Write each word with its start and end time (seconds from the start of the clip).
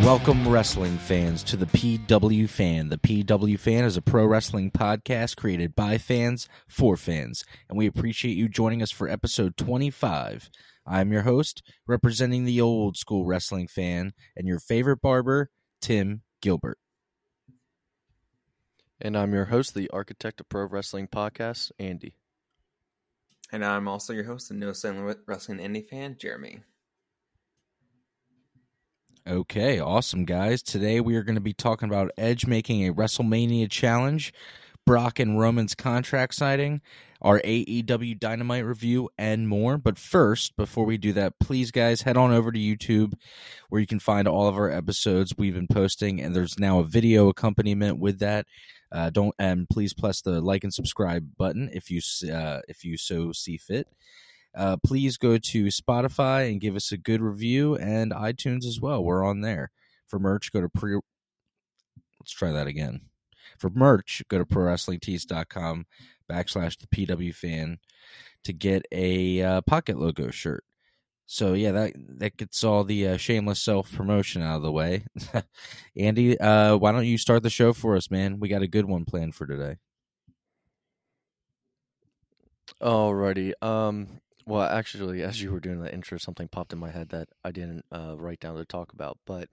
Welcome, 0.00 0.48
wrestling 0.48 0.96
fans, 0.96 1.42
to 1.44 1.58
the 1.58 1.66
PW 1.66 2.48
Fan. 2.48 2.88
The 2.88 2.96
PW 2.96 3.58
Fan 3.58 3.84
is 3.84 3.98
a 3.98 4.02
pro 4.02 4.24
wrestling 4.24 4.70
podcast 4.70 5.36
created 5.36 5.76
by 5.76 5.98
fans 5.98 6.48
for 6.66 6.96
fans, 6.96 7.44
and 7.68 7.76
we 7.76 7.86
appreciate 7.86 8.34
you 8.34 8.48
joining 8.48 8.82
us 8.82 8.90
for 8.90 9.10
episode 9.10 9.58
25. 9.58 10.48
I'm 10.86 11.12
your 11.12 11.22
host, 11.22 11.62
representing 11.86 12.46
the 12.46 12.62
old 12.62 12.96
school 12.96 13.26
wrestling 13.26 13.68
fan, 13.68 14.12
and 14.34 14.48
your 14.48 14.58
favorite 14.58 15.02
barber, 15.02 15.50
Tim 15.82 16.22
Gilbert. 16.40 16.78
And 19.02 19.18
I'm 19.18 19.34
your 19.34 19.44
host, 19.44 19.74
the 19.74 19.90
architect 19.90 20.40
of 20.40 20.48
pro 20.48 20.64
wrestling 20.64 21.08
podcasts, 21.08 21.72
Andy. 21.78 22.14
And 23.52 23.62
I'm 23.62 23.86
also 23.86 24.14
your 24.14 24.24
host 24.24 24.50
and 24.50 24.60
no 24.60 24.72
Silent 24.72 25.18
Wrestling 25.26 25.58
Indie 25.58 25.86
fan, 25.86 26.16
Jeremy. 26.18 26.60
Okay, 29.30 29.78
awesome, 29.78 30.24
guys. 30.24 30.60
Today 30.60 31.00
we 31.00 31.14
are 31.14 31.22
going 31.22 31.36
to 31.36 31.40
be 31.40 31.52
talking 31.52 31.88
about 31.88 32.10
Edge 32.18 32.48
making 32.48 32.84
a 32.88 32.92
WrestleMania 32.92 33.70
challenge, 33.70 34.34
Brock 34.84 35.20
and 35.20 35.38
Roman's 35.38 35.76
contract 35.76 36.34
signing, 36.34 36.80
our 37.22 37.38
AEW 37.42 38.18
Dynamite 38.18 38.64
review, 38.64 39.08
and 39.16 39.46
more. 39.46 39.78
But 39.78 40.00
first, 40.00 40.56
before 40.56 40.84
we 40.84 40.98
do 40.98 41.12
that, 41.12 41.38
please, 41.38 41.70
guys, 41.70 42.02
head 42.02 42.16
on 42.16 42.32
over 42.32 42.50
to 42.50 42.58
YouTube 42.58 43.12
where 43.68 43.80
you 43.80 43.86
can 43.86 44.00
find 44.00 44.26
all 44.26 44.48
of 44.48 44.56
our 44.56 44.68
episodes 44.68 45.32
we've 45.38 45.54
been 45.54 45.68
posting, 45.68 46.20
and 46.20 46.34
there's 46.34 46.58
now 46.58 46.80
a 46.80 46.84
video 46.84 47.28
accompaniment 47.28 48.00
with 48.00 48.18
that. 48.18 48.46
Uh, 48.90 49.10
don't 49.10 49.36
and 49.38 49.68
please 49.68 49.94
press 49.94 50.20
the 50.22 50.40
like 50.40 50.64
and 50.64 50.74
subscribe 50.74 51.36
button 51.36 51.70
if 51.72 51.88
you 51.88 52.00
uh, 52.34 52.62
if 52.66 52.84
you 52.84 52.96
so 52.96 53.30
see 53.30 53.56
fit. 53.56 53.86
Uh, 54.54 54.76
please 54.84 55.16
go 55.16 55.38
to 55.38 55.66
Spotify 55.66 56.50
and 56.50 56.60
give 56.60 56.76
us 56.76 56.90
a 56.92 56.96
good 56.96 57.20
review 57.20 57.76
and 57.76 58.12
iTunes 58.12 58.64
as 58.64 58.80
well. 58.80 59.02
We're 59.02 59.24
on 59.24 59.40
there. 59.40 59.70
For 60.06 60.18
merch, 60.18 60.52
go 60.52 60.60
to 60.60 60.68
pre. 60.68 60.98
Let's 62.18 62.32
try 62.32 62.50
that 62.50 62.66
again. 62.66 63.02
For 63.58 63.70
merch, 63.70 64.22
go 64.28 64.38
to 64.38 64.44
prowrestlingtees.com 64.44 65.86
backslash 66.30 66.78
the 66.78 66.86
PW 66.86 67.34
fan 67.34 67.78
to 68.44 68.52
get 68.52 68.86
a 68.92 69.42
uh, 69.42 69.60
pocket 69.62 69.98
logo 69.98 70.30
shirt. 70.30 70.64
So 71.26 71.52
yeah, 71.52 71.70
that 71.70 71.92
that 72.18 72.36
gets 72.36 72.64
all 72.64 72.82
the 72.82 73.08
uh, 73.08 73.16
shameless 73.16 73.62
self 73.62 73.92
promotion 73.92 74.42
out 74.42 74.56
of 74.56 74.62
the 74.62 74.72
way. 74.72 75.04
Andy, 75.96 76.38
uh, 76.40 76.76
why 76.76 76.90
don't 76.90 77.06
you 77.06 77.18
start 77.18 77.44
the 77.44 77.50
show 77.50 77.72
for 77.72 77.94
us, 77.94 78.10
man? 78.10 78.40
We 78.40 78.48
got 78.48 78.62
a 78.62 78.68
good 78.68 78.86
one 78.86 79.04
planned 79.04 79.36
for 79.36 79.46
today. 79.46 79.76
Alrighty. 82.82 83.52
Um. 83.62 84.08
Well, 84.50 84.62
actually, 84.62 85.22
as 85.22 85.40
you 85.40 85.52
were 85.52 85.60
doing 85.60 85.80
the 85.80 85.94
intro, 85.94 86.18
something 86.18 86.48
popped 86.48 86.72
in 86.72 86.80
my 86.80 86.90
head 86.90 87.10
that 87.10 87.28
I 87.44 87.52
didn't 87.52 87.84
uh, 87.92 88.16
write 88.18 88.40
down 88.40 88.56
to 88.56 88.64
talk 88.64 88.92
about, 88.92 89.16
but 89.24 89.48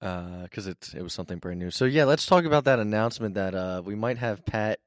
because 0.00 0.66
uh, 0.66 0.70
it 0.70 0.94
it 0.96 1.02
was 1.02 1.12
something 1.12 1.36
brand 1.36 1.58
new. 1.58 1.70
So 1.70 1.84
yeah, 1.84 2.04
let's 2.04 2.24
talk 2.24 2.46
about 2.46 2.64
that 2.64 2.78
announcement 2.78 3.34
that 3.34 3.54
uh, 3.54 3.82
we 3.84 3.94
might 3.94 4.16
have 4.16 4.46
Pat 4.46 4.78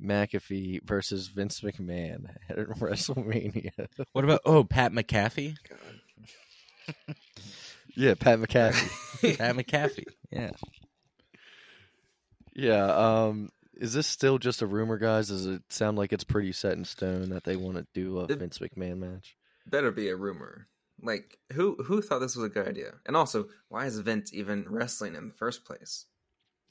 McAfee 0.00 0.84
versus 0.84 1.26
Vince 1.26 1.62
McMahon 1.62 2.26
at 2.48 2.58
WrestleMania. 2.58 3.88
What 4.12 4.24
about 4.24 4.42
oh 4.44 4.62
Pat 4.62 4.92
McAfee? 4.92 5.56
yeah, 7.96 8.14
Pat 8.14 8.38
McAfee. 8.38 9.36
Pat 9.38 9.56
McAfee. 9.56 10.04
Yeah. 10.30 10.50
Yeah. 12.54 12.84
Um. 12.84 13.48
Is 13.76 13.92
this 13.92 14.06
still 14.06 14.38
just 14.38 14.62
a 14.62 14.66
rumor, 14.66 14.98
guys? 14.98 15.28
Does 15.28 15.46
it 15.46 15.62
sound 15.70 15.98
like 15.98 16.12
it's 16.12 16.24
pretty 16.24 16.52
set 16.52 16.72
in 16.74 16.84
stone 16.84 17.28
that 17.30 17.44
they 17.44 17.56
want 17.56 17.76
to 17.76 17.86
do 17.94 18.18
a 18.20 18.24
It- 18.24 18.38
Vince 18.38 18.58
McMahon 18.58 18.98
match? 18.98 19.36
Better 19.66 19.90
be 19.90 20.08
a 20.08 20.16
rumor. 20.16 20.68
Like 21.02 21.38
who 21.52 21.74
who 21.84 22.00
thought 22.00 22.20
this 22.20 22.36
was 22.36 22.46
a 22.46 22.48
good 22.48 22.66
idea? 22.68 22.94
And 23.04 23.16
also, 23.16 23.48
why 23.68 23.84
is 23.86 23.98
Vince 23.98 24.32
even 24.32 24.64
wrestling 24.68 25.14
in 25.14 25.28
the 25.28 25.34
first 25.34 25.64
place? 25.66 26.06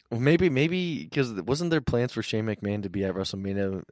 Well, 0.10 0.20
maybe, 0.20 0.50
maybe 0.50 1.04
because 1.04 1.32
wasn't 1.34 1.72
there 1.72 1.82
plans 1.82 2.14
for 2.14 2.24
Shane 2.24 2.46
McMahon 2.46 2.84
to 2.84 2.90
be 2.90 3.04
at 3.04 3.14
WrestleMania? 3.14 3.84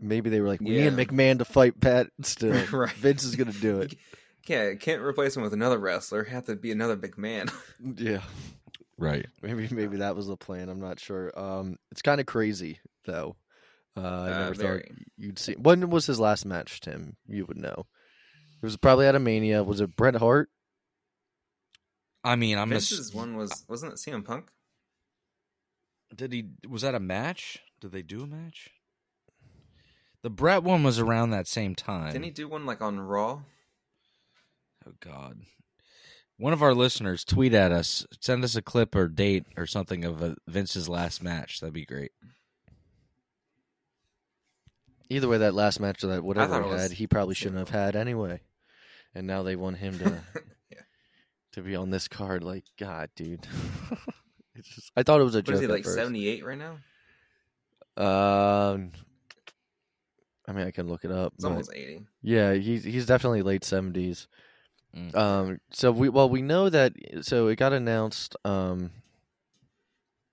Maybe 0.00 0.30
they 0.30 0.40
were 0.40 0.48
like, 0.48 0.60
we 0.60 0.78
Yeah. 0.78 0.90
need 0.90 1.08
McMahon 1.08 1.38
to 1.38 1.44
fight 1.44 1.78
Pat. 1.80 2.08
Still, 2.22 2.64
Right. 2.72 2.90
Vince 2.94 3.22
is 3.24 3.36
gonna 3.36 3.52
do 3.52 3.80
it. 3.82 3.94
Yeah, 4.48 4.74
can't 4.74 5.02
replace 5.02 5.36
him 5.36 5.42
with 5.42 5.52
another 5.52 5.78
wrestler. 5.78 6.24
Have 6.24 6.46
to 6.46 6.56
be 6.56 6.72
another 6.72 6.96
big 6.96 7.16
man. 7.18 7.48
Yeah, 7.96 8.22
Right. 9.00 9.26
maybe, 9.42 9.66
maybe 9.72 9.96
that 9.96 10.14
was 10.14 10.26
the 10.28 10.36
plan. 10.36 10.68
I'm 10.68 10.78
not 10.80 11.00
sure. 11.00 11.32
Um, 11.36 11.76
it's 11.90 12.02
kind 12.02 12.20
of 12.20 12.26
crazy 12.26 12.78
though. 13.06 13.34
Uh, 13.96 14.00
I 14.00 14.04
Uh, 14.06 14.38
never 14.40 14.54
very. 14.54 14.80
thought 14.82 14.98
you'd 15.16 15.38
see. 15.38 15.54
When 15.54 15.90
was 15.90 16.06
his 16.06 16.20
last 16.20 16.44
match, 16.46 16.80
Tim? 16.80 17.16
You 17.26 17.46
would 17.46 17.56
know. 17.56 17.86
It 18.62 18.66
was 18.66 18.76
probably 18.76 19.06
at 19.06 19.14
a 19.16 19.18
Mania. 19.18 19.64
Was 19.64 19.80
it 19.80 19.96
Bret 19.96 20.14
Hart? 20.16 20.50
I 22.22 22.36
mean, 22.36 22.58
I'm 22.58 22.68
Vince's 22.68 23.08
ass- 23.08 23.14
one 23.14 23.34
was 23.36 23.64
wasn't 23.68 23.94
it 23.94 23.96
CM 23.96 24.22
Punk? 24.24 24.50
Did 26.14 26.32
he? 26.32 26.44
Was 26.68 26.82
that 26.82 26.94
a 26.94 27.00
match? 27.00 27.60
Did 27.80 27.92
they 27.92 28.02
do 28.02 28.22
a 28.22 28.26
match? 28.26 28.68
The 30.22 30.28
Brett 30.30 30.62
one 30.62 30.82
was 30.82 30.98
around 30.98 31.30
that 31.30 31.48
same 31.48 31.74
time. 31.74 32.12
Didn't 32.12 32.26
he 32.26 32.30
do 32.30 32.46
one 32.46 32.66
like 32.66 32.82
on 32.82 33.00
Raw? 33.00 33.40
Oh 34.86 34.92
God! 35.00 35.40
One 36.40 36.52
of 36.54 36.62
our 36.62 36.72
listeners 36.74 37.22
tweet 37.24 37.52
at 37.52 37.70
us, 37.70 38.06
send 38.20 38.42
us 38.44 38.56
a 38.56 38.62
clip 38.62 38.94
or 38.94 39.08
date 39.08 39.44
or 39.58 39.66
something 39.66 40.04
of 40.06 40.22
uh 40.22 40.34
Vince's 40.48 40.88
last 40.88 41.22
match. 41.22 41.60
That'd 41.60 41.74
be 41.74 41.84
great. 41.84 42.12
Either 45.08 45.28
way, 45.28 45.38
that 45.38 45.54
last 45.54 45.80
match 45.80 46.04
or 46.04 46.08
that 46.08 46.22
whatever 46.24 46.62
he 46.62 46.68
was 46.70 46.82
had, 46.82 46.92
he 46.92 47.06
probably 47.06 47.34
shouldn't 47.34 47.58
have 47.58 47.68
had 47.70 47.96
anyway. 47.96 48.40
And 49.14 49.26
now 49.26 49.42
they 49.42 49.56
want 49.56 49.76
him 49.78 49.98
to 49.98 50.04
Yeah. 50.70 50.78
to 51.52 51.62
be 51.62 51.74
on 51.76 51.90
this 51.90 52.06
card. 52.08 52.44
Like, 52.44 52.64
God, 52.78 53.10
dude. 53.16 53.46
it's 54.54 54.68
just, 54.68 54.92
I 54.96 55.02
thought 55.02 55.20
it 55.20 55.24
was 55.24 55.34
a 55.34 55.38
What 55.38 55.46
joke. 55.46 55.54
is 55.56 55.60
he 55.60 55.64
at 55.66 55.70
like 55.70 55.84
first. 55.84 55.96
seventy 55.96 56.28
eight 56.28 56.44
right 56.44 56.56
now? 56.58 56.78
Um, 58.02 58.92
I 60.48 60.52
mean, 60.52 60.66
I 60.66 60.70
can 60.70 60.88
look 60.88 61.04
it 61.04 61.10
up. 61.10 61.32
It's 61.34 61.42
but- 61.44 61.50
almost 61.50 61.72
eighty. 61.74 62.06
yeah, 62.22 62.54
he's 62.54 62.84
he's 62.84 63.06
definitely 63.06 63.42
late 63.42 63.64
seventies. 63.64 64.28
Mm. 64.96 65.14
Um, 65.14 65.60
so 65.70 65.92
we 65.92 66.08
well 66.08 66.28
we 66.28 66.42
know 66.42 66.68
that 66.68 66.94
so 67.22 67.46
it 67.48 67.56
got 67.56 67.72
announced 67.72 68.36
um, 68.44 68.90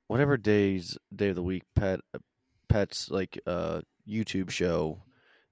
whatever 0.07 0.37
days 0.37 0.97
day 1.15 1.29
of 1.29 1.35
the 1.35 1.43
week 1.43 1.63
Pat 1.75 1.99
Pat's 2.67 3.11
like 3.11 3.39
uh 3.45 3.81
YouTube 4.07 4.49
show 4.49 4.99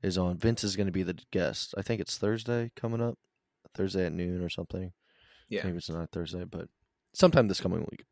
is 0.01 0.17
on. 0.17 0.37
Vince 0.37 0.63
is 0.63 0.75
going 0.75 0.87
to 0.87 0.91
be 0.91 1.03
the 1.03 1.17
guest. 1.31 1.73
I 1.77 1.81
think 1.81 2.01
it's 2.01 2.17
Thursday 2.17 2.71
coming 2.75 3.01
up, 3.01 3.17
Thursday 3.73 4.05
at 4.05 4.13
noon 4.13 4.41
or 4.41 4.49
something. 4.49 4.91
Yeah. 5.49 5.63
Maybe 5.65 5.77
it's 5.77 5.89
not 5.89 6.11
Thursday, 6.11 6.43
but 6.45 6.67
sometime 7.13 7.47
this 7.47 7.61
coming 7.61 7.85
week. 7.91 8.05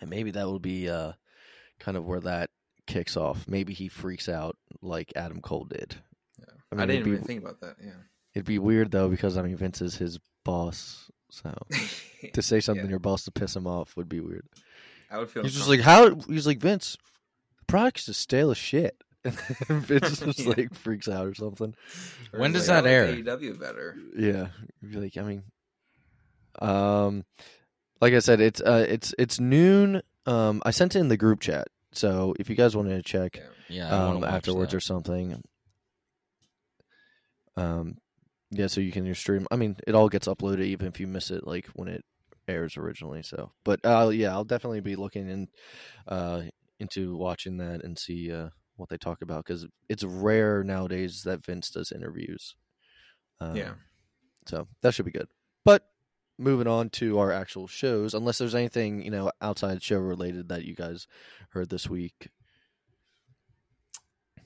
And 0.00 0.10
maybe 0.10 0.30
that 0.32 0.46
will 0.46 0.58
be 0.58 0.88
uh 0.88 1.12
kind 1.78 1.96
of 1.96 2.04
where 2.04 2.20
that 2.20 2.50
kicks 2.86 3.16
off. 3.16 3.46
Maybe 3.46 3.74
he 3.74 3.88
freaks 3.88 4.28
out 4.28 4.56
like 4.82 5.12
Adam 5.14 5.40
Cole 5.40 5.64
did. 5.64 5.96
Yeah. 6.38 6.44
I 6.72 6.74
I, 6.74 6.78
mean, 6.78 6.82
it'd 6.82 6.88
didn't 6.90 7.04
be- 7.04 7.10
even 7.12 7.24
think 7.24 7.42
about 7.42 7.60
that. 7.60 7.76
Yeah. 7.82 7.92
It'd 8.34 8.46
be 8.46 8.58
weird 8.58 8.90
though 8.90 9.08
because 9.08 9.36
I 9.36 9.42
mean 9.42 9.56
Vince 9.56 9.80
is 9.82 9.96
his 9.96 10.18
boss, 10.44 11.10
so 11.30 11.52
to 12.32 12.42
say 12.42 12.60
something 12.60 12.82
to 12.84 12.88
Yeah. 12.88 12.90
your 12.90 12.98
boss 13.00 13.24
to 13.24 13.30
piss 13.32 13.56
him 13.56 13.66
off 13.66 13.96
would 13.96 14.08
be 14.08 14.20
weird. 14.20 14.46
I 15.10 15.18
would 15.18 15.28
feel. 15.30 15.42
He's 15.42 15.54
just 15.56 15.68
like, 15.68 15.80
how? 15.80 16.14
He's 16.28 16.46
like 16.46 16.58
Vince, 16.60 16.96
the 17.58 17.64
product's 17.66 18.06
just 18.06 18.20
stale 18.20 18.50
as 18.52 18.58
shit. 18.58 18.96
Vince 19.24 20.20
just 20.20 20.38
Yeah. 20.38 20.54
like 20.56 20.74
freaks 20.74 21.08
out 21.08 21.26
or 21.26 21.34
something. 21.34 21.74
When 22.30 22.52
does 22.52 22.68
like, 22.68 22.84
that 22.84 22.88
I 22.88 22.92
air? 22.92 23.06
like 23.12 23.24
AEW 23.24 23.58
better. 23.58 23.96
Yeah, 24.16 24.48
be 24.80 24.96
like 24.96 25.16
I 25.16 25.22
mean, 25.22 25.42
um, 26.60 27.24
like 28.00 28.14
I 28.14 28.20
said, 28.20 28.40
it's 28.40 28.60
uh, 28.60 28.86
it's 28.88 29.12
it's 29.18 29.40
noon. 29.40 30.02
Um, 30.26 30.62
I 30.64 30.70
sent 30.70 30.94
it 30.94 31.00
in 31.00 31.08
the 31.08 31.16
group 31.16 31.40
chat, 31.40 31.66
so 31.92 32.34
if 32.38 32.48
you 32.48 32.54
guys 32.54 32.76
wanted 32.76 32.96
to 32.96 33.02
check, 33.02 33.36
Yeah. 33.36 33.42
Yeah, 33.68 33.88
um, 34.08 34.22
afterwards 34.24 34.70
that. 34.70 34.76
or 34.76 34.80
something. 34.80 35.42
Um, 37.56 37.98
yeah, 38.50 38.66
so 38.66 38.80
you 38.80 38.92
can 38.92 39.06
your 39.06 39.14
stream. 39.14 39.46
I 39.50 39.56
mean, 39.56 39.76
it 39.86 39.94
all 39.94 40.08
gets 40.08 40.28
uploaded 40.28 40.64
even 40.64 40.86
if 40.86 41.00
you 41.00 41.06
miss 41.06 41.30
it, 41.30 41.46
like 41.46 41.66
when 41.74 41.88
it 41.88 42.04
airs 42.48 42.76
originally. 42.76 43.22
So, 43.22 43.52
but 43.64 43.80
uh, 43.84 44.10
yeah, 44.12 44.32
I'll 44.32 44.44
definitely 44.44 44.80
be 44.80 44.96
looking 44.96 45.28
in, 45.28 45.48
uh, 46.08 46.42
into 46.78 47.16
watching 47.16 47.58
that 47.58 47.84
and 47.84 47.98
see 47.98 48.32
uh 48.32 48.48
what 48.76 48.88
they 48.88 48.96
talk 48.96 49.20
about 49.20 49.44
because 49.44 49.66
it's 49.90 50.02
rare 50.02 50.64
nowadays 50.64 51.22
that 51.24 51.44
Vince 51.44 51.70
does 51.70 51.92
interviews. 51.92 52.56
Um, 53.40 53.56
Yeah. 53.56 53.72
so 54.46 54.66
that 54.82 54.94
should 54.94 55.04
be 55.04 55.10
good. 55.12 55.28
But 55.64 55.84
moving 56.38 56.66
on 56.66 56.88
to 56.90 57.18
our 57.18 57.30
actual 57.30 57.66
shows, 57.66 58.14
unless 58.14 58.38
there's 58.38 58.54
anything 58.54 59.02
you 59.02 59.10
know 59.10 59.30
outside 59.42 59.82
show 59.82 59.98
related 59.98 60.48
that 60.48 60.64
you 60.64 60.74
guys 60.74 61.06
heard 61.50 61.68
this 61.68 61.88
week. 61.90 62.30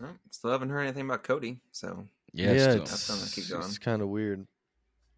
Well, 0.00 0.16
still 0.30 0.50
haven't 0.50 0.70
heard 0.70 0.82
anything 0.82 1.04
about 1.06 1.22
Cody. 1.22 1.60
So 1.70 2.06
yeah, 2.34 2.50
it's 2.50 2.62
still- 2.62 2.78
That's 2.84 3.08
gonna 3.08 3.30
keep 3.30 3.48
going. 3.48 3.62
It's 3.64 3.78
kind 3.78 4.02
of 4.02 4.08
weird. 4.08 4.46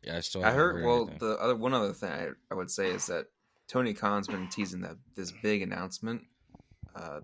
yeah. 0.02 0.16
I 0.16 0.20
still. 0.20 0.44
I 0.44 0.52
heard. 0.52 0.84
Well, 0.84 1.08
anything. 1.08 1.18
the 1.18 1.36
other 1.40 1.56
one 1.56 1.74
other 1.74 1.92
thing 1.92 2.10
I, 2.10 2.28
I 2.50 2.54
would 2.54 2.70
say 2.70 2.90
is 2.90 3.06
that 3.06 3.26
Tony 3.68 3.94
Khan's 3.94 4.28
been 4.28 4.48
teasing 4.48 4.82
that 4.82 4.96
this 5.16 5.32
big 5.42 5.62
announcement, 5.62 6.22
uh, 6.94 7.20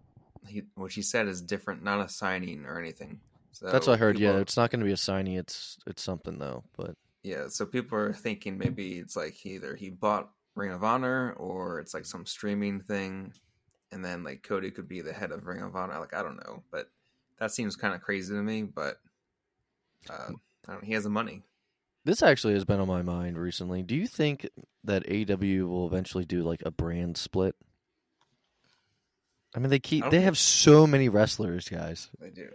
he 0.49 0.63
which 0.75 0.95
he 0.95 1.03
said 1.03 1.29
is 1.29 1.41
different, 1.41 1.83
not 1.85 2.05
a 2.05 2.09
signing 2.09 2.65
or 2.65 2.81
anything. 2.81 3.21
So 3.53 3.71
That's 3.71 3.87
what 3.87 3.95
I 3.95 3.97
heard. 3.99 4.19
Yeah, 4.19 4.31
people- 4.31 4.41
it's 4.43 4.57
not 4.57 4.71
going 4.71 4.81
to 4.81 4.87
be 4.87 4.93
a 4.93 4.97
signing. 4.97 5.35
It's 5.35 5.79
it's 5.87 6.03
something 6.03 6.39
though. 6.39 6.65
But 6.77 6.97
yeah. 7.23 7.49
So 7.49 7.67
people 7.67 7.99
are 7.99 8.13
thinking 8.13 8.59
maybe 8.59 8.99
it's 8.99 9.15
like 9.15 9.45
either 9.47 9.77
he 9.77 9.91
bought 9.91 10.31
Ring 10.55 10.73
of 10.73 10.83
Honor 10.83 11.33
or 11.35 11.79
it's 11.81 11.95
like 11.95 12.05
some 12.07 12.27
streaming 12.27 12.81
thing, 12.81 13.33
and 13.93 14.05
then 14.05 14.25
like 14.25 14.43
Cody 14.43 14.71
could 14.71 14.89
be 14.89 15.01
the 15.03 15.13
head 15.13 15.31
of 15.33 15.47
Ring 15.47 15.63
of 15.63 15.77
Honor. 15.77 15.99
Like 16.01 16.15
I 16.15 16.23
don't 16.23 16.37
know, 16.37 16.63
but 16.73 16.91
that 17.39 17.53
seems 17.53 17.77
kind 17.77 17.95
of 17.95 18.01
crazy 18.01 18.35
to 18.35 18.43
me. 18.43 18.63
But 18.63 18.97
uh, 20.11 20.33
I 20.69 20.73
don't. 20.73 20.85
He 20.85 20.93
has 20.95 21.05
the 21.05 21.11
money. 21.11 21.43
This 22.05 22.23
actually 22.23 22.55
has 22.55 22.65
been 22.65 22.81
on 22.81 22.89
my 22.89 23.03
mind 23.03 23.39
recently. 23.39 23.83
Do 23.83 23.95
you 23.95 24.07
think 24.09 24.49
that 24.85 25.07
AEW 25.07 25.69
will 25.69 25.87
eventually 25.87 26.25
do 26.25 26.43
like 26.43 26.63
a 26.67 26.71
brand 26.71 27.17
split? 27.17 27.55
I 29.55 29.59
mean, 29.61 29.71
they 29.71 29.79
keep 29.79 30.09
they 30.11 30.23
have 30.23 30.39
so 30.39 30.87
many 30.87 31.09
wrestlers, 31.09 31.69
guys, 31.69 32.09
They 32.19 32.31
do. 32.31 32.49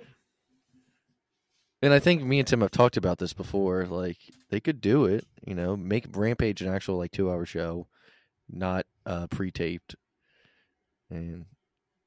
and 1.82 1.94
I 1.94 2.00
think 2.00 2.24
me 2.24 2.40
and 2.40 2.48
Tim 2.48 2.62
have 2.62 2.72
talked 2.72 2.98
about 2.98 3.20
this 3.20 3.34
before. 3.34 3.86
Like, 3.86 4.18
they 4.50 4.60
could 4.60 4.82
do 4.82 5.06
it. 5.06 5.26
You 5.46 5.54
know, 5.56 5.78
make 5.78 6.08
Rampage 6.18 6.62
an 6.62 6.74
actual 6.74 6.98
like 6.98 7.12
two 7.12 7.30
hour 7.32 7.46
show, 7.46 7.88
not 8.50 8.86
uh, 9.06 9.28
pre 9.28 9.52
taped. 9.52 9.96
And 11.10 11.46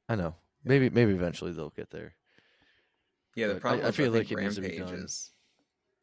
I 0.09 0.17
know 0.17 0.35
maybe 0.65 0.91
maybe 0.91 1.13
eventually 1.13 1.53
they'll 1.53 1.71
get 1.71 1.91
there. 1.91 2.15
Yeah, 3.37 3.47
the 3.49 3.55
But 3.55 3.61
problem 3.63 3.81
I- 3.81 3.85
I 3.85 3.87
with, 3.89 3.97
feel 3.97 4.13
think, 4.13 4.31
like 4.31 4.39
it 4.39 4.43
needs 4.43 4.55
to 4.57 4.61
be 4.61 4.69
Rampage 4.69 4.89
done. 4.91 5.05
is 5.05 5.31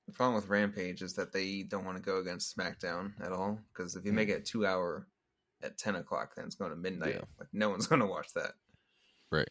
the 0.07 0.13
problem 0.13 0.35
with 0.35 0.47
Rampage 0.49 1.01
is 1.01 1.13
that 1.15 1.33
they 1.33 1.63
don't 1.63 1.83
want 1.85 1.97
to 1.97 2.03
go 2.03 2.19
against 2.19 2.55
SmackDown 2.57 3.11
at 3.21 3.31
all 3.33 3.59
because 3.73 3.95
if 3.95 4.05
you 4.05 4.11
Mm. 4.11 4.15
make 4.15 4.29
it 4.29 4.45
two 4.45 4.65
hour 4.65 5.07
at 5.61 5.77
ten 5.77 5.95
o'clock, 5.95 6.35
then 6.35 6.45
it's 6.45 6.55
going 6.55 6.71
to 6.71 6.77
midnight. 6.77 7.15
Yeah. 7.15 7.21
Like 7.39 7.49
no 7.53 7.69
one's 7.69 7.87
going 7.87 8.01
to 8.01 8.07
watch 8.07 8.31
that. 8.33 8.53
Right. 9.31 9.49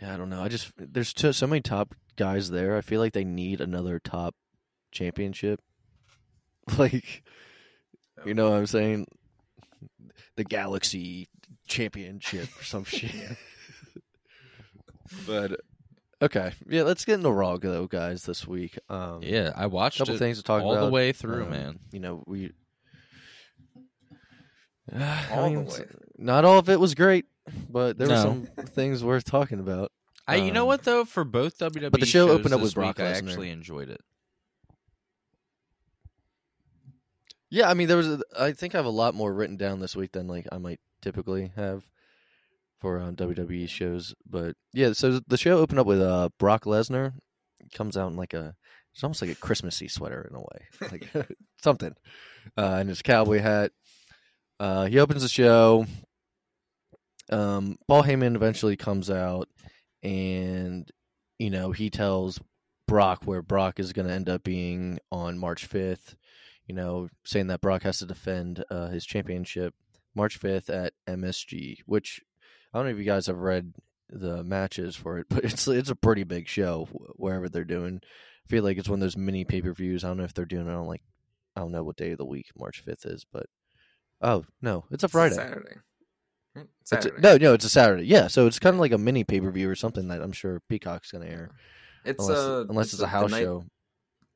Yeah, 0.00 0.14
I 0.14 0.16
don't 0.16 0.28
know. 0.30 0.42
I 0.42 0.48
just 0.48 0.72
there's 0.76 1.12
so, 1.16 1.32
so 1.32 1.46
many 1.46 1.60
top 1.62 1.94
guys 2.16 2.50
there. 2.50 2.76
I 2.76 2.80
feel 2.82 3.00
like 3.00 3.12
they 3.14 3.24
need 3.24 3.60
another 3.60 3.98
top 3.98 4.34
championship. 4.92 5.60
Like, 6.78 7.22
you 8.24 8.34
know 8.34 8.50
what 8.50 8.56
I'm 8.58 8.66
saying? 8.66 9.06
The 10.36 10.42
Galaxy 10.42 11.28
Championship 11.68 12.48
or 12.60 12.64
some 12.64 12.82
shit. 12.84 13.36
but 15.26 15.60
okay, 16.22 16.52
yeah. 16.68 16.82
Let's 16.82 17.04
get 17.04 17.14
into 17.14 17.30
Raw 17.30 17.56
though, 17.56 17.86
guys. 17.86 18.24
This 18.24 18.46
week, 18.46 18.78
um, 18.88 19.20
Yeah, 19.22 19.52
I 19.56 19.66
watched 19.66 19.98
a 19.98 20.04
couple 20.04 20.14
it 20.14 20.18
things 20.18 20.38
to 20.38 20.42
talk 20.42 20.62
all 20.62 20.72
about 20.72 20.86
the 20.86 20.90
way 20.90 21.12
through, 21.12 21.44
Um, 21.44 21.50
man. 21.50 21.78
You 21.92 22.00
know 22.00 22.24
we. 22.26 22.52
I 24.92 25.26
All 25.32 25.44
the 25.44 25.56
mean, 25.56 25.66
way. 25.66 25.84
Not 26.18 26.44
all 26.44 26.58
of 26.58 26.68
it 26.68 26.78
was 26.78 26.94
great, 26.94 27.26
but 27.68 27.98
there 27.98 28.08
were 28.08 28.16
some 28.16 28.46
things 28.66 29.02
worth 29.02 29.24
talking 29.24 29.60
about. 29.60 29.92
I, 30.28 30.36
you 30.36 30.50
know 30.50 30.62
um, 30.62 30.68
what 30.68 30.82
though, 30.82 31.04
for 31.04 31.24
both 31.24 31.58
WWE, 31.58 31.90
but 31.90 32.00
the 32.00 32.06
show 32.06 32.26
shows 32.26 32.38
opened 32.38 32.54
up 32.54 32.60
with 32.60 32.74
Brock 32.74 32.98
week, 32.98 33.06
I 33.06 33.10
actually 33.10 33.50
enjoyed 33.50 33.90
it. 33.90 34.00
Yeah, 37.48 37.70
I 37.70 37.74
mean, 37.74 37.86
there 37.86 37.96
was. 37.96 38.08
A, 38.08 38.20
I 38.38 38.52
think 38.52 38.74
I 38.74 38.78
have 38.78 38.86
a 38.86 38.90
lot 38.90 39.14
more 39.14 39.32
written 39.32 39.56
down 39.56 39.78
this 39.80 39.94
week 39.94 40.12
than 40.12 40.26
like 40.26 40.46
I 40.50 40.58
might 40.58 40.80
typically 41.00 41.52
have 41.54 41.84
for 42.80 42.98
um, 43.00 43.16
WWE 43.16 43.68
shows. 43.68 44.14
But 44.28 44.56
yeah, 44.72 44.92
so 44.92 45.20
the 45.26 45.36
show 45.36 45.58
opened 45.58 45.78
up 45.78 45.86
with 45.86 46.00
uh, 46.00 46.30
Brock 46.38 46.64
Lesnar. 46.64 47.14
Comes 47.74 47.96
out 47.96 48.10
in 48.10 48.16
like 48.16 48.34
a, 48.34 48.54
it's 48.94 49.02
almost 49.02 49.22
like 49.22 49.30
a 49.30 49.36
Christmassy 49.36 49.88
sweater 49.88 50.26
in 50.30 50.36
a 50.36 50.40
way, 50.40 50.90
like 51.14 51.28
something, 51.62 51.94
uh, 52.56 52.76
and 52.80 52.88
his 52.88 53.02
cowboy 53.02 53.40
hat. 53.40 53.72
Uh, 54.60 54.86
he 54.86 54.98
opens 54.98 55.22
the 55.22 55.28
show. 55.28 55.86
Um, 57.30 57.76
Paul 57.88 58.04
Heyman 58.04 58.36
eventually 58.36 58.76
comes 58.76 59.10
out, 59.10 59.48
and 60.02 60.88
you 61.38 61.50
know 61.50 61.72
he 61.72 61.90
tells 61.90 62.40
Brock 62.86 63.22
where 63.24 63.42
Brock 63.42 63.80
is 63.80 63.92
going 63.92 64.06
to 64.06 64.14
end 64.14 64.28
up 64.28 64.44
being 64.44 65.00
on 65.10 65.38
March 65.38 65.66
fifth 65.66 66.14
you 66.66 66.74
know, 66.74 67.08
saying 67.24 67.46
that 67.46 67.60
Brock 67.60 67.82
has 67.84 67.98
to 67.98 68.06
defend 68.06 68.64
uh, 68.70 68.88
his 68.88 69.06
championship 69.06 69.74
March 70.14 70.40
5th 70.40 70.68
at 70.68 70.94
MSG, 71.06 71.78
which 71.86 72.20
I 72.72 72.78
don't 72.78 72.86
know 72.86 72.92
if 72.92 72.98
you 72.98 73.04
guys 73.04 73.26
have 73.26 73.38
read 73.38 73.74
the 74.10 74.44
matches 74.44 74.94
for 74.96 75.18
it, 75.18 75.26
but 75.30 75.44
it's 75.44 75.66
it's 75.68 75.90
a 75.90 75.94
pretty 75.96 76.24
big 76.24 76.48
show 76.48 76.86
wherever 77.16 77.48
they're 77.48 77.64
doing. 77.64 78.00
I 78.04 78.48
feel 78.48 78.62
like 78.64 78.78
it's 78.78 78.88
one 78.88 78.98
of 78.98 79.04
those 79.04 79.16
mini 79.16 79.44
pay 79.44 79.60
per 79.62 79.72
views. 79.72 80.04
I 80.04 80.08
don't 80.08 80.18
know 80.18 80.24
if 80.24 80.34
they're 80.34 80.44
doing 80.44 80.68
it 80.68 80.72
on 80.74 80.86
like 80.86 81.02
I 81.56 81.60
don't 81.60 81.72
know 81.72 81.82
what 81.84 81.96
day 81.96 82.12
of 82.12 82.18
the 82.18 82.24
week 82.26 82.50
March 82.58 82.84
5th 82.84 83.06
is, 83.06 83.24
but 83.32 83.46
oh 84.20 84.44
no, 84.62 84.84
it's 84.90 85.02
a 85.02 85.06
It's 85.06 85.12
Friday. 85.12 85.34
Saturday. 85.34 85.76
Right? 86.54 86.66
It's 86.82 86.92
a- 86.92 87.20
no, 87.20 87.36
no, 87.36 87.54
it's 87.54 87.64
a 87.64 87.68
Saturday. 87.68 88.04
Yeah, 88.04 88.28
so 88.28 88.46
it's 88.46 88.58
kind 88.58 88.74
of 88.74 88.80
like 88.80 88.92
a 88.92 88.98
mini 88.98 89.24
pay 89.24 89.40
per 89.40 89.50
view 89.50 89.68
or 89.68 89.74
something 89.74 90.08
that 90.08 90.22
I'm 90.22 90.32
sure 90.32 90.60
Peacock's 90.68 91.10
going 91.12 91.24
to 91.26 91.30
air, 91.30 91.50
It's 92.04 92.22
unless, 92.22 92.38
uh, 92.38 92.64
unless 92.68 92.86
it's, 92.92 92.98
the- 92.98 93.04
a 93.04 93.08
house 93.08 93.30
the 93.30 93.36
night, 93.36 93.42
show. 93.42 93.64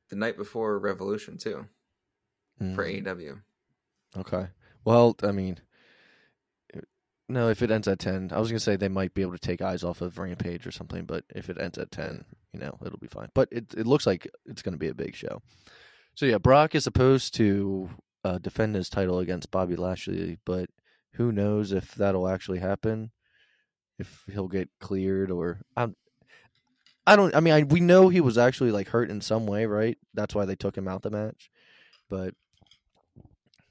The 0.09 0.15
night 0.17 0.37
before 0.37 0.77
Revolution 0.77 1.37
too 1.37 1.65
for 2.59 2.85
Mm. 2.85 3.03
AEW. 3.05 3.41
Okay. 4.17 4.47
Well, 4.83 5.15
I 5.23 5.31
mean, 5.31 5.57
no. 7.31 7.49
If 7.49 7.61
it 7.61 7.71
ends 7.71 7.87
at 7.87 7.99
ten, 7.99 8.31
I 8.33 8.39
was 8.39 8.49
gonna 8.49 8.59
say 8.59 8.75
they 8.75 8.87
might 8.87 9.13
be 9.13 9.21
able 9.21 9.33
to 9.33 9.39
take 9.39 9.61
eyes 9.61 9.83
off 9.83 10.01
of 10.01 10.17
Rampage 10.17 10.67
or 10.67 10.71
something. 10.71 11.05
But 11.05 11.25
if 11.33 11.49
it 11.49 11.59
ends 11.59 11.77
at 11.77 11.91
ten, 11.91 12.25
you 12.53 12.59
know, 12.59 12.77
it'll 12.85 12.99
be 12.99 13.07
fine. 13.07 13.29
But 13.33 13.49
it 13.51 13.73
it 13.75 13.87
looks 13.87 14.05
like 14.05 14.27
it's 14.45 14.61
gonna 14.61 14.77
be 14.77 14.89
a 14.89 14.93
big 14.93 15.15
show. 15.15 15.41
So 16.15 16.25
yeah, 16.25 16.37
Brock 16.37 16.75
is 16.75 16.83
supposed 16.83 17.33
to 17.35 17.89
uh, 18.23 18.37
defend 18.37 18.75
his 18.75 18.89
title 18.89 19.19
against 19.19 19.51
Bobby 19.51 19.75
Lashley, 19.75 20.37
but 20.45 20.69
who 21.13 21.31
knows 21.31 21.71
if 21.71 21.95
that'll 21.95 22.27
actually 22.27 22.59
happen? 22.59 23.11
If 23.99 24.23
he'll 24.31 24.47
get 24.47 24.69
cleared 24.79 25.31
or 25.31 25.61
I'm. 25.75 25.95
I 27.05 27.15
don't. 27.15 27.35
I 27.35 27.39
mean, 27.39 27.53
I, 27.53 27.63
we 27.63 27.79
know 27.79 28.09
he 28.09 28.21
was 28.21 28.37
actually 28.37 28.71
like 28.71 28.89
hurt 28.89 29.09
in 29.09 29.21
some 29.21 29.45
way, 29.45 29.65
right? 29.65 29.97
That's 30.13 30.35
why 30.35 30.45
they 30.45 30.55
took 30.55 30.77
him 30.77 30.87
out 30.87 31.01
the 31.01 31.09
match. 31.09 31.49
But 32.09 32.35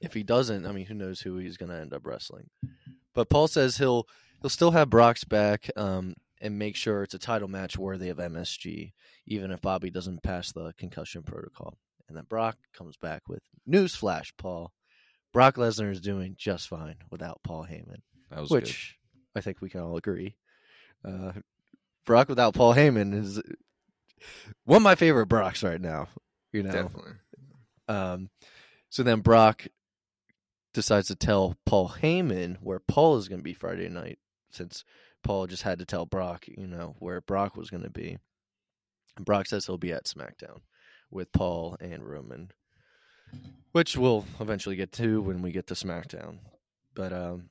if 0.00 0.14
he 0.14 0.22
doesn't, 0.22 0.66
I 0.66 0.72
mean, 0.72 0.86
who 0.86 0.94
knows 0.94 1.20
who 1.20 1.36
he's 1.36 1.56
going 1.56 1.70
to 1.70 1.76
end 1.76 1.92
up 1.92 2.06
wrestling. 2.06 2.48
But 3.14 3.28
Paul 3.28 3.48
says 3.48 3.78
he'll 3.78 4.06
he'll 4.40 4.50
still 4.50 4.70
have 4.72 4.90
Brock's 4.90 5.24
back 5.24 5.70
um, 5.76 6.14
and 6.40 6.58
make 6.58 6.76
sure 6.76 7.02
it's 7.02 7.14
a 7.14 7.18
title 7.18 7.48
match 7.48 7.76
worthy 7.76 8.08
of 8.08 8.18
MSG, 8.18 8.92
even 9.26 9.50
if 9.50 9.60
Bobby 9.60 9.90
doesn't 9.90 10.22
pass 10.22 10.52
the 10.52 10.72
concussion 10.78 11.22
protocol. 11.22 11.78
And 12.08 12.16
then 12.16 12.24
Brock 12.28 12.56
comes 12.74 12.96
back 12.96 13.28
with 13.28 13.42
newsflash, 13.68 14.32
Paul. 14.36 14.72
Brock 15.32 15.56
Lesnar 15.56 15.92
is 15.92 16.00
doing 16.00 16.34
just 16.36 16.68
fine 16.68 16.96
without 17.10 17.40
Paul 17.44 17.66
Heyman, 17.70 18.00
That 18.30 18.40
was 18.40 18.50
which 18.50 18.96
I 19.36 19.40
think 19.40 19.60
we 19.60 19.70
can 19.70 19.80
all 19.80 19.96
agree. 19.96 20.34
Uh, 21.04 21.32
Brock 22.04 22.28
without 22.28 22.54
Paul 22.54 22.74
Heyman 22.74 23.14
is 23.14 23.40
one 24.64 24.78
of 24.78 24.82
my 24.82 24.96
favorite 24.96 25.26
Brocks 25.26 25.62
right 25.62 25.80
now. 25.80 26.08
You 26.52 26.64
know, 26.64 26.72
Definitely. 26.72 27.12
um, 27.86 28.30
so 28.88 29.04
then 29.04 29.20
Brock 29.20 29.68
decides 30.72 31.08
to 31.08 31.16
tell 31.16 31.56
Paul 31.66 31.94
Heyman 32.00 32.56
where 32.60 32.80
Paul 32.80 33.16
is 33.16 33.28
going 33.28 33.40
to 33.40 33.44
be 33.44 33.54
Friday 33.54 33.88
night, 33.88 34.18
since 34.50 34.84
Paul 35.22 35.46
just 35.46 35.62
had 35.62 35.78
to 35.80 35.84
tell 35.84 36.06
Brock, 36.06 36.46
you 36.46 36.66
know, 36.66 36.94
where 36.98 37.20
Brock 37.20 37.56
was 37.56 37.70
going 37.70 37.82
to 37.82 37.90
be. 37.90 38.18
And 39.16 39.26
Brock 39.26 39.46
says 39.46 39.66
he'll 39.66 39.78
be 39.78 39.92
at 39.92 40.04
SmackDown 40.04 40.60
with 41.10 41.32
Paul 41.32 41.76
and 41.80 42.04
Roman, 42.04 42.50
which 43.72 43.96
we'll 43.96 44.24
eventually 44.38 44.76
get 44.76 44.92
to 44.92 45.20
when 45.20 45.42
we 45.42 45.52
get 45.52 45.66
to 45.68 45.74
SmackDown. 45.74 46.38
But 46.94 47.12
um, 47.12 47.50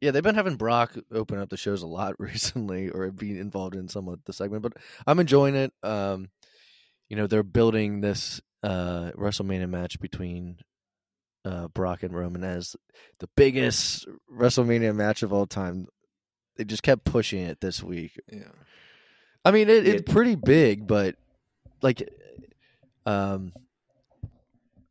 yeah, 0.00 0.10
they've 0.10 0.22
been 0.22 0.34
having 0.34 0.56
Brock 0.56 0.94
open 1.12 1.38
up 1.38 1.50
the 1.50 1.56
shows 1.56 1.82
a 1.82 1.86
lot 1.86 2.14
recently, 2.18 2.90
or 2.90 3.10
be 3.10 3.38
involved 3.38 3.74
in 3.74 3.88
some 3.88 4.08
of 4.08 4.20
the 4.24 4.32
segment. 4.32 4.62
But 4.62 4.74
I'm 5.06 5.20
enjoying 5.20 5.56
it. 5.56 5.72
Um, 5.82 6.30
you 7.08 7.16
know, 7.16 7.26
they're 7.26 7.42
building 7.42 8.00
this 8.00 8.40
uh, 8.62 9.10
WrestleMania 9.16 9.68
match 9.68 10.00
between 10.00 10.58
uh, 11.44 11.68
Brock 11.68 12.02
and 12.02 12.14
Roman 12.14 12.44
as 12.44 12.76
the 13.18 13.28
biggest 13.36 14.06
WrestleMania 14.32 14.94
match 14.94 15.22
of 15.22 15.32
all 15.32 15.46
time. 15.46 15.86
They 16.56 16.64
just 16.64 16.82
kept 16.82 17.04
pushing 17.04 17.40
it 17.40 17.60
this 17.60 17.82
week. 17.82 18.20
Yeah. 18.30 18.42
I 19.44 19.50
mean, 19.50 19.70
it, 19.70 19.86
it's 19.86 20.12
pretty 20.12 20.34
big, 20.34 20.86
but 20.86 21.14
like, 21.80 22.06
um, 23.06 23.52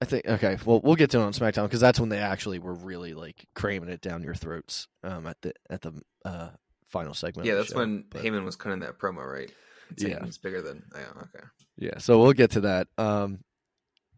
I 0.01 0.05
think 0.05 0.25
okay. 0.25 0.57
Well, 0.65 0.81
we'll 0.83 0.95
get 0.95 1.11
to 1.11 1.19
it 1.19 1.23
on 1.23 1.33
SmackDown 1.33 1.65
because 1.65 1.81
that's 1.81 1.99
when 1.99 2.09
they 2.09 2.17
actually 2.19 2.57
were 2.57 2.73
really 2.73 3.13
like 3.13 3.45
cramming 3.53 3.89
it 3.89 4.01
down 4.01 4.23
your 4.23 4.33
throats. 4.33 4.87
Um, 5.03 5.27
at 5.27 5.37
the 5.41 5.53
at 5.69 5.81
the 5.81 5.93
uh 6.25 6.49
final 6.87 7.13
segment. 7.13 7.47
Yeah, 7.47 7.55
that's 7.55 7.71
show. 7.73 7.79
when 7.79 8.05
But- 8.09 8.23
Heyman 8.23 8.45
was 8.45 8.55
cutting 8.55 8.79
that 8.79 8.97
promo, 8.97 9.25
right? 9.29 9.51
Saying 9.97 10.13
Yeah. 10.13 10.25
It's 10.25 10.37
bigger 10.37 10.61
than. 10.61 10.83
Oh, 10.95 10.99
yeah, 10.99 11.21
okay. 11.23 11.45
Yeah, 11.77 11.97
so 11.97 12.19
we'll 12.19 12.33
get 12.33 12.51
to 12.51 12.61
that. 12.61 12.87
Um, 12.97 13.39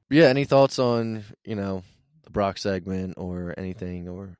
yeah, 0.09 0.25
any 0.25 0.45
thoughts 0.45 0.79
on 0.79 1.23
you 1.43 1.55
know 1.55 1.83
Brock 2.31 2.57
segment 2.57 3.15
or 3.17 3.53
anything? 3.57 4.07
Or 4.07 4.37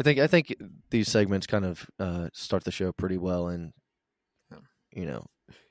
I 0.00 0.02
think 0.02 0.18
I 0.18 0.26
think 0.26 0.54
these 0.90 1.08
segments 1.08 1.46
kind 1.46 1.64
of 1.64 1.88
uh, 1.98 2.28
start 2.32 2.64
the 2.64 2.70
show 2.70 2.92
pretty 2.92 3.18
well, 3.18 3.48
and 3.48 3.72
you 4.92 5.06
know 5.06 5.26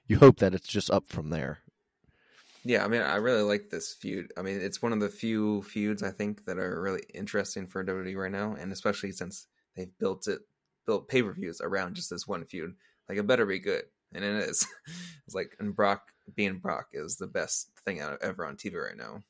you 0.08 0.18
hope 0.18 0.38
that 0.38 0.54
it's 0.54 0.68
just 0.68 0.92
up 0.92 1.08
from 1.08 1.30
there. 1.30 1.60
Yeah, 2.64 2.84
I 2.84 2.88
mean, 2.88 3.02
I 3.02 3.18
really 3.18 3.44
like 3.44 3.70
this 3.70 3.94
feud. 3.94 4.34
I 4.38 4.42
mean, 4.42 4.60
it's 4.60 4.82
one 4.82 4.92
of 4.92 5.00
the 5.00 5.10
few 5.10 5.62
feuds 5.62 6.02
I 6.02 6.10
think 6.10 6.46
that 6.46 6.58
are 6.58 6.82
really 6.82 7.04
interesting 7.14 7.68
for 7.68 7.86
WWE 7.86 8.16
right 8.16 8.32
now, 8.32 8.56
and 8.60 8.72
especially 8.72 9.12
since 9.12 9.46
they've 9.76 9.96
built 10.00 10.28
it, 10.28 10.40
built 10.88 11.08
pay 11.08 11.22
per 11.22 11.32
views 11.32 11.62
around 11.62 11.96
just 11.96 12.10
this 12.10 12.28
one 12.28 12.44
feud. 12.44 12.74
Like, 13.08 13.20
it 13.20 13.28
better 13.28 13.46
be 13.46 13.60
good, 13.60 13.84
and 14.16 14.24
it 14.24 14.50
is. 14.50 14.66
it's 15.28 15.36
like, 15.36 15.56
and 15.60 15.76
Brock 15.76 16.08
being 16.36 16.58
Brock 16.58 16.88
is 16.94 17.18
the 17.18 17.28
best 17.28 17.70
thing 17.86 18.00
out 18.02 18.18
ever 18.24 18.44
on 18.48 18.58
TV 18.58 18.84
right 18.84 18.98
now. 18.98 19.22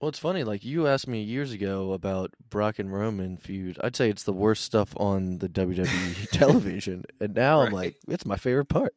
Well, 0.00 0.10
it's 0.10 0.18
funny. 0.18 0.44
Like 0.44 0.64
you 0.64 0.86
asked 0.86 1.08
me 1.08 1.22
years 1.22 1.52
ago 1.52 1.92
about 1.92 2.32
Brock 2.50 2.78
and 2.78 2.92
Roman 2.92 3.36
feud. 3.38 3.78
I'd 3.82 3.96
say 3.96 4.10
it's 4.10 4.24
the 4.24 4.32
worst 4.32 4.64
stuff 4.64 4.92
on 4.98 5.38
the 5.38 5.48
WWE 5.48 6.28
television, 6.32 7.04
and 7.20 7.34
now 7.34 7.62
I'm 7.62 7.72
like, 7.72 7.96
it's 8.06 8.26
my 8.26 8.36
favorite 8.36 8.68
part. 8.68 8.94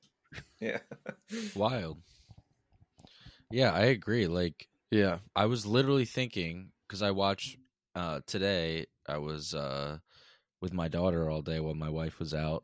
Yeah. 0.59 0.79
Wild. 1.55 1.99
Yeah, 3.49 3.71
I 3.71 3.85
agree. 3.85 4.27
Like 4.27 4.67
Yeah, 4.91 5.19
I 5.35 5.45
was 5.45 5.65
literally 5.65 6.05
thinking 6.05 6.71
because 6.87 7.01
I 7.01 7.11
watched 7.11 7.57
uh, 7.95 8.19
today. 8.27 8.87
I 9.07 9.17
was 9.19 9.53
uh, 9.53 9.99
with 10.61 10.73
my 10.73 10.89
daughter 10.89 11.29
all 11.29 11.41
day 11.41 11.59
while 11.59 11.75
my 11.75 11.89
wife 11.89 12.19
was 12.19 12.33
out 12.33 12.63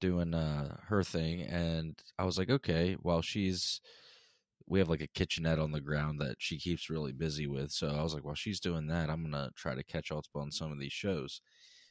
doing 0.00 0.34
uh, 0.34 0.76
her 0.88 1.04
thing, 1.04 1.42
and 1.42 1.96
I 2.18 2.24
was 2.24 2.36
like, 2.36 2.50
okay, 2.50 2.94
while 2.94 3.22
she's 3.22 3.80
we 4.72 4.78
have 4.78 4.88
like 4.88 5.02
a 5.02 5.06
kitchenette 5.08 5.58
on 5.58 5.70
the 5.70 5.82
ground 5.82 6.18
that 6.18 6.36
she 6.38 6.58
keeps 6.58 6.88
really 6.88 7.12
busy 7.12 7.46
with. 7.46 7.70
So 7.70 7.88
I 7.88 8.02
was 8.02 8.14
like, 8.14 8.24
while 8.24 8.34
she's 8.34 8.58
doing 8.58 8.86
that, 8.86 9.10
I'm 9.10 9.22
gonna 9.22 9.50
try 9.54 9.74
to 9.74 9.84
catch 9.84 10.10
up 10.10 10.24
on 10.34 10.50
some 10.50 10.72
of 10.72 10.78
these 10.80 10.94
shows. 10.94 11.42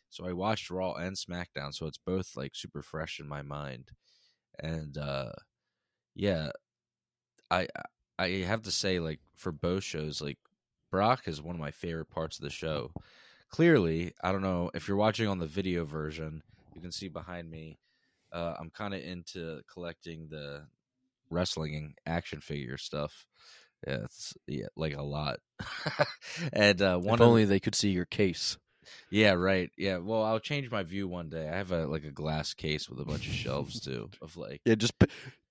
So 0.09 0.25
I 0.25 0.33
watched 0.33 0.71
Raw 0.71 0.93
and 0.93 1.15
SmackDown, 1.15 1.75
so 1.75 1.85
it's 1.85 1.99
both 1.99 2.35
like 2.35 2.55
super 2.55 2.81
fresh 2.81 3.19
in 3.19 3.27
my 3.27 3.43
mind, 3.43 3.89
and 4.59 4.97
uh, 4.97 5.31
yeah, 6.15 6.49
I 7.51 7.67
I 8.17 8.27
have 8.47 8.63
to 8.63 8.71
say 8.71 8.99
like 8.99 9.19
for 9.35 9.51
both 9.51 9.83
shows, 9.83 10.19
like 10.19 10.39
Brock 10.89 11.27
is 11.27 11.39
one 11.39 11.55
of 11.55 11.61
my 11.61 11.71
favorite 11.71 12.09
parts 12.09 12.39
of 12.39 12.43
the 12.43 12.49
show. 12.49 12.91
Clearly, 13.49 14.13
I 14.23 14.31
don't 14.31 14.41
know 14.41 14.71
if 14.73 14.87
you're 14.87 14.97
watching 14.97 15.27
on 15.27 15.37
the 15.37 15.45
video 15.45 15.85
version, 15.85 16.41
you 16.73 16.81
can 16.81 16.91
see 16.91 17.09
behind 17.09 17.47
me. 17.51 17.77
Uh, 18.31 18.55
I'm 18.59 18.71
kind 18.71 18.95
of 18.95 19.01
into 19.01 19.61
collecting 19.71 20.29
the 20.29 20.65
wrestling 21.31 21.95
action 22.05 22.41
figure 22.41 22.77
stuff. 22.77 23.25
Yeah, 23.87 24.03
it's 24.05 24.33
yeah, 24.47 24.67
like 24.75 24.95
a 24.95 25.01
lot. 25.01 25.39
and 26.53 26.81
uh, 26.81 26.97
one 26.97 27.15
if 27.15 27.21
of 27.21 27.27
only 27.27 27.45
they 27.45 27.59
could 27.59 27.73
see 27.75 27.89
your 27.89 28.05
case. 28.05 28.57
yeah, 29.09 29.31
right. 29.31 29.71
Yeah, 29.77 29.97
well, 29.97 30.23
I'll 30.23 30.39
change 30.39 30.69
my 30.69 30.83
view 30.83 31.07
one 31.07 31.29
day. 31.29 31.47
I 31.49 31.55
have 31.57 31.71
a 31.71 31.87
like 31.87 32.03
a 32.03 32.11
glass 32.11 32.53
case 32.53 32.87
with 32.89 32.99
a 32.99 33.05
bunch 33.05 33.27
of 33.27 33.33
shelves 33.33 33.79
too, 33.79 34.09
of 34.21 34.37
like 34.37 34.61
Yeah, 34.65 34.75
just 34.75 34.93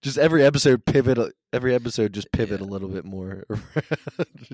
just 0.03 0.17
every 0.19 0.45
episode 0.45 0.85
pivot. 0.85 1.19
Every 1.53 1.75
episode 1.75 2.13
just 2.13 2.31
pivot 2.33 2.61
Yeah. 2.61 2.67
a 2.67 2.69
little 2.69 2.89
bit 2.89 3.05
more. 3.05 3.45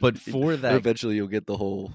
But 0.01 0.17
for 0.19 0.57
that- 0.57 0.75
eventually 0.75 1.17
you'll 1.17 1.27
get 1.29 1.47
the 1.47 1.57
whole. 1.59 1.93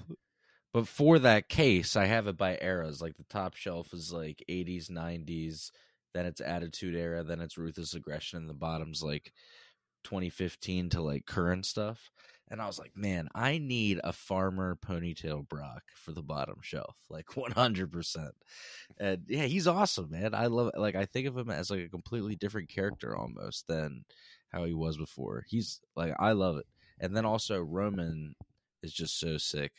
But 0.72 0.88
for 0.88 1.18
that 1.18 1.48
case, 1.50 1.96
I 1.96 2.06
have 2.06 2.26
it 2.28 2.38
by 2.38 2.56
eras. 2.60 3.02
Like 3.02 3.16
the 3.18 3.24
top 3.28 3.56
shelf 3.56 3.92
is 3.92 4.10
like 4.12 4.42
80s, 4.48 4.88
90s, 4.90 5.70
then 6.14 6.26
it's 6.26 6.40
Attitude 6.40 6.94
Era, 6.94 7.22
then 7.22 7.40
it's 7.40 7.58
Ruthless 7.58 7.94
Aggression, 7.94 8.38
and 8.38 8.48
the 8.48 8.54
bottom's 8.54 9.02
like 9.02 9.32
2015 10.04 10.90
to 10.90 11.02
like 11.02 11.26
current 11.26 11.66
stuff. 11.66 12.10
And 12.50 12.60
I 12.60 12.66
was 12.66 12.78
like, 12.78 12.92
man, 12.94 13.28
I 13.34 13.56
need 13.56 13.98
a 14.04 14.12
farmer 14.12 14.76
ponytail 14.86 15.48
Brock 15.48 15.82
for 15.94 16.12
the 16.12 16.22
bottom 16.22 16.56
shelf, 16.60 16.96
like 17.10 17.26
100%. 17.26 18.30
And 18.98 19.22
yeah, 19.26 19.44
he's 19.44 19.66
awesome, 19.66 20.10
man. 20.10 20.34
I 20.34 20.46
love 20.46 20.70
it. 20.74 20.78
Like, 20.78 20.94
I 20.94 21.06
think 21.06 21.26
of 21.26 21.36
him 21.36 21.50
as 21.50 21.70
like 21.70 21.80
a 21.80 21.88
completely 21.88 22.36
different 22.36 22.68
character 22.68 23.16
almost 23.16 23.66
than 23.68 24.04
how 24.50 24.64
he 24.64 24.74
was 24.74 24.98
before. 24.98 25.46
He's 25.48 25.80
like, 25.96 26.14
I 26.18 26.32
love 26.32 26.58
it. 26.58 26.66
And 27.00 27.16
then 27.16 27.24
also, 27.24 27.58
Roman 27.60 28.34
is 28.82 28.92
just 28.92 29.18
so 29.18 29.38
sick 29.38 29.72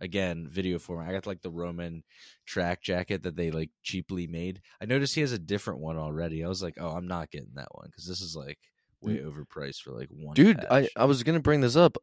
again 0.00 0.48
video 0.50 0.78
format 0.78 1.08
i 1.08 1.12
got 1.12 1.26
like 1.26 1.42
the 1.42 1.50
roman 1.50 2.02
track 2.46 2.82
jacket 2.82 3.22
that 3.22 3.36
they 3.36 3.50
like 3.50 3.70
cheaply 3.82 4.26
made 4.26 4.60
i 4.80 4.84
noticed 4.86 5.14
he 5.14 5.20
has 5.20 5.32
a 5.32 5.38
different 5.38 5.78
one 5.80 5.96
already 5.98 6.42
i 6.44 6.48
was 6.48 6.62
like 6.62 6.74
oh 6.80 6.90
i'm 6.90 7.06
not 7.06 7.30
getting 7.30 7.52
that 7.54 7.68
one 7.72 7.86
because 7.86 8.06
this 8.06 8.20
is 8.20 8.34
like 8.34 8.58
way 9.02 9.18
overpriced 9.18 9.82
for 9.82 9.92
like 9.92 10.08
one 10.10 10.34
Dude, 10.34 10.64
I, 10.70 10.82
patch. 10.82 10.90
I 10.96 11.04
was 11.04 11.22
gonna 11.22 11.40
bring 11.40 11.60
this 11.62 11.74
up. 11.76 11.96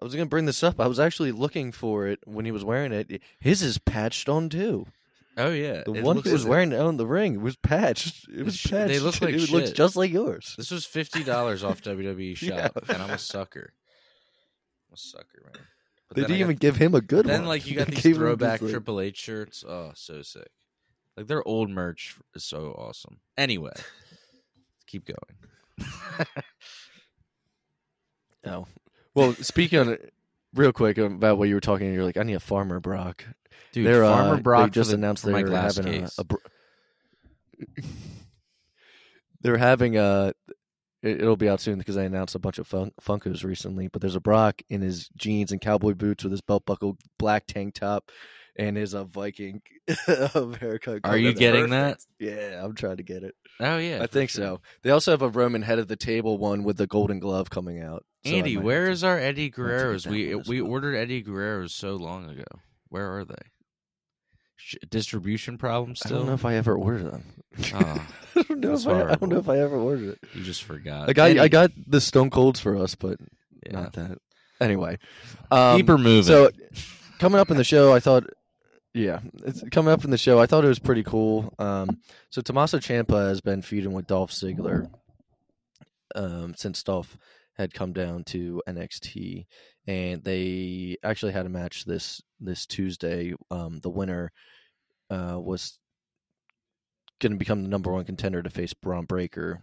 I 0.00 0.04
was 0.04 0.14
gonna 0.14 0.26
bring 0.26 0.46
this 0.46 0.62
up. 0.62 0.80
I 0.80 0.86
was 0.86 0.98
actually 1.00 1.32
looking 1.32 1.72
for 1.72 2.06
it 2.06 2.20
when 2.24 2.44
he 2.44 2.52
was 2.52 2.64
wearing 2.64 2.92
it. 2.92 3.20
His 3.38 3.60
is 3.62 3.76
patched 3.78 4.28
on 4.28 4.48
too. 4.48 4.86
oh 5.36 5.50
yeah 5.50 5.82
The 5.84 5.94
it 5.94 6.04
one 6.04 6.18
he 6.22 6.30
was 6.32 6.46
wearing 6.46 6.72
on 6.72 6.96
the 6.96 7.06
ring 7.06 7.40
was 7.42 7.56
patched. 7.56 8.28
It 8.28 8.44
was 8.44 8.60
patched. 8.60 8.88
they 8.88 8.98
look 9.00 9.20
like 9.20 9.34
it 9.34 9.50
looks 9.50 9.72
just 9.72 9.96
like 9.96 10.10
yours. 10.12 10.54
this 10.56 10.70
was 10.70 10.86
$50 10.86 11.68
off 11.68 11.82
wwe 11.82 12.36
shop 12.36 12.48
Yeah. 12.88 12.94
and 12.94 13.02
i'm 13.02 13.10
a 13.10 13.18
sucker 13.18 13.72
i'm 14.88 14.94
a 14.94 14.96
sucker 14.96 15.42
man 15.44 15.62
but 16.10 16.16
They 16.16 16.22
didn't 16.22 16.36
got- 16.38 16.40
even 16.44 16.56
give 16.56 16.76
him 16.76 16.94
a 16.94 17.00
good 17.00 17.24
then 17.24 17.32
one. 17.32 17.40
Then 17.42 17.48
like 17.48 17.66
you 17.66 17.76
got 17.78 17.86
They 17.88 17.94
these 18.00 18.16
throwback 18.16 18.60
like- 18.60 18.70
triple 18.70 19.00
h 19.00 19.16
shirts 19.16 19.64
oh 19.66 19.92
so 19.94 20.20
sick 20.22 20.50
like 21.16 21.26
their 21.28 21.46
old 21.48 21.70
merch 21.70 22.16
is 22.34 22.44
so 22.44 22.72
awesome 22.76 23.20
anyway 23.38 23.72
keep 24.86 25.06
going 25.06 25.86
Oh, 28.46 28.66
well, 29.14 29.34
speaking 29.34 29.78
on 29.78 29.88
it 29.90 30.14
real 30.54 30.72
quick 30.72 30.96
about 30.98 31.36
what 31.38 31.48
you 31.48 31.54
were 31.54 31.60
talking, 31.60 31.92
you're 31.92 32.04
like, 32.04 32.16
I 32.16 32.22
need 32.22 32.34
a 32.34 32.40
farmer 32.40 32.80
Brock. 32.80 33.24
Dude, 33.72 33.86
They're, 33.86 34.02
uh, 34.02 34.16
Farmer 34.16 34.40
Brock 34.40 34.70
they 34.70 34.70
just 34.70 34.90
the- 34.90 34.96
announced 34.96 35.24
they're 35.24 35.46
having 35.46 35.86
a, 35.86 35.90
case. 36.00 36.18
a 36.18 36.24
br- 36.24 36.36
they're 39.42 39.58
having 39.58 39.96
a. 39.98 40.32
it- 41.02 41.20
It'll 41.20 41.36
be 41.36 41.48
out 41.48 41.60
soon 41.60 41.78
because 41.78 41.96
I 41.96 42.04
announced 42.04 42.34
a 42.34 42.38
bunch 42.38 42.58
of 42.58 42.66
fun- 42.66 42.92
Funkos 43.00 43.44
recently. 43.44 43.88
But 43.88 44.00
there's 44.02 44.16
a 44.16 44.20
Brock 44.20 44.62
in 44.68 44.80
his 44.82 45.08
jeans 45.16 45.52
and 45.52 45.60
cowboy 45.60 45.94
boots 45.94 46.24
with 46.24 46.30
his 46.32 46.40
belt 46.40 46.64
buckle, 46.66 46.96
black 47.18 47.46
tank 47.46 47.74
top, 47.74 48.10
and 48.56 48.76
his 48.76 48.94
uh, 48.94 49.04
Viking 49.04 49.62
haircut. 50.06 51.00
Are 51.04 51.16
you 51.16 51.32
getting 51.32 51.70
that? 51.70 52.00
Yeah, 52.18 52.62
I'm 52.64 52.74
trying 52.74 52.98
to 52.98 53.02
get 53.02 53.22
it. 53.22 53.34
Oh 53.60 53.78
yeah, 53.78 54.02
I 54.02 54.06
think 54.06 54.30
sure. 54.30 54.44
so. 54.44 54.60
They 54.82 54.90
also 54.90 55.10
have 55.10 55.22
a 55.22 55.28
Roman 55.28 55.62
head 55.62 55.78
of 55.78 55.88
the 55.88 55.96
table 55.96 56.38
one 56.38 56.64
with 56.64 56.76
the 56.76 56.86
golden 56.86 57.18
glove 57.18 57.50
coming 57.50 57.80
out. 57.82 58.04
So 58.24 58.32
Andy, 58.32 58.56
where 58.56 58.90
is 58.90 59.02
our 59.04 59.18
Eddie 59.18 59.50
Guerreros? 59.50 60.06
We 60.06 60.34
we 60.34 60.60
well. 60.60 60.70
ordered 60.72 60.94
Eddie 60.96 61.22
Guerreros 61.22 61.70
so 61.70 61.96
long 61.96 62.28
ago. 62.28 62.44
Where 62.88 63.18
are 63.18 63.24
they? 63.24 63.34
Sh- 64.62 64.76
distribution 64.88 65.58
problems 65.58 66.02
I 66.04 66.10
don't 66.10 66.26
know 66.26 66.34
if 66.34 66.44
I 66.44 66.54
ever 66.54 66.76
ordered 66.76 67.10
them. 67.10 67.24
Oh, 67.74 68.06
I 68.36 68.42
don't 68.42 68.60
know 68.60 68.74
if 68.74 68.86
I, 68.86 69.02
I 69.02 69.14
don't 69.14 69.28
know 69.30 69.38
if 69.38 69.48
I 69.48 69.58
ever 69.58 69.76
ordered 69.76 70.10
it. 70.10 70.18
you 70.34 70.42
just 70.42 70.64
forgot. 70.64 71.08
I 71.08 71.12
got 71.12 71.38
I 71.38 71.48
got 71.48 71.70
the 71.86 72.00
Stone 72.00 72.30
Colds 72.30 72.60
for 72.60 72.76
us, 72.76 72.94
but 72.94 73.18
yeah. 73.66 73.72
not 73.72 73.92
that. 73.94 74.18
Anyway, 74.60 74.98
um, 75.50 75.78
Keep 75.78 75.88
her 75.88 75.98
moving. 75.98 76.22
So 76.22 76.50
coming 77.18 77.40
up 77.40 77.50
in 77.50 77.56
the 77.56 77.64
show, 77.64 77.94
I 77.94 78.00
thought, 78.00 78.24
yeah, 78.92 79.20
it's 79.44 79.62
coming 79.70 79.92
up 79.92 80.04
in 80.04 80.10
the 80.10 80.18
show. 80.18 80.38
I 80.38 80.46
thought 80.46 80.64
it 80.64 80.68
was 80.68 80.78
pretty 80.78 81.02
cool. 81.02 81.54
Um, 81.58 82.00
so 82.28 82.42
Tommaso 82.42 82.78
Ciampa 82.78 83.28
has 83.28 83.40
been 83.40 83.62
feuding 83.62 83.92
with 83.92 84.06
Dolph 84.06 84.32
Ziggler 84.32 84.90
um, 86.14 86.54
since 86.56 86.82
Dolph 86.82 87.16
had 87.60 87.74
come 87.74 87.92
down 87.92 88.24
to 88.24 88.62
NXT, 88.66 89.46
and 89.86 90.24
they 90.24 90.96
actually 91.02 91.32
had 91.32 91.46
a 91.46 91.50
match 91.50 91.84
this 91.84 92.22
this 92.40 92.66
Tuesday. 92.66 93.34
Um, 93.50 93.80
the 93.80 93.90
winner 93.90 94.32
uh, 95.10 95.38
was 95.38 95.78
going 97.20 97.32
to 97.32 97.38
become 97.38 97.62
the 97.62 97.68
number 97.68 97.92
one 97.92 98.04
contender 98.04 98.42
to 98.42 98.50
face 98.50 98.72
Bron 98.72 99.04
Breakker 99.04 99.62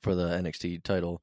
for 0.00 0.14
the 0.14 0.28
NXT 0.28 0.82
title. 0.84 1.22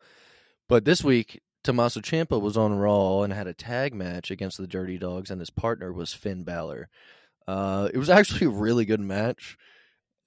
But 0.68 0.84
this 0.84 1.04
week, 1.04 1.42
Tommaso 1.64 2.02
Ciampa 2.02 2.40
was 2.40 2.58
on 2.58 2.78
Raw 2.78 3.22
and 3.22 3.32
had 3.32 3.48
a 3.48 3.54
tag 3.54 3.94
match 3.94 4.30
against 4.30 4.58
the 4.58 4.68
Dirty 4.68 4.98
Dogs, 4.98 5.32
and 5.32 5.40
his 5.40 5.50
partner 5.50 5.94
was 5.94 6.14
Finn 6.14 6.44
Balor. 6.44 6.90
Uh, 7.48 7.90
it 7.94 7.98
was 7.98 8.10
actually 8.12 8.48
a 8.48 8.52
really 8.52 8.86
good 8.86 9.00
match. 9.00 9.58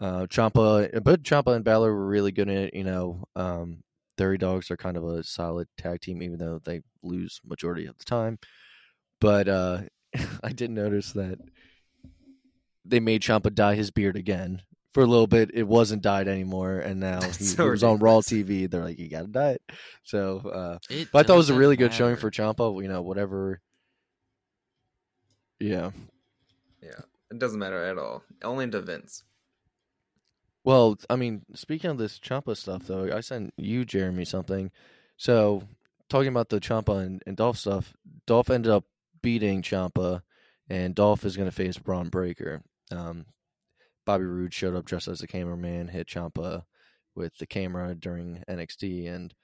Uh, 0.01 0.27
Ciampa, 0.27 1.03
but 1.05 1.23
Ciampa 1.23 1.55
and 1.55 1.65
Balor 1.65 1.93
were 1.93 2.07
really 2.07 2.33
good 2.33 2.49
in 2.49 2.57
it. 2.57 2.75
You 2.75 2.85
know, 2.85 3.25
um, 3.37 3.83
Dirty 4.21 4.37
Dogs 4.37 4.71
are 4.71 4.77
kind 4.77 4.99
of 4.99 5.05
a 5.05 5.25
solid 5.25 5.67
tag 5.79 6.03
team, 6.03 6.23
even 6.23 6.39
though 6.39 6.61
they 6.63 6.83
lose 7.03 7.41
majority 7.43 7.87
of 7.87 7.97
the 7.97 8.05
time. 8.05 8.39
But 9.19 9.49
uh, 9.49 9.81
I 10.43 10.53
did 10.53 10.71
notice 10.71 11.13
that 11.13 11.39
they 12.85 13.01
made 13.01 13.23
Ciampa 13.23 13.55
dye 13.55 13.77
his 13.77 13.91
beard 13.91 14.17
again. 14.17 14.61
For 14.93 15.03
a 15.03 15.07
little 15.07 15.27
bit, 15.27 15.53
it 15.55 15.63
wasn't 15.63 16.03
dyed 16.03 16.29
anymore, 16.29 16.81
and 16.81 17.01
now 17.01 17.21
That's 17.21 17.39
he, 17.39 17.45
so 17.45 17.65
he 17.65 17.71
was 17.71 17.83
on 17.83 17.99
Raw. 17.99 18.19
TV. 18.19 18.71
They're 18.71 18.85
like, 18.85 18.99
"You 18.99 19.09
got 19.09 19.23
to 19.23 19.29
dye 19.29 19.51
it." 19.53 19.63
So, 20.03 20.39
uh, 20.41 20.79
It 20.91 21.09
but 21.13 21.21
I 21.21 21.23
thought 21.23 21.35
it 21.35 21.37
was 21.39 21.49
a 21.49 21.53
doesn't 21.53 21.61
really 21.61 21.77
good 21.77 21.95
showing 21.95 22.17
for 22.17 22.31
Ciampa. 22.31 22.83
You 22.83 22.89
know, 22.89 23.01
whatever. 23.01 23.63
Yeah. 25.61 25.93
Yeah, 26.83 27.01
it 27.31 27.39
doesn't 27.39 27.59
matter 27.59 27.83
at 27.85 27.97
all. 27.99 28.23
Only 28.43 28.69
to 28.71 28.83
Vince. 28.83 29.23
Well, 30.65 30.99
I 31.09 31.17
mean, 31.17 31.43
speaking 31.55 31.91
of 31.91 31.99
this 31.99 32.19
Ciampa 32.19 32.57
stuff, 32.57 32.87
though, 32.87 33.11
I 33.15 33.21
sent 33.21 33.55
you, 33.57 33.85
Jeremy, 33.85 34.25
something. 34.25 34.71
So, 35.17 35.63
talking 36.09 36.29
about 36.29 36.51
the 36.51 36.61
Ciampa 36.61 37.05
and, 37.05 37.23
and 37.27 37.37
Dolph 37.37 37.59
stuff, 37.59 37.95
Dolph 38.27 38.51
ended 38.51 38.71
up 38.71 38.85
beating 39.23 39.63
Ciampa, 39.63 40.23
and 40.69 40.95
Dolph 40.95 41.25
is 41.25 41.37
going 41.37 41.49
to 41.49 41.55
face 41.55 41.79
Bron 41.79 42.09
Breakker. 42.09 42.63
Um, 42.91 43.27
Bobby 44.05 44.25
Roode 44.25 44.53
showed 44.53 44.75
up 44.77 44.85
dressed 44.85 45.09
as 45.09 45.23
a 45.23 45.27
cameraman, 45.27 45.89
hit 45.89 46.09
Ciampa 46.09 46.65
with 47.15 47.37
the 47.39 47.47
camera 47.47 47.95
during 47.95 48.43
NXT, 48.49 49.09
and 49.09 49.35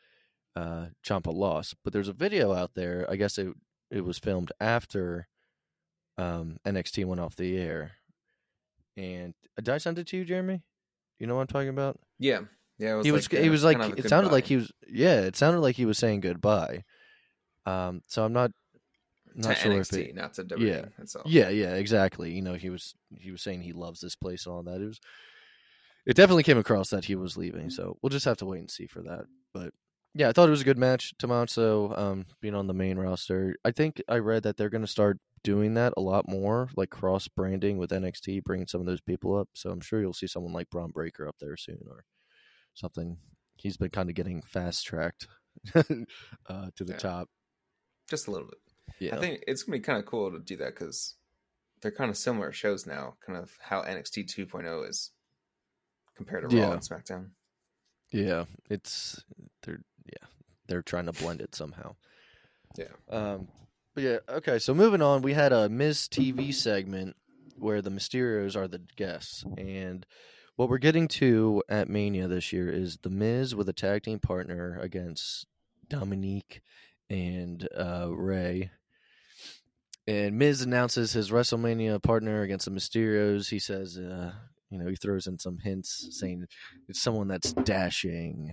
uh, 0.55 0.87
Ciampa 1.05 1.33
lost. 1.33 1.77
But 1.83 1.93
there's 1.93 2.09
a 2.09 2.15
video 2.15 2.53
out 2.53 2.73
there. 2.75 3.07
I 3.09 3.17
guess 3.17 3.39
it 3.39 3.55
it 3.91 4.05
was 4.05 4.19
filmed 4.19 4.53
after 4.61 5.29
um, 6.19 6.57
NXT 6.67 7.05
went 7.05 7.21
off 7.21 7.37
the 7.37 7.57
air. 7.57 7.93
And 8.97 9.35
did 9.57 9.69
I 9.69 9.79
send 9.79 9.99
it 9.99 10.07
to 10.09 10.17
you, 10.17 10.25
Jeremy? 10.25 10.63
You 11.19 11.27
know 11.27 11.35
what 11.35 11.43
I'm 11.43 11.47
talking 11.47 11.69
about? 11.69 11.99
Yeah, 12.19 12.41
yeah. 12.79 12.93
It 12.93 12.97
was 12.97 13.07
he 13.07 13.13
was 13.13 13.33
like, 13.33 13.41
he 13.43 13.49
uh, 13.49 13.51
was 13.51 13.65
like 13.65 13.79
kind 13.79 13.93
of 13.93 13.99
it 13.99 14.09
sounded 14.09 14.33
like 14.33 14.47
he 14.47 14.57
was 14.57 14.73
yeah, 14.89 15.21
it 15.21 15.37
sounded 15.37 15.61
like 15.61 15.77
he 15.77 15.87
was 15.87 15.99
saying 15.99 16.21
goodbye. 16.21 16.85
Um, 17.65 18.03
so 18.07 18.25
I'm 18.25 18.33
not 18.33 18.53
not 19.35 19.57
to 19.57 19.63
sure 19.63 19.73
NXT, 19.73 19.93
if 19.93 20.09
it, 20.09 20.15
not 20.15 20.35
to 20.35 20.45
WWE 20.45 20.67
Yeah. 20.67 20.85
itself. 20.99 21.27
Yeah, 21.27 21.49
yeah, 21.51 21.75
exactly. 21.75 22.33
You 22.33 22.43
know, 22.43 22.55
he 22.55 22.71
was 22.71 22.95
he 23.19 23.31
was 23.31 23.43
saying 23.43 23.63
he 23.63 23.73
loves 23.73 24.01
this 24.01 24.17
place 24.17 24.47
and 24.47 24.55
all 24.55 24.63
that. 24.63 24.81
It 24.81 24.87
was 24.87 25.01
it 26.07 26.15
definitely 26.15 26.45
came 26.45 26.59
across 26.59 26.91
that 26.91 27.05
he 27.07 27.17
was 27.17 27.37
leaving, 27.37 27.69
so 27.71 27.99
we'll 28.01 28.11
just 28.11 28.25
have 28.27 28.37
to 28.39 28.47
wait 28.47 28.61
and 28.61 28.71
see 28.71 28.87
for 28.87 29.03
that. 29.03 29.25
But 29.53 29.73
yeah, 30.15 30.29
I 30.29 30.33
thought 30.33 30.49
it 30.49 30.53
was 30.53 30.61
a 30.63 30.65
good 30.67 30.79
match. 30.79 31.13
Tommaso 31.19 31.95
um 31.97 32.27
being 32.41 32.55
on 32.55 32.67
the 32.67 32.75
main 32.75 32.99
roster. 32.99 33.57
I 33.65 33.73
think 33.73 34.03
I 34.09 34.19
read 34.19 34.45
that 34.45 34.57
they're 34.57 34.71
gonna 34.71 34.87
start 34.87 35.19
doing 35.47 35.75
that 35.75 35.93
a 35.97 36.00
lot 36.00 36.29
more, 36.29 36.69
like 36.76 36.91
cross 36.91 37.29
branding 37.29 37.79
with 37.79 37.91
NXT, 37.93 38.43
bringing 38.43 38.67
some 38.67 38.81
of 38.81 38.87
those 38.88 39.00
people 39.00 39.37
up. 39.38 39.49
So 39.55 39.71
I'm 39.71 39.81
sure 39.81 40.00
you'll 40.00 40.12
see 40.12 40.26
someone 40.26 40.53
like 40.53 40.69
Bron 40.71 40.91
Breakker 40.91 41.29
up 41.29 41.37
there 41.41 41.57
soon 41.57 41.79
or 41.88 42.05
something. 42.75 43.19
He's 43.55 43.76
been 43.76 43.91
kind 43.91 44.09
of 44.11 44.17
getting 44.17 44.43
fast 44.43 44.85
tracked 44.85 45.29
uh, 45.76 45.83
to 46.75 46.85
the 46.85 46.93
Yeah. 46.95 46.99
top. 46.99 47.29
Just 48.11 48.26
a 48.26 48.33
little 48.33 48.49
bit. 48.49 48.59
Yeah, 48.99 49.17
I 49.17 49.21
think 49.21 49.45
it's 49.47 49.62
gonna 49.62 49.79
be 49.79 49.83
kind 49.85 50.00
of 50.00 50.05
cool 50.07 50.33
to 50.33 50.41
do 50.41 50.57
that 50.57 50.75
because 50.75 51.15
they're 51.81 51.93
kind 51.93 52.11
of 52.11 52.17
similar 52.17 52.50
shows 52.53 52.85
now. 52.85 53.15
Kind 53.25 53.38
of 53.38 53.53
how 53.61 53.83
NXT 53.83 54.25
2.0 54.26 54.88
is 54.88 55.12
compared 56.17 56.49
to 56.50 56.57
Raw 56.57 56.62
Yeah. 56.62 56.73
and 56.73 56.83
SmackDown. 56.83 57.31
Yeah, 58.11 58.45
it's 58.69 59.23
they're 59.62 59.83
yeah 60.07 60.29
they're 60.67 60.83
trying 60.83 61.07
to 61.07 61.12
blend 61.12 61.41
it 61.41 61.55
somehow. 61.55 61.95
Yeah. 62.76 62.93
Um, 63.09 63.49
but 63.97 64.05
yeah, 64.05 64.19
okay. 64.29 64.59
So 64.59 64.75
moving 64.75 65.00
on, 65.00 65.23
we 65.23 65.33
had 65.33 65.55
a 65.55 65.71
Miz 65.71 66.07
TV 66.07 66.53
segment 66.53 67.17
where 67.59 67.81
the 67.81 67.91
Mysterios 67.91 68.55
are 68.55 68.69
the 68.69 68.83
guests, 68.95 69.43
and 69.57 70.05
what 70.57 70.69
we're 70.69 70.76
getting 70.76 71.09
to 71.09 71.62
at 71.71 71.88
Mania 71.88 72.29
this 72.29 72.53
year 72.53 72.71
is 72.71 72.99
the 72.99 73.09
Miz 73.09 73.55
with 73.55 73.71
a 73.71 73.73
tag 73.73 74.03
team 74.03 74.19
partner 74.19 74.79
against 74.83 75.47
Dominik 75.88 76.61
and 77.09 77.67
uh, 77.75 78.09
Rey. 78.11 78.71
And 80.07 80.38
Miz 80.38 80.61
announces 80.61 81.15
his 81.15 81.31
WrestleMania 81.31 82.03
partner 82.03 82.43
against 82.43 82.67
the 82.67 82.73
Mysterios. 82.73 83.49
He 83.49 83.59
says, 83.59 83.97
uh, 83.97 84.33
you 84.69 84.79
know, 84.79 84.91
he 84.91 84.97
throws 84.97 85.26
in 85.26 85.38
some 85.38 85.57
hints 85.65 86.09
saying 86.11 86.45
it's 86.87 87.00
someone 87.00 87.29
that's 87.29 87.55
dashing, 87.55 88.53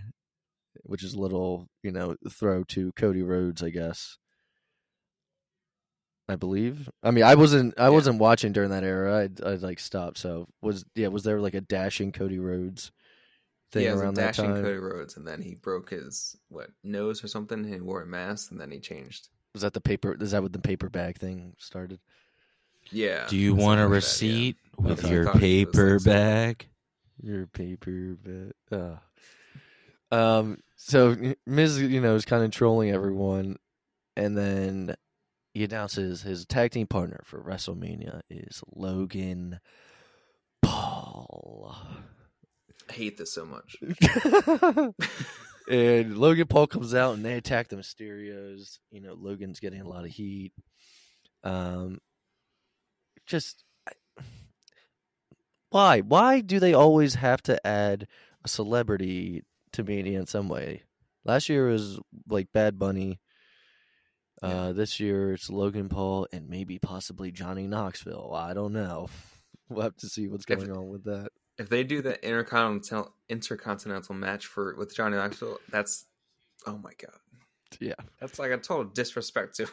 which 0.83 1.03
is 1.03 1.15
a 1.15 1.19
little, 1.19 1.67
you 1.83 1.91
know, 1.91 2.15
throw 2.31 2.63
to 2.69 2.93
Cody 2.93 3.21
Rhodes, 3.23 3.62
I 3.62 3.69
guess. 3.69 4.17
I 6.33 6.35
believe. 6.35 6.89
I 7.03 7.11
mean, 7.11 7.23
I 7.23 7.35
wasn't. 7.35 7.75
I 7.79 7.83
Yeah. 7.83 7.89
wasn't 7.89 8.19
watching 8.19 8.51
during 8.51 8.71
that 8.71 8.83
era. 8.83 9.29
I 9.45 9.49
I 9.49 9.55
like 9.55 9.79
stopped. 9.79 10.17
So 10.17 10.47
was 10.61 10.83
yeah. 10.95 11.07
Was 11.09 11.23
there 11.23 11.39
like 11.39 11.53
a 11.53 11.61
dashing 11.61 12.11
Cody 12.11 12.39
Rhodes 12.39 12.91
thing 13.71 13.83
yeah, 13.83 13.91
it 13.91 13.93
a 13.93 13.97
around 13.99 14.15
that 14.15 14.35
dashing 14.35 14.45
time? 14.45 14.63
Cody 14.63 14.77
Rhodes, 14.79 15.15
and 15.15 15.27
then 15.27 15.41
he 15.41 15.55
broke 15.55 15.91
his 15.91 16.35
what 16.49 16.71
nose 16.83 17.23
or 17.23 17.27
something, 17.27 17.59
and 17.59 17.73
he 17.73 17.79
wore 17.79 18.01
a 18.01 18.07
mask, 18.07 18.51
and 18.51 18.59
then 18.59 18.71
he 18.71 18.79
changed. 18.79 19.29
Was 19.53 19.61
that 19.61 19.73
the 19.73 19.81
paper? 19.81 20.17
Is 20.19 20.31
that 20.31 20.41
what 20.41 20.53
the 20.53 20.59
paper 20.59 20.89
bag 20.89 21.17
thing 21.17 21.55
started? 21.59 21.99
Yeah. 22.91 23.27
Do 23.29 23.37
you 23.37 23.53
want 23.55 23.79
a 23.79 23.83
like 23.83 23.89
that, 23.89 23.89
yeah. 23.89 23.95
receipt 23.95 24.57
with 24.77 25.09
your 25.09 25.25
thought 25.25 25.35
it 25.35 25.39
was 25.39 25.41
paper 25.41 25.99
bag? 25.99 26.67
Your 27.21 27.47
paper 27.47 28.17
bag. 28.23 28.53
Uh. 28.71 30.15
Um. 30.15 30.57
So 30.75 31.15
Miz, 31.45 31.79
you 31.79 32.01
know, 32.01 32.15
is 32.15 32.25
kind 32.25 32.43
of 32.43 32.51
trolling 32.51 32.89
everyone, 32.91 33.57
and 34.17 34.35
then 34.37 34.95
he 35.53 35.63
announces 35.63 36.22
his 36.22 36.45
tag 36.45 36.72
team 36.72 36.88
partner 36.88 37.22
for 37.25 37.41
WrestleMania 37.41 38.22
is 38.29 38.63
Logan 38.75 39.60
Paul. 40.62 41.75
I 42.89 42.93
hate 42.93 43.17
this 43.17 43.33
so 43.33 43.45
much. 43.45 43.75
and 45.69 46.17
Logan 46.17 46.48
Paul 46.48 46.67
comes 46.67 46.95
out 46.95 47.13
and 47.13 47.24
they 47.24 47.33
attack 47.33 47.67
the 47.69 47.75
Mysterios. 47.75 48.79
You 48.91 49.01
know, 49.01 49.13
Logan's 49.13 49.60
getting 49.60 49.81
a 49.81 49.88
lot 49.88 50.05
of 50.05 50.12
heat. 50.12 50.53
Um, 51.43 52.00
just 53.25 53.63
I- 53.88 54.24
why? 55.69 56.01
Why 56.01 56.41
do 56.41 56.60
they 56.60 56.73
always 56.73 57.15
have 57.15 57.41
to 57.43 57.65
add 57.65 58.08
a 58.43 58.47
celebrity 58.47 59.43
to 59.73 59.84
Mania 59.84 60.19
in 60.19 60.27
some 60.27 60.49
way? 60.49 60.84
Last 61.25 61.47
year 61.47 61.67
was 61.67 61.99
like 62.27 62.51
Bad 62.54 62.77
Bunny. 62.77 63.19
Uh, 64.43 64.73
this 64.73 64.99
year 64.99 65.34
it's 65.34 65.49
Logan 65.49 65.89
Paul 65.89 66.27
and 66.34 66.49
maybe 66.49 66.77
possibly 66.79 67.32
Johnny 67.32 67.65
Knoxville. 67.67 68.34
I 68.36 68.53
don't 68.53 68.73
know. 68.73 69.08
We'll 69.69 69.84
have 69.84 69.95
to 69.97 70.08
see 70.10 70.27
what's 70.27 70.45
If- 70.47 70.60
going 70.60 70.71
on 70.71 70.89
with 70.89 71.06
that. 71.06 71.29
If 71.58 71.69
they 71.69 71.84
do 71.84 72.01
the 72.01 72.23
intercontinental 72.27 73.15
intercontinental 73.29 74.13
match 74.13 74.45
for 74.45 74.75
with 74.75 74.93
Johnny 74.95 75.15
Knoxville, 75.15 75.58
that's 75.69 76.06
oh 76.67 76.77
my 76.77 76.91
god, 77.01 77.15
Yeah. 77.79 77.93
that's 78.19 78.38
like 78.39 78.51
a 78.51 78.58
total 78.58 78.84
disrespect 78.86 79.56
to. 79.56 79.67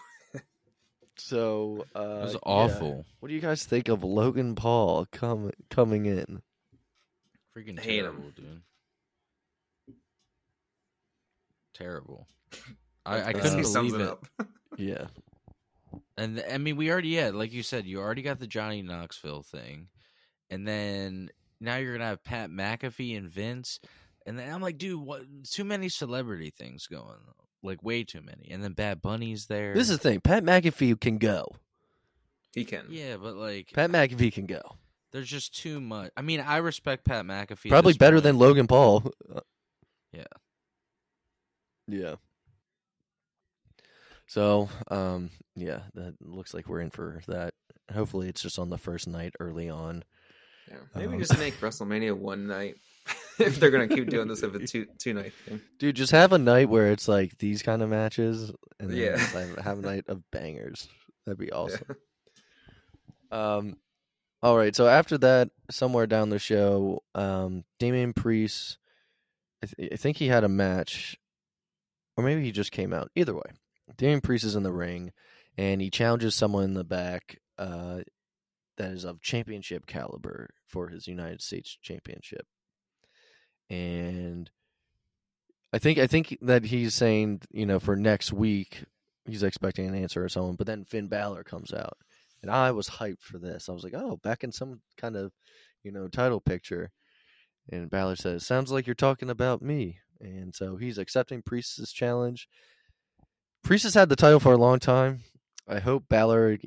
So 1.18 1.84
uh, 1.94 2.00
It 2.00 2.22
was 2.22 2.32
yeah. 2.34 2.38
awful. 2.44 3.04
What 3.18 3.28
do 3.28 3.34
you 3.34 3.40
guys 3.40 3.64
think 3.64 3.88
of 3.88 4.04
Logan 4.04 4.54
Paul 4.54 5.06
com- 5.12 5.50
coming 5.68 6.06
in? 6.06 6.40
Freaking 7.54 7.78
Hate 7.78 8.04
'em. 8.04 8.12
terrible, 8.14 8.30
dude. 8.30 8.62
Terrible. 11.74 12.26
I, 13.06 13.22
I 13.24 13.32
couldn't 13.32 13.62
believe 13.62 13.94
it 13.94 14.18
it. 14.38 14.46
up. 14.80 15.10
Yeah, 15.92 16.00
And 16.16 16.42
I 16.50 16.58
mean, 16.58 16.76
we 16.76 16.90
already, 16.90 17.08
yeah, 17.08 17.30
like 17.32 17.52
you 17.52 17.62
said, 17.62 17.86
you 17.86 18.00
already 18.00 18.22
got 18.22 18.38
the 18.38 18.46
Johnny 18.46 18.82
Knoxville 18.82 19.42
thing, 19.42 19.88
and 20.48 20.66
then 20.66 21.30
now 21.60 21.76
you're 21.76 21.92
gonna 21.92 22.08
have 22.08 22.24
Pat 22.24 22.50
McAfee 22.50 23.16
and 23.16 23.28
Vince, 23.28 23.80
and 24.26 24.38
then 24.38 24.52
I'm 24.52 24.60
like, 24.62 24.78
dude, 24.78 25.00
what? 25.00 25.22
Too 25.44 25.64
many 25.64 25.88
celebrity 25.88 26.50
things 26.56 26.86
going, 26.86 27.18
like 27.62 27.82
way 27.82 28.04
too 28.04 28.20
many. 28.22 28.48
And 28.50 28.62
then 28.62 28.72
Bad 28.72 29.02
Bunny's 29.02 29.46
there. 29.46 29.74
this 29.74 29.90
is 29.90 29.98
the 29.98 30.02
thing. 30.02 30.20
Pat 30.20 30.44
McAfee 30.44 31.00
can 31.00 31.18
go. 31.18 31.46
He 32.52 32.64
can. 32.64 32.86
yeah, 32.90 33.16
but 33.16 33.36
like, 33.36 33.72
Pat 33.72 33.90
McAfee 33.90 34.32
can 34.32 34.46
go. 34.46 34.60
there's 35.12 35.28
just 35.28 35.54
too 35.54 35.80
much. 35.80 36.10
I 36.16 36.22
mean, 36.22 36.40
I 36.40 36.56
respect 36.58 37.04
Pat 37.04 37.24
McAfee. 37.24 37.68
Probably 37.68 37.92
better 37.94 38.16
point. 38.16 38.24
than 38.24 38.38
Logan 38.38 38.66
Paul. 38.66 39.12
Yeah. 40.12 40.24
Yeah. 41.86 42.14
So, 44.30 44.68
um, 44.92 45.30
yeah, 45.56 45.80
that 45.94 46.14
looks 46.20 46.54
like 46.54 46.68
we're 46.68 46.82
in 46.82 46.90
for 46.90 47.20
that. 47.26 47.52
Hopefully, 47.92 48.28
it's 48.28 48.40
just 48.40 48.60
on 48.60 48.70
the 48.70 48.78
first 48.78 49.08
night 49.08 49.34
early 49.40 49.68
on. 49.68 50.04
Yeah. 50.68 50.76
Maybe 50.94 51.14
Um, 51.14 51.18
just 51.18 51.36
make 51.36 51.54
WrestleMania 51.60 52.16
one 52.16 52.46
night 52.46 52.76
if 53.40 53.58
they're 53.58 53.72
gonna 53.72 53.88
keep 53.88 54.08
doing 54.08 54.28
this 54.28 54.44
as 54.44 54.54
a 54.54 54.64
two 54.64 54.86
two 54.98 55.14
night 55.14 55.32
thing. 55.44 55.60
Dude, 55.80 55.96
just 55.96 56.12
have 56.12 56.32
a 56.32 56.38
night 56.38 56.68
where 56.68 56.92
it's 56.92 57.08
like 57.08 57.38
these 57.38 57.60
kind 57.64 57.82
of 57.82 57.88
matches, 57.90 58.52
and 58.78 58.90
then 58.90 58.96
Yeah. 58.98 59.16
just 59.16 59.32
have, 59.32 59.58
have 59.58 59.78
a 59.80 59.82
night 59.82 60.04
of 60.06 60.22
bangers. 60.30 60.86
That'd 61.26 61.36
be 61.40 61.50
awesome. 61.50 61.96
Yeah. 63.32 63.54
Um, 63.56 63.78
all 64.44 64.56
right. 64.56 64.76
So 64.76 64.86
after 64.86 65.18
that, 65.18 65.50
somewhere 65.72 66.06
down 66.06 66.30
the 66.30 66.38
show, 66.38 67.02
um, 67.16 67.64
Damian 67.80 68.12
Priest, 68.12 68.78
I, 69.60 69.66
th- 69.66 69.92
I 69.92 69.96
think 69.96 70.18
he 70.18 70.28
had 70.28 70.44
a 70.44 70.48
match, 70.48 71.16
or 72.16 72.22
maybe 72.22 72.44
he 72.44 72.52
just 72.52 72.70
came 72.70 72.92
out. 72.92 73.10
Either 73.16 73.34
way, 73.34 73.42
Damian 73.96 74.20
Priest 74.20 74.44
is 74.44 74.56
in 74.56 74.62
the 74.62 74.72
ring, 74.72 75.12
and 75.56 75.80
he 75.80 75.90
challenges 75.90 76.34
someone 76.34 76.64
in 76.64 76.74
the 76.74 76.84
back 76.84 77.38
uh, 77.58 78.00
that 78.76 78.90
is 78.90 79.04
of 79.04 79.20
championship 79.20 79.86
caliber 79.86 80.50
for 80.66 80.88
his 80.88 81.06
United 81.06 81.42
States 81.42 81.76
Championship, 81.82 82.46
and 83.68 84.50
I 85.72 85.78
think 85.78 85.98
I 85.98 86.06
think 86.06 86.36
that 86.42 86.64
he's 86.64 86.94
saying, 86.94 87.42
you 87.50 87.66
know, 87.66 87.78
for 87.78 87.96
next 87.96 88.32
week, 88.32 88.84
he's 89.26 89.42
expecting 89.42 89.86
an 89.86 89.94
answer 89.94 90.24
or 90.24 90.28
someone. 90.28 90.56
But 90.56 90.66
then 90.66 90.84
Finn 90.84 91.06
Balor 91.06 91.44
comes 91.44 91.72
out, 91.72 91.96
and 92.42 92.50
I 92.50 92.72
was 92.72 92.88
hyped 92.88 93.22
for 93.22 93.38
this. 93.38 93.68
I 93.68 93.72
was 93.72 93.84
like, 93.84 93.94
oh, 93.94 94.18
back 94.22 94.42
in 94.42 94.52
some 94.52 94.80
kind 94.96 95.16
of, 95.16 95.32
you 95.82 95.92
know, 95.92 96.08
title 96.08 96.40
picture. 96.40 96.90
And 97.70 97.90
Balor 97.90 98.16
says, 98.16 98.44
"Sounds 98.44 98.72
like 98.72 98.86
you're 98.86 98.94
talking 98.94 99.30
about 99.30 99.62
me." 99.62 99.98
And 100.20 100.54
so 100.54 100.76
he's 100.76 100.98
accepting 100.98 101.42
Priest's 101.42 101.92
challenge. 101.92 102.48
Priest 103.62 103.84
has 103.84 103.94
had 103.94 104.08
the 104.08 104.16
title 104.16 104.40
for 104.40 104.52
a 104.52 104.58
long 104.58 104.78
time. 104.78 105.20
I 105.68 105.78
hope 105.78 106.08
Balor 106.08 106.58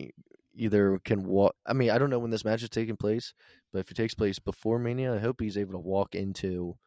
either 0.56 1.00
can 1.04 1.24
walk. 1.24 1.56
I 1.66 1.74
mean, 1.74 1.90
I 1.90 1.98
don't 1.98 2.10
know 2.10 2.20
when 2.20 2.32
this 2.32 2.46
match 2.46 2.64
is 2.64 2.70
taking 2.70 2.96
place, 2.98 3.34
but 3.72 3.80
if 3.80 3.92
it 3.92 3.96
takes 3.98 4.14
place 4.14 4.40
before 4.40 4.80
Mania, 4.80 5.14
I 5.16 5.20
hope 5.20 5.42
he's 5.42 5.58
able 5.58 5.74
to 5.74 5.80
walk 5.80 6.16
into 6.16 6.78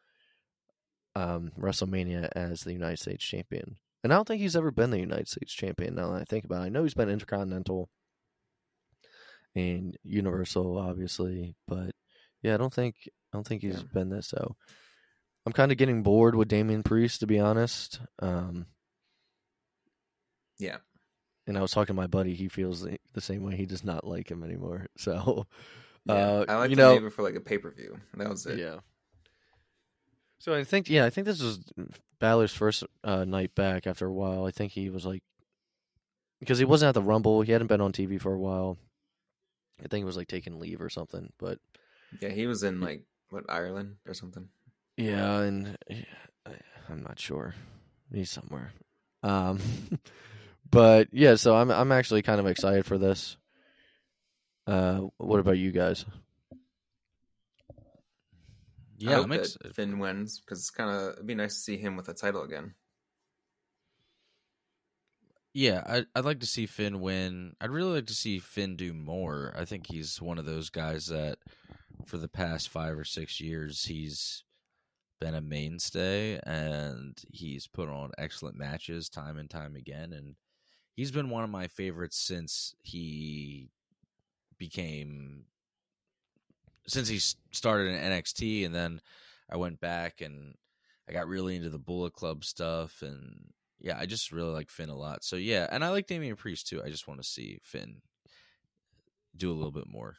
um, 1.15 1.51
WrestleMania 1.59 2.29
as 2.35 2.61
the 2.61 2.73
United 2.73 2.99
States 2.99 3.23
champion. 3.25 3.77
And 4.03 4.13
I 4.13 4.15
don't 4.15 4.27
think 4.27 4.41
he's 4.41 4.55
ever 4.55 4.71
been 4.71 4.91
the 4.91 4.99
United 4.99 5.27
States 5.27 5.53
champion. 5.53 5.95
Now 5.95 6.11
that 6.11 6.21
I 6.21 6.25
think 6.25 6.45
about 6.45 6.61
it, 6.61 6.65
I 6.65 6.69
know 6.69 6.83
he's 6.83 6.93
been 6.93 7.09
Intercontinental 7.09 7.89
and 9.55 9.97
Universal, 10.03 10.77
obviously, 10.77 11.55
but 11.67 11.91
yeah, 12.41 12.53
I 12.53 12.57
don't 12.57 12.73
think 12.73 12.95
I 13.05 13.37
don't 13.37 13.45
think 13.47 13.63
he's 13.63 13.77
Yeah. 13.77 13.87
been 13.93 14.09
this. 14.09 14.27
So 14.27 14.55
I'm 15.45 15.53
kind 15.53 15.71
of 15.71 15.77
getting 15.77 16.03
bored 16.03 16.35
with 16.35 16.47
Damian 16.47 16.83
Priest, 16.83 17.19
to 17.21 17.27
be 17.27 17.39
honest. 17.39 17.99
Um, 18.19 18.67
Yeah. 20.59 20.77
and 21.45 21.57
I 21.57 21.61
was 21.61 21.71
talking 21.71 21.87
to 21.95 22.01
my 22.01 22.07
buddy; 22.07 22.33
he 22.33 22.47
feels 22.47 22.81
the, 22.81 22.97
the 23.13 23.21
same 23.21 23.43
way. 23.43 23.55
He 23.55 23.65
does 23.65 23.83
not 23.83 24.05
like 24.05 24.29
him 24.29 24.43
anymore. 24.43 24.87
So, 24.97 25.45
Yeah. 26.05 26.13
uh, 26.13 26.45
I 26.47 26.55
like 26.55 26.69
you 26.71 26.75
to 26.77 26.81
know, 26.81 26.93
name 26.99 27.09
for 27.09 27.21
like 27.23 27.35
a 27.35 27.41
pay 27.41 27.57
per 27.57 27.71
view. 27.71 27.99
That 28.15 28.29
was 28.29 28.45
it. 28.45 28.59
yeah. 28.59 28.79
So 30.39 30.53
I 30.53 30.63
think, 30.63 30.89
yeah, 30.89 31.03
I 31.05 31.09
think 31.09 31.25
this 31.25 31.41
was 31.41 31.59
Balor's 32.19 32.53
first 32.53 32.83
uh, 33.03 33.25
night 33.25 33.55
back 33.55 33.87
after 33.87 34.05
a 34.05 34.13
while. 34.13 34.45
I 34.45 34.51
think 34.51 34.71
he 34.71 34.89
was 34.89 35.05
like 35.05 35.23
because 36.39 36.59
he 36.59 36.65
wasn't 36.65 36.89
at 36.89 36.93
the 36.93 37.01
Rumble. 37.01 37.41
He 37.41 37.51
hadn't 37.51 37.67
been 37.67 37.81
on 37.81 37.91
TV 37.91 38.21
for 38.21 38.33
a 38.33 38.39
while. 38.39 38.77
I 39.83 39.87
think 39.87 40.03
it 40.03 40.05
was 40.05 40.17
like 40.17 40.27
taking 40.27 40.59
leave 40.59 40.79
or 40.81 40.89
something. 40.89 41.31
But 41.39 41.59
Yeah, 42.21 42.29
he 42.29 42.45
was 42.47 42.63
in 42.63 42.79
like 42.81 43.03
what 43.29 43.45
Ireland 43.49 43.95
or 44.07 44.13
something. 44.13 44.47
yeah, 44.95 45.39
and 45.41 45.77
I, 46.45 46.51
I'm 46.89 47.01
not 47.03 47.19
sure. 47.19 47.55
He's 48.13 48.29
somewhere. 48.29 48.71
Um, 49.23 49.59
but 50.71 51.09
yeah, 51.11 51.35
so 51.35 51.55
I'm 51.55 51.71
I'm 51.71 51.91
actually 51.91 52.21
kind 52.21 52.39
of 52.39 52.47
excited 52.47 52.85
for 52.85 52.97
this. 52.97 53.37
Uh, 54.65 55.07
what 55.17 55.39
about 55.39 55.57
you 55.57 55.71
guys? 55.71 56.05
I 59.05 59.11
Yeah, 59.11 59.15
hope 59.15 59.23
I'm 59.23 59.31
that 59.31 59.37
excited. 59.39 59.75
Finn 59.75 59.99
wins 59.99 60.39
because 60.39 60.59
it's 60.59 60.69
kind 60.69 60.89
of 60.91 61.13
it'd 61.13 61.27
be 61.27 61.35
nice 61.35 61.55
to 61.55 61.59
see 61.61 61.77
him 61.77 61.95
with 61.95 62.09
a 62.09 62.13
title 62.13 62.43
again. 62.43 62.75
Yeah, 65.53 65.83
I'd, 65.87 66.05
I'd 66.15 66.25
like 66.25 66.41
to 66.41 66.45
see 66.45 66.65
Finn 66.67 66.99
win. 67.01 67.55
I'd 67.59 67.71
really 67.71 67.95
like 67.95 68.07
to 68.07 68.13
see 68.13 68.39
Finn 68.39 68.75
do 68.75 68.93
more. 68.93 69.53
I 69.57 69.65
think 69.65 69.87
he's 69.87 70.21
one 70.21 70.37
of 70.37 70.45
those 70.45 70.69
guys 70.69 71.07
that, 71.07 71.39
for 72.05 72.17
the 72.17 72.27
past 72.27 72.69
five 72.69 72.97
or 72.97 73.03
six 73.03 73.39
years, 73.41 73.85
he's 73.85 74.43
been 75.19 75.33
a 75.33 75.41
mainstay 75.41 76.39
and 76.45 77.17
he's 77.31 77.67
put 77.67 77.89
on 77.89 78.11
excellent 78.19 78.55
matches 78.55 79.09
time 79.09 79.37
and 79.37 79.49
time 79.49 79.75
again. 79.75 80.13
And 80.13 80.35
he's 80.97 81.11
been 81.11 81.29
one 81.29 81.45
of 81.45 81.49
my 81.49 81.67
favorites 81.67 82.17
since 82.17 82.75
he 82.81 83.69
became, 84.57 85.45
since 86.87 87.07
he 87.07 87.19
started 87.51 87.87
in 87.87 88.11
NXT. 88.11 88.65
And 88.65 88.75
then 88.75 88.99
I 89.49 89.55
went 89.55 89.79
back 89.79 90.19
and 90.19 90.55
I 91.07 91.13
got 91.13 91.27
really 91.27 91.55
into 91.55 91.69
the 91.69 91.79
Bullet 91.79 92.11
Club 92.11 92.43
stuff 92.43 93.01
and 93.01 93.53
yeah, 93.79 93.95
I 93.97 94.07
just 94.07 94.31
really 94.31 94.51
like 94.51 94.71
Finn 94.71 94.89
a 94.89 94.97
lot. 94.97 95.23
So 95.23 95.35
yeah, 95.35 95.67
and 95.71 95.85
I 95.85 95.89
like 95.89 96.07
Damian 96.07 96.35
Priest 96.35 96.67
too. 96.67 96.81
I 96.83 96.89
just 96.89 97.07
want 97.07 97.21
to 97.21 97.27
see 97.27 97.59
Finn 97.63 98.01
do 99.35 99.51
a 99.51 99.53
little 99.53 99.71
bit 99.71 99.87
more. 99.87 100.17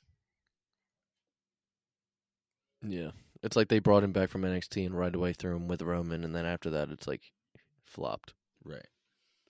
Yeah, 2.87 3.11
it's 3.43 3.57
like 3.57 3.67
they 3.67 3.81
brought 3.81 4.05
him 4.05 4.13
back 4.13 4.31
from 4.31 4.43
NXT 4.43 4.87
and 4.87 4.97
right 4.97 5.13
away 5.13 5.33
threw 5.33 5.57
him 5.57 5.67
with 5.67 5.83
Roman, 5.83 6.23
and 6.23 6.37
then 6.37 6.47
after 6.47 6.71
that, 6.71 6.91
it's 6.91 7.09
like 7.09 7.33
flopped. 7.85 8.35
Right. 8.65 8.87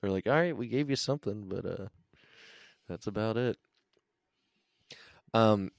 They're 0.01 0.11
like, 0.11 0.27
"All 0.27 0.33
right, 0.33 0.57
we 0.57 0.69
gave 0.69 0.91
you 0.91 0.97
something, 0.97 1.49
but 1.49 1.65
uh, 1.65 1.89
that's 2.89 3.07
about 3.07 3.37
it." 3.37 3.57
Um. 5.35 5.71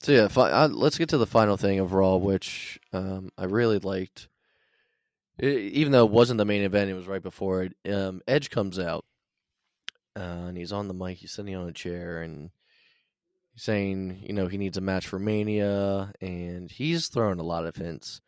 So 0.00 0.12
yeah, 0.12 0.28
fi- 0.28 0.50
uh, 0.50 0.68
let's 0.68 0.98
get 0.98 1.08
to 1.10 1.18
the 1.18 1.26
final 1.26 1.56
thing 1.56 1.80
of 1.80 1.92
Raw, 1.92 2.16
which 2.16 2.78
um 2.92 3.30
I 3.38 3.44
really 3.44 3.78
liked. 3.78 4.28
I 5.40 5.46
even 5.46 5.92
though 5.92 6.04
it 6.04 6.12
wasn't 6.12 6.38
the 6.38 6.44
main 6.44 6.62
event, 6.62 6.90
it 6.90 6.94
was 6.94 7.08
right 7.08 7.22
before 7.22 7.64
it. 7.64 7.92
Um, 7.92 8.20
Edge 8.28 8.50
comes 8.50 8.78
out, 8.78 9.04
uh, 10.16 10.20
and 10.48 10.56
he's 10.56 10.72
on 10.72 10.88
the 10.88 10.94
mic. 10.94 11.18
He's 11.18 11.32
sitting 11.32 11.56
on 11.56 11.68
a 11.68 11.72
chair, 11.72 12.22
and 12.22 12.50
saying, 13.56 14.20
you 14.22 14.32
know, 14.32 14.46
he 14.46 14.58
needs 14.58 14.76
a 14.76 14.80
match 14.80 15.06
for 15.06 15.18
Mania, 15.18 16.12
and 16.20 16.70
he's 16.70 17.08
throwing 17.08 17.38
a 17.38 17.44
lot 17.44 17.66
of 17.66 17.76
hints, 17.76 18.20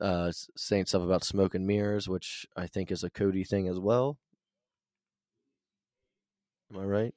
uh, 0.00 0.32
saying 0.56 0.86
stuff 0.86 1.02
about 1.02 1.24
smoke 1.24 1.54
and 1.54 1.66
mirrors, 1.66 2.08
which 2.08 2.46
I 2.56 2.66
think 2.66 2.90
is 2.90 3.04
a 3.04 3.10
Cody 3.10 3.44
thing 3.44 3.68
as 3.68 3.78
well. 3.78 4.18
Am 6.72 6.80
I 6.80 6.84
right? 6.84 7.14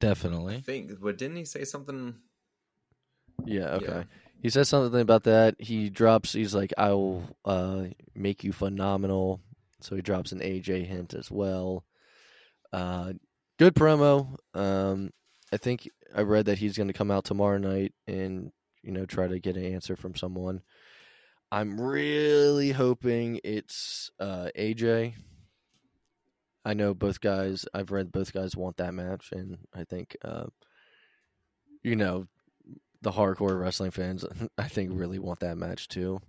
Definitely. 0.00 0.54
I 0.54 0.56
Definitely. 0.58 0.60
think, 0.60 1.00
but 1.00 1.18
didn't 1.18 1.36
he 1.36 1.44
say 1.44 1.64
something? 1.64 2.14
Yeah. 3.44 3.70
Okay. 3.74 3.86
Yeah. 3.86 4.02
He 4.42 4.50
says 4.50 4.68
something 4.68 5.00
about 5.00 5.24
that. 5.24 5.56
He 5.58 5.90
drops. 5.90 6.32
He's 6.32 6.54
like, 6.54 6.72
"I 6.76 6.92
will 6.92 7.24
uh, 7.44 7.84
make 8.14 8.44
you 8.44 8.52
phenomenal." 8.52 9.40
So 9.80 9.96
he 9.96 10.02
drops 10.02 10.32
an 10.32 10.40
AJ 10.40 10.86
hint 10.86 11.14
as 11.14 11.30
well. 11.30 11.84
Uh, 12.72 13.14
good 13.58 13.74
promo. 13.74 14.36
Um, 14.54 15.10
I 15.52 15.56
think 15.56 15.88
I 16.14 16.22
read 16.22 16.46
that 16.46 16.58
he's 16.58 16.76
going 16.76 16.88
to 16.88 16.94
come 16.94 17.10
out 17.10 17.24
tomorrow 17.24 17.58
night 17.58 17.94
and 18.06 18.52
you 18.82 18.92
know 18.92 19.06
try 19.06 19.26
to 19.26 19.38
get 19.38 19.56
an 19.56 19.64
answer 19.64 19.96
from 19.96 20.14
someone. 20.14 20.62
I'm 21.50 21.80
really 21.80 22.72
hoping 22.72 23.40
it's 23.42 24.10
uh, 24.20 24.48
AJ. 24.56 25.14
I 26.64 26.74
know 26.74 26.92
both 26.92 27.20
guys. 27.20 27.64
I've 27.72 27.90
read 27.90 28.12
both 28.12 28.32
guys 28.32 28.56
want 28.56 28.76
that 28.76 28.92
match, 28.92 29.30
and 29.32 29.58
I 29.74 29.84
think 29.84 30.16
uh, 30.22 30.46
you 31.82 31.96
know 31.96 32.26
the 33.02 33.12
hardcore 33.12 33.58
wrestling 33.58 33.90
fans, 33.90 34.24
I 34.58 34.68
think, 34.68 34.90
really 34.92 35.18
want 35.18 35.40
that 35.40 35.56
match 35.56 35.88
too. 35.88 36.20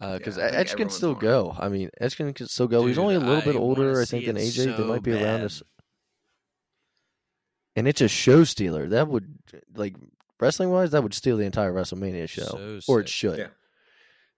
Because 0.00 0.38
Yeah, 0.38 0.44
Edge 0.44 0.76
can 0.76 0.88
still 0.88 1.14
go. 1.14 1.54
I 1.58 1.68
mean, 1.68 1.90
Edge 2.00 2.16
can, 2.16 2.34
still 2.46 2.68
go. 2.68 2.86
He's 2.86 2.96
only 2.96 3.16
a 3.16 3.20
little 3.20 3.42
bit 3.42 3.54
older, 3.54 4.00
I 4.00 4.06
think, 4.06 4.24
than 4.24 4.36
AJ. 4.36 4.78
they 4.78 4.84
might 4.84 5.02
be 5.02 5.12
around 5.12 5.40
bad. 5.40 5.44
us. 5.44 5.62
And 7.76 7.86
it's 7.86 8.00
a 8.00 8.08
show 8.08 8.44
stealer. 8.44 8.88
That 8.88 9.08
would, 9.08 9.34
like, 9.74 9.94
wrestling 10.40 10.70
wise, 10.70 10.90
that 10.92 11.02
would 11.02 11.14
steal 11.14 11.36
the 11.36 11.44
entire 11.44 11.72
WrestleMania 11.72 12.28
show. 12.28 12.42
So 12.44 12.80
or 12.88 13.00
it 13.00 13.04
sick. 13.04 13.08
should. 13.08 13.38
Yeah. 13.38 13.44
It 13.44 13.50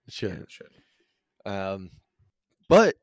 Yeah, 0.07 0.09
should. 0.09 0.31
it 0.41 0.51
should. 0.51 0.71
Um, 1.51 1.91
but 2.69 2.95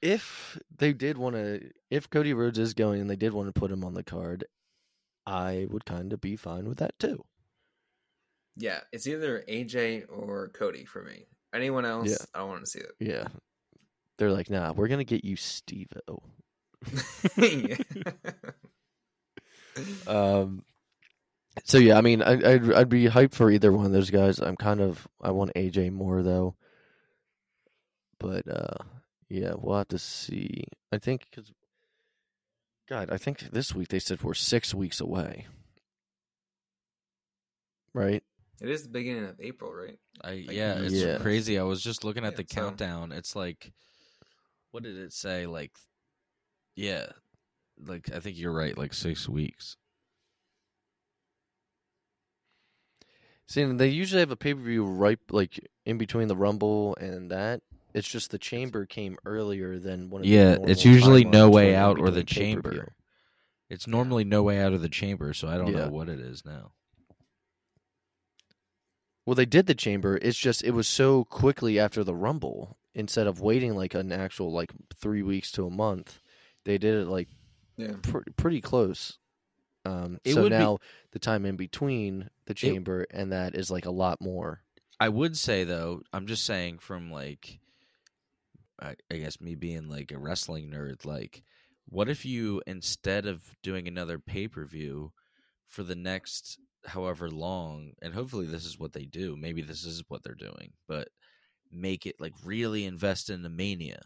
if 0.00 0.58
they 0.76 0.92
did 0.92 1.16
want 1.18 1.36
to, 1.36 1.70
if 1.90 2.10
Cody 2.10 2.34
Rhodes 2.34 2.58
is 2.58 2.74
going 2.74 3.00
and 3.00 3.08
they 3.08 3.16
did 3.16 3.32
want 3.32 3.52
to 3.52 3.58
put 3.58 3.70
him 3.70 3.84
on 3.84 3.94
the 3.94 4.02
card, 4.02 4.44
I 5.26 5.66
would 5.70 5.84
kind 5.84 6.12
of 6.12 6.20
be 6.20 6.36
fine 6.36 6.68
with 6.68 6.78
that 6.78 6.98
too. 6.98 7.24
Yeah, 8.56 8.80
it's 8.92 9.06
either 9.06 9.44
AJ 9.48 10.06
or 10.10 10.48
Cody 10.48 10.84
for 10.84 11.02
me. 11.02 11.26
Anyone 11.54 11.84
else, 11.86 12.10
Yeah. 12.10 12.16
I 12.34 12.38
don't 12.40 12.48
want 12.48 12.64
to 12.64 12.70
see 12.70 12.80
it. 12.80 12.92
Yeah. 12.98 13.28
They're 14.18 14.32
like, 14.32 14.50
nah, 14.50 14.72
we're 14.72 14.88
gonna 14.88 15.04
get 15.04 15.24
you 15.24 15.36
Steve 15.36 15.88
O. 16.08 16.18
Yeah. 17.36 17.76
Um. 20.06 20.64
So 21.64 21.78
yeah, 21.78 21.98
I 21.98 22.00
mean, 22.00 22.22
I, 22.22 22.32
I'd 22.32 22.72
I'd 22.72 22.88
be 22.88 23.06
hyped 23.06 23.34
for 23.34 23.50
either 23.50 23.70
one 23.72 23.84
of 23.86 23.92
those 23.92 24.10
guys. 24.10 24.38
I'm 24.38 24.56
kind 24.56 24.80
of 24.80 25.06
I 25.20 25.30
want 25.32 25.52
AJ 25.54 25.92
more 25.92 26.22
though. 26.22 26.54
But 28.18 28.48
uh, 28.48 28.84
yeah, 29.28 29.52
we'll 29.58 29.76
have 29.78 29.88
to 29.88 29.98
see. 29.98 30.64
I 30.92 30.98
think 30.98 31.26
because, 31.30 31.52
God, 32.88 33.10
I 33.10 33.18
think 33.18 33.40
this 33.50 33.74
week 33.74 33.88
they 33.88 33.98
said 33.98 34.22
we're 34.22 34.34
six 34.34 34.72
weeks 34.74 35.00
away. 35.00 35.46
Right? 37.94 38.22
it 38.60 38.70
is 38.70 38.84
the 38.84 38.88
beginning 38.90 39.24
of 39.24 39.34
April, 39.40 39.72
right? 39.74 39.98
I 40.22 40.44
Like, 40.46 40.52
yeah, 40.52 40.74
it's 40.78 40.94
Yeah. 40.94 41.18
crazy. 41.18 41.58
I 41.58 41.64
was 41.64 41.82
just 41.82 42.04
looking 42.04 42.24
at 42.24 42.32
Yeah, 42.34 42.36
the 42.42 42.46
so- 42.48 42.54
countdown. 42.60 43.12
It's 43.12 43.34
like 43.36 43.72
what 44.70 44.84
did 44.84 44.96
it 44.96 45.12
say? 45.12 45.46
Like 45.46 45.72
yeah. 46.76 47.06
Like 47.78 48.10
I 48.14 48.20
think 48.20 48.38
you're 48.38 48.52
right, 48.54 48.76
like 48.78 48.94
six 48.94 49.28
weeks. 49.28 49.76
See, 53.52 53.64
they 53.64 53.88
usually 53.88 54.20
have 54.20 54.30
a 54.30 54.36
pay 54.36 54.54
per 54.54 54.60
view 54.60 54.84
right 54.86 55.18
like 55.30 55.60
in 55.84 55.98
between 55.98 56.28
the 56.28 56.36
Rumble 56.36 56.96
and 56.96 57.30
that. 57.30 57.60
It's 57.92 58.08
just 58.08 58.30
the 58.30 58.38
Chamber 58.38 58.86
came 58.86 59.18
earlier 59.26 59.78
than 59.78 60.08
one 60.08 60.22
of 60.22 60.26
Yeah, 60.26 60.52
normal 60.54 60.70
it's 60.70 60.84
usually 60.86 61.24
No 61.24 61.50
Way 61.50 61.74
Out 61.74 61.98
or 61.98 62.10
the 62.10 62.20
between 62.24 62.56
pay-per-view. 62.56 62.78
Chamber. 62.80 62.92
It's 63.68 63.86
normally 63.86 64.24
no 64.24 64.42
way 64.42 64.58
out 64.60 64.72
of 64.72 64.80
the 64.80 64.88
chamber, 64.88 65.32
so 65.34 65.48
I 65.48 65.56
don't 65.58 65.72
Yeah. 65.72 65.84
know 65.86 65.90
what 65.90 66.08
it 66.08 66.18
is 66.20 66.44
now. 66.44 66.72
Well, 69.26 69.34
they 69.34 69.46
did 69.46 69.66
the 69.66 69.74
chamber. 69.74 70.18
It's 70.20 70.38
just 70.38 70.64
it 70.64 70.72
was 70.72 70.88
so 70.88 71.24
quickly 71.24 71.78
after 71.78 72.02
the 72.02 72.14
Rumble. 72.14 72.76
Instead 72.94 73.26
of 73.26 73.40
waiting 73.40 73.74
like 73.74 73.94
an 73.94 74.12
actual 74.12 74.52
like 74.52 74.70
three 74.96 75.22
weeks 75.22 75.50
to 75.52 75.66
a 75.66 75.70
month, 75.70 76.20
they 76.64 76.76
did 76.78 76.94
it 76.94 77.06
like 77.08 77.28
Yeah. 77.76 77.94
pr- 78.02 78.28
pretty 78.36 78.60
close. 78.60 79.18
Um, 79.84 80.18
It 80.24 80.34
so 80.34 80.42
would 80.42 80.50
be- 80.52 80.58
now 80.58 80.78
the 81.12 81.18
time 81.18 81.44
in 81.46 81.56
between 81.56 82.28
the 82.60 82.68
chamber 82.68 83.06
and 83.10 83.32
that 83.32 83.54
is 83.54 83.70
like 83.70 83.86
a 83.86 83.90
lot 83.90 84.20
more. 84.20 84.62
I 85.00 85.08
would 85.08 85.36
say 85.36 85.64
though, 85.64 86.02
I'm 86.12 86.26
just 86.26 86.44
saying 86.44 86.78
from 86.78 87.10
like 87.10 87.58
I, 88.80 88.94
I 89.10 89.16
guess 89.16 89.40
me 89.40 89.54
being 89.54 89.88
like 89.88 90.12
a 90.12 90.18
wrestling 90.18 90.70
nerd, 90.70 91.04
like 91.04 91.42
what 91.88 92.08
if 92.08 92.24
you 92.24 92.62
instead 92.66 93.26
of 93.26 93.42
doing 93.62 93.86
another 93.88 94.18
pay 94.18 94.48
per 94.48 94.64
view 94.64 95.12
for 95.68 95.82
the 95.82 95.96
next 95.96 96.58
however 96.84 97.30
long, 97.30 97.92
and 98.02 98.14
hopefully 98.14 98.46
this 98.46 98.64
is 98.64 98.78
what 98.78 98.92
they 98.92 99.04
do, 99.04 99.36
maybe 99.36 99.62
this 99.62 99.84
is 99.84 100.02
what 100.08 100.22
they're 100.22 100.34
doing, 100.34 100.72
but 100.88 101.08
make 101.70 102.06
it 102.06 102.20
like 102.20 102.34
really 102.44 102.84
invest 102.84 103.30
in 103.30 103.42
the 103.42 103.48
mania. 103.48 104.00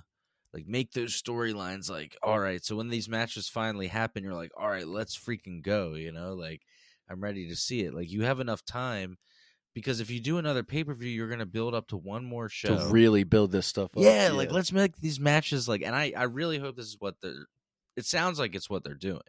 Like 0.53 0.67
make 0.67 0.93
those 0.93 1.21
storylines 1.21 1.91
like, 1.91 2.17
all 2.23 2.39
right, 2.39 2.65
so 2.65 2.77
when 2.77 2.89
these 2.89 3.09
matches 3.09 3.49
finally 3.49 3.89
happen, 3.89 4.25
you're 4.25 4.35
like, 4.35 4.53
all 4.57 4.69
right, 4.69 4.87
let's 4.87 5.19
freaking 5.19 5.63
go, 5.63 5.95
you 5.95 6.13
know? 6.13 6.35
Like 6.35 6.63
I'm 7.09 7.21
ready 7.23 7.49
to 7.49 7.57
see 7.57 7.81
it. 7.83 7.95
Like 7.95 8.11
you 8.11 8.23
have 8.23 8.41
enough 8.41 8.65
time 8.65 9.17
because 9.75 10.01
if 10.01 10.11
you 10.11 10.21
do 10.21 10.39
another 10.39 10.63
pay 10.63 10.85
per 10.85 10.95
view, 10.95 11.11
you're 11.11 11.29
gonna 11.29 11.47
build 11.47 11.75
up 11.75 11.89
to 11.89 11.97
one 11.97 12.25
more 12.25 12.49
show. 12.49 12.77
To 12.79 12.87
really 12.93 13.25
build 13.25 13.53
this 13.53 13.67
stuff 13.67 13.91
up. 13.97 14.03
yeah, 14.03 14.31
like 14.33 14.51
let's 14.53 14.73
make 14.73 14.97
these 14.97 15.21
matches 15.21 15.69
like, 15.69 15.83
and 15.83 15.95
I 15.95 16.13
I 16.17 16.25
really 16.25 16.59
hope 16.59 16.77
this 16.77 16.87
is 16.87 16.97
what 16.99 17.15
they're. 17.23 17.47
It 17.97 18.05
sounds 18.07 18.39
like 18.39 18.55
it's 18.55 18.69
what 18.69 18.85
they're 18.85 18.95
doing, 18.95 19.21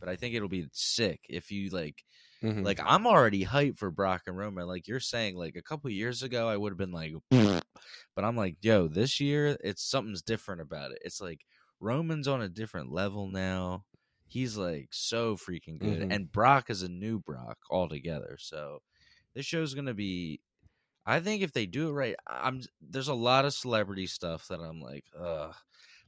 but 0.00 0.08
I 0.08 0.16
think 0.16 0.34
it'll 0.34 0.48
be 0.48 0.68
sick 0.72 1.20
if 1.28 1.50
you 1.50 1.70
like. 1.70 2.02
Mhm. 2.42 2.64
Like 2.64 2.78
I'm 2.84 3.06
already 3.06 3.44
hyped 3.46 3.78
for 3.78 3.90
Brock 3.90 4.22
and 4.26 4.36
Roman. 4.36 4.66
Like 4.66 4.86
you're 4.86 5.00
saying, 5.00 5.36
like 5.36 5.56
a 5.56 5.62
couple 5.62 5.88
years 5.90 6.22
ago, 6.22 6.48
I 6.48 6.56
would 6.56 6.70
have 6.70 6.78
been 6.78 6.92
like, 6.92 7.12
but 7.30 8.24
I'm 8.24 8.36
like, 8.36 8.56
yo, 8.60 8.88
this 8.88 9.20
year 9.20 9.56
it's 9.64 9.82
something's 9.82 10.22
different 10.22 10.60
about 10.60 10.92
it. 10.92 10.98
It's 11.02 11.20
like 11.20 11.40
Roman's 11.80 12.28
on 12.28 12.42
a 12.42 12.48
different 12.48 12.92
level 12.92 13.28
now. 13.30 13.84
He's 14.28 14.56
like 14.56 14.88
so 14.92 15.36
freaking 15.36 15.78
good, 15.78 16.02
Mhm. 16.02 16.10
and 16.10 16.32
Brock 16.32 16.70
is 16.70 16.82
a 16.82 16.88
new 16.88 17.18
Brock 17.20 17.58
altogether. 17.70 18.36
So 18.38 18.82
this 19.34 19.46
show's 19.46 19.74
gonna 19.74 19.94
be. 19.94 20.40
I 21.06 21.20
think 21.20 21.42
if 21.42 21.52
they 21.52 21.66
do 21.66 21.88
it 21.88 21.92
right, 21.92 22.16
I'm 22.26 22.62
there's 22.80 23.08
a 23.08 23.14
lot 23.14 23.44
of 23.44 23.54
celebrity 23.54 24.06
stuff 24.06 24.48
that 24.48 24.60
I'm 24.60 24.80
like, 24.80 25.04
ugh. 25.18 25.54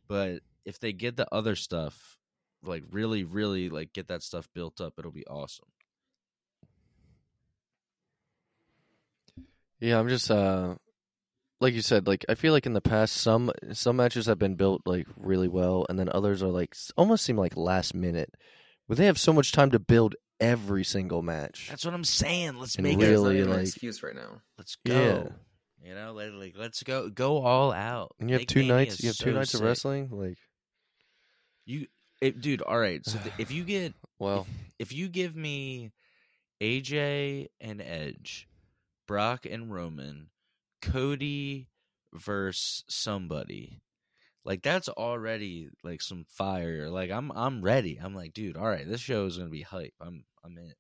But 0.09 0.43
if 0.65 0.79
they 0.81 0.93
get 0.93 1.17
the 1.17 1.33
other 1.33 1.57
stuff, 1.57 2.19
like 2.63 2.85
really, 2.91 3.25
really 3.25 3.69
like 3.71 3.93
get 3.93 4.09
that 4.09 4.23
stuff 4.23 4.49
built 4.55 4.81
up, 4.81 4.95
it'll 4.99 5.13
be 5.13 5.27
awesome. 5.27 5.69
Yeah, 9.81 9.99
I'm 9.99 10.09
just 10.09 10.31
uh 10.31 10.75
like 11.61 11.75
you 11.75 11.83
said, 11.83 12.07
like 12.07 12.25
I 12.29 12.35
feel 12.35 12.53
like 12.53 12.67
in 12.67 12.73
the 12.73 12.81
past 12.81 13.17
some 13.17 13.51
some 13.73 13.97
matches 13.97 14.27
have 14.27 14.39
been 14.39 14.55
built 14.55 14.83
like 14.87 15.07
really 15.17 15.49
well 15.49 15.87
and 15.89 15.99
then 15.99 16.09
others 16.13 16.43
are 16.43 16.49
like 16.49 16.75
almost 16.97 17.25
seem 17.25 17.37
like 17.37 17.57
last 17.57 17.95
minute. 17.95 18.33
But 18.89 18.97
they 18.97 19.07
have 19.07 19.19
so 19.19 19.33
much 19.33 19.53
time 19.53 19.71
to 19.73 19.79
build 19.79 20.15
every 20.41 20.85
single 20.85 21.21
match. 21.21 21.67
That's 21.69 21.85
what 21.85 21.93
I'm 21.95 22.05
saying. 22.05 22.59
Let's 22.59 22.77
And 22.77 22.85
make 22.85 22.99
There's 22.99 23.21
it. 23.21 23.23
not 23.23 23.29
really, 23.29 23.41
an 23.43 23.51
like- 23.51 23.61
excuse 23.63 24.03
right 24.03 24.15
now. 24.15 24.41
Let's 24.57 24.77
go. 24.87 24.95
Yeah. 24.95 25.29
You 25.89 25.95
know, 25.95 26.13
like, 26.13 26.33
like 26.33 26.55
let's 26.59 26.83
go 26.83 27.09
go 27.09 27.39
all 27.43 27.73
out. 27.73 28.15
And 28.19 28.29
you 28.31 28.35
have 28.35 28.41
Make 28.43 28.49
two 28.49 28.61
Mania 28.61 28.75
nights, 28.75 29.03
you 29.03 29.09
have 29.09 29.17
two 29.17 29.31
so 29.33 29.37
nights 29.39 29.55
of 29.55 29.61
wrestling 29.61 30.09
like 30.11 30.37
You, 31.67 31.87
it, 32.21 32.41
dude. 32.41 32.63
All 32.63 32.79
right. 32.79 33.05
So 33.07 33.19
th- 33.19 33.35
if 33.39 33.51
you 33.53 33.65
get 33.65 33.95
well, 34.19 34.47
if 34.79 34.93
you 34.93 35.09
give 35.09 35.37
me 35.37 35.93
AJ 36.61 37.49
and 37.61 37.81
Edge, 37.81 38.49
Brock 39.07 39.47
and 39.49 39.73
Roman, 39.73 40.29
Cody 40.81 41.69
versus 42.13 42.85
somebody, 42.89 43.81
like 44.45 44.63
that's 44.63 44.89
already 44.89 45.69
like 45.83 46.01
some 46.03 46.25
fire. 46.29 46.89
Like 46.89 47.11
I'm 47.11 47.31
I'm 47.33 47.63
ready. 47.63 48.01
I'm 48.03 48.15
like, 48.15 48.33
dude, 48.33 48.57
all 48.57 48.69
right, 48.69 48.89
this 48.89 49.01
show 49.01 49.27
is 49.27 49.37
gonna 49.39 49.51
be 49.51 49.63
hype. 49.63 49.95
I'm 50.01 50.25
I'm 50.45 50.57
in. 50.59 50.67
It. 50.71 50.77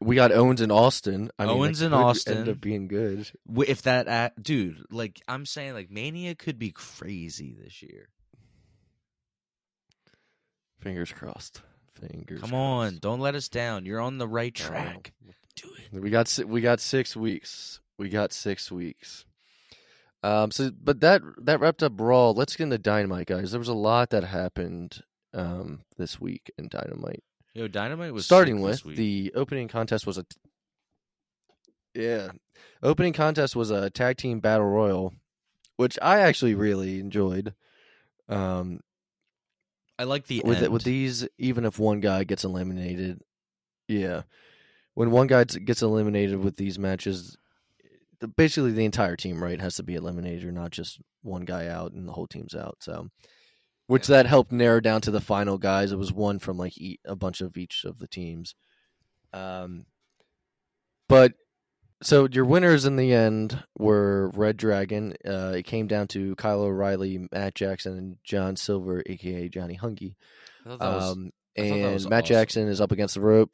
We 0.00 0.14
got 0.14 0.30
Owens 0.32 0.60
and 0.60 0.70
Austin. 0.70 1.30
I 1.38 1.46
Owens 1.46 1.80
that 1.80 1.86
and 1.86 1.94
Austin. 1.94 2.38
end 2.38 2.48
up 2.48 2.60
being 2.60 2.86
good. 2.86 3.28
If 3.66 3.82
that, 3.82 4.06
act, 4.06 4.40
dude, 4.40 4.84
like 4.90 5.20
I'm 5.26 5.44
saying, 5.44 5.74
like 5.74 5.90
Mania 5.90 6.36
could 6.36 6.58
be 6.58 6.70
crazy 6.70 7.56
this 7.60 7.82
year. 7.82 8.08
Fingers 10.78 11.12
crossed. 11.12 11.62
Fingers. 11.94 12.40
Come 12.40 12.50
crossed. 12.50 12.92
on, 12.94 12.98
don't 13.00 13.20
let 13.20 13.34
us 13.34 13.48
down. 13.48 13.84
You're 13.84 14.00
on 14.00 14.18
the 14.18 14.28
right 14.28 14.54
track. 14.54 15.12
know. 15.24 15.32
Do 15.56 15.68
it. 15.92 16.00
We 16.00 16.10
got 16.10 16.38
we 16.46 16.60
got 16.60 16.80
six 16.80 17.16
weeks. 17.16 17.80
We 17.98 18.08
got 18.08 18.32
six 18.32 18.70
weeks. 18.70 19.24
Um. 20.22 20.50
So, 20.50 20.70
but 20.70 21.00
that 21.00 21.22
that 21.42 21.60
wrapped 21.60 21.82
up 21.82 21.92
Raw. 21.96 22.30
Let's 22.30 22.56
get 22.56 22.64
into 22.64 22.78
Dynamite, 22.78 23.26
guys. 23.26 23.50
There 23.50 23.58
was 23.58 23.68
a 23.68 23.74
lot 23.74 24.10
that 24.10 24.24
happened 24.24 25.02
um 25.34 25.82
this 25.98 26.20
week 26.20 26.50
in 26.58 26.68
Dynamite. 26.68 27.22
Yo, 27.54 27.68
Dynamite 27.68 28.14
was 28.14 28.24
Starting 28.24 28.60
with 28.60 28.82
the 28.84 29.32
opening 29.34 29.68
contest 29.68 30.06
was 30.06 30.18
a 30.18 30.24
yeah, 31.94 32.30
opening 32.82 33.12
contest 33.12 33.54
was 33.54 33.70
a 33.70 33.90
tag 33.90 34.16
team 34.16 34.40
battle 34.40 34.66
royal, 34.66 35.12
which 35.76 35.98
I 36.00 36.20
actually 36.20 36.54
really 36.54 36.98
enjoyed. 37.00 37.54
Um, 38.28 38.80
I 39.98 40.04
like 40.04 40.26
the 40.26 40.40
with 40.44 40.58
end. 40.58 40.66
it, 40.66 40.72
with 40.72 40.84
these, 40.84 41.28
even 41.36 41.66
if 41.66 41.78
one 41.78 42.00
guy 42.00 42.24
gets 42.24 42.44
eliminated, 42.44 43.20
yeah, 43.88 44.22
when 44.94 45.10
one 45.10 45.26
guy 45.26 45.44
gets 45.44 45.82
eliminated 45.82 46.38
with 46.38 46.56
these 46.56 46.78
matches, 46.78 47.36
basically 48.36 48.72
the 48.72 48.84
entire 48.84 49.16
team 49.16 49.42
right 49.42 49.60
has 49.60 49.76
to 49.76 49.82
be 49.82 49.94
eliminated, 49.94 50.44
or 50.44 50.52
not 50.52 50.70
just 50.70 51.00
one 51.22 51.44
guy 51.44 51.66
out 51.68 51.92
and 51.92 52.06
the 52.08 52.12
whole 52.12 52.26
team's 52.26 52.54
out. 52.54 52.76
So, 52.80 53.08
which 53.86 54.08
Yeah. 54.08 54.16
that 54.16 54.26
helped 54.26 54.52
narrow 54.52 54.80
down 54.80 55.00
to 55.02 55.10
the 55.10 55.20
final 55.20 55.58
guys. 55.58 55.92
It 55.92 55.98
was 55.98 56.12
one 56.12 56.38
from 56.38 56.56
like 56.58 56.74
a 57.04 57.16
bunch 57.16 57.40
of 57.40 57.56
each 57.56 57.84
of 57.84 57.98
the 57.98 58.06
teams. 58.08 58.54
Um, 59.32 59.86
but 61.08 61.32
so 62.02 62.26
your 62.30 62.44
winners 62.44 62.84
in 62.84 62.96
the 62.96 63.12
end 63.12 63.62
were 63.78 64.30
Red 64.34 64.56
Dragon. 64.56 65.14
Uh, 65.24 65.54
it 65.56 65.62
came 65.64 65.86
down 65.86 66.08
to 66.08 66.34
Kyle 66.36 66.62
O'Reilly, 66.62 67.28
Matt 67.32 67.54
Jackson, 67.54 67.96
and 67.96 68.16
John 68.24 68.56
Silver, 68.56 69.02
aka 69.06 69.48
Johnny 69.48 69.78
Hungee. 69.78 70.16
Was- 70.66 70.80
Um, 70.80 70.80
I 70.80 70.80
thought 70.80 71.10
that 71.56 71.62
and 71.62 72.10
Matt 72.10 72.24
awesome. 72.24 72.34
Jackson 72.34 72.68
is 72.68 72.80
up 72.80 72.92
against 72.92 73.14
the 73.14 73.20
rope. 73.20 73.52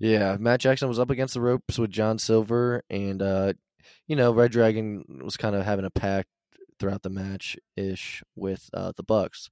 Yeah, 0.00 0.38
Matt 0.40 0.60
Jackson 0.60 0.88
was 0.88 0.98
up 0.98 1.10
against 1.10 1.34
the 1.34 1.42
ropes 1.42 1.78
with 1.78 1.90
John 1.90 2.18
Silver, 2.18 2.82
and 2.88 3.20
uh, 3.20 3.52
you 4.06 4.16
know 4.16 4.32
Red 4.32 4.50
Dragon 4.50 5.04
was 5.22 5.36
kind 5.36 5.54
of 5.54 5.64
having 5.64 5.84
a 5.84 5.90
pact 5.90 6.28
throughout 6.78 7.02
the 7.02 7.10
match 7.10 7.56
ish 7.76 8.22
with 8.34 8.68
uh, 8.72 8.92
the 8.96 9.02
Bucks. 9.02 9.50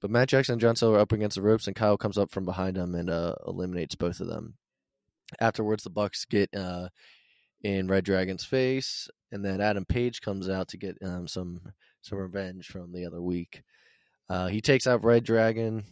But 0.00 0.10
Matt 0.10 0.28
Jackson 0.28 0.54
and 0.54 0.60
John 0.60 0.76
Silver 0.76 0.98
are 0.98 1.00
up 1.00 1.12
against 1.12 1.34
the 1.34 1.42
ropes, 1.42 1.66
and 1.66 1.74
Kyle 1.74 1.96
comes 1.96 2.16
up 2.16 2.30
from 2.30 2.44
behind 2.44 2.76
them 2.76 2.94
and 2.94 3.10
uh, 3.10 3.34
eliminates 3.46 3.96
both 3.96 4.20
of 4.20 4.28
them. 4.28 4.54
Afterwards, 5.40 5.82
the 5.82 5.90
Bucks 5.90 6.24
get 6.24 6.54
uh, 6.54 6.88
in 7.64 7.88
Red 7.88 8.04
Dragon's 8.04 8.44
face, 8.44 9.08
and 9.32 9.44
then 9.44 9.60
Adam 9.60 9.84
Page 9.84 10.20
comes 10.20 10.48
out 10.48 10.68
to 10.68 10.76
get 10.76 10.96
um, 11.02 11.26
some 11.26 11.60
some 12.02 12.18
revenge 12.18 12.68
from 12.68 12.92
the 12.92 13.06
other 13.06 13.20
week. 13.20 13.62
Uh, 14.28 14.46
he 14.46 14.60
takes 14.60 14.86
out 14.86 15.04
Red 15.04 15.24
Dragon. 15.24 15.84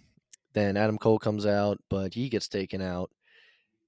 Then 0.52 0.76
Adam 0.76 0.98
Cole 0.98 1.18
comes 1.18 1.46
out, 1.46 1.78
but 1.88 2.14
he 2.14 2.28
gets 2.28 2.46
taken 2.46 2.82
out, 2.82 3.10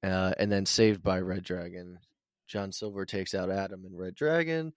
uh, 0.05 0.35
and 0.39 0.53
then 0.53 0.67
saved 0.67 1.03
by 1.03 1.21
Red 1.21 1.43
Dragon. 1.43 1.99
John 2.47 2.73
Silver 2.73 3.07
takes 3.07 3.35
out 3.35 3.51
Adam 3.51 3.85
and 3.85 3.99
Red 3.99 4.15
Dragon. 4.15 4.73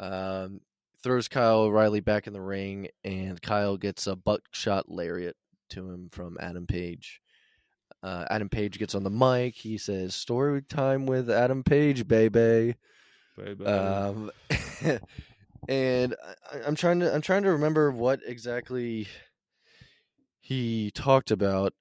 Um, 0.00 0.60
throws 1.02 1.28
Kyle 1.28 1.60
O'Reilly 1.60 2.00
back 2.00 2.26
in 2.26 2.32
the 2.32 2.40
ring, 2.40 2.88
and 3.04 3.40
Kyle 3.40 3.76
gets 3.76 4.06
a 4.06 4.16
buckshot 4.16 4.88
lariat 4.88 5.36
to 5.70 5.90
him 5.90 6.08
from 6.10 6.38
Adam 6.40 6.66
Page. 6.66 7.20
Uh, 8.02 8.24
Adam 8.30 8.48
Page 8.48 8.78
gets 8.78 8.94
on 8.94 9.02
the 9.02 9.10
mic. 9.10 9.54
He 9.54 9.76
says, 9.76 10.14
"Story 10.14 10.62
time 10.62 11.04
with 11.04 11.30
Adam 11.30 11.62
Page, 11.62 12.06
baby." 12.06 12.76
Um, 13.66 14.30
and 15.68 16.14
I, 16.52 16.58
I'm 16.66 16.74
trying 16.74 17.00
to 17.00 17.12
I'm 17.12 17.20
trying 17.20 17.42
to 17.42 17.52
remember 17.52 17.90
what 17.90 18.20
exactly 18.24 19.08
he 20.40 20.90
talked 20.92 21.30
about, 21.30 21.74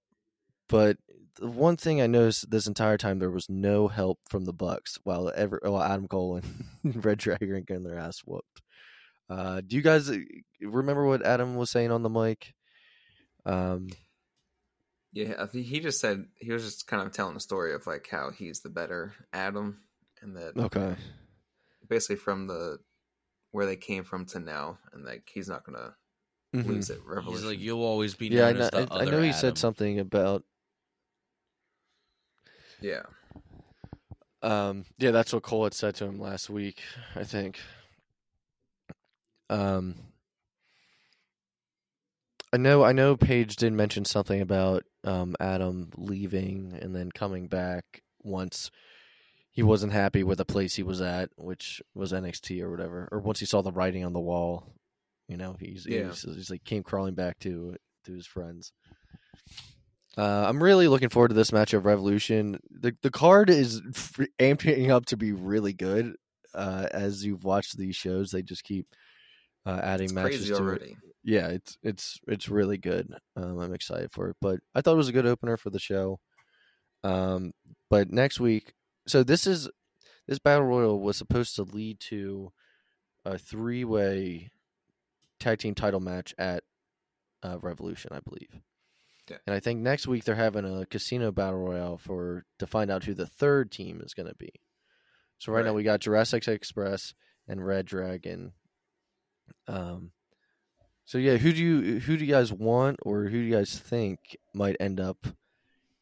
but 0.67 0.97
the 1.39 1.47
one 1.47 1.78
thing 1.78 2.02
I 2.02 2.08
noticed 2.08 2.50
this 2.50 2.67
entire 2.67 2.97
time 2.97 3.19
there 3.19 3.30
was 3.32 3.50
no 3.50 3.88
help 3.88 4.19
from 4.30 4.45
the 4.45 4.54
Bucks 4.54 4.97
while 5.04 5.32
ever 5.36 5.60
while 5.63 5.82
Adam 5.84 6.08
Cole 6.08 6.38
and 6.84 7.06
Red 7.06 7.17
Dragon 7.19 7.52
are 7.52 7.60
getting 7.62 7.84
their 7.84 7.97
ass 8.00 8.19
whooped. 8.19 8.62
Uh, 9.30 9.62
do 9.65 9.76
you 9.76 9.82
guys 9.82 10.10
uh, 10.10 10.19
remember 10.62 11.06
what 11.06 11.26
Adam 11.26 11.56
was 11.56 11.69
saying 11.69 11.91
on 11.91 12.02
the 12.04 12.10
mic? 12.10 12.54
Um, 13.45 13.89
Yeah, 15.13 15.36
I 15.39 15.45
think 15.47 15.65
he 15.65 15.80
just 15.80 16.00
said 16.00 16.26
he 16.36 16.52
was 16.52 16.63
just 16.63 16.88
kind 16.88 17.02
of 17.06 17.12
telling 17.13 17.34
the 17.34 17.39
story 17.39 17.73
of 17.73 17.88
like 17.88 18.08
how 18.10 18.32
he's 18.32 18.62
the 18.62 18.69
better 18.69 19.13
Adam, 19.34 19.80
and 20.21 20.36
that 20.38 20.58
okay. 20.58 20.95
basically 21.88 22.17
from 22.17 22.47
the 22.47 22.80
where 23.52 23.65
they 23.65 23.76
came 23.78 24.04
from 24.04 24.26
to 24.28 24.39
now, 24.39 24.78
and 24.93 25.04
like 25.06 25.30
he's 25.34 25.47
not 25.50 25.65
gonna 25.65 25.95
Mhm. 26.56 26.65
lose 26.65 26.89
it. 26.89 27.00
He's 27.28 27.43
like, 27.43 27.60
you'll 27.60 27.84
always 27.84 28.15
be 28.15 28.28
Yeah, 28.30 28.47
I 28.47 28.54
know, 28.54 28.60
as 28.62 28.69
the 28.71 28.93
I, 28.93 29.02
I 29.02 29.06
know 29.06 29.21
he 29.21 29.30
Adam. 29.30 29.39
said 29.39 29.58
something 29.58 30.00
about 30.00 30.43
yeah, 32.82 33.04
Um, 34.42 34.86
yeah, 34.98 35.12
that's 35.12 35.34
what 35.34 35.44
Cole 35.44 35.63
had 35.66 35.74
said 35.74 35.96
to 35.96 36.06
him 36.06 36.20
last 36.20 36.50
week, 36.50 36.82
I 37.16 37.24
think. 37.24 37.60
Um, 39.50 39.96
I 42.54 42.58
know, 42.58 42.84
I 42.84 42.92
know. 42.94 43.18
Page 43.18 43.56
did 43.56 43.74
mention 43.74 44.06
something 44.06 44.42
about 44.42 44.84
um, 45.04 45.36
Adam 45.40 45.90
leaving 45.98 46.78
and 46.82 46.96
then 46.96 47.12
coming 47.12 47.48
back 47.48 48.04
once 48.24 48.72
he 49.52 49.63
wasn't 49.63 49.92
happy 49.94 50.24
with 50.24 50.38
the 50.38 50.46
place 50.46 50.76
he 50.76 50.84
was 50.84 51.02
at, 51.02 51.30
which 51.36 51.82
was 51.96 52.13
NXT 52.13 52.62
or 52.62 52.70
whatever, 52.70 53.10
or 53.12 53.20
once 53.20 53.40
he 53.40 53.46
saw 53.46 53.62
the 53.62 53.72
writing 53.72 54.06
on 54.06 54.13
the 54.13 54.20
wall. 54.20 54.72
You 55.28 55.36
know, 55.36 55.56
he's 55.60 55.86
Yeah. 55.86 56.08
he's, 56.10 56.22
he's 56.22 56.50
like 56.50 56.63
came 56.63 56.84
crawling 56.84 57.16
back 57.16 57.40
to 57.40 57.76
to 58.06 58.13
his 58.13 58.28
friends. 58.28 58.72
Uh, 60.17 60.45
I'm 60.47 60.62
really 60.62 60.88
looking 60.88 61.10
forward 61.10 61.27
to 61.27 61.36
this 61.36 61.51
match 61.53 61.73
of 61.73 61.86
Revolution. 61.86 62.60
the 62.71 62.95
The 63.03 63.12
card 63.12 63.49
is 63.49 63.82
amping 64.39 64.89
up 64.89 65.06
to 65.08 65.17
be 65.17 65.32
really 65.32 65.73
good. 65.73 66.15
Uh, 66.53 66.88
as 66.91 67.23
you've 67.23 67.43
watched 67.43 67.77
these 67.77 67.95
shows, 67.95 68.32
they 68.32 68.41
just 68.41 68.63
keep 68.63 68.88
uh, 69.65 69.80
adding 69.84 70.06
it's 70.06 70.13
matches 70.13 70.47
to 70.47 70.56
it. 70.56 70.60
already. 70.60 70.97
Yeah, 71.23 71.49
it's 71.49 71.77
it's 71.84 72.19
it's 72.27 72.49
really 72.49 72.77
good. 72.77 73.13
Um, 73.36 73.60
I'm 73.60 73.73
excited 73.73 74.12
for 74.12 74.30
it. 74.30 74.38
But 74.41 74.60
I 74.73 74.82
thought 74.82 74.93
it 74.93 74.97
was 74.97 75.10
a 75.10 75.13
good 75.13 75.27
opener 75.27 75.58
for 75.58 75.69
the 75.69 75.80
show. 75.80 76.19
Um, 77.03 77.51
but 77.89 78.12
next 78.12 78.39
week, 78.39 78.73
so 79.08 79.23
this 79.23 79.45
is 79.45 79.69
this 80.27 80.39
battle 80.39 80.65
royal 80.65 80.99
was 80.99 81.17
supposed 81.17 81.56
to 81.58 81.63
lead 81.63 81.99
to 82.10 82.51
a 83.23 83.38
three 83.38 83.84
way 83.84 84.49
tag 85.39 85.60
team 85.60 85.75
title 85.75 85.99
match 85.99 86.34
at 86.38 86.63
uh, 87.43 87.60
Revolution, 87.62 88.12
I 88.13 88.19
believe. 88.19 88.62
Yeah. 89.30 89.38
And 89.46 89.56
I 89.56 89.60
think 89.60 89.82
next 89.82 90.08
week 90.08 90.24
they're 90.24 90.36
having 90.36 90.66
a 90.66 90.86
casino 90.86 91.32
battle 91.32 91.60
royale 91.60 91.98
for 91.98 92.46
to 92.60 92.68
find 92.68 92.90
out 92.90 93.04
who 93.04 93.13
the 93.13 93.26
third 93.28 93.72
team 93.72 94.02
is 94.04 94.13
going 94.13 94.28
to 94.30 94.36
be. 94.36 94.52
So 95.40 95.52
right, 95.52 95.66
now 95.66 95.74
we 95.74 95.84
got 95.84 96.00
Jurassic 96.00 96.48
Express 96.48 97.13
and 97.48 97.66
Red 97.66 97.86
Dragon 97.86 98.54
Um, 99.68 100.12
so 101.06 101.18
yeah, 101.18 101.38
who 101.38 101.54
do 101.54 101.60
you 101.60 102.00
who 102.00 102.18
do 102.18 102.26
you 102.26 102.32
guys 102.32 102.52
want, 102.52 103.00
or 103.02 103.24
who 103.24 103.30
do 103.32 103.38
you 103.40 103.54
guys 103.54 103.78
think 103.80 104.38
might 104.54 104.76
end 104.80 105.00
up, 105.00 105.26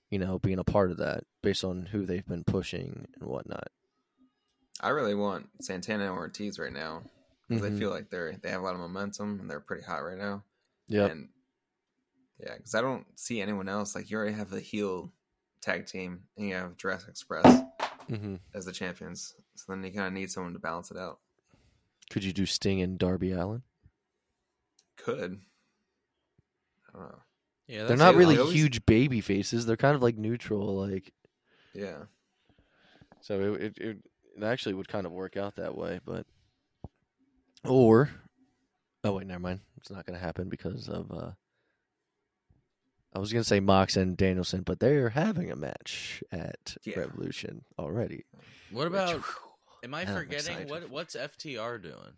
you 0.10 0.18
know, 0.20 0.40
being 0.40 0.58
a 0.60 0.64
part 0.64 0.90
of 0.92 0.98
that 0.98 1.24
based 1.44 1.64
on 1.64 1.88
who 1.88 2.06
they've 2.06 2.26
been 2.26 2.44
pushing 2.44 3.08
and 3.20 3.30
whatnot? 3.30 3.68
I 4.82 4.90
really 4.90 5.16
want 5.16 5.48
Santana 5.62 6.06
and 6.06 6.14
Ortiz 6.14 6.58
right 6.60 6.74
now 6.74 7.04
because 7.48 7.64
I 7.64 7.70
Mhm. 7.70 7.78
feel 7.80 7.90
like 7.92 8.10
they're 8.10 8.34
they 8.42 8.50
have 8.50 8.62
a 8.62 8.64
lot 8.64 8.74
of 8.74 8.80
momentum 8.80 9.40
and 9.40 9.50
they're 9.50 9.60
pretty 9.60 9.84
hot 9.84 10.04
right 10.04 10.18
now. 10.18 10.44
Yeah, 10.88 11.06
And 11.06 11.30
yeah, 12.40 12.56
because 12.58 12.76
I 12.76 12.82
don't 12.82 13.06
see 13.16 13.42
anyone 13.42 13.70
else. 13.70 13.96
Like 13.96 14.10
you 14.10 14.18
already 14.18 14.34
have 14.34 14.50
the 14.50 14.60
heel 14.60 15.12
tag 15.62 15.86
team 15.86 16.22
and 16.38 16.48
you 16.48 16.56
have 16.56 16.78
Jurassic 16.78 17.10
Express 17.10 17.46
mm-hmm. 18.10 18.36
as 18.54 18.66
the 18.66 18.72
champions. 18.72 19.34
So 19.56 19.66
then 19.70 19.84
you 19.84 19.92
kind 19.92 20.08
of 20.08 20.14
need 20.14 20.32
someone 20.32 20.54
to 20.54 20.60
balance 20.60 20.92
it 20.92 20.98
out. 20.98 21.20
Could 22.10 22.24
you 22.24 22.34
do 22.34 22.46
Sting 22.46 22.82
and 22.82 23.00
Darby 23.00 23.32
Allin? 23.32 23.64
Could. 24.98 25.40
I 26.94 26.98
don't 26.98 27.10
know. 27.10 27.20
Yeah, 27.68 27.84
They're 27.86 27.98
not 27.98 28.16
really 28.16 28.38
always- 28.38 28.54
huge 28.54 28.86
baby 28.86 29.22
faces. 29.22 29.66
They're 29.66 29.76
kind 29.78 29.96
of 29.96 30.04
like 30.04 30.18
neutral, 30.18 30.76
like 30.76 31.12
Yeah. 31.74 32.04
so 33.22 33.54
it 33.56 33.62
it, 33.62 33.78
it 33.80 33.98
it 34.38 34.44
actually 34.44 34.76
would 34.76 34.88
kind 34.88 35.06
of 35.06 35.12
work 35.12 35.36
out 35.36 35.56
that 35.56 35.76
way, 35.76 36.00
but 36.06 36.28
or 37.64 38.10
oh 39.04 39.14
wait, 39.14 39.26
never 39.26 39.40
mind. 39.40 39.62
It's 39.78 39.90
not 39.90 40.06
going 40.06 40.18
to 40.18 40.24
happen 40.24 40.48
because 40.50 40.88
of 40.90 41.12
uh 41.12 41.32
I 43.16 43.20
was 43.20 43.32
going 43.32 43.42
to 43.44 43.48
say 43.48 43.62
Mox 43.62 43.96
and 43.96 44.18
Danielson, 44.18 44.64
but 44.64 44.80
they're 44.82 45.10
having 45.10 45.50
a 45.50 45.56
match 45.56 46.22
at 46.34 46.76
Yeah. 46.84 47.00
Revolution 47.00 47.64
already. 47.80 48.26
What 48.72 48.92
which, 48.92 49.00
about? 49.00 49.10
whew, 49.16 49.24
Am 49.86 49.94
I 49.94 50.02
I'm 50.02 50.08
forgetting 50.08 50.38
excited. 50.58 50.70
what? 50.70 50.90
What's 50.90 51.16
FTR 51.16 51.82
doing? 51.82 52.18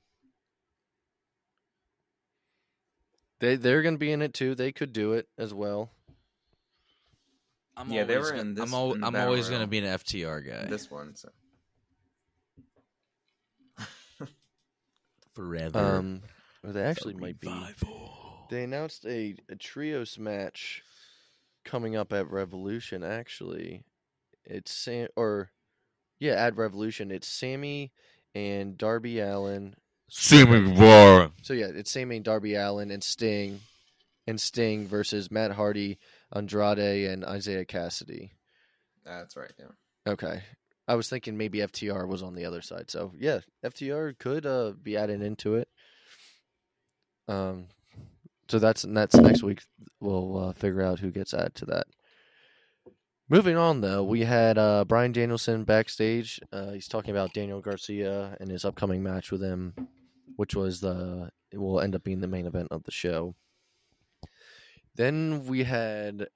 they 3.40 3.56
they're 3.56 3.84
going 3.84 3.94
to 3.94 4.00
be 4.00 4.12
in 4.12 4.24
it 4.24 4.34
too. 4.34 4.56
They 4.56 4.72
could 4.72 4.92
do 4.94 5.14
it 5.14 5.28
as 5.38 5.54
well. 5.54 5.92
I'm 7.76 7.92
Yeah, 7.92 8.04
they 8.06 8.16
always 8.16 8.32
were 8.32 8.38
gonna- 8.38 8.42
in 8.50 8.54
this- 8.56 8.64
I'm, 8.64 8.74
al- 8.74 8.94
in 8.94 9.04
I'm 9.04 9.14
Battle 9.14 9.28
always 9.30 9.50
going 9.50 9.62
to 9.62 9.68
be 9.68 9.78
an 9.78 9.86
FTR 9.86 10.42
guy 10.42 10.66
This 10.66 10.90
one. 10.90 11.16
So 11.16 11.30
forever. 15.36 15.78
Um 15.78 16.24
or 16.64 16.72
they 16.72 16.82
actually 16.82 17.14
might 17.14 17.40
be 17.40 17.50
They 18.50 18.64
announced 18.64 19.06
a, 19.06 19.36
a 19.50 19.56
trios 19.56 20.18
match 20.18 20.84
coming 21.66 21.96
up 21.96 22.14
at 22.14 22.32
Revolution. 22.32 23.04
Actually, 23.04 23.84
it's 24.46 24.72
Sam 24.72 25.10
or 25.16 25.52
yeah, 26.20 26.34
at 26.34 26.56
Revolution, 26.58 27.12
it's 27.12 27.28
Sammy 27.28 27.92
and 28.34 28.78
Darby 28.78 29.20
Allin. 29.20 29.76
Sammy 30.10 30.62
Guevara. 30.62 31.32
So 31.42 31.54
yeah, 31.54 31.68
it's 31.68 31.92
Sammy 31.92 32.18
and 32.18 32.26
Darby 32.26 32.56
Allin 32.56 32.92
and 32.92 33.04
Sting, 33.04 33.60
and 34.26 34.40
Sting 34.40 34.88
versus 34.88 35.30
Matt 35.30 35.52
Hardy, 35.52 36.00
Andrade, 36.34 37.10
and 37.10 37.24
Isiah 37.24 37.66
Kassidy. 37.66 38.32
that's 39.06 39.36
right. 39.36 39.52
Yeah. 39.60 40.12
Okay, 40.14 40.42
I 40.88 40.96
was 40.96 41.10
thinking 41.10 41.38
maybe 41.38 41.60
FTR 41.60 42.08
was 42.08 42.24
on 42.24 42.36
the 42.36 42.46
other 42.46 42.62
side. 42.62 42.90
So 42.90 43.12
yeah, 43.20 43.40
FTR 43.66 44.18
could 44.18 44.46
uh, 44.46 44.72
be 44.82 44.96
added 44.96 45.22
into 45.22 45.56
it. 45.56 45.68
Um, 47.28 47.68
so 48.50 48.60
that's 48.60 48.84
that's 48.84 49.16
next 49.16 49.44
week. 49.44 49.62
We'll 50.00 50.38
uh, 50.38 50.54
figure 50.54 50.82
out 50.82 51.00
who 51.00 51.12
gets 51.12 51.34
added 51.34 51.56
to 51.56 51.66
that. 51.66 51.88
Moving 53.30 53.58
on, 53.58 53.82
though, 53.82 54.04
we 54.04 54.22
had 54.22 54.58
uh, 54.58 54.86
Bryan 54.86 55.12
Danielson 55.12 55.66
backstage. 55.66 56.40
Uh, 56.52 56.72
he's 56.72 56.88
talking 56.88 57.12
about 57.12 57.34
Daniel 57.34 57.60
Garcia 57.60 58.38
and 58.40 58.50
his 58.50 58.64
upcoming 58.64 59.04
match 59.04 59.32
with 59.32 59.42
him, 59.42 59.74
which 60.38 60.56
was 60.56 60.80
the 60.80 61.30
it 61.52 61.58
will 61.58 61.82
end 61.82 61.96
up 61.96 62.04
being 62.04 62.22
the 62.22 62.28
main 62.28 62.46
event 62.46 62.70
of 62.72 62.84
the 62.84 62.92
show. 62.92 63.36
Then 64.96 65.46
we 65.46 65.64
had 65.64 66.28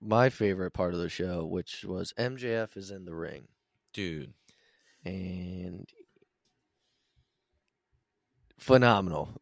my 0.00 0.28
favorite 0.28 0.72
part 0.72 0.94
of 0.94 1.00
the 1.00 1.08
show, 1.08 1.46
which 1.46 1.84
was 1.84 2.12
MJF 2.18 2.76
is 2.76 2.90
in 2.90 3.04
the 3.04 3.14
ring 3.14 3.48
Dude, 3.96 4.34
and 5.06 5.88
phenomenal. 8.58 9.40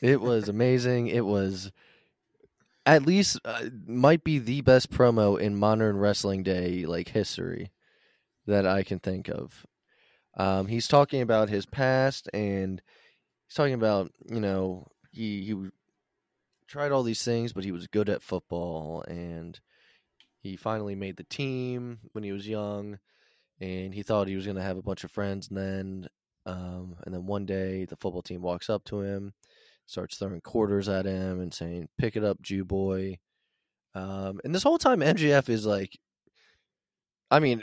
It 0.00 0.20
was 0.20 0.48
amazing. 0.48 1.08
It 1.08 1.24
was 1.24 1.70
at 2.84 3.06
least 3.06 3.38
uh, 3.44 3.66
might 3.86 4.24
be 4.24 4.38
the 4.38 4.60
best 4.62 4.90
promo 4.90 5.38
in 5.38 5.56
modern 5.56 5.96
wrestling 5.96 6.42
day 6.42 6.84
like 6.86 7.08
history 7.08 7.70
that 8.46 8.66
I 8.66 8.82
can 8.82 8.98
think 8.98 9.28
of. 9.28 9.66
Um, 10.36 10.66
he's 10.66 10.88
talking 10.88 11.20
about 11.20 11.50
his 11.50 11.66
past 11.66 12.28
and 12.32 12.80
he's 13.46 13.54
talking 13.54 13.74
about 13.74 14.10
you 14.28 14.40
know 14.40 14.88
he 15.12 15.42
he 15.42 15.70
tried 16.66 16.90
all 16.90 17.02
these 17.02 17.22
things, 17.22 17.52
but 17.52 17.64
he 17.64 17.72
was 17.72 17.86
good 17.86 18.08
at 18.08 18.22
football 18.22 19.04
and 19.06 19.60
he 20.40 20.56
finally 20.56 20.94
made 20.94 21.16
the 21.16 21.24
team 21.24 21.98
when 22.12 22.24
he 22.24 22.32
was 22.32 22.48
young 22.48 22.98
and 23.60 23.94
he 23.94 24.02
thought 24.02 24.26
he 24.26 24.34
was 24.34 24.46
going 24.46 24.56
to 24.56 24.62
have 24.62 24.76
a 24.76 24.82
bunch 24.82 25.04
of 25.04 25.10
friends 25.10 25.48
and 25.48 25.56
then 25.56 26.08
um, 26.44 26.96
and 27.04 27.14
then 27.14 27.26
one 27.26 27.46
day 27.46 27.84
the 27.84 27.96
football 27.96 28.22
team 28.22 28.42
walks 28.42 28.68
up 28.68 28.84
to 28.84 29.02
him 29.02 29.32
starts 29.86 30.16
throwing 30.16 30.40
quarters 30.40 30.88
at 30.88 31.06
him 31.06 31.40
and 31.40 31.52
saying 31.52 31.88
pick 31.98 32.16
it 32.16 32.24
up 32.24 32.40
jew 32.40 32.64
boy 32.64 33.18
um, 33.94 34.40
and 34.44 34.54
this 34.54 34.62
whole 34.62 34.78
time 34.78 35.00
MJF 35.00 35.48
is 35.48 35.66
like 35.66 35.98
i 37.30 37.38
mean 37.40 37.62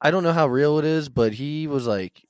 i 0.00 0.10
don't 0.10 0.22
know 0.22 0.32
how 0.32 0.46
real 0.46 0.78
it 0.78 0.84
is 0.84 1.08
but 1.08 1.32
he 1.32 1.66
was 1.66 1.86
like 1.86 2.22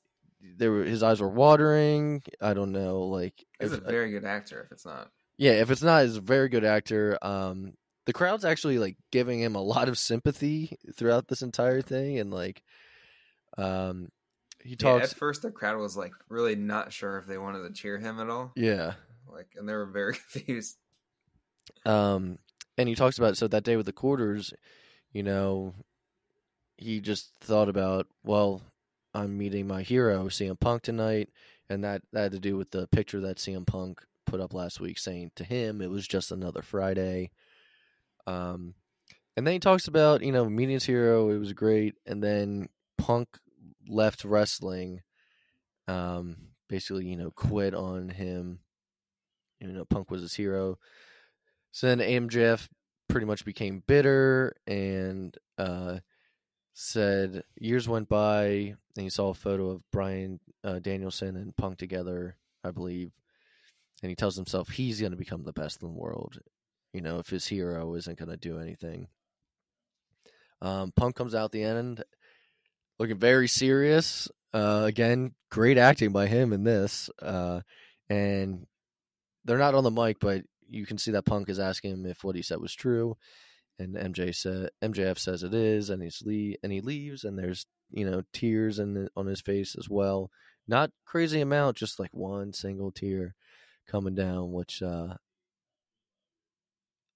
there 0.57 0.71
were 0.71 0.83
his 0.83 1.03
eyes 1.03 1.21
were 1.21 1.29
watering 1.29 2.21
i 2.41 2.53
don't 2.53 2.71
know 2.71 3.01
like 3.01 3.45
He's 3.61 3.73
a 3.73 3.77
very 3.77 4.11
good 4.11 4.25
actor. 4.25 4.63
If 4.65 4.71
it's 4.71 4.85
not, 4.85 5.09
yeah, 5.37 5.53
if 5.53 5.69
it's 5.69 5.83
not, 5.83 6.03
he's 6.03 6.17
a 6.17 6.21
very 6.21 6.49
good 6.49 6.65
actor. 6.65 7.17
Um, 7.21 7.73
the 8.05 8.13
crowd's 8.13 8.45
actually 8.45 8.79
like 8.79 8.97
giving 9.11 9.39
him 9.39 9.55
a 9.55 9.61
lot 9.61 9.87
of 9.87 9.97
sympathy 9.97 10.77
throughout 10.95 11.27
this 11.27 11.41
entire 11.41 11.81
thing, 11.81 12.19
and 12.19 12.31
like, 12.31 12.63
um, 13.57 14.09
he 14.63 14.77
yeah, 14.79 14.95
at 14.97 15.09
first 15.09 15.41
the 15.41 15.51
crowd 15.51 15.77
was 15.77 15.97
like 15.97 16.13
really 16.29 16.55
not 16.55 16.91
sure 16.93 17.17
if 17.17 17.25
they 17.25 17.37
wanted 17.37 17.67
to 17.67 17.73
cheer 17.73 17.97
him 17.97 18.19
at 18.19 18.29
all. 18.29 18.51
Yeah, 18.55 18.93
Like, 19.27 19.47
and 19.55 19.67
they 19.67 19.73
were 19.73 19.85
very 19.85 20.13
confused. 20.31 20.77
um, 21.85 22.37
and 22.77 22.87
he 22.89 22.95
talks 22.95 23.17
about 23.17 23.37
so 23.37 23.47
that 23.47 23.63
day 23.63 23.75
with 23.75 23.85
the 23.85 23.91
quarters, 23.93 24.53
you 25.11 25.23
know, 25.23 25.73
he 26.77 26.99
just 26.99 27.31
thought 27.41 27.69
about 27.69 28.07
well, 28.23 28.61
I'm 29.13 29.37
meeting 29.37 29.67
my 29.67 29.81
hero 29.81 30.25
CM 30.25 30.59
Punk 30.59 30.83
tonight, 30.83 31.29
and 31.69 31.83
that 31.83 32.01
that 32.13 32.23
had 32.23 32.31
to 32.33 32.39
do 32.39 32.57
with 32.57 32.71
the 32.71 32.87
picture 32.87 33.19
that 33.21 33.37
CM 33.37 33.65
Punk 33.65 34.01
put 34.25 34.39
up 34.39 34.53
last 34.53 34.79
week, 34.79 34.97
saying 34.97 35.31
to 35.35 35.43
him 35.43 35.81
it 35.81 35.89
was 35.89 36.07
just 36.07 36.31
another 36.31 36.61
Friday. 36.61 37.31
Um, 38.27 38.75
and 39.35 39.45
then 39.45 39.53
he 39.53 39.59
talks 39.59 39.87
about 39.87 40.21
you 40.23 40.31
know 40.31 40.49
meeting 40.49 40.73
his 40.73 40.85
hero, 40.85 41.29
it 41.29 41.37
was 41.37 41.53
great, 41.53 41.95
and 42.05 42.23
then 42.23 42.69
Punk 42.97 43.27
left 43.91 44.23
wrestling, 44.23 45.01
um, 45.87 46.37
basically 46.67 47.05
you 47.05 47.17
know 47.17 47.31
quit 47.31 47.75
on 47.75 48.09
him. 48.09 48.59
You 49.59 49.67
know, 49.67 49.85
Punk 49.85 50.09
was 50.09 50.21
his 50.21 50.33
hero. 50.33 50.79
So 51.71 51.87
then 51.87 51.99
MJF 51.99 52.67
pretty 53.07 53.27
much 53.27 53.45
became 53.45 53.83
bitter 53.85 54.55
and 54.65 55.37
uh, 55.57 55.99
said 56.73 57.43
years 57.59 57.87
went 57.87 58.09
by 58.09 58.75
and 58.95 59.03
he 59.03 59.09
saw 59.09 59.29
a 59.29 59.35
photo 59.35 59.69
of 59.69 59.91
Bryan 59.91 60.39
uh, 60.63 60.79
Danielson 60.79 61.35
and 61.35 61.55
Punk 61.55 61.77
together, 61.77 62.37
I 62.63 62.71
believe, 62.71 63.11
and 64.01 64.09
he 64.09 64.15
tells 64.15 64.35
himself 64.35 64.69
he's 64.69 64.99
going 64.99 65.11
to 65.11 65.17
become 65.17 65.43
the 65.43 65.53
best 65.53 65.81
in 65.81 65.87
the 65.87 65.99
world. 65.99 66.39
You 66.93 67.01
know, 67.01 67.19
if 67.19 67.29
his 67.29 67.47
hero 67.47 67.93
isn't 67.95 68.17
going 68.17 68.29
to 68.29 68.37
do 68.37 68.59
anything. 68.59 69.07
Um, 70.61 70.91
Punk 70.95 71.15
comes 71.15 71.33
out 71.33 71.51
the 71.51 71.63
end 71.63 72.03
looking 73.01 73.17
very 73.17 73.47
serious. 73.47 74.29
Uh, 74.53 74.83
again, 74.85 75.33
great 75.49 75.79
acting 75.79 76.11
by 76.11 76.27
him 76.27 76.53
in 76.53 76.63
this. 76.63 77.09
Uh, 77.19 77.61
and 78.09 78.67
they're 79.43 79.57
not 79.57 79.73
on 79.73 79.83
the 79.83 79.89
mic, 79.89 80.19
but 80.19 80.43
you 80.69 80.85
can 80.85 80.99
see 80.99 81.11
that 81.11 81.25
Punk 81.25 81.49
is 81.49 81.59
asking 81.59 81.93
him 81.93 82.05
if 82.05 82.23
what 82.23 82.35
he 82.35 82.43
said 82.43 82.61
was 82.61 82.73
true, 82.75 83.17
and 83.79 83.95
MJ 83.95 84.35
said 84.35 84.69
MJF 84.83 85.17
says 85.17 85.41
it 85.41 85.53
is, 85.53 85.89
and 85.89 86.03
he's 86.03 86.21
le- 86.23 86.57
and 86.61 86.71
he 86.71 86.79
leaves, 86.79 87.23
and 87.23 87.37
there's 87.37 87.65
you 87.89 88.09
know 88.09 88.21
tears 88.33 88.77
in 88.77 89.09
on 89.17 89.25
his 89.25 89.41
face 89.41 89.75
as 89.77 89.89
well. 89.89 90.29
Not 90.67 90.91
crazy 91.05 91.41
amount, 91.41 91.77
just 91.77 91.99
like 91.99 92.13
one 92.13 92.53
single 92.53 92.91
tear 92.91 93.35
coming 93.87 94.13
down, 94.13 94.51
which 94.51 94.81
uh, 94.83 95.15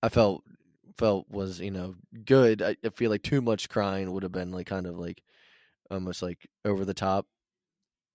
I 0.02 0.10
felt 0.10 0.44
felt 0.98 1.30
was 1.30 1.60
you 1.60 1.72
know 1.72 1.96
good. 2.26 2.64
I, 2.64 2.76
I 2.84 2.90
feel 2.90 3.12
like 3.12 3.24
too 3.24 3.42
much 3.42 3.70
crying 3.70 4.12
would 4.12 4.24
have 4.24 4.32
been 4.32 4.52
like 4.52 4.68
kind 4.68 4.88
of 4.88 4.98
like 4.98 5.22
almost 5.90 6.22
like 6.22 6.48
over 6.64 6.86
the 6.86 6.94
top, 6.94 7.26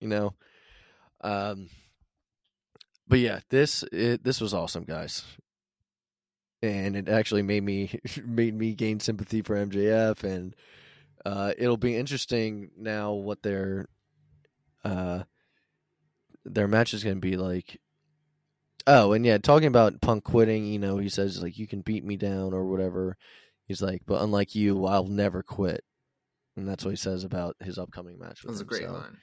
you 0.01 0.09
know. 0.09 0.35
Um, 1.23 1.69
but 3.07 3.19
yeah, 3.19 3.41
this 3.51 3.83
it, 3.93 4.25
this 4.25 4.41
was 4.41 4.55
awesome, 4.55 4.85
guys, 4.85 5.25
and 6.63 6.97
it 6.97 7.09
actually 7.09 7.43
made 7.43 7.63
me 7.63 7.99
made 8.25 8.55
me 8.55 8.75
gain 8.75 9.01
sympathy 9.01 9.43
for 9.43 9.57
MJF, 9.57 10.25
and 10.25 10.55
uh, 11.25 11.53
it'll 11.59 11.77
be 11.77 11.97
interesting 11.97 12.71
now 12.77 13.13
what 13.13 13.43
their 13.43 13.87
uh, 14.85 15.25
their 16.45 16.69
match 16.69 16.95
is 16.95 17.05
going 17.05 17.17
to 17.17 17.21
be 17.21 17.37
like 17.37 17.79
Oh, 18.87 19.13
and 19.13 19.25
yeah, 19.25 19.39
talking 19.39 19.69
about 19.69 20.01
Punk 20.01 20.25
quitting, 20.25 20.67
you 20.67 20.79
know, 20.79 20.99
he 20.99 21.09
says 21.09 21.43
like 21.43 21.59
you 21.59 21.67
can 21.67 21.83
beat 21.83 22.05
me 22.05 22.17
down 22.17 22.55
or 22.55 22.65
whatever. 22.65 23.17
He's 23.67 23.83
like, 23.83 24.03
but 24.07 24.23
unlike 24.23 24.55
you, 24.55 24.87
I'll 24.87 25.07
never 25.07 25.43
quit. 25.43 25.85
And 26.61 26.69
that's 26.69 26.85
what 26.85 26.91
he 26.91 26.97
says 26.97 27.25
about 27.25 27.57
his 27.61 27.79
upcoming 27.79 28.19
match. 28.19 28.43
That 28.43 28.49
With 28.49 28.55
was 28.55 28.61
a 28.61 28.65
great 28.65 28.83
so- 28.85 28.93
line. 28.93 29.17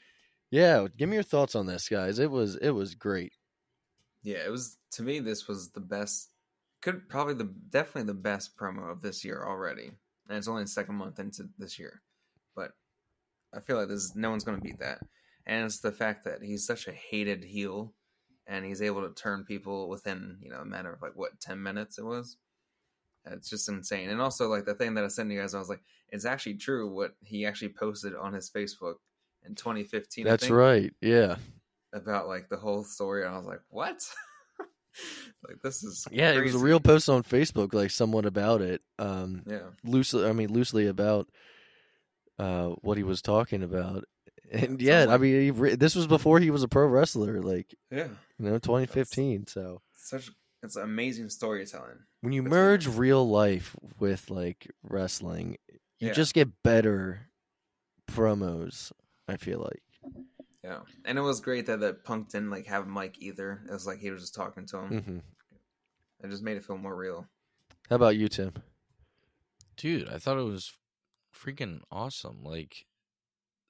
Yeah, 0.49 0.87
give 0.97 1.09
me 1.09 1.15
your 1.17 1.23
thoughts 1.23 1.55
on 1.55 1.65
this, 1.65 1.89
guys. 1.89 2.19
It 2.19 2.31
was 2.31 2.55
it 2.55 2.71
was 2.71 2.95
great. 2.95 3.33
Yeah, 4.23 4.37
it 4.45 4.49
was 4.49 4.77
to 4.91 5.03
me. 5.03 5.19
This 5.19 5.47
was 5.47 5.71
the 5.71 5.81
best. 5.81 6.29
Could 6.81 7.09
probably 7.09 7.33
the 7.33 7.53
definitely 7.69 8.03
the 8.03 8.13
best 8.13 8.55
promo 8.57 8.89
of 8.89 9.01
this 9.01 9.25
year 9.25 9.43
already, 9.45 9.91
and 10.29 10.37
it's 10.37 10.47
only 10.47 10.63
the 10.63 10.69
second 10.69 10.95
month 10.95 11.19
into 11.19 11.49
this 11.57 11.77
year. 11.77 12.01
But 12.55 12.71
I 13.53 13.59
feel 13.59 13.75
like 13.77 13.89
there's 13.89 14.15
no 14.15 14.29
one's 14.29 14.45
going 14.45 14.57
to 14.57 14.63
beat 14.63 14.79
that, 14.79 14.99
and 15.45 15.65
it's 15.65 15.79
the 15.79 15.91
fact 15.91 16.23
that 16.23 16.41
he's 16.41 16.65
such 16.65 16.87
a 16.87 16.93
hated 16.93 17.43
heel, 17.43 17.93
and 18.47 18.63
he's 18.65 18.81
able 18.81 19.01
to 19.05 19.13
turn 19.13 19.43
people 19.43 19.89
within 19.89 20.37
you 20.41 20.49
know 20.49 20.61
a 20.61 20.65
matter 20.65 20.93
of 20.93 21.01
like 21.01 21.15
what 21.15 21.41
ten 21.41 21.61
minutes 21.61 21.97
it 21.97 22.05
was. 22.05 22.37
It's 23.33 23.49
just 23.49 23.69
insane, 23.69 24.09
and 24.09 24.21
also 24.21 24.47
like 24.49 24.65
the 24.65 24.75
thing 24.75 24.93
that 24.95 25.03
I 25.03 25.07
sent 25.07 25.31
you 25.31 25.39
guys, 25.39 25.53
I 25.53 25.59
was 25.59 25.69
like, 25.69 25.83
it's 26.09 26.25
actually 26.25 26.55
true 26.55 26.89
what 26.93 27.15
he 27.23 27.45
actually 27.45 27.69
posted 27.69 28.15
on 28.15 28.33
his 28.33 28.49
Facebook 28.49 28.95
in 29.45 29.55
2015. 29.55 30.25
I 30.25 30.29
That's 30.29 30.43
think 30.43 30.53
right. 30.55 30.93
Yeah. 31.01 31.35
about 31.93 32.27
like 32.27 32.49
the 32.49 32.57
whole 32.57 32.83
story 32.83 33.25
and 33.25 33.33
I 33.33 33.37
was 33.37 33.45
like, 33.47 33.61
"What?" 33.69 34.01
like 35.47 35.61
this 35.63 35.83
is 35.83 36.07
Yeah, 36.11 36.31
it 36.31 36.43
was 36.43 36.55
a 36.55 36.59
real 36.59 36.79
post 36.79 37.09
on 37.09 37.23
Facebook, 37.23 37.73
like 37.73 37.91
somewhat 37.91 38.25
about 38.25 38.61
it. 38.61 38.81
Um 38.99 39.43
yeah 39.45 39.69
loosely 39.83 40.25
I 40.27 40.33
mean 40.33 40.51
loosely 40.51 40.87
about 40.87 41.27
uh 42.39 42.69
what 42.81 42.97
he 42.97 43.03
was 43.03 43.21
talking 43.21 43.63
about. 43.63 44.05
And 44.51 44.81
Yeah, 44.81 45.07
I 45.09 45.17
mean 45.17 45.41
he 45.41 45.51
re- 45.51 45.75
this 45.75 45.95
was 45.95 46.07
before 46.07 46.39
he 46.39 46.51
was 46.51 46.63
a 46.63 46.67
pro 46.67 46.87
wrestler, 46.87 47.41
like, 47.41 47.75
yeah 47.91 48.07
you 48.39 48.45
know, 48.45 48.57
2015. 48.59 49.47
So 49.47 49.81
such 49.95 50.31
it's 50.63 50.75
amazing 50.75 51.29
storytelling 51.29 51.99
when 52.21 52.33
you 52.33 52.41
That's 52.43 52.51
merge 52.51 52.87
real 52.87 53.27
life 53.27 53.75
with 53.99 54.29
like 54.29 54.71
wrestling, 54.83 55.57
you 55.99 56.07
Yeah. 56.07 56.13
just 56.13 56.33
get 56.33 56.63
better 56.63 57.29
promos, 58.09 58.91
I 59.27 59.37
feel 59.37 59.59
like. 59.59 59.83
yeah 60.63 60.79
and 61.05 61.17
it 61.17 61.21
was 61.21 61.39
great 61.41 61.65
that 61.67 61.79
that 61.81 62.03
Punk 62.03 62.29
didn't 62.31 62.49
like 62.49 62.65
have 62.67 62.85
a 62.87 62.89
mic 62.89 63.15
either 63.19 63.61
it 63.69 63.71
was 63.71 63.85
like 63.87 63.99
he 63.99 64.09
was 64.11 64.21
just 64.21 64.35
talking 64.35 64.65
to 64.67 64.77
him 64.77 65.01
hmm 65.03 65.17
it 66.23 66.29
just 66.31 66.41
made 66.43 66.57
it 66.57 66.65
feel 66.65 66.77
more 66.77 66.95
real 66.95 67.27
How 67.89 67.95
about 67.97 68.15
you, 68.17 68.27
Tim? 68.27 68.53
Dude, 69.77 70.09
I 70.09 70.17
thought 70.17 70.39
it 70.39 70.43
was 70.43 70.73
freaking 71.33 71.81
awesome. 71.91 72.43
Like 72.43 72.87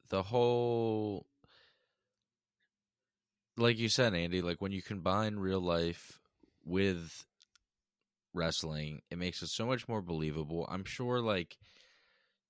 the 0.09 0.23
whole 0.23 1.27
like 3.57 3.77
you 3.77 3.89
said, 3.89 4.13
Andy, 4.13 4.41
like 4.41 4.61
when 4.61 4.71
you 4.71 4.81
combine 4.81 5.35
real 5.35 5.59
life 5.59 6.16
with 6.67 7.25
wrestling, 8.33 9.01
it 9.09 9.17
makes 9.17 9.41
it 9.41 9.47
so 9.47 9.65
much 9.65 9.87
more 9.87 10.01
believable. 10.01 10.67
I'm 10.69 10.85
sure 10.85 11.19
like 11.19 11.57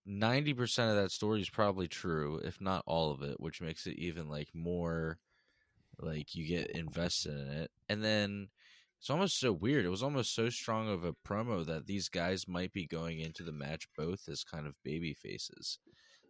90% 0.08 0.90
of 0.90 0.96
that 0.96 1.12
story 1.12 1.42
is 1.42 1.50
probably 1.50 1.88
true, 1.88 2.40
if 2.44 2.62
not 2.62 2.84
all 2.86 3.12
of 3.12 3.22
it, 3.22 3.40
which 3.40 3.62
makes 3.62 3.86
it 3.88 3.98
even 3.98 4.30
like 4.30 4.50
more 4.54 5.20
like 6.00 6.36
you 6.36 6.48
get 6.48 6.72
invested 6.72 7.34
in 7.34 7.48
it. 7.48 7.72
And 7.90 8.04
then 8.04 8.50
it's 9.00 9.10
almost 9.10 9.40
so 9.40 9.52
weird. 9.52 9.86
It 9.86 9.90
was 9.90 10.04
almost 10.04 10.34
so 10.34 10.50
strong 10.50 10.90
of 10.90 11.04
a 11.04 11.14
promo 11.14 11.66
that 11.66 11.88
these 11.88 12.10
guys 12.10 12.48
might 12.48 12.74
be 12.74 12.86
going 12.86 13.20
into 13.20 13.44
the 13.44 13.52
match 13.52 13.88
both 13.98 14.28
as 14.30 14.44
kind 14.44 14.66
of 14.66 14.82
baby 14.84 15.14
faces. 15.14 15.80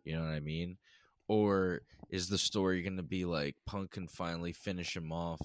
You 0.04 0.16
know 0.16 0.24
what 0.24 0.34
I 0.34 0.40
mean? 0.40 0.78
Or 1.28 1.82
is 2.10 2.30
the 2.30 2.38
story 2.38 2.82
going 2.82 2.98
to 2.98 3.04
be 3.04 3.26
like 3.26 3.56
Punk 3.66 3.92
can 3.92 4.08
finally 4.08 4.54
finish 4.54 4.96
him 4.96 5.12
off 5.12 5.42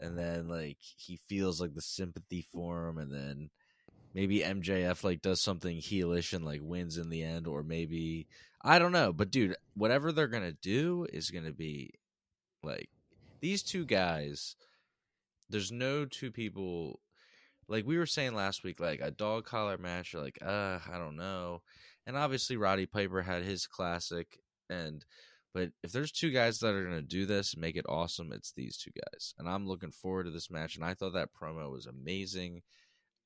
and 0.00 0.18
then 0.18 0.48
like 0.48 0.78
he 0.80 1.20
feels 1.28 1.60
like 1.60 1.74
the 1.74 1.82
sympathy 1.82 2.46
for 2.52 2.88
him 2.88 2.98
and 2.98 3.12
then 3.12 3.50
maybe 4.14 4.40
MJF 4.40 5.04
like 5.04 5.22
does 5.22 5.40
something 5.42 5.78
heelish 5.78 6.32
and 6.32 6.44
like 6.44 6.60
wins 6.62 6.98
in 6.98 7.10
the 7.10 7.22
end 7.22 7.46
or 7.46 7.62
maybe 7.62 8.26
I 8.62 8.78
don't 8.78 8.92
know, 8.92 9.12
but 9.12 9.30
dude, 9.30 9.56
whatever 9.74 10.10
they're 10.10 10.26
to 10.42 10.52
do 10.52 11.06
is 11.12 11.30
to 11.44 11.52
be 11.52 11.94
like 12.62 12.88
these 13.40 13.62
two 13.62 13.84
guys 13.84 14.56
there's 15.50 15.70
no 15.70 16.04
two 16.06 16.30
people 16.30 17.00
like 17.68 17.86
we 17.86 17.98
were 17.98 18.06
saying 18.06 18.34
last 18.34 18.64
week 18.64 18.80
like 18.80 19.00
a 19.00 19.10
dog 19.10 19.44
collar 19.44 19.78
match 19.78 20.12
you're 20.12 20.22
like 20.22 20.38
uh 20.42 20.78
i 20.90 20.98
don't 20.98 21.16
know 21.16 21.62
and 22.06 22.16
obviously 22.16 22.56
roddy 22.56 22.86
piper 22.86 23.22
had 23.22 23.42
his 23.42 23.66
classic 23.66 24.38
and 24.70 25.04
but 25.54 25.70
if 25.82 25.92
there's 25.92 26.12
two 26.12 26.30
guys 26.30 26.58
that 26.58 26.74
are 26.74 26.84
going 26.84 26.96
to 26.96 27.02
do 27.02 27.24
this 27.24 27.54
and 27.54 27.62
make 27.62 27.76
it 27.76 27.86
awesome 27.88 28.32
it's 28.32 28.52
these 28.52 28.76
two 28.76 28.90
guys 28.90 29.34
and 29.38 29.48
i'm 29.48 29.66
looking 29.66 29.92
forward 29.92 30.24
to 30.24 30.30
this 30.30 30.50
match 30.50 30.76
and 30.76 30.84
i 30.84 30.92
thought 30.92 31.14
that 31.14 31.30
promo 31.32 31.70
was 31.70 31.86
amazing. 31.86 32.60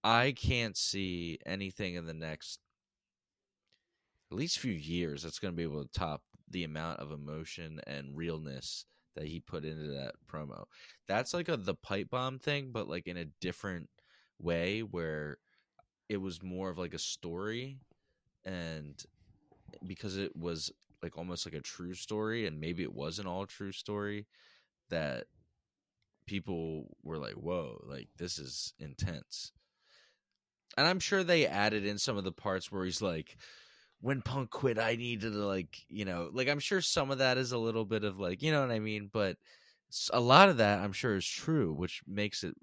I 0.05 0.33
can't 0.33 0.77
see 0.77 1.39
anything 1.45 1.95
in 1.95 2.07
the 2.07 2.15
next 2.15 2.61
at 4.31 4.37
least 4.37 4.59
few 4.59 4.73
years 4.73 5.23
that's 5.23 5.39
going 5.39 5.53
to 5.53 5.57
be 5.57 5.63
able 5.63 5.83
to 5.83 5.91
top 5.93 6.23
the 6.51 6.65
amount 6.65 7.01
of 7.01 7.13
emotion 7.13 7.81
and 7.87 8.17
realness 8.17 8.85
that 9.17 9.27
he 9.27 9.41
put 9.41 9.65
into 9.65 9.89
that 9.89 10.15
promo. 10.31 10.65
That's 11.09 11.35
like 11.35 11.49
a 11.49 11.57
the 11.57 11.75
pipe 11.75 12.11
bomb 12.11 12.39
thing, 12.39 12.71
but 12.73 12.89
like 12.89 13.07
in 13.07 13.17
a 13.17 13.27
different 13.41 13.89
way 14.39 14.81
where 14.81 15.39
it 16.09 16.19
was 16.19 16.43
more 16.43 16.71
of 16.71 16.79
like 16.79 16.95
a 16.95 16.99
story 16.99 17.79
and 18.45 19.03
because 19.87 20.17
it 20.17 20.35
was 20.37 20.71
like 21.03 21.17
almost 21.17 21.47
like 21.47 21.55
a 21.55 21.61
true 21.61 21.95
story 21.95 22.47
and 22.47 22.61
maybe 22.61 22.83
it 22.83 22.95
wasn't 22.95 23.29
all 23.29 23.47
true 23.47 23.73
story 23.73 24.27
that 24.91 25.25
people 26.27 26.97
were 27.03 27.19
like 27.19 27.35
whoa 27.35 27.81
like 27.87 28.09
this 28.19 28.39
is 28.39 28.75
intense 28.79 29.53
and 30.77 30.87
i'm 30.87 31.01
sure 31.01 31.25
they 31.25 31.47
added 31.47 31.85
in 31.87 31.99
some 31.99 32.17
of 32.17 32.25
the 32.25 32.33
parts 32.33 32.71
where 32.71 32.85
he's 32.85 33.01
like 33.01 33.37
when 34.01 34.23
punk 34.23 34.51
quit 34.51 34.79
i 34.79 34.95
needed 34.95 35.33
to 35.33 35.39
like 35.39 35.79
you 35.89 36.05
know 36.05 36.29
like 36.33 36.49
i'm 36.49 36.59
sure 36.59 36.81
some 36.81 37.11
of 37.11 37.19
that 37.19 37.39
is 37.39 37.53
a 37.53 37.59
little 37.59 37.85
bit 37.85 38.05
of 38.05 38.19
like 38.19 38.43
you 38.43 38.53
know 38.53 38.61
what 38.61 38.71
i 38.71 38.79
mean 38.79 39.09
but 39.13 39.37
a 40.13 40.21
lot 40.21 40.49
of 40.49 40.59
that 40.59 40.81
i'm 40.81 40.93
sure 40.93 41.17
is 41.17 41.27
true 41.27 41.73
which 41.73 42.03
makes 42.07 42.45
it 42.45 42.55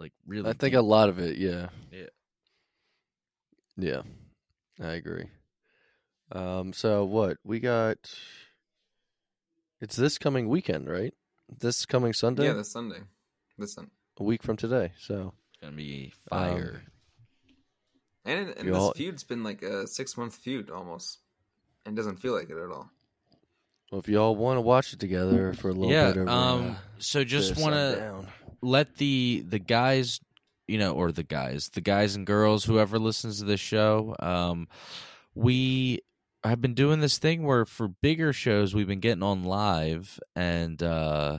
like 0.00 0.12
really 0.26 0.48
I 0.48 0.54
think 0.54 0.74
a 0.74 0.80
lot 0.80 1.10
of 1.10 1.18
it, 1.18 1.36
yeah. 1.36 1.68
Yeah. 1.92 2.06
Yeah. 3.76 4.02
I 4.80 4.92
agree. 4.92 5.26
Um 6.32 6.72
so 6.72 7.04
what? 7.04 7.38
We 7.44 7.60
got 7.60 7.98
It's 9.80 9.96
this 9.96 10.18
coming 10.18 10.48
weekend, 10.48 10.88
right? 10.88 11.14
This 11.58 11.84
coming 11.86 12.12
Sunday? 12.12 12.44
yeah 12.44 12.52
this 12.52 12.70
Sunday 12.72 13.00
this 13.58 13.74
Sun- 13.74 13.90
a 14.18 14.22
week 14.24 14.42
from 14.42 14.56
today. 14.56 14.92
So 14.98 15.34
it's 15.50 15.60
gonna 15.60 15.76
be 15.76 16.12
Um, 16.30 16.38
fire 16.38 16.82
and, 18.24 18.50
and 18.50 18.68
this 18.68 18.76
all- 18.76 18.92
feud's 18.92 19.24
been 19.24 19.42
like 19.42 19.62
a 19.62 19.86
six 19.86 20.16
month 20.16 20.34
feud 20.36 20.70
almost 20.70 21.18
and 21.86 21.96
doesn't 21.96 22.16
feel 22.16 22.34
like 22.34 22.50
it 22.50 22.56
at 22.56 22.70
all 22.70 22.90
well, 23.90 23.98
if 23.98 24.08
y'all 24.08 24.36
want 24.36 24.56
to 24.58 24.60
watch 24.60 24.92
it 24.92 25.00
together 25.00 25.52
for 25.54 25.70
a 25.70 25.72
little 25.72 25.90
yeah 25.90 26.12
bit 26.12 26.18
over 26.20 26.30
um 26.30 26.70
uh, 26.70 26.74
so 26.98 27.24
just 27.24 27.56
want 27.56 27.74
to 27.74 28.24
let 28.62 28.96
the 28.96 29.42
the 29.48 29.58
guys 29.58 30.20
you 30.68 30.78
know 30.78 30.92
or 30.92 31.10
the 31.12 31.22
guys 31.24 31.70
the 31.70 31.80
guys 31.80 32.14
and 32.14 32.26
girls 32.26 32.64
whoever 32.64 32.98
listens 32.98 33.38
to 33.38 33.44
this 33.44 33.58
show 33.60 34.14
um 34.20 34.68
we 35.34 36.00
have 36.48 36.60
been 36.60 36.74
doing 36.74 37.00
this 37.00 37.18
thing 37.18 37.44
where 37.44 37.64
for 37.64 37.88
bigger 37.88 38.32
shows 38.32 38.74
we've 38.74 38.86
been 38.86 39.00
getting 39.00 39.22
on 39.22 39.44
live 39.44 40.18
and 40.34 40.82
uh 40.82 41.38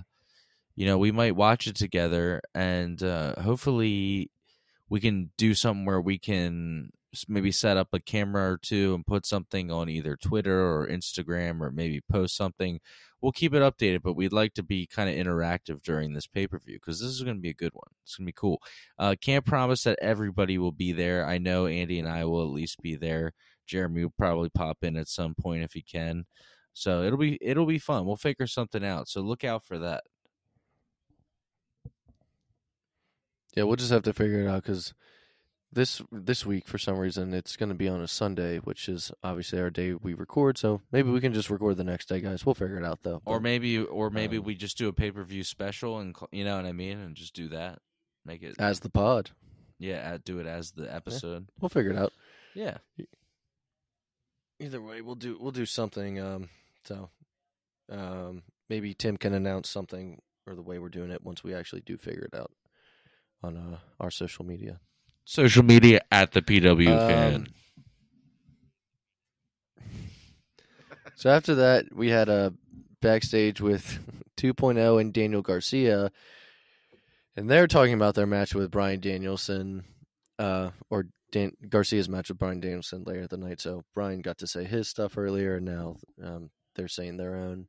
you 0.76 0.86
know 0.86 0.98
we 0.98 1.12
might 1.12 1.36
watch 1.36 1.68
it 1.68 1.76
together 1.76 2.42
and 2.54 3.02
uh 3.02 3.34
hopefully 3.42 4.30
we 4.90 5.00
can 5.00 5.32
do 5.38 5.54
something 5.54 5.86
where 5.86 6.02
we 6.02 6.18
can 6.18 6.92
maybe 7.28 7.52
set 7.52 7.78
up 7.78 7.90
a 7.94 8.00
camera 8.00 8.52
or 8.52 8.58
two 8.58 8.94
and 8.94 9.06
put 9.06 9.26
something 9.26 9.70
on 9.70 9.90
either 9.90 10.16
Twitter 10.16 10.62
or 10.62 10.88
Instagram 10.88 11.60
or 11.62 11.72
maybe 11.72 12.00
post 12.10 12.38
something 12.38 12.80
we'll 13.22 13.32
keep 13.32 13.54
it 13.54 13.62
updated, 13.62 14.02
but 14.02 14.16
we'd 14.16 14.34
like 14.34 14.54
to 14.56 14.64
be 14.64 14.88
kind 14.88 15.10
of 15.10 15.16
interactive 15.16 15.82
during 15.84 16.14
this 16.14 16.28
pay 16.28 16.48
per 16.48 16.60
view 16.60 16.76
because 16.76 17.00
this 17.00 17.10
is 17.10 17.22
going 17.22 17.38
to 17.38 17.42
be 17.42 17.50
a 17.50 17.54
good 17.54 17.74
one. 17.74 17.92
It's 18.04 18.16
going 18.16 18.26
to 18.26 18.30
be 18.30 18.36
cool. 18.36 18.62
Uh, 18.98 19.16
can't 19.20 19.46
promise 19.46 19.84
that 19.84 20.00
everybody 20.02 20.58
will 20.58 20.72
be 20.72 20.92
there. 20.92 21.26
I 21.26 21.38
know 21.38 21.68
Andy 21.68 22.00
and 22.00 22.10
I 22.10 22.26
will 22.26 22.42
at 22.42 22.50
least 22.50 22.82
be 22.82 22.96
there. 22.96 23.34
Jeremy 23.66 24.04
will 24.04 24.14
probably 24.18 24.50
pop 24.50 24.80
in 24.84 24.98
at 24.98 25.08
some 25.08 25.36
point 25.36 25.64
if 25.64 25.74
he 25.74 25.82
can. 25.82 26.26
So 26.74 27.04
it'll 27.04 27.18
be 27.18 27.38
it'll 27.42 27.66
be 27.66 27.80
fun. 27.80 28.06
We'll 28.06 28.16
figure 28.16 28.48
something 28.48 28.84
out. 28.84 29.10
So 29.10 29.22
look 29.22 29.44
out 29.44 29.66
for 29.66 29.78
that. 29.80 30.04
Yeah, 33.56 33.64
we'll 33.64 33.76
just 33.76 33.92
have 33.92 34.04
to 34.04 34.14
figure 34.14 34.42
it 34.42 34.48
out 34.48 34.64
because 34.64 34.94
this 35.74 36.02
this 36.12 36.46
week 36.46 36.68
for 36.68 36.78
some 36.78 36.98
reason 36.98 37.34
it's 37.34 37.56
going 37.56 37.70
to 37.70 37.76
be 37.76 37.88
on 37.88 38.02
a 38.02 38.08
Sunday, 38.08 38.60
which 38.60 38.88
is 38.88 39.12
obviously 39.24 39.60
our 39.60 39.70
day 39.70 39.94
we 39.94 40.14
record. 40.14 40.58
So 40.58 40.82
maybe 40.92 41.10
we 41.10 41.20
can 41.22 41.34
just 41.34 41.50
record 41.50 41.78
the 41.78 41.84
next 41.84 42.08
day, 42.08 42.22
guys. 42.22 42.46
We'll 42.46 42.56
figure 42.56 42.78
it 42.78 42.86
out 42.86 43.00
though. 43.04 43.22
Or 43.26 43.38
But, 43.38 43.44
maybe 43.44 43.80
or 43.80 44.10
maybe 44.10 44.38
um, 44.38 44.44
we 44.44 44.56
just 44.56 44.78
do 44.78 44.88
a 44.88 44.94
pay 44.94 45.12
per 45.12 45.24
view 45.24 45.44
special 45.44 46.00
and 46.00 46.16
you 46.32 46.46
know 46.46 46.56
what 46.56 46.66
I 46.66 46.72
mean, 46.72 47.00
and 47.00 47.16
just 47.16 47.34
do 47.34 47.50
that. 47.50 47.80
Make 48.26 48.44
it 48.44 48.56
as 48.60 48.80
the 48.80 48.90
pod, 48.90 49.32
yeah, 49.80 50.18
do 50.24 50.40
it 50.40 50.46
as 50.46 50.72
the 50.72 50.94
episode. 50.94 51.48
we'll 51.60 51.70
figure 51.70 51.92
it 51.92 51.98
out. 51.98 52.14
Yeah. 52.54 52.78
Either 54.62 54.82
way, 54.82 55.02
we'll 55.02 55.16
do 55.16 55.38
we'll 55.42 55.52
do 55.52 55.66
something. 55.66 56.20
Um, 56.20 56.50
so 56.86 57.10
um, 57.92 58.44
maybe 58.70 58.94
Tim 58.94 59.18
can 59.18 59.34
announce 59.34 59.70
something 59.70 60.22
or 60.48 60.56
the 60.56 60.62
way 60.62 60.80
we're 60.80 60.90
doing 60.90 61.12
it 61.12 61.24
once 61.24 61.44
we 61.44 61.54
actually 61.54 61.82
do 61.82 61.98
figure 61.98 62.24
it 62.32 62.36
out. 62.38 62.52
on 63.44 63.58
uh, 63.58 63.78
our 64.00 64.12
social 64.12 64.46
media. 64.46 64.80
Social 65.26 65.64
media 65.64 66.02
at 66.12 66.32
the 66.34 66.42
PW 66.42 66.88
Um, 66.90 67.08
fan. 67.10 67.48
So 71.16 71.30
after 71.30 71.54
that, 71.56 71.94
we 71.94 72.10
had 72.10 72.30
a 72.30 72.54
backstage 73.02 73.62
with 73.62 74.00
2.0 74.38 75.00
and 75.00 75.14
Daniel 75.14 75.44
Garcia, 75.44 76.12
and 77.36 77.48
they're 77.50 77.68
talking 77.68 77.94
about 77.94 78.16
their 78.16 78.26
match 78.26 78.56
with 78.56 78.72
Bryan 78.72 79.00
Danielson, 79.00 79.84
uh, 80.40 80.72
or 80.90 81.08
Dan- 81.32 81.56
Garcia's 81.68 82.10
match 82.10 82.30
with 82.30 82.38
Bryan 82.40 82.60
Danielson 82.60 83.04
later 83.06 83.28
the 83.28 83.38
night. 83.38 83.62
So 83.62 83.84
Bryan 83.94 84.22
got 84.22 84.38
to 84.40 84.48
say 84.48 84.64
his 84.64 84.88
stuff 84.88 85.18
earlier, 85.18 85.56
and 85.58 85.66
now 85.66 85.98
um, 86.24 86.50
they're 86.76 86.88
saying 86.88 87.18
their 87.18 87.36
own. 87.36 87.68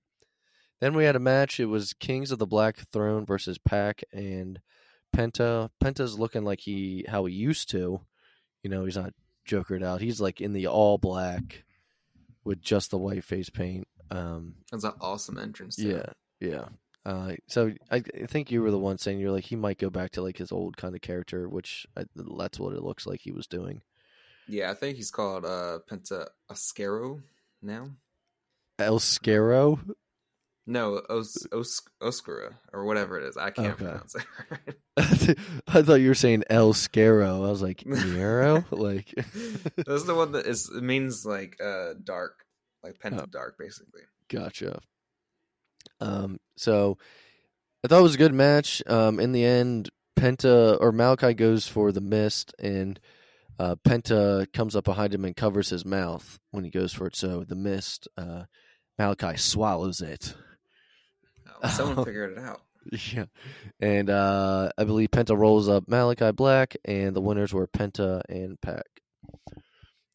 Then 0.80 0.94
we 0.94 1.04
had 1.04 1.16
a 1.16 1.20
match. 1.20 1.60
It 1.60 1.66
was 1.66 1.92
Kings 1.92 2.32
of 2.32 2.38
the 2.38 2.46
Black 2.46 2.76
Throne 2.92 3.24
versus 3.24 3.56
Pac 3.58 4.02
and 4.12 4.60
Penta. 5.14 5.70
Penta's 5.82 6.18
looking 6.18 6.44
like 6.44 6.60
he 6.60 7.04
how 7.08 7.24
he 7.26 7.34
used 7.34 7.70
to. 7.70 8.00
You 8.64 8.70
know, 8.70 8.84
he's 8.84 8.96
not 8.96 9.12
jokered 9.44 9.82
out. 9.84 10.00
He's 10.00 10.20
like 10.20 10.40
in 10.40 10.52
the 10.52 10.66
all 10.66 10.98
black 10.98 11.64
with 12.44 12.60
just 12.60 12.90
the 12.90 12.98
white 12.98 13.22
face 13.24 13.48
paint. 13.50 13.86
Um, 14.10 14.56
That's 14.70 14.84
an 14.84 14.92
awesome 15.00 15.38
entrance. 15.38 15.76
too. 15.76 15.88
yeah, 15.88 16.12
yeah. 16.40 16.64
Uh, 17.04 17.32
so 17.48 17.72
I, 17.90 17.96
I 18.22 18.26
think 18.26 18.50
you 18.50 18.62
were 18.62 18.70
the 18.70 18.78
one 18.78 18.96
saying 18.98 19.18
you're 19.18 19.32
like 19.32 19.44
he 19.44 19.56
might 19.56 19.78
go 19.78 19.90
back 19.90 20.12
to 20.12 20.22
like 20.22 20.38
his 20.38 20.52
old 20.52 20.76
kind 20.76 20.94
of 20.94 21.00
character, 21.00 21.48
which 21.48 21.86
I, 21.96 22.04
that's 22.14 22.60
what 22.60 22.74
it 22.74 22.82
looks 22.82 23.06
like 23.06 23.20
he 23.22 23.32
was 23.32 23.46
doing. 23.46 23.82
yeah. 24.48 24.70
I 24.70 24.74
think 24.74 24.96
he's 24.96 25.10
called 25.10 25.44
uh 25.44 25.78
Penta 25.90 26.28
Oscaro 26.50 27.20
now. 27.60 27.90
El 28.78 28.98
Scaro. 29.00 29.78
No, 30.64 31.02
Os, 31.10 31.36
Os, 31.52 31.82
Oscara 32.00 32.54
or 32.72 32.84
whatever 32.84 33.18
it 33.18 33.24
is. 33.24 33.36
I 33.36 33.50
can't 33.50 33.72
Okay. 33.74 33.84
pronounce 33.84 34.14
it. 34.14 34.24
Right. 34.48 35.38
I 35.66 35.82
thought 35.82 35.94
you 36.00 36.06
were 36.08 36.14
saying 36.14 36.44
El 36.48 36.72
Scaro. 36.72 37.44
I 37.44 37.50
was 37.50 37.62
like 37.62 37.78
Niero, 37.78 38.64
like 38.70 39.12
That's 39.76 40.04
the 40.04 40.14
one 40.14 40.30
that 40.32 40.46
is 40.46 40.70
it 40.70 40.84
means 40.84 41.26
like 41.26 41.56
uh 41.60 41.94
dark, 42.04 42.44
like 42.84 43.00
Penta 43.00 43.22
Oh. 43.24 43.26
dark, 43.26 43.58
basically. 43.58 44.02
Gotcha. 44.28 44.78
Um, 46.00 46.38
so 46.56 46.98
I 47.84 47.88
thought 47.88 48.00
it 48.00 48.02
was 48.02 48.14
a 48.14 48.18
good 48.18 48.34
match. 48.34 48.82
Um, 48.86 49.18
in 49.18 49.32
the 49.32 49.44
end, 49.44 49.90
Penta 50.16 50.78
or 50.80 50.92
Malachi 50.92 51.34
goes 51.34 51.66
for 51.66 51.90
the 51.90 52.00
mist, 52.00 52.54
and 52.58 53.00
uh, 53.58 53.76
Penta 53.86 54.50
comes 54.52 54.76
up 54.76 54.84
behind 54.84 55.14
him 55.14 55.24
and 55.24 55.36
covers 55.36 55.70
his 55.70 55.84
mouth 55.84 56.38
when 56.50 56.64
he 56.64 56.70
goes 56.70 56.92
for 56.92 57.06
it. 57.06 57.16
So 57.16 57.44
the 57.44 57.56
mist, 57.56 58.08
uh, 58.16 58.44
Malachi 58.98 59.36
swallows 59.36 60.00
it. 60.00 60.34
Oh, 61.62 61.68
someone 61.68 62.04
figured 62.04 62.32
it 62.32 62.38
out. 62.38 62.62
Yeah, 63.12 63.26
and 63.80 64.10
uh, 64.10 64.70
I 64.76 64.84
believe 64.84 65.10
Penta 65.10 65.36
rolls 65.36 65.68
up 65.68 65.88
Malachi 65.88 66.32
Black, 66.32 66.76
and 66.84 67.14
the 67.14 67.20
winners 67.20 67.52
were 67.52 67.68
Penta 67.68 68.22
and 68.28 68.60
Pac. 68.60 68.84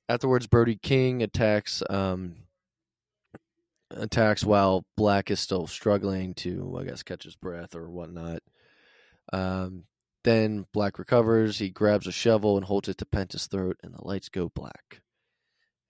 Afterwards, 0.09 0.47
Brody 0.47 0.75
King 0.75 1.21
attacks 1.21 1.83
um, 1.89 2.35
attacks 3.91 4.43
while 4.43 4.85
Black 4.95 5.31
is 5.31 5.39
still 5.39 5.67
struggling 5.67 6.33
to, 6.35 6.77
I 6.79 6.85
guess, 6.85 7.03
catch 7.03 7.23
his 7.23 7.35
breath 7.35 7.75
or 7.75 7.89
whatnot. 7.89 8.41
Um, 9.31 9.85
then 10.23 10.65
Black 10.73 10.99
recovers. 10.99 11.59
He 11.59 11.69
grabs 11.69 12.07
a 12.07 12.11
shovel 12.11 12.57
and 12.57 12.65
holds 12.65 12.89
it 12.89 12.97
to 12.97 13.05
Penta's 13.05 13.47
throat, 13.47 13.77
and 13.83 13.93
the 13.93 14.05
lights 14.05 14.29
go 14.29 14.49
black. 14.53 15.01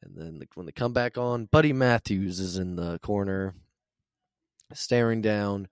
And 0.03 0.15
then 0.15 0.39
the, 0.39 0.47
when 0.53 0.65
they 0.65 0.71
come 0.71 0.93
back 0.93 1.17
on, 1.17 1.49
Buddy 1.51 1.73
Matthews 1.73 2.39
is 2.39 2.57
in 2.57 2.75
the 2.75 2.99
corner, 2.99 3.55
staring 4.73 5.21
down 5.21 5.67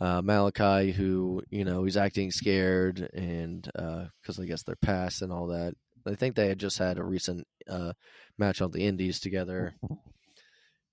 uh, 0.00 0.20
Malachi, 0.22 0.92
who 0.92 1.42
you 1.50 1.64
know 1.64 1.84
he's 1.84 1.96
acting 1.96 2.30
scared, 2.30 3.08
and 3.14 3.62
because 3.62 4.38
I 4.38 4.44
guess 4.44 4.62
their 4.62 4.76
past 4.76 5.22
and 5.22 5.32
all 5.32 5.48
that. 5.48 5.74
I 6.06 6.16
think 6.16 6.34
they 6.34 6.48
had 6.48 6.58
just 6.58 6.76
had 6.76 6.98
a 6.98 7.04
recent 7.04 7.46
uh, 7.66 7.94
match 8.36 8.60
on 8.60 8.70
the 8.72 8.86
Indies 8.86 9.20
together, 9.20 9.74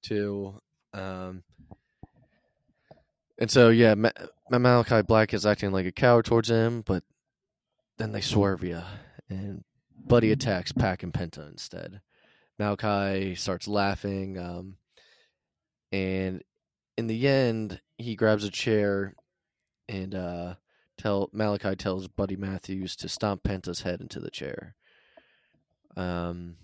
too. 0.01 0.61
Um, 0.93 1.43
and 3.37 3.49
so 3.49 3.69
yeah, 3.69 3.95
Ma- 3.95 4.11
Ma- 4.49 4.59
Malachi 4.59 5.01
Black 5.01 5.33
is 5.33 5.45
acting 5.45 5.71
like 5.71 5.85
a 5.85 5.91
coward 5.91 6.25
towards 6.25 6.49
him, 6.49 6.81
but 6.81 7.03
then 7.97 8.11
they 8.11 8.21
swerve 8.21 8.63
you, 8.63 8.81
and 9.29 9.63
Buddy 9.95 10.31
attacks 10.31 10.71
Pac 10.71 11.03
and 11.03 11.13
Penta 11.13 11.49
instead. 11.49 12.01
Malachi 12.59 13.35
starts 13.35 13.67
laughing, 13.67 14.37
um, 14.37 14.77
and 15.91 16.43
in 16.97 17.07
the 17.07 17.27
end, 17.27 17.79
he 17.97 18.15
grabs 18.15 18.43
a 18.43 18.51
chair 18.51 19.15
and 19.87 20.13
uh, 20.13 20.55
tell 20.97 21.29
Malachi 21.33 21.75
tells 21.75 22.07
Buddy 22.07 22.35
Matthews 22.35 22.95
to 22.97 23.09
stomp 23.09 23.43
Penta's 23.43 23.81
head 23.81 24.01
into 24.01 24.19
the 24.19 24.31
chair. 24.31 24.75
Um. 25.95 26.57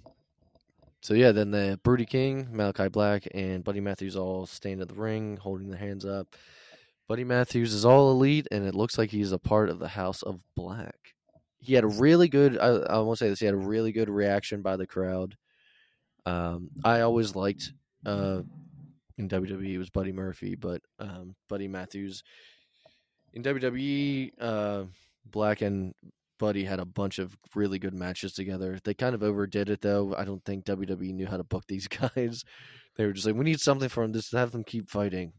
So 1.08 1.14
yeah, 1.14 1.32
then 1.32 1.52
the 1.52 1.80
Brody 1.84 2.06
King, 2.06 2.50
Malachi 2.52 2.90
Black, 2.90 3.30
and 3.34 3.64
Buddy 3.64 3.80
Matthews 3.80 4.18
all 4.18 4.46
stand 4.46 4.82
in 4.82 4.90
the 4.90 4.94
ring, 4.94 5.38
holding 5.38 5.70
their 5.70 5.80
hands 5.80 6.04
up. 6.04 6.36
Buddy 7.08 7.24
Matthews 7.24 7.74
is 7.74 7.86
all 7.86 8.12
elite, 8.12 8.46
and 8.52 8.68
it 8.68 8.76
looks 8.76 8.98
like 8.98 9.10
he's 9.10 9.32
a 9.32 9.40
part 9.40 9.70
of 9.70 9.80
the 9.80 9.88
House 9.88 10.22
of 10.22 10.42
Black. 10.54 11.16
He 11.60 11.76
had 11.76 11.86
a 11.86 11.88
really 11.88 12.28
good. 12.28 12.58
I, 12.58 12.68
I 12.68 13.00
won't 13.00 13.18
say 13.18 13.30
this. 13.30 13.40
He 13.40 13.46
had 13.46 13.56
a 13.56 13.58
really 13.58 13.94
good 13.94 14.10
reaction 14.10 14.62
by 14.62 14.76
the 14.76 14.86
crowd. 14.86 15.38
Um, 16.26 16.72
I 16.84 17.00
always 17.00 17.38
liked 17.38 17.72
uh, 18.06 18.42
in 19.18 19.30
WWE 19.30 19.76
it 19.76 19.78
was 19.78 19.90
Buddy 19.90 20.12
Murphy, 20.12 20.56
but 20.56 20.82
um, 21.00 21.38
Buddy 21.48 21.70
Matthews 21.70 22.22
in 23.32 23.44
WWE, 23.44 24.32
uh, 24.42 24.84
Black 25.32 25.62
and 25.62 25.94
Buddy 26.38 26.64
had 26.64 26.80
a 26.80 26.86
bunch 26.86 27.20
of 27.20 27.38
really 27.56 27.80
good 27.80 27.94
matches 27.94 28.34
together. 28.34 28.80
They 28.84 28.94
kind 28.94 29.16
of 29.16 29.24
overdid 29.24 29.70
it 29.70 29.82
though. 29.82 30.16
I 30.18 30.26
don't 30.26 30.44
think 30.44 30.66
WWE 30.66 31.14
knew 31.14 31.28
how 31.28 31.38
to 31.38 31.44
book 31.44 31.64
these 31.68 31.88
guys. 32.16 32.44
They 32.96 33.06
were 33.06 33.14
just 33.14 33.26
like, 33.26 33.36
we 33.36 33.46
need 33.46 33.60
something 33.60 33.90
for 33.90 34.04
them, 34.04 34.14
just 34.14 34.32
have 34.32 34.52
them 34.52 34.64
keep 34.64 34.90
fighting, 34.90 35.34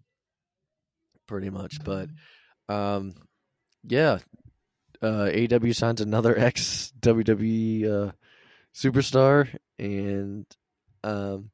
pretty 1.27 1.51
much. 1.51 1.83
But 1.85 2.09
um, 2.69 3.15
yeah, 3.85 4.19
uh, 5.03 5.29
AEW 5.31 5.75
signs 5.75 6.01
another 6.01 6.39
ex 6.39 6.93
WWE 7.01 7.85
uh, 8.09 8.13
superstar, 8.75 9.49
and 9.79 10.47
um, 11.05 11.51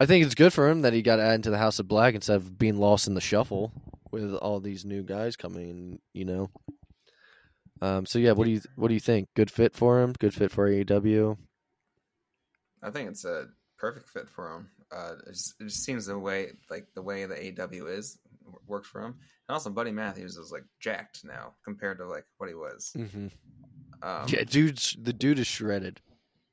I 0.00 0.06
think 0.06 0.24
it's 0.24 0.34
good 0.34 0.52
for 0.52 0.68
him 0.68 0.82
that 0.82 0.92
he 0.92 1.02
got 1.02 1.20
added 1.20 1.44
to 1.44 1.50
the 1.50 1.58
House 1.58 1.78
of 1.78 1.88
Black 1.88 2.14
instead 2.14 2.36
of 2.36 2.58
being 2.58 2.76
lost 2.76 3.06
in 3.06 3.14
the 3.14 3.20
shuffle 3.20 3.72
with 4.10 4.34
all 4.34 4.60
these 4.60 4.84
new 4.84 5.02
guys 5.02 5.36
coming. 5.36 6.00
You 6.12 6.24
know. 6.24 6.50
Um, 7.82 8.06
so 8.06 8.18
yeah, 8.18 8.32
what 8.32 8.44
do 8.44 8.50
you 8.50 8.60
what 8.76 8.88
do 8.88 8.94
you 8.94 9.00
think? 9.00 9.28
Good 9.34 9.50
fit 9.50 9.74
for 9.74 10.00
him? 10.00 10.14
Good 10.18 10.34
fit 10.34 10.50
for 10.50 10.68
AEW? 10.68 11.36
I 12.82 12.90
think 12.90 13.10
it's 13.10 13.24
a 13.24 13.46
perfect 13.78 14.08
fit 14.08 14.28
for 14.28 14.54
him. 14.54 14.68
Uh, 14.92 15.14
it, 15.26 15.32
just, 15.32 15.54
it 15.60 15.64
just 15.64 15.84
seems 15.84 16.06
the 16.06 16.18
way, 16.18 16.52
like 16.70 16.86
the 16.94 17.02
way 17.02 17.24
the 17.26 17.34
AEW 17.34 17.98
is, 17.98 18.18
works 18.66 18.88
for 18.88 19.00
him. 19.02 19.14
And 19.48 19.54
also, 19.54 19.70
Buddy 19.70 19.90
Matthews 19.90 20.36
is 20.36 20.52
like 20.52 20.64
jacked 20.80 21.24
now 21.24 21.54
compared 21.64 21.98
to 21.98 22.06
like 22.06 22.26
what 22.38 22.48
he 22.48 22.54
was. 22.54 22.92
Mm-hmm. 22.96 23.28
Um, 24.02 24.26
yeah, 24.28 24.44
dude, 24.44 24.78
the 25.00 25.12
dude 25.12 25.38
is 25.38 25.46
shredded. 25.46 26.00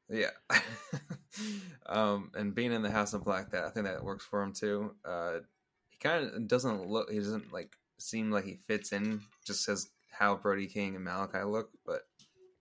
Yeah. 0.09 0.31
um, 1.85 2.31
and 2.35 2.55
being 2.55 2.71
in 2.71 2.81
the 2.81 2.91
House 2.91 3.13
of 3.13 3.23
Black, 3.23 3.51
that 3.51 3.63
I 3.63 3.69
think 3.69 3.85
that 3.85 4.03
works 4.03 4.25
for 4.25 4.41
him 4.41 4.53
too. 4.53 4.95
Uh, 5.05 5.39
he 5.89 5.97
kind 5.99 6.25
of 6.25 6.47
doesn't 6.47 6.87
look. 6.87 7.09
He 7.11 7.17
doesn't 7.17 7.53
like 7.53 7.75
seem 7.99 8.31
like 8.31 8.45
he 8.45 8.55
fits 8.67 8.91
in 8.91 9.21
just 9.45 9.69
as 9.69 9.89
how 10.21 10.35
Brody 10.35 10.67
King 10.67 10.95
and 10.95 11.03
Malachi 11.03 11.41
look, 11.43 11.71
but 11.83 12.01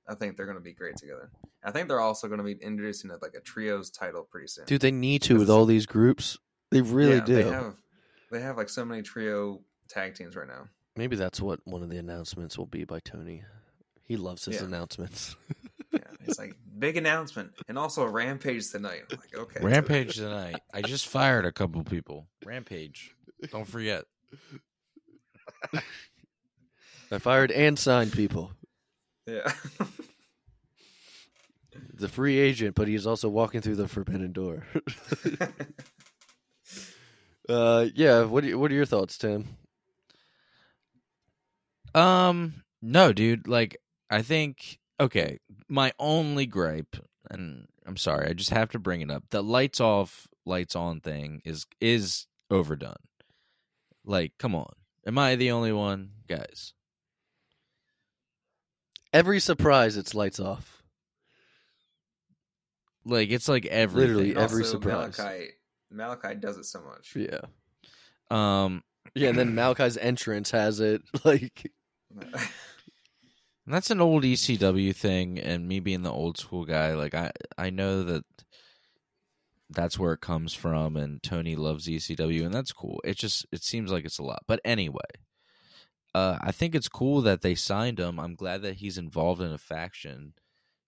I 0.09 0.15
think 0.15 0.37
they're 0.37 0.47
going 0.47 0.57
to 0.57 0.63
be 0.63 0.73
great 0.73 0.97
together. 0.97 1.31
I 1.63 1.71
think 1.71 1.89
they're 1.89 2.01
also 2.01 2.27
going 2.27 2.39
to 2.39 2.45
be 2.45 2.53
introducing 2.53 3.11
like 3.21 3.35
a 3.37 3.41
trios 3.41 3.91
title 3.91 4.27
pretty 4.31 4.47
soon. 4.47 4.65
Dude, 4.65 4.81
they 4.81 4.91
need 4.91 5.21
to 5.23 5.39
with 5.39 5.51
all 5.51 5.67
these 5.67 5.85
groups. 5.85 6.39
They 6.71 6.81
really 6.81 7.17
Yeah, 7.17 7.25
do. 7.25 7.35
They 7.35 7.43
have 7.51 7.75
they 8.31 8.41
have 8.41 8.57
like 8.57 8.71
so 8.71 8.83
many 8.87 9.03
trio 9.03 9.61
tag 9.89 10.15
teams 10.15 10.37
right 10.37 10.49
now. 10.49 10.69
Maybe 10.97 11.17
that's 11.17 11.39
what 11.43 11.61
one 11.65 11.83
of 11.83 11.91
the 11.91 11.99
announcements 11.99 12.57
will 12.57 12.65
be 12.65 12.85
by 12.85 13.01
Tony. 13.01 13.45
He 14.05 14.17
loves 14.17 14.47
his 14.47 14.57
Yeah. 14.57 14.65
announcements. 14.65 15.37
Yeah, 15.93 15.99
it's 16.21 16.39
like 16.39 16.55
big 16.79 16.97
announcement 16.97 17.51
and 17.69 17.77
also 17.77 18.05
a 18.05 18.09
rampage 18.09 18.71
tonight. 18.71 19.01
I'm 19.11 19.19
like 19.19 19.35
okay, 19.37 19.59
Rampage 19.61 20.15
tonight. 20.15 20.61
I 20.73 20.83
just 20.83 21.09
fired 21.09 21.45
a 21.45 21.51
couple 21.53 21.83
people. 21.83 22.29
Rampage. 22.45 23.13
Don't 23.51 23.67
forget. 23.67 24.05
I 27.11 27.19
fired 27.19 27.51
and 27.51 27.79
signed 27.79 28.13
people. 28.13 28.53
Yeah. 29.27 29.53
The 31.93 32.09
free 32.09 32.39
agent, 32.39 32.75
but 32.75 32.89
he's 32.89 33.07
also 33.07 33.29
walking 33.29 33.61
through 33.61 33.77
the 33.77 33.87
forbidden 33.87 34.33
door. 34.33 34.67
uh, 37.49 37.87
yeah. 37.95 38.23
What 38.23 38.45
are, 38.45 38.57
what 38.57 38.71
are 38.71 38.75
your 38.75 38.87
thoughts, 38.87 39.19
Tim? 39.19 39.47
Um, 41.95 42.63
no, 42.81 43.13
dude. 43.13 43.47
Like, 43.47 43.77
I 44.09 44.23
think 44.23 44.79
okay. 44.99 45.39
My 45.69 45.93
only 45.99 46.47
gripe, 46.47 46.97
and 47.31 47.67
I'm 47.87 47.99
sorry, 47.99 48.29
I 48.29 48.33
just 48.33 48.51
have 48.51 48.71
to 48.71 48.79
bring 48.79 49.03
it 49.03 49.11
up. 49.11 49.25
The 49.31 49.43
lights 49.43 49.79
off, 49.79 50.27
lights 50.47 50.75
on 50.75 51.01
thing 51.01 51.43
is 51.45 51.67
is 51.83 52.27
overdone. 52.51 52.95
Like, 54.07 54.33
come 54.39 54.55
on. 54.55 54.73
Am 55.07 55.19
I 55.19 55.37
the 55.37 55.51
only 55.51 55.73
one, 55.73 56.13
guys? 56.27 56.73
Every 59.13 59.41
surprise, 59.41 59.97
it's 59.97 60.15
lights 60.15 60.41
off. 60.41 60.83
Like 63.05 63.31
it's 63.31 63.49
like 63.49 63.67
everything. 63.67 64.15
Literally 64.15 64.37
every 64.37 64.63
also, 64.63 64.73
surprise. 64.73 65.19
Malachi, 65.19 65.47
Malachi 65.91 66.35
does 66.37 66.59
it 66.59 66.65
so 66.67 66.81
much. 66.83 67.17
Yeah, 67.17 67.41
Um, 68.31 68.83
yeah. 69.15 69.31
And 69.31 69.39
then 69.39 69.55
Malachi's 69.55 69.97
entrance 69.97 70.51
has 70.51 70.81
it. 70.81 71.03
Like, 71.25 71.73
and 72.15 72.35
that's 73.67 73.91
an 73.91 74.01
old 74.01 74.25
ECW 74.25 74.95
thing, 74.95 75.39
and 75.39 75.67
me 75.67 75.81
being 75.81 76.03
the 76.03 76.13
old 76.13 76.39
school 76.39 76.65
guy, 76.65 76.95
like 76.95 77.15
I 77.15 77.33
I 77.57 77.71
know 77.71 78.03
that 78.03 78.25
that's 79.71 79.99
where 79.99 80.13
it 80.13 80.21
comes 80.21 80.53
from, 80.55 80.97
and 80.97 81.23
Tony 81.23 81.57
loves 81.57 81.87
ECW, 81.87 82.45
and 82.45 82.53
that's 82.55 82.73
cool. 82.73 83.01
It 83.05 83.17
just 83.17 83.47
it 83.53 83.63
seems 83.63 83.91
like 83.91 84.05
it's 84.05 84.19
a 84.19 84.25
lot, 84.25 84.43
but 84.47 84.61
anyway. 84.65 85.01
Uh, 86.15 86.39
I 86.41 86.53
think 86.53 86.75
it's 86.75 86.89
cool 86.89 87.23
that 87.23 87.43
they 87.43 87.55
signed 87.55 88.01
him. 88.01 88.19
I'm 88.19 88.35
glad 88.35 88.63
that 88.63 88.77
he's 88.77 88.99
involved 88.99 89.41
in 89.41 89.53
a 89.53 89.59
faction 89.59 90.35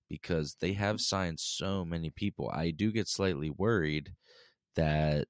because 0.08 0.56
they 0.60 0.72
have 0.72 1.00
signed 1.00 1.40
so 1.40 1.84
many 1.84 2.10
people. 2.10 2.50
I 2.52 2.70
do 2.70 2.90
get 2.90 3.08
slightly 3.08 3.50
worried 3.50 4.12
that 4.74 5.28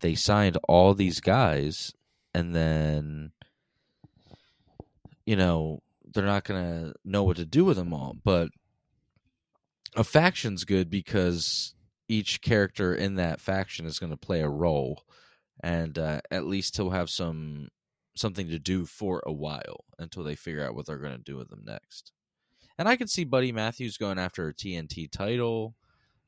they 0.00 0.14
signed 0.14 0.58
all 0.68 0.94
these 0.94 1.20
guys 1.20 1.92
and 2.34 2.54
then 2.54 3.32
you 5.24 5.36
know 5.36 5.80
they're 6.12 6.24
not 6.24 6.44
gonna 6.44 6.92
know 7.04 7.22
what 7.22 7.36
to 7.36 7.44
do 7.44 7.64
with 7.64 7.76
them 7.76 7.92
all 7.92 8.16
but 8.24 8.48
a 9.94 10.04
faction's 10.04 10.64
good 10.64 10.90
because 10.90 11.74
each 12.08 12.40
character 12.42 12.94
in 12.94 13.14
that 13.16 13.40
faction 13.40 13.86
is 13.86 13.98
going 13.98 14.10
to 14.10 14.16
play 14.16 14.40
a 14.40 14.48
role 14.48 15.04
and 15.62 15.98
uh, 15.98 16.20
at 16.30 16.46
least 16.46 16.76
he'll 16.76 16.90
have 16.90 17.08
some 17.08 17.68
something 18.14 18.48
to 18.48 18.58
do 18.58 18.84
for 18.84 19.22
a 19.26 19.32
while 19.32 19.84
until 19.98 20.22
they 20.22 20.34
figure 20.34 20.64
out 20.64 20.74
what 20.74 20.86
they're 20.86 20.98
going 20.98 21.16
to 21.16 21.22
do 21.22 21.36
with 21.36 21.48
them 21.48 21.62
next. 21.64 22.12
And 22.78 22.88
i 22.88 22.96
could 22.96 23.10
see 23.10 23.24
buddy 23.24 23.52
matthews 23.52 23.96
going 23.96 24.18
after 24.18 24.48
a 24.48 24.54
tnt 24.54 25.10
title. 25.10 25.74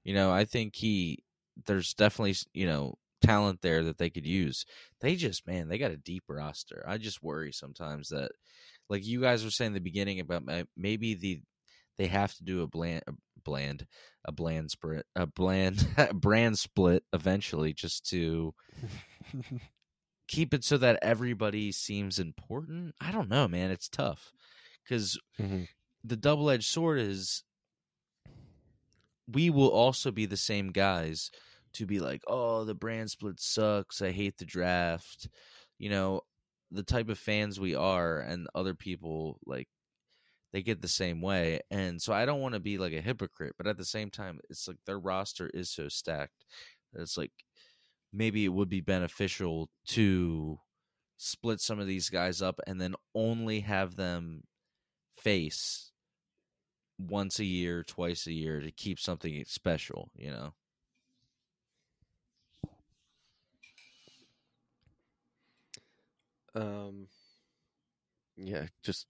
You 0.05 0.15
know 0.15 0.31
i 0.31 0.45
think 0.45 0.77
he 0.77 1.25
there's 1.67 1.95
definitely 1.95 2.37
you 2.53 2.67
know 2.67 2.95
talent 3.25 3.63
there 3.63 3.83
that 3.85 3.99
they 3.99 4.11
could 4.11 4.27
use. 4.27 4.65
They 5.01 5.17
just 5.17 5.47
man 5.47 5.69
they 5.69 5.79
got 5.79 5.91
a 5.91 5.97
deep 5.97 6.25
roster. 6.29 6.85
I 6.87 6.99
just 6.99 7.23
worry 7.23 7.53
sometimes 7.53 8.09
that 8.09 8.33
like 8.89 9.07
you 9.07 9.21
guys 9.21 9.45
were 9.45 9.51
saying 9.51 9.69
in 9.69 9.75
the 9.75 9.81
beginning 9.81 10.21
about 10.21 10.45
ma- 10.45 10.63
maybe 10.77 11.15
the 11.15 11.41
they 11.97 12.07
have 12.07 12.35
to 12.35 12.45
do 12.45 12.63
a 12.63 12.67
bland 12.67 13.03
a 13.07 13.13
bland 13.43 13.87
a 14.25 14.33
bland 14.33 14.71
split 14.71 15.07
a 15.17 15.27
bland 15.27 15.87
brand 16.15 16.59
split 16.59 17.05
eventually 17.13 17.73
just 17.73 18.09
to 18.11 18.55
keep 20.29 20.55
it 20.55 20.65
so 20.65 20.79
that 20.79 20.99
everybody 21.03 21.73
seems 21.73 22.19
important? 22.19 22.95
I 23.01 23.13
don't 23.13 23.29
know 23.29 23.49
man 23.49 23.71
it's 23.71 23.89
tough. 23.89 24.33
Because 24.83 25.19
Mhm. 25.41 25.69
the 26.05 26.17
double-edged 26.17 26.67
sword 26.67 26.99
is 27.01 27.45
we 29.27 29.49
will 29.51 29.71
also 29.71 30.11
be 30.11 30.27
the 30.27 30.37
same 30.37 30.71
guys 30.71 31.31
to 31.73 31.87
be 31.87 31.99
like 31.99 32.23
oh 32.27 32.65
the 32.65 32.75
brand 32.75 33.11
split 33.11 33.41
sucks 33.41 34.03
i 34.03 34.11
hate 34.11 34.37
the 34.39 34.45
draft. 34.45 35.29
You 35.79 35.91
know 35.91 36.21
the 36.71 36.83
type 36.83 37.09
of 37.09 37.19
fans 37.19 37.59
we 37.61 37.75
are 37.75 38.21
and 38.21 38.49
other 38.55 38.75
people 38.75 39.39
like 39.47 39.69
they 40.53 40.63
get 40.63 40.81
the 40.83 40.89
same 40.89 41.21
way 41.21 41.61
and 41.71 42.01
so 42.01 42.13
i 42.13 42.25
don't 42.25 42.41
want 42.41 42.55
to 42.55 42.61
be 42.61 42.79
like 42.79 42.93
a 42.93 43.01
hypocrite 43.01 43.55
but 43.59 43.67
at 43.67 43.77
the 43.77 43.85
same 43.85 44.11
time 44.11 44.39
it's 44.51 44.69
like 44.69 44.79
their 44.87 44.99
roster 44.99 45.49
is 45.55 45.71
so 45.71 45.89
stacked 45.89 46.45
that 46.93 47.03
it's 47.03 47.17
like 47.19 47.33
maybe 48.15 48.45
it 48.45 48.53
would 48.53 48.69
be 48.69 48.81
beneficial 48.81 49.69
to 49.87 50.59
split 51.17 51.61
some 51.61 51.79
of 51.79 51.87
these 51.87 52.09
guys 52.09 52.41
up 52.41 52.61
and 52.67 52.81
then 52.81 52.95
only 53.15 53.61
have 53.61 53.97
them 53.97 54.43
face 55.17 55.91
once 56.99 57.39
a 57.39 57.45
year 57.45 57.83
twice 57.83 58.27
a 58.27 58.33
year 58.33 58.61
to 58.61 58.71
keep 58.71 59.01
something 59.01 59.45
special 59.47 60.11
you 60.17 60.31
know 60.31 60.55
um, 66.55 67.09
yeah. 68.37 68.67
Just 68.83 69.07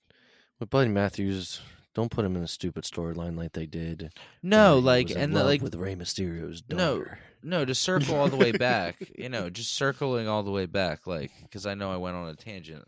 with 0.59 0.71
Buddy 0.71 0.89
Matthews, 0.89 1.61
don't 1.95 2.11
put 2.11 2.25
him 2.25 2.37
in 2.37 2.43
a 2.43 2.49
stupid 2.49 2.85
storyline 2.85 3.37
like 3.37 3.53
they 3.53 3.67
did. 3.67 4.13
no 4.43 4.79
like 4.79 5.11
and 5.11 5.35
the, 5.35 5.45
like 5.45 5.63
with 5.63 5.75
Rey 5.75 5.95
Mysterio's 5.95 6.61
daughter. 6.61 7.19
No. 7.43 7.59
No, 7.59 7.65
to 7.65 7.75
circle 7.75 8.17
all 8.17 8.29
the 8.29 8.39
way 8.39 8.53
back, 8.53 8.97
you 9.19 9.29
know, 9.29 9.51
just 9.51 9.75
circling 9.75 10.29
all 10.29 10.43
the 10.43 10.51
way 10.51 10.65
back, 10.65 11.07
like, 11.07 11.31
because 11.43 11.67
I 11.67 11.75
know 11.75 11.93
I 11.93 11.99
went 11.99 12.17
on 12.17 12.29
a 12.29 12.35
tangent. 12.35 12.85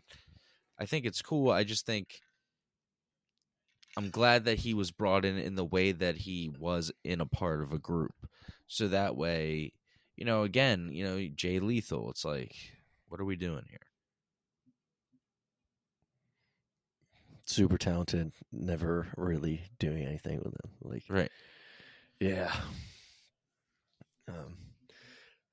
I 0.79 0.85
think 0.87 1.05
it's 1.05 1.21
cool. 1.21 1.51
I 1.51 1.63
just 1.63 1.85
think 1.85 2.21
I'm 3.97 4.09
glad 4.09 4.45
that 4.45 4.59
he 4.59 4.73
was 4.75 4.91
brought 4.91 5.25
in 5.25 5.37
in 5.37 5.55
the 5.55 5.65
way 5.65 5.91
that 5.91 6.17
he 6.17 6.51
was 6.59 6.91
in 7.03 7.21
a 7.21 7.25
part 7.25 7.63
of 7.63 7.71
a 7.71 7.79
group. 7.79 8.15
So 8.67 8.87
that 8.89 9.15
way, 9.15 9.73
you 10.15 10.25
know, 10.25 10.43
again, 10.43 10.89
you 10.91 11.03
know, 11.03 11.27
Jay 11.35 11.59
Lethal, 11.59 12.09
it's 12.09 12.25
like, 12.25 12.55
what 13.07 13.19
are 13.19 13.25
we 13.25 13.35
doing 13.35 13.63
here? 13.69 13.86
Super 17.47 17.77
talented, 17.77 18.31
never 18.51 19.07
really 19.17 19.61
doing 19.79 20.03
anything 20.05 20.37
with 20.37 20.53
them. 20.53 20.71
Like, 20.81 21.03
Right. 21.09 21.31
yeah. 22.19 22.53
Um, 24.27 24.57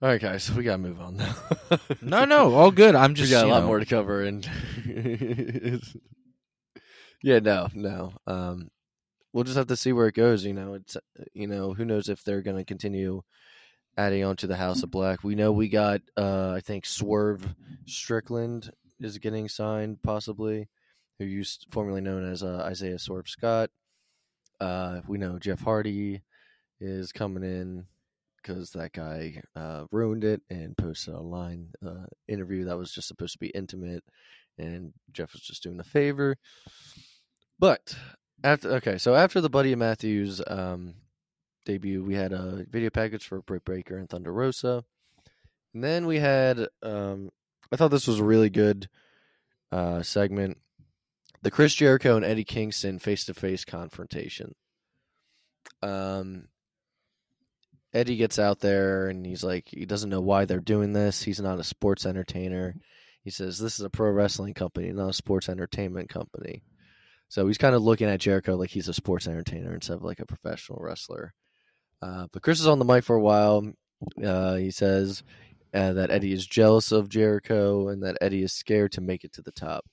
all 0.02 0.08
right, 0.08 0.20
guys, 0.20 0.50
we 0.52 0.64
gotta 0.64 0.78
move 0.78 1.00
on 1.00 1.16
now. 1.16 1.34
No, 2.02 2.24
no, 2.24 2.54
all 2.54 2.70
good. 2.70 2.94
I'm 2.94 3.14
just 3.14 3.30
we 3.30 3.36
got 3.36 3.46
a 3.46 3.48
lot 3.48 3.60
know, 3.60 3.66
more 3.68 3.78
to 3.78 3.86
cover, 3.86 4.22
and 4.22 4.44
yeah, 7.22 7.38
no, 7.38 7.68
no. 7.72 8.12
Um, 8.26 8.70
we'll 9.32 9.44
just 9.44 9.56
have 9.56 9.68
to 9.68 9.76
see 9.76 9.92
where 9.92 10.08
it 10.08 10.14
goes. 10.14 10.44
You 10.44 10.52
know, 10.52 10.74
it's 10.74 10.96
you 11.32 11.46
know, 11.46 11.72
who 11.74 11.84
knows 11.84 12.08
if 12.08 12.22
they're 12.24 12.42
gonna 12.42 12.64
continue 12.64 13.22
adding 13.96 14.24
on 14.24 14.36
to 14.36 14.46
the 14.48 14.56
House 14.56 14.82
of 14.82 14.90
Black. 14.90 15.22
We 15.22 15.36
know 15.36 15.52
we 15.52 15.68
got, 15.68 16.00
uh, 16.16 16.50
I 16.50 16.60
think 16.60 16.84
Swerve 16.84 17.54
Strickland 17.86 18.72
is 18.98 19.18
getting 19.18 19.48
signed, 19.48 20.02
possibly, 20.02 20.68
who 21.18 21.24
used 21.24 21.66
formerly 21.70 22.00
known 22.00 22.30
as 22.30 22.42
uh, 22.42 22.62
Isaiah 22.64 22.98
Swerve 22.98 23.28
Scott. 23.28 23.70
Uh, 24.60 25.00
we 25.06 25.18
know 25.18 25.38
Jeff 25.38 25.60
Hardy 25.60 26.22
is 26.80 27.12
coming 27.12 27.42
in 27.42 27.86
because 28.36 28.70
that 28.72 28.92
guy 28.92 29.40
uh, 29.56 29.84
ruined 29.90 30.24
it 30.24 30.42
and 30.50 30.76
posted 30.76 31.14
online 31.14 31.70
uh, 31.84 32.06
interview 32.28 32.64
that 32.64 32.76
was 32.76 32.92
just 32.92 33.08
supposed 33.08 33.32
to 33.32 33.38
be 33.38 33.48
intimate, 33.48 34.04
and 34.58 34.92
Jeff 35.12 35.32
was 35.32 35.42
just 35.42 35.62
doing 35.62 35.80
a 35.80 35.84
favor. 35.84 36.36
But 37.58 37.96
after 38.42 38.72
okay, 38.74 38.98
so 38.98 39.14
after 39.14 39.40
the 39.40 39.50
Buddy 39.50 39.74
Matthews 39.74 40.42
um, 40.46 40.94
debut, 41.64 42.02
we 42.02 42.14
had 42.14 42.32
a 42.32 42.66
video 42.68 42.90
package 42.90 43.26
for 43.26 43.40
Britt 43.40 43.64
Baker 43.64 43.96
and 43.96 44.08
Thunder 44.08 44.32
Rosa, 44.32 44.84
and 45.72 45.82
then 45.82 46.06
we 46.06 46.18
had 46.18 46.68
um, 46.82 47.30
I 47.72 47.76
thought 47.76 47.90
this 47.90 48.06
was 48.06 48.20
a 48.20 48.24
really 48.24 48.50
good 48.50 48.88
uh, 49.72 50.02
segment. 50.02 50.58
The 51.44 51.50
Chris 51.50 51.74
Jericho 51.74 52.16
and 52.16 52.24
Eddie 52.24 52.44
Kingston 52.44 52.98
face 52.98 53.26
to 53.26 53.34
face 53.34 53.66
confrontation. 53.66 54.54
Um, 55.82 56.48
Eddie 57.92 58.16
gets 58.16 58.38
out 58.38 58.60
there 58.60 59.08
and 59.08 59.26
he's 59.26 59.44
like, 59.44 59.68
he 59.68 59.84
doesn't 59.84 60.08
know 60.08 60.22
why 60.22 60.46
they're 60.46 60.58
doing 60.60 60.94
this. 60.94 61.22
He's 61.22 61.40
not 61.40 61.58
a 61.60 61.64
sports 61.64 62.06
entertainer. 62.06 62.74
He 63.24 63.30
says, 63.30 63.58
This 63.58 63.78
is 63.78 63.84
a 63.84 63.90
pro 63.90 64.10
wrestling 64.10 64.54
company, 64.54 64.90
not 64.90 65.10
a 65.10 65.12
sports 65.12 65.50
entertainment 65.50 66.08
company. 66.08 66.62
So 67.28 67.46
he's 67.46 67.58
kind 67.58 67.74
of 67.74 67.82
looking 67.82 68.08
at 68.08 68.20
Jericho 68.20 68.56
like 68.56 68.70
he's 68.70 68.88
a 68.88 68.94
sports 68.94 69.28
entertainer 69.28 69.74
instead 69.74 69.96
of 69.96 70.02
like 70.02 70.20
a 70.20 70.26
professional 70.26 70.78
wrestler. 70.80 71.34
Uh, 72.00 72.26
but 72.32 72.40
Chris 72.40 72.60
is 72.60 72.66
on 72.66 72.78
the 72.78 72.86
mic 72.86 73.04
for 73.04 73.16
a 73.16 73.22
while. 73.22 73.70
Uh, 74.24 74.54
he 74.54 74.70
says 74.70 75.22
uh, 75.74 75.92
that 75.92 76.10
Eddie 76.10 76.32
is 76.32 76.46
jealous 76.46 76.90
of 76.90 77.10
Jericho 77.10 77.88
and 77.88 78.02
that 78.02 78.16
Eddie 78.22 78.44
is 78.44 78.54
scared 78.54 78.92
to 78.92 79.02
make 79.02 79.24
it 79.24 79.34
to 79.34 79.42
the 79.42 79.52
top. 79.52 79.84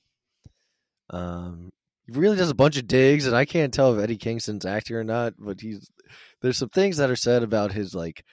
Um, 1.12 1.72
he 2.07 2.18
really 2.18 2.38
does 2.38 2.49
a 2.49 2.55
bunch 2.55 2.78
of 2.78 2.88
digs, 2.88 3.28
and 3.28 3.36
I 3.36 3.45
can't 3.45 3.74
tell 3.74 3.93
if 3.93 4.03
Eddie 4.03 4.18
Kingston's 4.18 4.66
acting 4.66 4.95
or 4.95 5.03
not. 5.03 5.34
But 5.38 5.62
he's 5.62 5.89
there's 6.41 6.57
some 6.57 6.70
things 6.70 6.97
that 6.97 7.09
are 7.09 7.16
said 7.16 7.43
about 7.43 7.72
his 7.72 7.93
like 7.93 8.24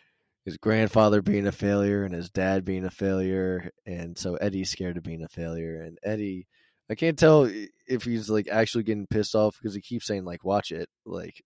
his 0.44 0.56
grandfather 0.56 1.20
being 1.20 1.46
a 1.46 1.52
failure 1.52 2.04
and 2.04 2.14
his 2.14 2.30
dad 2.30 2.64
being 2.64 2.84
a 2.84 2.90
failure, 2.90 3.70
and 3.84 4.16
so 4.16 4.36
Eddie's 4.36 4.70
scared 4.70 4.96
of 4.96 5.02
being 5.02 5.22
a 5.22 5.28
failure. 5.28 5.82
And 5.82 5.98
Eddie, 6.02 6.46
I 6.90 6.94
can't 6.94 7.18
tell 7.18 7.50
if 7.86 8.04
he's 8.04 8.30
like 8.30 8.48
actually 8.48 8.84
getting 8.84 9.06
pissed 9.06 9.34
off 9.34 9.56
because 9.60 9.74
he 9.74 9.80
keeps 9.82 10.06
saying 10.06 10.24
like 10.24 10.44
"watch 10.44 10.72
it," 10.72 10.88
like 11.04 11.42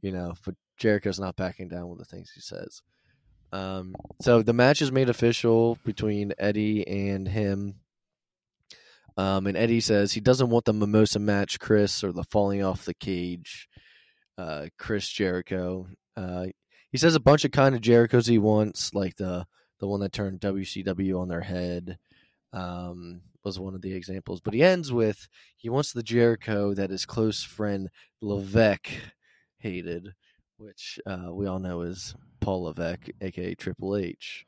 you 0.00 0.12
know. 0.12 0.34
But 0.44 0.54
Jericho's 0.78 1.20
not 1.20 1.36
backing 1.36 1.68
down 1.68 1.88
with 1.88 1.98
the 1.98 2.04
things 2.04 2.30
he 2.34 2.40
says. 2.40 2.80
Um, 3.52 3.94
so 4.20 4.42
the 4.42 4.52
match 4.52 4.80
is 4.80 4.92
made 4.92 5.08
official 5.08 5.78
between 5.84 6.32
Eddie 6.38 6.86
and 6.86 7.26
him. 7.26 7.79
Um, 9.20 9.46
and 9.46 9.56
Eddie 9.56 9.80
says 9.80 10.12
he 10.12 10.20
doesn't 10.20 10.48
want 10.48 10.64
the 10.64 10.72
mimosa 10.72 11.18
match, 11.18 11.60
Chris, 11.60 12.02
or 12.02 12.10
the 12.10 12.24
falling 12.24 12.64
off 12.64 12.86
the 12.86 12.94
cage, 12.94 13.68
uh, 14.38 14.68
Chris 14.78 15.06
Jericho. 15.10 15.88
Uh, 16.16 16.46
he 16.90 16.96
says 16.96 17.14
a 17.14 17.20
bunch 17.20 17.44
of 17.44 17.50
kind 17.50 17.74
of 17.74 17.82
Jerichos 17.82 18.26
he 18.26 18.38
wants, 18.38 18.94
like 18.94 19.16
the 19.16 19.46
the 19.78 19.86
one 19.86 20.00
that 20.00 20.12
turned 20.12 20.40
WCW 20.40 21.20
on 21.20 21.28
their 21.28 21.42
head, 21.42 21.98
um, 22.54 23.20
was 23.44 23.58
one 23.60 23.74
of 23.74 23.82
the 23.82 23.92
examples. 23.92 24.40
But 24.40 24.54
he 24.54 24.62
ends 24.62 24.90
with 24.90 25.28
he 25.54 25.68
wants 25.68 25.92
the 25.92 26.02
Jericho 26.02 26.72
that 26.72 26.88
his 26.88 27.04
close 27.04 27.42
friend 27.42 27.90
Levesque 28.22 28.88
hated, 29.58 30.14
which 30.56 30.98
uh, 31.04 31.28
we 31.30 31.46
all 31.46 31.58
know 31.58 31.82
is 31.82 32.14
Paul 32.40 32.62
Levesque, 32.62 33.10
aka 33.20 33.54
Triple 33.54 33.96
H. 33.96 34.46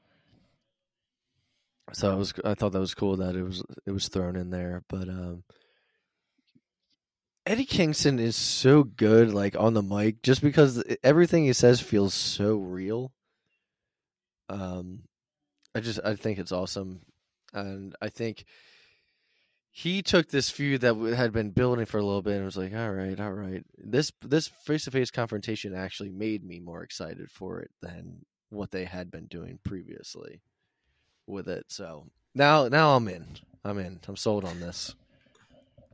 So 1.93 2.11
I 2.11 2.15
was 2.15 2.33
I 2.45 2.55
thought 2.55 2.73
that 2.73 2.81
was 2.81 2.95
cool 2.95 3.17
that 3.17 3.37
it 3.37 3.43
was 3.43 3.63
it 3.87 3.91
was 3.91 4.09
thrown 4.09 4.37
in 4.37 4.51
there, 4.51 4.83
but 4.89 5.09
um, 5.09 5.45
Eddie 7.45 7.67
Kingston 7.67 8.19
is 8.19 8.37
so 8.37 8.85
good, 8.85 9.35
like 9.35 9.57
on 9.59 9.75
the 9.75 9.83
mic, 9.83 10.23
just 10.23 10.43
because 10.43 10.83
everything 11.03 11.45
he 11.45 11.53
says 11.53 11.81
feels 11.81 12.15
so 12.15 12.57
real. 12.57 13.13
Um, 14.49 15.03
I 15.75 15.81
just 15.81 16.01
I 16.05 16.15
think 16.15 16.39
it's 16.39 16.53
awesome, 16.53 17.01
and 17.53 17.95
I 18.01 18.09
think 18.09 18.45
he 19.71 20.03
took 20.03 20.29
this 20.29 20.51
feud 20.51 20.83
that 20.83 20.95
had 21.17 21.33
been 21.33 21.51
building 21.51 21.87
for 21.87 21.99
a 21.99 22.05
little 22.05 22.23
bit 22.23 22.37
and 22.37 22.45
was 22.45 22.57
like, 22.57 22.75
all 22.75 22.93
right, 22.93 23.19
all 23.19 23.33
right. 23.33 23.65
This 23.77 24.13
this 24.23 24.47
face 24.47 24.85
to 24.85 24.91
face 24.93 25.11
confrontation 25.11 25.75
actually 25.75 26.11
made 26.11 26.45
me 26.45 26.61
more 26.61 26.83
excited 26.83 27.31
for 27.31 27.61
it 27.61 27.71
than 27.81 28.25
what 28.51 28.71
they 28.71 28.85
had 28.85 29.11
been 29.11 29.27
doing 29.27 29.59
previously 29.65 30.43
with 31.27 31.49
it. 31.49 31.67
So 31.69 32.07
now 32.35 32.69
now 32.69 32.97
I'm 32.97 33.09
in. 33.09 33.27
I'm 33.65 33.79
in. 33.79 34.01
I'm 34.09 34.17
sold 34.17 34.45
on 34.45 34.61
this. 34.61 34.95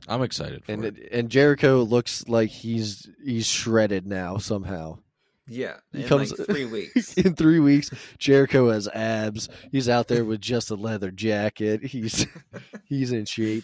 I'm 0.07 0.21
excited 0.23 0.63
for 0.65 0.71
And 0.71 0.85
it. 0.85 0.97
it, 0.97 1.09
and 1.11 1.29
Jericho 1.29 1.83
looks 1.83 2.27
like 2.27 2.49
he's 2.49 3.09
he's 3.23 3.45
shredded 3.45 4.07
now 4.07 4.37
somehow. 4.37 4.99
Yeah, 5.51 5.77
He 5.91 6.03
in 6.03 6.07
comes- 6.07 6.37
like 6.37 6.47
three 6.47 6.65
weeks. 6.65 7.13
In 7.17 7.35
three 7.35 7.59
weeks, 7.59 7.89
Jericho 8.19 8.69
has 8.69 8.87
abs. 8.87 9.49
He's 9.71 9.89
out 9.89 10.07
there 10.07 10.23
with 10.23 10.41
just 10.41 10.69
a 10.69 10.75
leather 10.75 11.09
jacket. 11.09 11.83
He's 11.83 12.27
he's 12.85 13.11
in 13.11 13.25
shape. 13.25 13.63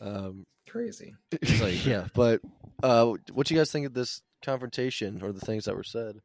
Um, 0.00 0.44
Crazy. 0.68 1.14
like- 1.60 1.86
yeah, 1.86 2.08
but 2.12 2.40
uh, 2.82 3.12
what 3.32 3.48
you 3.52 3.56
guys 3.56 3.70
think 3.70 3.86
of 3.86 3.94
this 3.94 4.20
confrontation 4.42 5.22
or 5.22 5.30
the 5.32 5.38
things 5.38 5.66
that 5.66 5.76
were 5.76 5.84
said? 5.84 6.16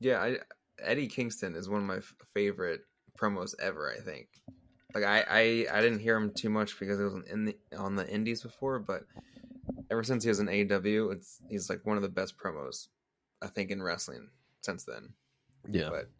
Yeah, 0.00 0.20
I, 0.20 0.36
Eddie 0.80 1.08
Kingston 1.08 1.54
is 1.54 1.68
one 1.68 1.80
of 1.80 1.86
my 1.86 1.96
f- 1.96 2.14
favorite 2.32 2.82
promos 3.18 3.54
ever. 3.60 3.92
I 3.92 4.00
think. 4.00 4.28
Like 4.94 5.04
I, 5.04 5.24
I, 5.28 5.78
I 5.78 5.80
didn't 5.80 5.98
hear 5.98 6.16
him 6.16 6.32
too 6.32 6.50
much 6.50 6.78
because 6.78 6.98
he 6.98 7.04
wasn't 7.04 7.26
in 7.26 7.46
the 7.46 7.56
on 7.76 7.96
the 7.96 8.08
Indies 8.08 8.42
before, 8.42 8.78
but 8.78 9.04
ever 9.90 10.04
since 10.04 10.22
he 10.22 10.28
was 10.28 10.40
in 10.40 10.46
AEW, 10.46 11.12
it's 11.12 11.40
he's 11.48 11.68
like 11.68 11.84
one 11.84 11.96
of 11.96 12.02
the 12.02 12.08
best 12.08 12.38
promos 12.38 12.88
I 13.42 13.48
think 13.48 13.70
in 13.70 13.82
wrestling 13.82 14.28
since 14.60 14.84
then. 14.84 15.10
Yeah, 15.68 15.88
But 15.90 16.10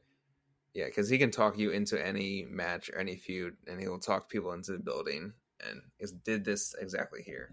yeah, 0.74 0.86
because 0.86 1.08
he 1.08 1.18
can 1.18 1.30
talk 1.30 1.56
you 1.56 1.70
into 1.70 2.04
any 2.04 2.46
match 2.50 2.90
or 2.90 2.98
any 2.98 3.16
feud, 3.16 3.56
and 3.68 3.80
he 3.80 3.88
will 3.88 4.00
talk 4.00 4.28
people 4.28 4.52
into 4.52 4.72
the 4.72 4.78
building, 4.78 5.32
and 5.68 5.82
he 5.98 6.06
did 6.24 6.44
this 6.44 6.74
exactly 6.80 7.22
here. 7.22 7.52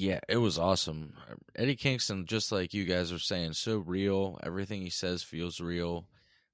Yeah, 0.00 0.20
it 0.28 0.36
was 0.36 0.60
awesome. 0.60 1.14
Eddie 1.56 1.74
Kingston, 1.74 2.24
just 2.24 2.52
like 2.52 2.72
you 2.72 2.84
guys 2.84 3.10
are 3.10 3.18
saying, 3.18 3.54
so 3.54 3.78
real. 3.78 4.38
Everything 4.44 4.80
he 4.80 4.90
says 4.90 5.24
feels 5.24 5.60
real. 5.60 6.06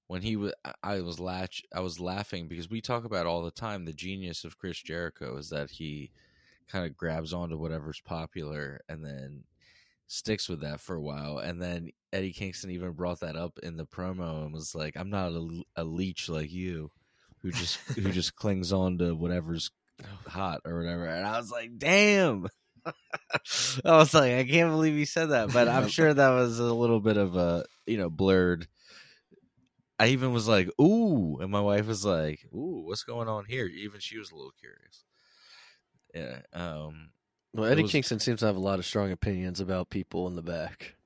When 0.06 0.22
he 0.22 0.34
was, 0.36 0.54
I 0.82 1.02
was 1.02 1.20
latch, 1.20 1.62
I 1.70 1.80
was 1.80 2.00
laughing 2.00 2.48
because 2.48 2.70
we 2.70 2.80
talk 2.80 3.04
about 3.04 3.26
all 3.26 3.42
the 3.42 3.50
time 3.50 3.84
the 3.84 3.92
genius 3.92 4.44
of 4.44 4.56
Chris 4.56 4.80
Jericho 4.80 5.36
is 5.36 5.50
that 5.50 5.72
he 5.72 6.10
kind 6.68 6.86
of 6.86 6.96
grabs 6.96 7.34
onto 7.34 7.58
whatever's 7.58 8.00
popular 8.00 8.80
and 8.88 9.04
then 9.04 9.44
sticks 10.06 10.48
with 10.48 10.62
that 10.62 10.80
for 10.80 10.96
a 10.96 11.02
while. 11.02 11.36
And 11.36 11.60
then 11.60 11.90
Eddie 12.14 12.32
Kingston 12.32 12.70
even 12.70 12.92
brought 12.92 13.20
that 13.20 13.36
up 13.36 13.58
in 13.62 13.76
the 13.76 13.84
promo 13.84 14.42
and 14.42 14.54
was 14.54 14.74
like, 14.74 14.96
"I'm 14.96 15.10
not 15.10 15.32
a, 15.32 15.62
a 15.76 15.84
leech 15.84 16.30
like 16.30 16.50
you, 16.50 16.92
who 17.42 17.52
just 17.52 17.76
who 17.94 18.10
just 18.10 18.36
clings 18.36 18.72
on 18.72 18.96
to 18.98 19.14
whatever's 19.14 19.70
hot 20.26 20.62
or 20.64 20.78
whatever." 20.78 21.04
And 21.04 21.26
I 21.26 21.36
was 21.36 21.50
like, 21.50 21.76
"Damn." 21.76 22.48
I 22.86 23.96
was 23.96 24.14
like, 24.14 24.32
I 24.32 24.44
can't 24.44 24.70
believe 24.70 24.94
he 24.94 25.04
said 25.04 25.26
that, 25.30 25.52
but 25.52 25.68
I'm 25.68 25.88
sure 25.96 26.12
that 26.12 26.30
was 26.30 26.58
a 26.58 26.72
little 26.72 27.00
bit 27.00 27.16
of 27.16 27.36
a, 27.36 27.64
you 27.86 27.96
know, 27.96 28.10
blurred. 28.10 28.66
I 29.98 30.08
even 30.08 30.32
was 30.32 30.48
like, 30.48 30.68
"Ooh," 30.80 31.38
and 31.40 31.50
my 31.52 31.60
wife 31.60 31.86
was 31.86 32.04
like, 32.04 32.40
"Ooh, 32.52 32.82
what's 32.86 33.04
going 33.04 33.28
on 33.28 33.44
here?" 33.44 33.66
Even 33.66 34.00
she 34.00 34.18
was 34.18 34.32
a 34.32 34.34
little 34.34 34.52
curious. 34.58 35.04
Yeah. 36.12 36.40
Um. 36.52 37.10
well, 37.52 37.70
Eddie 37.70 37.82
was- 37.82 37.92
Kingston 37.92 38.18
seems 38.18 38.40
to 38.40 38.46
have 38.46 38.56
a 38.56 38.60
lot 38.60 38.78
of 38.80 38.84
strong 38.86 39.12
opinions 39.12 39.60
about 39.60 39.90
people 39.90 40.26
in 40.26 40.34
the 40.34 40.42
back. 40.42 40.96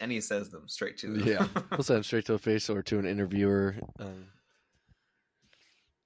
And 0.00 0.10
he 0.10 0.20
says 0.20 0.50
them 0.50 0.68
straight 0.68 0.98
to 0.98 1.08
them. 1.08 1.26
Yeah, 1.28 1.46
he'll 1.70 1.82
send 1.82 1.98
him 1.98 2.02
straight 2.04 2.26
to 2.26 2.34
a 2.34 2.38
face 2.38 2.68
or 2.70 2.82
to 2.82 2.98
an 2.98 3.06
interviewer. 3.06 3.76
Um, 3.98 4.26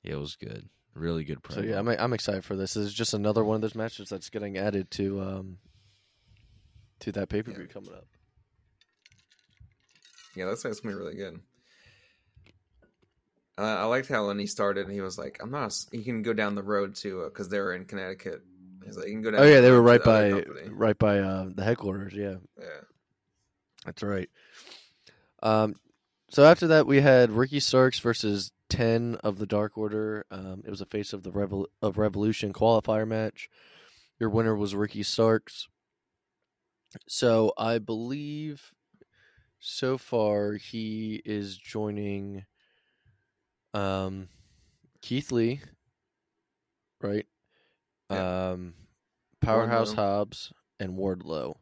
Yeah, 0.03 0.13
it 0.15 0.21
was 0.21 0.37
good. 0.37 0.69
Really 0.99 1.25
good. 1.25 1.43
Promo. 1.43 1.55
So 1.55 1.61
yeah, 1.61 1.79
I'm 1.79 1.89
I'm 1.89 2.13
excited 2.13 2.45
for 2.45 2.57
this. 2.57 2.75
This 2.75 2.87
is 2.87 2.95
just 2.95 3.15
another 3.15 3.45
one 3.45 3.55
of 3.55 3.61
those 3.63 3.75
matches 3.75 4.09
that's 4.09 4.31
getting 4.31 4.59
added 4.59 4.91
to 4.93 5.21
um 5.21 5.59
to 7.01 7.13
that 7.13 7.29
pay 7.29 7.43
per 7.43 7.53
view 7.53 7.63
Yeah. 7.63 7.73
coming 7.73 7.93
up. 7.93 8.07
Yeah, 10.35 10.47
that's 10.47 10.63
gonna 10.63 10.75
be 10.83 10.95
really 10.95 11.15
good. 11.15 11.41
Uh, 13.57 13.63
I 13.63 13.85
liked 13.85 14.09
how 14.09 14.29
when 14.29 14.39
he 14.39 14.47
started, 14.47 14.89
he 14.89 15.01
was 15.01 15.19
like, 15.19 15.39
"I'm 15.43 15.51
not." 15.51 15.75
He 15.91 16.05
can 16.05 16.23
go 16.23 16.33
down 16.33 16.55
the 16.55 16.63
road 16.63 16.95
to 16.97 17.25
because 17.25 17.49
they 17.49 17.59
were 17.59 17.75
in 17.75 17.85
Connecticut. 17.87 18.43
He's 18.85 18.97
like, 18.97 19.07
"You 19.09 19.15
can 19.15 19.23
go 19.23 19.31
down." 19.33 19.41
Oh 19.41 19.45
yeah, 19.45 19.61
they 19.61 19.71
were 19.73 19.83
right 19.83 19.99
to 19.99 20.05
the 20.05 20.11
other 20.11 20.31
by 20.37 20.43
company." 20.45 20.69
right 20.71 20.99
by 20.99 21.19
uh, 21.19 21.49
the 21.55 21.65
headquarters. 21.65 22.15
Yeah, 22.15 22.37
Yeah, 22.59 22.67
that's 23.85 24.03
right. 24.03 24.31
Um, 25.43 25.75
so 26.31 26.45
after 26.45 26.69
that 26.69 26.87
we 26.87 27.01
had 27.01 27.31
Ricky 27.31 27.59
Starks 27.61 27.99
versus 27.99 28.53
ten 28.69 29.17
of 29.17 29.39
the 29.39 29.47
Dark 29.47 29.77
Order. 29.79 30.27
Um, 30.31 30.63
it 30.65 30.71
was 30.71 30.81
a 30.81 30.87
face 30.87 31.13
of 31.13 31.23
the 31.23 31.31
Revol- 31.33 31.67
of 31.83 31.99
Revolution 31.99 32.53
qualifier 32.53 33.07
match. 33.07 33.49
Your 34.19 34.31
winner 34.31 34.55
was 34.57 34.75
Ricky 34.75 35.03
Starks. 35.03 35.69
So 37.07 37.53
I 37.59 37.79
believe 37.79 38.73
so 39.61 39.99
far 39.99 40.55
he 40.55 41.21
is 41.25 41.57
joining 41.57 42.45
um 43.75 44.29
Keith 45.03 45.31
Lee, 45.31 45.61
right? 47.01 47.27
Yeah. 48.11 48.51
Um 48.51 48.75
Powerhouse 49.41 49.93
Wardlow. 49.93 49.97
Hobbs 49.97 50.53
and 50.81 50.97
Wardlow. 50.99 51.57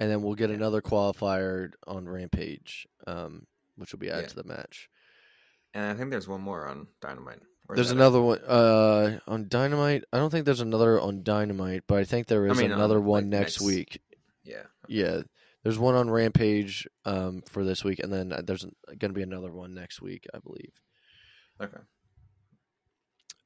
And 0.00 0.10
then 0.10 0.22
we'll 0.22 0.34
get 0.34 0.50
another 0.50 0.82
qualifier 0.82 1.72
on 1.86 2.08
Rampage, 2.08 2.86
um, 3.06 3.46
which 3.76 3.92
will 3.92 3.98
be 3.98 4.10
added 4.10 4.22
Yeah. 4.22 4.28
to 4.28 4.36
the 4.36 4.44
match. 4.44 4.88
And 5.76 5.84
I 5.84 5.94
think 5.94 6.10
there's 6.10 6.26
one 6.26 6.40
more 6.40 6.66
on 6.66 6.86
Dynamite. 7.02 7.40
There's 7.68 7.90
another 7.90 8.20
one 8.20 8.38
uh, 8.46 9.18
on 9.26 9.48
Dynamite. 9.48 10.04
I 10.12 10.16
don't 10.16 10.30
think 10.30 10.46
there's 10.46 10.60
another 10.60 10.98
on 11.00 11.22
Dynamite, 11.22 11.82
but 11.86 11.98
I 11.98 12.04
think 12.04 12.26
there 12.28 12.46
is 12.46 12.58
I 12.58 12.62
mean, 12.62 12.72
another 12.72 12.98
on, 12.98 13.04
one 13.04 13.22
like, 13.24 13.40
next, 13.40 13.60
next- 13.60 13.66
week. 13.66 14.00
Yeah, 14.44 14.62
Yeah, 14.88 15.22
there's 15.64 15.78
one 15.78 15.96
on 15.96 16.08
Rampage 16.08 16.86
um, 17.04 17.42
for 17.50 17.64
this 17.64 17.84
week, 17.84 17.98
and 17.98 18.12
then 18.12 18.32
uh, 18.32 18.40
there's 18.44 18.64
going 18.86 18.98
to 19.00 19.08
be 19.12 19.22
another 19.22 19.52
one 19.52 19.74
next 19.74 20.00
week, 20.00 20.26
I 20.32 20.38
believe. 20.38 20.72
okay. 21.60 21.80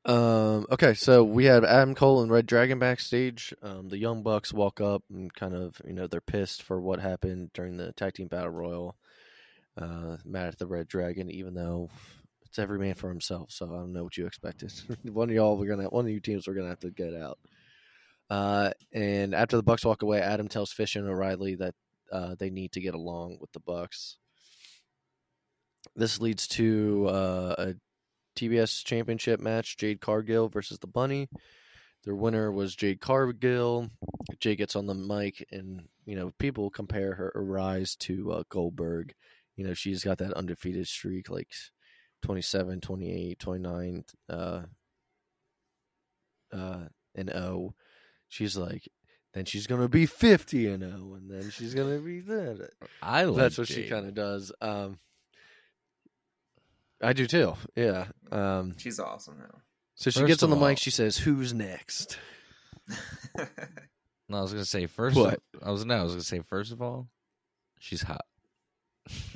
Um, 0.05 0.67
okay, 0.71 0.95
so 0.95 1.25
we 1.25 1.45
had 1.45 1.65
Adam 1.65 1.95
Cole 1.95 2.23
and 2.23 2.31
Red 2.31 2.47
Dragon 2.47 2.79
backstage. 2.79 3.53
Um, 3.63 3.89
the 3.89 3.99
Young 3.99 4.23
Bucks 4.23 4.53
walk 4.53 4.81
up 4.81 5.03
and 5.11 5.33
kind 5.35 5.55
of, 5.55 5.81
you 5.87 5.93
know, 5.93 6.07
they're 6.07 6.21
pissed 6.23 6.63
for 6.63 6.81
what 6.81 7.01
happened 7.01 7.51
during 7.53 7.77
the 7.77 7.93
tag 7.93 8.15
team 8.15 8.29
battle 8.29 8.51
royal. 8.51 8.97
Uh, 9.77 10.17
mad 10.25 10.49
at 10.49 10.59
the 10.59 10.67
Red 10.67 10.89
Dragon, 10.89 11.31
even 11.31 11.55
though 11.55 11.91
it's 12.51 12.59
every 12.59 12.81
man 12.81 12.95
for 12.95 13.09
himself. 13.09 13.53
So 13.53 13.67
I 13.67 13.79
don't 13.79 13.93
know 13.93 14.03
what 14.03 14.17
you 14.17 14.27
expected. 14.27 14.73
one 15.05 15.31
of 15.31 15.35
y'all, 15.35 15.57
we're 15.57 15.69
gonna, 15.69 15.89
one 15.89 16.05
of 16.05 16.11
you 16.11 16.21
teams, 16.21 16.47
we're 16.47 16.55
gonna 16.55 16.69
have 16.69 16.81
to 16.81 16.91
get 16.91 17.15
out. 17.15 17.39
Uh, 18.29 18.71
and 18.93 19.35
after 19.35 19.57
the 19.57 19.63
Bucks 19.63 19.85
walk 19.85 20.03
away, 20.03 20.21
Adam 20.21 20.49
tells 20.49 20.73
Fish 20.73 20.97
and 20.97 21.09
O'Reilly 21.09 21.55
that 21.57 21.75
uh, 22.13 22.35
they 22.39 22.51
need 22.51 22.73
to 22.73 22.81
get 22.81 22.95
along 22.95 23.39
with 23.41 23.53
the 23.53 23.61
Bucks. 23.61 24.19
This 25.95 26.21
leads 26.21 26.47
to 26.49 27.07
uh, 27.09 27.55
a 27.59 27.75
TBS 28.37 28.85
Championship 28.85 29.41
match: 29.41 29.77
Jade 29.77 30.01
Cargill 30.01 30.49
versus 30.49 30.79
the 30.79 30.87
Bunny. 30.87 31.29
Their 32.05 32.17
winner 32.17 32.51
was 32.51 32.75
Jade 32.75 33.01
Cargill. 33.01 33.91
Jade 34.41 34.59
gets 34.59 34.75
on 34.75 34.87
the 34.87 34.95
mic, 34.95 35.47
and 35.53 35.83
you 36.05 36.17
know 36.17 36.33
people 36.39 36.71
compare 36.71 37.15
her 37.15 37.33
rise 37.35 37.95
to 37.97 38.33
uh, 38.33 38.43
Goldberg. 38.49 39.15
You 39.57 39.67
know 39.67 39.75
she's 39.75 40.03
got 40.03 40.19
that 40.19 40.33
undefeated 40.35 40.87
streak, 40.87 41.31
like 41.31 41.49
27, 42.23 42.81
28, 42.81 43.39
29, 43.39 44.05
uh, 44.29 44.63
uh, 46.53 46.79
and 47.15 47.31
O. 47.31 47.75
She's 48.29 48.57
like, 48.57 48.89
then 49.35 49.45
she's 49.45 49.67
gonna 49.67 49.89
be 49.89 50.07
fifty 50.07 50.67
and 50.69 50.83
O, 50.85 51.15
and 51.15 51.31
then 51.31 51.51
she's 51.51 51.75
gonna 51.75 51.99
be 51.99 52.21
that. 52.23 52.71
I 53.03 53.25
like 53.25 53.37
That's 53.37 53.59
what 53.59 53.69
she 53.69 53.89
kind 53.89 54.07
of 54.07 54.15
does. 54.15 54.53
Um, 54.61 54.99
I 57.03 57.13
do 57.13 57.27
too. 57.27 57.55
Yeah. 57.77 58.07
Um, 58.31 58.75
She's 58.77 58.99
awesome 59.01 59.39
now. 59.39 59.59
so 59.95 60.11
she 60.11 60.21
First 60.21 60.29
gets 60.29 60.43
on 60.43 60.51
the 60.51 60.57
all- 60.57 60.69
mic. 60.69 60.79
She 60.79 60.91
says, 60.91 61.17
"Who's 61.17 61.53
next?" 61.55 62.19
now. 63.37 63.47
No, 64.29 64.39
I 64.39 64.43
was 64.43 64.53
gonna 64.53 64.65
say 64.65 64.87
first. 64.87 65.17
What? 65.17 65.41
Of, 65.55 65.63
I 65.65 65.71
was 65.73 65.85
no, 65.85 65.97
I 65.97 66.03
was 66.05 66.13
gonna 66.13 66.23
say 66.23 66.39
first 66.41 66.71
of 66.71 66.81
all, 66.81 67.09
she's 67.81 68.03
hot. 68.03 68.25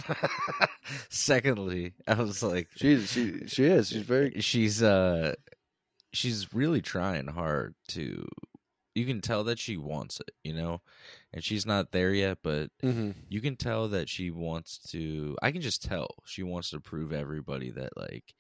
Secondly, 1.09 1.95
I 2.07 2.15
was 2.15 2.43
like, 2.43 2.69
She's 2.77 3.11
she 3.11 3.47
she 3.47 3.65
is. 3.65 3.89
She's 3.89 4.03
very. 4.03 4.41
she's 4.41 4.83
uh, 4.83 5.35
she's 6.13 6.53
really 6.55 6.83
trying 6.83 7.27
hard 7.29 7.75
to. 7.89 8.27
You 8.95 9.07
can 9.07 9.21
tell 9.21 9.43
that 9.45 9.59
she 9.59 9.77
wants 9.77 10.21
it, 10.21 10.31
you 10.45 10.53
know, 10.55 10.81
and 11.33 11.43
she's 11.43 11.67
not 11.67 11.91
there 11.91 12.13
yet, 12.13 12.39
but 12.43 12.71
hmm 12.81 13.11
you 13.29 13.41
can 13.41 13.57
tell 13.57 13.89
that 13.89 14.09
she 14.09 14.31
wants 14.31 14.79
to. 14.91 15.37
I 15.43 15.51
can 15.51 15.61
just 15.63 15.83
tell 15.83 16.09
she 16.27 16.43
wants 16.43 16.71
to 16.71 16.81
prove 16.81 17.13
everybody 17.13 17.71
that 17.71 17.97
like 17.97 18.35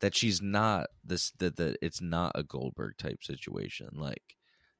that 0.00 0.14
she's 0.14 0.42
not 0.42 0.88
this 1.04 1.30
that 1.38 1.56
that 1.56 1.78
it's 1.80 2.00
not 2.02 2.32
a 2.34 2.42
Goldberg 2.42 2.98
type 2.98 3.24
situation. 3.24 3.88
Like 3.94 4.36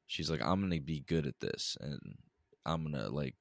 she's 0.07 0.30
like, 0.30 0.43
I'm 0.43 0.61
gonna 0.61 0.80
be 0.80 1.01
good 1.01 1.26
at 1.26 1.41
this, 1.41 1.76
and 1.80 1.99
I'm 2.66 2.82
gonna 2.84 3.09
like, 3.09 3.34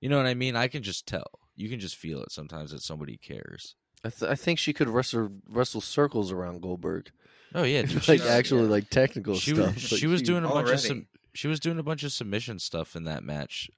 you 0.00 0.08
know 0.08 0.18
what 0.18 0.26
I 0.26 0.34
mean. 0.34 0.54
I 0.54 0.68
can 0.68 0.82
just 0.84 1.06
tell. 1.06 1.26
You 1.62 1.68
can 1.68 1.78
just 1.80 1.96
feel 1.96 2.20
it 2.22 2.32
sometimes 2.32 2.72
that 2.72 2.82
somebody 2.82 3.16
cares. 3.16 3.76
I, 4.04 4.10
th- 4.10 4.30
I 4.30 4.34
think 4.34 4.58
she 4.58 4.72
could 4.72 4.88
wrestle 4.88 5.30
wrestle 5.48 5.80
circles 5.80 6.32
around 6.32 6.60
Goldberg, 6.60 7.10
Oh 7.54 7.62
yeah, 7.62 7.82
dude, 7.82 7.94
like 7.94 8.02
she's- 8.02 8.20
she's- 8.20 8.30
actually 8.30 8.64
yeah. 8.64 8.70
like 8.70 8.90
technical 8.90 9.36
she 9.36 9.54
stuff. 9.54 9.74
was 9.74 9.90
but 9.90 9.98
she 10.00 10.06
was 10.08 10.22
doing 10.22 10.44
a 10.44 10.48
bunch 10.48 10.70
of 10.70 10.80
some. 10.80 11.06
She 11.34 11.48
was 11.48 11.60
doing 11.60 11.78
a 11.78 11.82
bunch 11.82 12.02
of 12.02 12.12
submission 12.12 12.58
stuff 12.58 12.94
in 12.96 13.04
that 13.04 13.22
match 13.24 13.70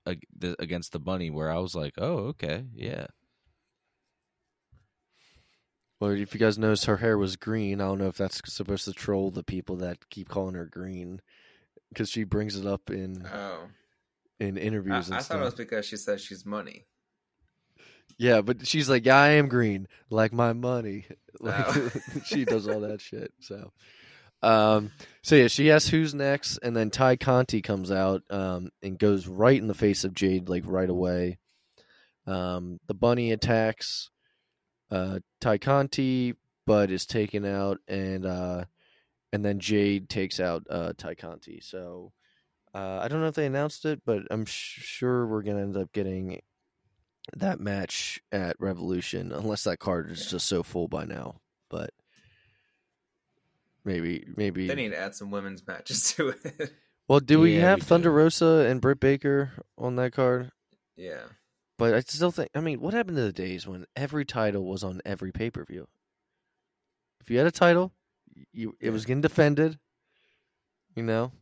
against 0.58 0.92
the 0.92 0.98
bunny, 0.98 1.30
where 1.30 1.50
I 1.52 1.58
was 1.58 1.74
like, 1.74 1.94
"Oh, 1.98 2.16
okay, 2.34 2.64
yeah." 2.74 3.06
Well, 6.00 6.10
if 6.10 6.34
you 6.34 6.40
guys 6.40 6.58
notice, 6.58 6.84
her 6.84 6.96
hair 6.98 7.16
was 7.16 7.36
green. 7.36 7.80
I 7.80 7.84
don't 7.84 7.98
know 7.98 8.08
if 8.08 8.16
that's 8.16 8.40
supposed 8.52 8.84
to 8.86 8.92
troll 8.92 9.30
the 9.30 9.44
people 9.44 9.76
that 9.76 10.08
keep 10.10 10.28
calling 10.28 10.54
her 10.54 10.66
green, 10.66 11.20
because 11.90 12.10
she 12.10 12.24
brings 12.24 12.56
it 12.56 12.66
up 12.66 12.90
in 12.90 13.24
Oh, 13.32 13.68
in 14.40 14.58
I, 14.58 14.60
interviews 14.60 15.06
and 15.08 15.16
I 15.16 15.20
stuff. 15.20 15.36
thought 15.38 15.42
it 15.42 15.44
was 15.44 15.54
because 15.54 15.86
she 15.86 15.96
said 15.96 16.20
she's 16.20 16.44
money. 16.44 16.86
Yeah, 18.18 18.42
but 18.42 18.66
she's 18.66 18.88
like, 18.88 19.06
yeah, 19.06 19.16
I 19.18 19.28
am 19.30 19.48
green, 19.48 19.88
like 20.10 20.32
my 20.32 20.52
money. 20.52 21.06
Like 21.40 21.66
Oh. 21.66 21.90
she 22.26 22.44
does 22.44 22.68
all 22.68 22.80
that 22.80 23.00
shit. 23.00 23.32
So, 23.40 23.72
um, 24.40 24.92
so 25.22 25.34
yeah, 25.34 25.48
she 25.48 25.72
asks 25.72 25.90
who's 25.90 26.14
next, 26.14 26.58
and 26.58 26.76
then 26.76 26.90
Tay 26.90 27.16
Conti 27.16 27.60
comes 27.60 27.90
out, 27.90 28.22
um, 28.30 28.70
and 28.84 28.96
goes 28.96 29.26
right 29.26 29.60
in 29.60 29.66
the 29.66 29.74
face 29.74 30.04
of 30.04 30.14
Jade, 30.14 30.48
like 30.48 30.62
right 30.64 30.88
away. 30.88 31.38
Um, 32.28 32.78
the 32.86 32.94
bunny 32.94 33.32
attacks, 33.32 34.10
uh, 34.92 35.18
Tay 35.40 35.58
Conti, 35.58 36.34
but 36.66 36.92
is 36.92 37.04
taken 37.04 37.44
out, 37.44 37.78
and 37.88 38.24
uh, 38.24 38.64
and 39.32 39.44
then 39.44 39.58
Jade 39.58 40.08
takes 40.08 40.38
out 40.38 40.62
uh 40.70 40.92
Tay 40.96 41.16
Conti. 41.16 41.60
So, 41.60 42.12
uh, 42.72 43.00
I 43.02 43.08
don't 43.08 43.20
know 43.20 43.26
if 43.28 43.34
they 43.34 43.46
announced 43.46 43.84
it, 43.86 44.02
but 44.06 44.22
I'm 44.30 44.44
sh- 44.46 44.80
sure 44.82 45.26
we're 45.26 45.42
gonna 45.42 45.62
end 45.62 45.76
up 45.76 45.92
getting 45.92 46.40
that 47.36 47.60
match 47.60 48.20
at 48.32 48.56
Revolution, 48.60 49.32
unless 49.32 49.64
that 49.64 49.78
card 49.78 50.10
is 50.10 50.30
just 50.30 50.46
so 50.46 50.62
full 50.62 50.88
by 50.88 51.04
now. 51.04 51.36
But 51.70 51.90
maybe, 53.84 54.24
maybe. 54.36 54.66
They 54.66 54.74
need 54.74 54.90
to 54.90 54.98
add 54.98 55.14
some 55.14 55.30
women's 55.30 55.66
matches 55.66 56.12
to 56.16 56.28
it. 56.28 56.72
well, 57.08 57.20
do 57.20 57.40
we 57.40 57.56
Yeah, 57.56 57.62
have 57.62 57.78
we 57.78 57.80
do. 57.82 57.86
Thunder 57.86 58.10
Rosa 58.12 58.66
and 58.68 58.80
Britt 58.80 59.00
Baker 59.00 59.52
on 59.78 59.96
that 59.96 60.12
card? 60.12 60.50
yeah. 60.96 61.22
But 61.76 61.92
I 61.92 62.00
still 62.00 62.30
think. 62.30 62.50
I 62.54 62.60
mean, 62.60 62.80
what 62.80 62.94
happened 62.94 63.16
to 63.16 63.24
the 63.24 63.32
days 63.32 63.66
when 63.66 63.84
every 63.96 64.24
title 64.24 64.64
was 64.64 64.84
on 64.84 65.00
every 65.04 65.32
pay 65.32 65.50
per 65.50 65.64
view? 65.64 65.88
If 67.20 67.30
you 67.30 67.38
had 67.38 67.48
a 67.48 67.50
title, 67.50 67.92
you 68.52 68.76
it 68.80 68.90
was 68.90 69.04
getting 69.04 69.22
defended. 69.22 69.80
You 70.94 71.02
know. 71.02 71.32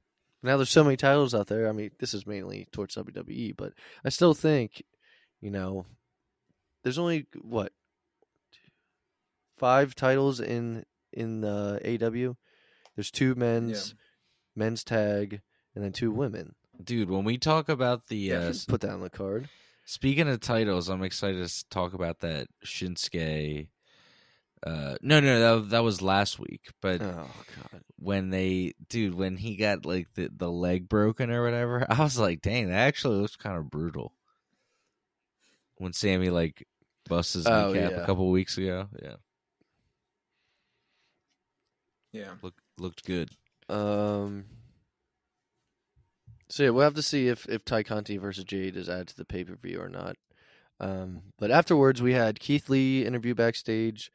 Now 0.42 0.56
there's 0.56 0.70
so 0.70 0.84
many 0.84 0.96
titles 0.96 1.34
out 1.34 1.48
there. 1.48 1.68
I 1.68 1.72
mean, 1.72 1.90
this 2.00 2.14
is 2.14 2.26
mainly 2.26 2.66
towards 2.72 2.94
WWE, 2.94 3.54
but 3.58 3.74
I 4.06 4.08
still 4.08 4.32
think, 4.32 4.82
you 5.42 5.50
know, 5.50 5.84
there's 6.82 6.98
only 6.98 7.26
what 7.42 7.72
five 9.58 9.94
titles 9.94 10.40
in 10.40 10.84
in 11.12 11.42
the 11.42 11.78
AEW. 11.84 12.36
There's 12.96 13.10
two 13.10 13.34
men's 13.34 13.94
men's 14.56 14.84
tag 14.84 15.40
and 15.74 15.84
then 15.84 15.92
two 15.92 16.10
women. 16.10 16.54
Dude, 16.82 17.10
when 17.10 17.24
we 17.24 17.36
talk 17.38 17.68
about 17.68 18.08
the 18.08 18.16
Yeah, 18.16 18.38
uh, 18.38 18.48
Just 18.48 18.68
put 18.68 18.80
that 18.80 18.90
on 18.90 19.00
the 19.00 19.10
card. 19.10 19.48
Speaking 19.84 20.28
of 20.28 20.40
titles, 20.40 20.88
I'm 20.88 21.02
excited 21.02 21.46
to 21.46 21.68
talk 21.68 21.92
about 21.92 22.20
that 22.20 22.46
Shinsuke. 22.64 23.68
Uh, 24.64 24.94
no, 25.02 25.18
no, 25.18 25.60
that 25.60 25.70
that 25.70 25.82
was 25.82 26.00
last 26.00 26.38
week. 26.38 26.68
But 26.80 27.02
Oh 27.02 27.26
god. 27.72 27.82
when 27.96 28.30
they, 28.30 28.74
dude, 28.88 29.14
when 29.14 29.36
he 29.36 29.56
got 29.56 29.84
like 29.84 30.06
the 30.14 30.30
the 30.34 30.50
leg 30.50 30.88
broken 30.88 31.30
or 31.30 31.42
whatever, 31.42 31.84
I 31.90 32.00
was 32.00 32.18
like, 32.18 32.42
dang, 32.42 32.68
that 32.68 32.76
actually 32.76 33.20
looks 33.20 33.36
kind 33.36 33.58
of 33.58 33.70
brutal. 33.70 34.12
When 35.78 35.92
Sammy 35.92 36.30
like 36.30 36.66
busts 37.08 37.32
his 37.34 37.46
Oh, 37.46 37.72
kneecap 37.72 37.92
yeah. 37.92 37.96
a 38.02 38.06
couple 38.06 38.30
weeks 38.30 38.56
ago, 38.58 38.88
yeah, 39.02 39.16
Yeah. 42.12 42.34
look 42.42 42.54
looked 42.78 43.04
good. 43.04 43.30
Um. 43.68 44.46
So 46.48 46.64
yeah, 46.64 46.70
we'll 46.70 46.84
have 46.84 46.94
to 46.94 47.02
see 47.02 47.28
if 47.28 47.48
if 47.48 47.64
Tay 47.64 47.82
Conti 47.82 48.18
versus 48.18 48.44
Jade 48.44 48.76
is 48.76 48.88
added 48.88 49.08
to 49.08 49.16
the 49.16 49.24
pay 49.24 49.44
per 49.44 49.56
view 49.56 49.80
or 49.80 49.88
not. 49.88 50.16
Um, 50.80 51.22
but 51.38 51.50
afterwards, 51.50 52.02
we 52.02 52.12
had 52.12 52.40
Keith 52.40 52.68
Lee 52.68 53.04
interview 53.06 53.34
backstage. 53.34 54.10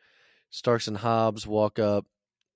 Starks 0.50 0.88
and 0.88 0.98
Hobbs 0.98 1.46
walk 1.48 1.80
up. 1.80 2.06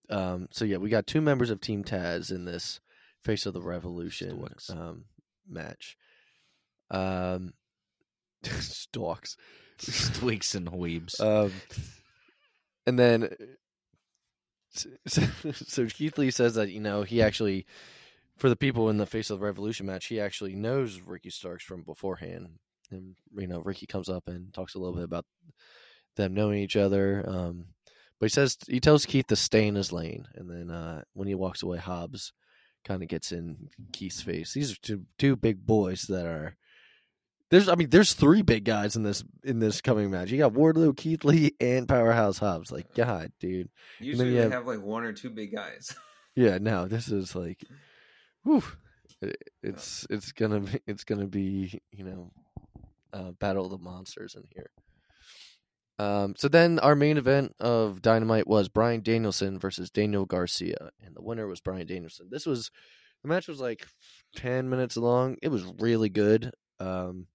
Um, 0.09 0.47
so 0.51 0.65
yeah, 0.65 0.77
we 0.77 0.89
got 0.89 1.07
two 1.07 1.21
members 1.21 1.49
of 1.49 1.59
Team 1.61 1.83
Taz 1.83 2.31
in 2.31 2.45
this 2.45 2.79
Face 3.23 3.45
of 3.45 3.53
the 3.53 3.61
Revolution 3.61 4.47
um, 4.69 5.05
match. 5.47 5.97
Um, 6.89 7.53
stalks. 8.43 9.35
Twinks 9.79 10.53
and 10.55 10.71
weebs. 10.71 11.19
Um, 11.19 11.51
and 12.85 12.99
then, 12.99 13.29
so, 14.71 14.89
so 15.53 15.85
Keith 15.87 16.17
Lee 16.17 16.31
says 16.31 16.55
that 16.55 16.69
you 16.69 16.79
know 16.79 17.03
he 17.03 17.21
actually, 17.21 17.65
for 18.37 18.49
the 18.49 18.55
people 18.55 18.89
in 18.89 18.97
the 18.97 19.05
Face 19.05 19.29
of 19.29 19.39
the 19.39 19.45
Revolution 19.45 19.85
match, 19.85 20.07
he 20.07 20.19
actually 20.19 20.55
knows 20.55 21.01
Ricky 21.01 21.29
Starks 21.29 21.63
from 21.63 21.83
beforehand, 21.83 22.47
and 22.91 23.15
you 23.35 23.47
know 23.47 23.61
Ricky 23.61 23.85
comes 23.85 24.09
up 24.09 24.27
and 24.27 24.53
talks 24.53 24.75
a 24.75 24.79
little 24.79 24.95
bit 24.95 25.03
about 25.03 25.25
them 26.15 26.33
knowing 26.33 26.59
each 26.59 26.75
other. 26.75 27.23
Um, 27.27 27.65
but 28.19 28.25
he 28.25 28.29
says 28.29 28.57
he 28.67 28.79
tells 28.79 29.05
Keith 29.05 29.27
to 29.27 29.35
stay 29.35 29.67
in 29.67 29.75
his 29.75 29.91
lane, 29.91 30.27
and 30.35 30.49
then 30.49 30.69
uh, 30.69 31.03
when 31.13 31.27
he 31.27 31.35
walks 31.35 31.63
away, 31.63 31.79
Hobbs 31.79 32.33
kind 32.83 33.01
of 33.01 33.09
gets 33.09 33.31
in 33.31 33.69
Keith's 33.93 34.21
face. 34.21 34.53
These 34.53 34.71
are 34.73 34.79
two 34.81 35.05
two 35.17 35.35
big 35.35 35.65
boys 35.65 36.03
that 36.03 36.25
are. 36.25 36.55
There's, 37.51 37.67
I 37.69 37.75
mean, 37.75 37.89
there's 37.89 38.13
three 38.13 38.41
big 38.41 38.63
guys 38.63 38.95
in 38.95 39.03
this 39.03 39.23
in 39.43 39.59
this 39.59 39.81
coming 39.81 40.09
match. 40.09 40.31
You 40.31 40.37
got 40.37 40.53
Wardlow, 40.53 40.95
Keith 40.97 41.23
Lee, 41.25 41.51
and 41.59 41.87
Powerhouse 41.87 42.37
Hobbs. 42.39 42.71
Like, 42.71 42.95
God, 42.95 43.31
dude. 43.39 43.69
Usually 43.99 44.29
you 44.29 44.35
they 44.35 44.41
have- 44.43 44.51
have 44.53 44.65
like 44.67 44.81
one 44.81 45.03
or 45.03 45.13
two 45.13 45.29
big 45.29 45.51
guys. 45.53 45.93
Yeah, 46.33 46.59
no, 46.59 46.87
this 46.87 47.09
is 47.09 47.35
like, 47.35 47.61
whew. 48.43 48.63
It- 49.21 49.35
It's 49.61 50.07
it's 50.09 50.31
gonna 50.31 50.61
be 50.61 50.79
it's 50.87 51.03
gonna 51.03 51.27
be 51.27 51.81
you 51.91 52.05
know, 52.05 52.31
uh, 53.11 53.31
battle 53.31 53.65
of 53.65 53.71
the 53.71 53.77
monsters 53.77 54.35
in 54.35 54.43
here. 54.55 54.69
Um, 55.99 56.35
so 56.37 56.47
then 56.47 56.79
our 56.79 56.95
main 56.95 57.17
event 57.17 57.53
of 57.59 58.01
Dynamite 58.01 58.47
was 58.47 58.69
Bryan 58.69 59.01
Danielson 59.01 59.59
versus 59.59 59.91
Daniel 59.91 60.25
Garcia, 60.25 60.91
and 61.05 61.15
the 61.15 61.21
winner 61.21 61.47
was 61.47 61.61
Bryan 61.61 61.85
Danielson. 61.85 62.27
This 62.31 62.45
was 62.45 62.71
the 63.21 63.27
match 63.27 63.47
was 63.47 63.59
like 63.59 63.85
ten 64.35 64.69
minutes 64.69 64.97
long. 64.97 65.35
It 65.43 65.49
was 65.49 65.63
really 65.79 66.09
good. 66.09 66.51
Um, 66.79 67.27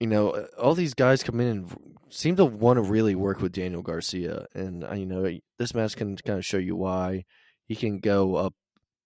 you 0.00 0.06
know, 0.06 0.30
uh, 0.30 0.46
all 0.58 0.74
these 0.74 0.94
guys 0.94 1.22
come 1.22 1.40
in 1.40 1.46
and 1.46 1.76
seem 2.10 2.36
to 2.36 2.44
want 2.44 2.76
to 2.78 2.82
really 2.82 3.14
work 3.14 3.40
with 3.40 3.52
Daniel 3.52 3.82
Garcia, 3.82 4.46
and 4.54 4.84
uh, 4.84 4.94
you 4.94 5.06
know, 5.06 5.38
this 5.58 5.74
match 5.74 5.96
can 5.96 6.16
kind 6.16 6.38
of 6.38 6.44
show 6.44 6.58
you 6.58 6.76
why 6.76 7.24
he 7.66 7.76
can 7.76 7.98
go 7.98 8.36
up, 8.36 8.54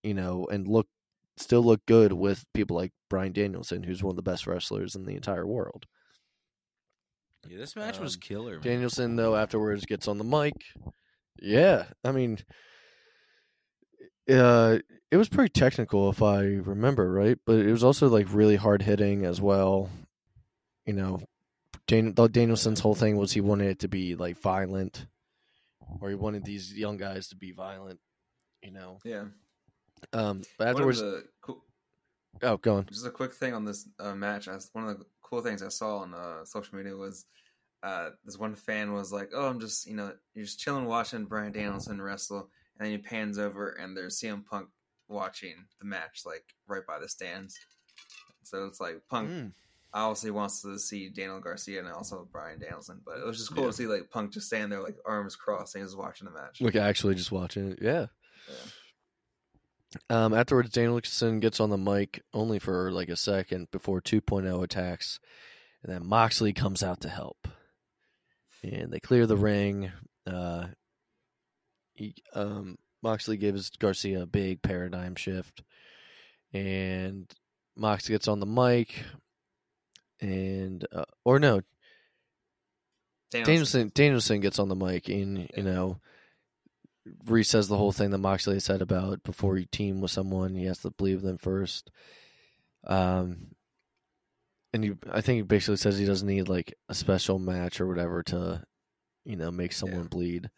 you 0.03 0.15
know, 0.15 0.47
and 0.51 0.67
look 0.67 0.89
still 1.37 1.63
look 1.63 1.85
good 1.87 2.13
with 2.13 2.45
people 2.55 2.77
like 2.77 2.93
Bryan 3.09 3.33
Danielson, 3.33 3.83
who's 3.83 4.03
one 4.03 4.13
of 4.13 4.17
the 4.17 4.23
best 4.23 4.47
wrestlers 4.47 4.95
in 4.95 5.05
the 5.05 5.15
entire 5.15 5.47
world. 5.47 5.87
yeah, 7.47 7.59
this 7.59 7.77
match 7.77 7.99
was 7.99 8.15
um, 8.15 8.21
killer. 8.21 8.53
Man. 8.55 8.63
Danielson, 8.63 9.17
though, 9.17 9.37
afterwards 9.37 9.87
gets 9.87 10.09
on 10.09 10.19
the 10.19 10.25
mic. 10.25 10.55
Yeah, 11.41 11.85
I 12.05 12.11
mean, 12.13 12.39
uh, 14.29 14.79
it 15.11 15.17
was 15.17 15.29
pretty 15.29 15.51
technical 15.51 16.11
if 16.11 16.23
I 16.23 16.41
remember 16.41 17.11
right, 17.11 17.39
but 17.47 17.57
it 17.57 17.71
was 17.71 17.85
also 17.85 18.09
like 18.09 18.33
really 18.33 18.57
hard 18.57 18.83
hitting 18.83 19.25
as 19.25 19.41
well. 19.41 19.91
You 20.89 20.95
know, 20.95 21.21
Dan- 21.87 22.15
Danielson's 22.15 22.81
whole 22.81 22.95
thing 22.95 23.19
was 23.19 23.31
he 23.31 23.43
wanted 23.43 23.69
it 23.69 23.81
to 23.81 23.89
be 23.89 24.15
like 24.15 24.41
violent, 24.41 25.05
or 26.01 26.09
he 26.09 26.15
wanted 26.15 26.45
these 26.47 26.73
young 26.73 26.97
guys 26.97 27.29
to 27.29 27.37
be 27.37 27.53
violent. 27.53 28.01
You 28.63 28.71
know, 28.71 28.99
yeah. 29.05 29.25
um, 30.15 30.41
but 30.57 30.69
afterwards, 30.69 31.03
the 31.03 31.25
cool, 31.43 31.63
oh, 32.43 32.57
go 32.57 32.77
on. 32.77 32.87
just 32.87 33.07
a 33.07 33.11
quick 33.11 33.35
thing 33.35 33.53
on 33.53 33.67
this 33.67 33.87
uh, 34.01 34.15
match. 34.15 34.49
I, 34.49 34.57
one 34.73 34.89
of 34.89 34.99
the 34.99 35.05
cool 35.21 35.43
things 35.43 35.63
I 35.63 35.69
saw 35.69 35.99
on 35.99 36.15
uh, 36.15 36.47
social 36.47 36.79
media 36.79 36.97
was 36.97 37.27
uh, 37.83 38.09
this 38.25 38.39
one 38.39 38.55
fan 38.55 38.95
was 38.95 39.13
like, 39.13 39.29
"Oh, 39.35 39.47
I'm 39.47 39.61
just 39.61 39.87
you 39.87 39.95
know 39.95 40.15
you're 40.33 40.47
just 40.47 40.59
chilling 40.59 40.87
watching 40.87 41.27
Bryan 41.27 41.53
Danielson 41.53 42.01
wrestle," 42.01 42.49
and 42.79 42.87
then 42.87 42.93
he 42.93 42.97
pans 42.97 43.39
over 43.39 43.73
and 43.73 43.95
there's 43.95 44.19
CM 44.19 44.43
Punk 44.47 44.71
watching 45.07 45.67
the 45.81 45.85
match 45.85 46.23
like 46.25 46.45
right 46.67 46.87
by 46.87 46.99
the 46.99 47.11
stands. 47.11 47.59
So 48.43 48.65
it's 48.65 48.81
like 48.81 49.03
Punk 49.11 49.29
Mm. 49.29 49.53
Obviously 49.95 50.31
wants 50.31 50.61
to 50.63 50.79
see 50.79 51.09
Daniel 51.09 51.41
Garcia 51.41 51.79
and 51.81 51.89
also 51.89 52.29
Bryan 52.31 52.59
Danielson. 52.61 53.01
But 53.05 53.19
it 53.19 53.27
was 53.27 53.39
just 53.39 53.55
cool 53.55 53.65
Yeah. 53.65 53.71
to 53.71 53.77
see 53.77 53.87
like 53.87 54.11
Punk 54.11 54.33
just 54.33 54.47
standing 54.49 54.71
there, 54.71 54.83
like 54.83 54.97
arms 55.07 55.35
crossed, 55.37 55.75
and 55.75 55.81
he 55.81 55.85
was 55.85 55.97
watching 55.97 56.27
the 56.27 56.33
match. 56.33 56.61
Like 56.61 56.77
actually 56.77 57.15
just 57.15 57.33
watching 57.33 57.73
it. 57.73 57.79
Yeah. 57.81 58.07
Yeah. 58.49 58.55
Um, 60.11 60.35
afterwards, 60.35 60.71
Danielson 60.71 61.41
gets 61.41 61.61
on 61.61 61.71
the 61.71 61.79
mic 61.79 62.23
only 62.35 62.59
for 62.59 62.93
like 62.93 63.09
a 63.09 63.17
second 63.17 63.71
before 63.71 64.03
2.0 64.03 64.63
attacks, 64.63 65.19
and 65.83 65.91
then 65.93 66.07
Moxley 66.07 66.53
comes 66.53 66.83
out 66.83 67.01
to 67.01 67.09
help, 67.09 67.49
and 68.63 68.93
they 68.93 69.01
clear 69.01 69.27
the 69.27 69.37
ring. 69.37 69.91
Uh, 70.27 70.67
he, 71.95 72.15
um, 72.35 72.77
Moxley 73.03 73.39
gives 73.39 73.71
Garcia 73.71 74.23
a 74.23 74.27
big 74.27 74.61
paradigm 74.61 75.15
shift, 75.15 75.63
and 76.53 77.33
Mox 77.75 78.07
gets 78.09 78.29
on 78.29 78.41
the 78.41 78.47
mic, 78.47 79.05
and 80.21 80.87
uh, 80.93 81.05
or 81.25 81.39
no, 81.39 81.61
Danielson 83.31 83.93
Danielson 83.95 84.41
gets 84.41 84.59
on 84.59 84.69
the 84.69 84.75
mic 84.77 85.09
and 85.09 85.49
you 85.57 85.63
know 85.63 86.01
resays 87.25 87.69
the 87.69 87.77
whole 87.77 87.93
thing 87.93 88.11
that 88.11 88.19
Moxley 88.19 88.61
said 88.61 88.83
about 88.83 89.23
before 89.23 89.57
you 89.57 89.67
team 89.67 90.01
with 90.01 90.11
someone, 90.11 90.55
you 90.55 90.69
have 90.69 90.81
to 90.83 90.91
believe 90.91 91.23
them 91.23 91.39
first. 91.39 91.91
Um, 92.87 93.55
and 94.73 94.85
he, 94.85 94.93
I 95.11 95.21
think 95.23 95.37
he 95.37 95.43
basically 95.43 95.77
says 95.77 95.99
he 95.99 96.05
doesn't 96.05 96.29
need 96.29 96.49
like 96.49 96.75
a 96.89 96.95
special 96.95 97.39
match 97.39 97.81
or 97.81 97.87
whatever 97.87 98.23
to, 98.25 98.63
you 99.25 99.37
know, 99.37 99.51
make 99.51 99.73
someone 99.73 100.03
Yeah. 100.03 100.09
bleed. 100.09 100.51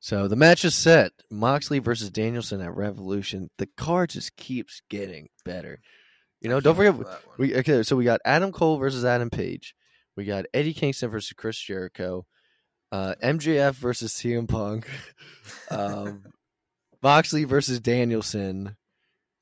So 0.00 0.28
the 0.28 0.36
match 0.36 0.64
is 0.64 0.74
set: 0.74 1.12
Moxley 1.30 1.78
versus 1.78 2.10
Danielson 2.10 2.60
at 2.60 2.74
Revolution. 2.76 3.50
The 3.56 3.66
card 3.66 4.10
just 4.10 4.36
keeps 4.36 4.82
getting 4.90 5.30
better. 5.44 5.80
You 6.40 6.48
know, 6.50 6.60
don't 6.60 6.76
forget 6.76 6.94
wait 6.94 7.04
for 7.04 7.10
that 7.10 7.26
one. 7.26 7.36
we 7.38 7.56
okay. 7.56 7.82
So 7.82 7.96
we 7.96 8.04
got 8.04 8.20
Adam 8.24 8.52
Cole 8.52 8.78
versus 8.78 9.04
Adam 9.04 9.30
Page. 9.30 9.74
We 10.16 10.24
got 10.24 10.46
Eddie 10.54 10.74
Kingston 10.74 11.10
versus 11.10 11.32
Chris 11.32 11.58
Jericho. 11.58 12.26
Uh, 12.92 13.14
MJF 13.22 13.74
versus 13.74 14.12
CM 14.12 14.48
Punk. 14.48 14.88
um, 15.70 16.24
Moxley 17.02 17.44
versus 17.44 17.80
Danielson. 17.80 18.76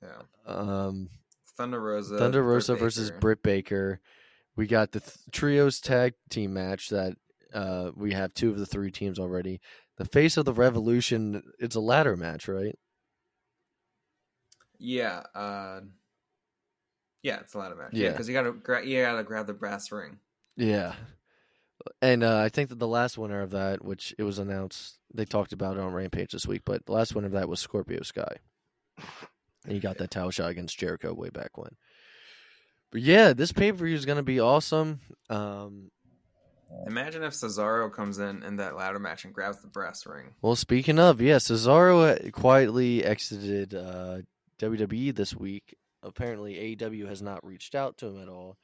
yeah. 0.02 0.22
Um, 0.46 1.08
Thunder 1.56 1.80
Rosa, 1.80 2.18
Thunder 2.18 2.42
Britt 2.42 2.54
Rosa 2.54 2.74
versus 2.74 3.10
Baker. 3.10 3.20
Britt 3.20 3.42
Baker. 3.42 4.00
We 4.56 4.66
got 4.66 4.92
the 4.92 5.00
th- 5.00 5.16
trios 5.32 5.80
tag 5.80 6.14
team 6.30 6.54
match 6.54 6.90
that 6.90 7.16
uh, 7.52 7.90
we 7.94 8.12
have 8.12 8.34
two 8.34 8.50
of 8.50 8.58
the 8.58 8.66
three 8.66 8.90
teams 8.90 9.18
already. 9.18 9.60
The 9.96 10.04
face 10.04 10.36
of 10.36 10.44
the 10.44 10.52
revolution. 10.52 11.42
It's 11.58 11.76
a 11.76 11.80
ladder 11.80 12.16
match, 12.16 12.48
right? 12.48 12.76
Yeah, 14.78 15.22
uh, 15.34 15.80
yeah, 17.24 17.40
it's 17.40 17.54
a 17.54 17.58
ladder 17.58 17.74
match. 17.74 17.88
Yeah. 17.92 18.04
Yeah, 18.04 18.10
because 18.12 18.28
you 18.28 18.34
gotta 18.34 18.52
gra- 18.52 18.86
you 18.86 19.02
gotta 19.02 19.24
grab 19.24 19.48
the 19.48 19.54
brass 19.54 19.90
ring. 19.90 20.18
Yeah. 20.56 20.94
And 22.00 22.22
uh, 22.22 22.38
I 22.38 22.50
think 22.50 22.68
that 22.68 22.78
the 22.78 22.86
last 22.86 23.18
winner 23.18 23.40
of 23.40 23.50
that, 23.50 23.84
which 23.84 24.14
it 24.16 24.22
was 24.22 24.38
announced, 24.38 24.98
they 25.12 25.24
talked 25.24 25.52
about 25.52 25.76
it 25.76 25.82
on 25.82 25.92
Rampage 25.92 26.30
this 26.32 26.46
week, 26.46 26.62
but 26.64 26.86
the 26.86 26.92
last 26.92 27.14
winner 27.14 27.26
of 27.26 27.32
that 27.32 27.48
was 27.48 27.58
Scorpio 27.58 28.02
Sky. 28.02 28.36
And 29.64 29.72
he 29.72 29.80
got 29.80 29.98
that 29.98 30.10
title 30.10 30.30
shot 30.30 30.50
against 30.50 30.78
Jericho 30.78 31.12
way 31.12 31.30
back 31.30 31.58
when. 31.58 31.70
But 32.92 33.00
yeah, 33.02 33.32
this 33.32 33.52
pay 33.52 33.72
per 33.72 33.84
view 33.84 33.94
is 33.96 34.06
going 34.06 34.18
to 34.18 34.22
be 34.22 34.38
awesome. 34.40 35.00
Um, 35.28 35.90
Imagine 36.86 37.22
if 37.22 37.32
Cesaro 37.32 37.92
comes 37.92 38.18
in 38.18 38.42
in 38.42 38.56
that 38.56 38.76
ladder 38.76 38.98
match 38.98 39.24
and 39.24 39.32
grabs 39.34 39.60
the 39.60 39.68
brass 39.68 40.06
ring. 40.06 40.34
well, 40.42 40.56
speaking 40.56 40.98
of, 40.98 41.20
yeah, 41.20 41.36
Cesaro 41.36 42.30
quietly 42.32 43.04
exited 43.04 43.74
uh, 43.74 44.18
WWE 44.58 45.14
this 45.14 45.34
week. 45.34 45.76
Apparently, 46.04 46.76
AEW 46.76 47.08
has 47.08 47.22
not 47.22 47.44
reached 47.44 47.74
out 47.74 47.98
to 47.98 48.06
him 48.08 48.22
at 48.22 48.28
all. 48.28 48.58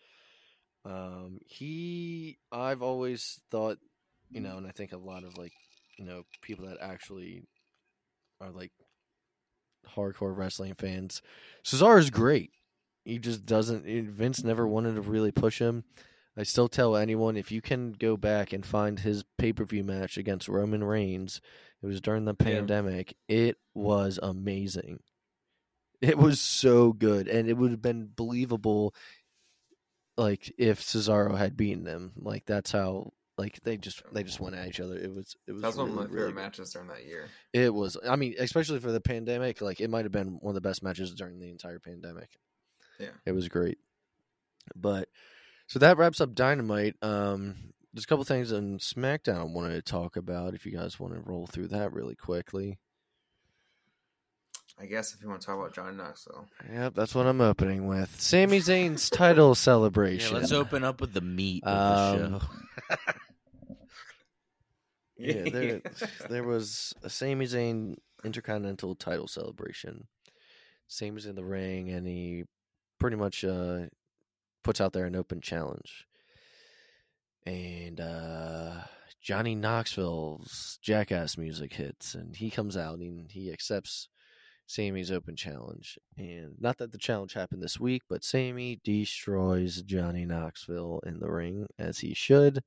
Um, 0.84 1.38
he, 1.46 2.38
I've 2.52 2.82
always 2.82 3.40
thought, 3.50 3.78
you 4.30 4.40
know, 4.40 4.56
and 4.58 4.66
I 4.66 4.70
think 4.70 4.92
a 4.92 4.96
lot 4.98 5.24
of 5.24 5.36
like, 5.36 5.52
you 5.98 6.04
know, 6.04 6.22
people 6.42 6.66
that 6.66 6.78
actually 6.80 7.42
are 8.40 8.50
like 8.50 8.72
hardcore 9.96 10.36
wrestling 10.36 10.74
fans. 10.74 11.22
Cesaro's 11.64 12.10
great. 12.10 12.50
He 13.04 13.18
just 13.18 13.44
doesn't. 13.46 13.84
Vince 13.86 14.44
never 14.44 14.66
wanted 14.66 14.94
to 14.94 15.00
really 15.00 15.32
push 15.32 15.58
him. 15.58 15.84
I 16.36 16.42
still 16.44 16.68
tell 16.68 16.96
anyone 16.96 17.36
if 17.36 17.50
you 17.50 17.60
can 17.60 17.92
go 17.92 18.16
back 18.16 18.52
and 18.52 18.64
find 18.64 19.00
his 19.00 19.24
pay 19.36 19.52
per 19.52 19.64
view 19.64 19.82
match 19.84 20.16
against 20.16 20.48
Roman 20.48 20.84
Reigns, 20.84 21.40
it 21.82 21.86
was 21.86 22.00
during 22.00 22.24
the 22.24 22.36
Yeah. 22.38 22.44
pandemic. 22.44 23.16
It 23.28 23.56
was 23.74 24.18
amazing. 24.22 25.00
It 26.00 26.16
was 26.16 26.40
so 26.40 26.92
good, 26.92 27.28
and 27.28 27.48
it 27.48 27.56
would 27.56 27.72
have 27.72 27.82
been 27.82 28.10
believable, 28.14 28.94
like 30.16 30.52
if 30.56 30.80
Cesaro 30.80 31.36
had 31.36 31.56
beaten 31.56 31.84
them. 31.84 32.12
Like 32.16 32.46
that's 32.46 32.72
how. 32.72 33.12
Like 33.38 33.58
they 33.62 33.78
just 33.78 34.02
they 34.12 34.22
just 34.22 34.38
went 34.38 34.54
at 34.54 34.68
each 34.68 34.80
other. 34.80 34.98
It 34.98 35.14
was 35.14 35.34
it 35.46 35.52
was. 35.52 35.62
That's 35.62 35.76
one 35.76 35.88
of 35.88 35.94
really, 35.94 36.08
my 36.08 36.10
favorite 36.10 36.22
really 36.22 36.34
matches 36.34 36.72
during 36.72 36.88
that 36.88 37.06
year. 37.06 37.28
It 37.54 37.72
was. 37.72 37.96
I 38.06 38.16
mean, 38.16 38.34
especially 38.38 38.80
for 38.80 38.92
the 38.92 39.00
pandemic, 39.00 39.62
like 39.62 39.80
it 39.80 39.88
might 39.88 40.04
have 40.04 40.12
been 40.12 40.38
one 40.42 40.50
of 40.50 40.62
the 40.62 40.68
best 40.68 40.82
matches 40.82 41.14
during 41.14 41.38
the 41.38 41.48
entire 41.48 41.78
pandemic. 41.78 42.28
Yeah. 42.98 43.08
it 43.24 43.32
was 43.32 43.48
great. 43.48 43.78
But 44.76 45.08
so 45.66 45.78
that 45.78 45.96
wraps 45.96 46.20
up 46.20 46.34
Dynamite. 46.34 46.96
Um, 47.00 47.72
there's 47.92 48.04
a 48.04 48.06
couple 48.06 48.24
things 48.24 48.52
on 48.52 48.78
SmackDown 48.78 49.40
I 49.40 49.44
wanted 49.44 49.74
to 49.74 49.82
talk 49.82 50.16
about. 50.16 50.54
If 50.54 50.66
you 50.66 50.72
guys 50.72 51.00
want 51.00 51.14
to 51.14 51.20
roll 51.20 51.46
through 51.46 51.68
that 51.68 51.92
really 51.92 52.14
quickly. 52.14 52.78
I 54.80 54.86
guess 54.86 55.12
if 55.14 55.20
you 55.22 55.28
want 55.28 55.40
to 55.42 55.46
talk 55.46 55.58
about 55.58 55.74
Johnny 55.74 55.96
Knoxville, 55.96 56.46
Yep, 56.72 56.94
that's 56.94 57.14
what 57.14 57.26
I'm 57.26 57.40
opening 57.42 57.86
with. 57.86 58.18
Sami 58.20 58.60
Zayn's 58.60 59.10
title 59.10 59.54
celebration. 59.54 60.36
Yeah, 60.36 60.46
celebration. 60.46 60.56
let's 60.58 60.68
open 60.68 60.84
up 60.84 61.00
with 61.00 61.12
the 61.12 61.20
meat 61.20 61.62
of 61.64 62.20
Um, 62.22 62.32
the 62.32 62.40
show. 62.40 62.96
yeah, 65.18 65.50
there, 65.50 65.82
there 66.30 66.44
was 66.44 66.94
a 67.02 67.10
Sami 67.10 67.46
Zayn 67.46 67.96
Intercontinental 68.24 68.94
title 68.94 69.28
celebration. 69.28 70.06
Sami's 70.88 71.26
in 71.26 71.34
the 71.36 71.44
ring, 71.44 71.90
and 71.90 72.06
he 72.06 72.44
pretty 72.98 73.16
much 73.16 73.44
uh, 73.44 73.82
puts 74.62 74.80
out 74.80 74.92
there 74.92 75.04
an 75.06 75.14
open 75.16 75.40
challenge. 75.40 76.06
And 77.46 78.00
uh, 78.00 78.72
Johnny 79.22 79.54
Knoxville's 79.54 80.78
Jackass 80.82 81.36
music 81.38 81.74
hits, 81.74 82.14
and 82.14 82.34
he 82.36 82.50
comes 82.50 82.76
out 82.76 82.98
and 82.98 83.30
he 83.30 83.52
accepts 83.52 84.08
Sami's 84.70 85.10
open 85.10 85.34
challenge. 85.34 85.98
And 86.16 86.54
not 86.60 86.78
that 86.78 86.92
the 86.92 86.98
challenge 86.98 87.32
happened 87.32 87.60
this 87.60 87.80
week, 87.80 88.02
but 88.08 88.22
Sammy 88.22 88.80
destroys 88.84 89.82
Johnny 89.82 90.24
Knoxville 90.24 91.00
in 91.04 91.18
the 91.18 91.28
ring, 91.28 91.66
as 91.76 91.98
he 91.98 92.14
should. 92.14 92.62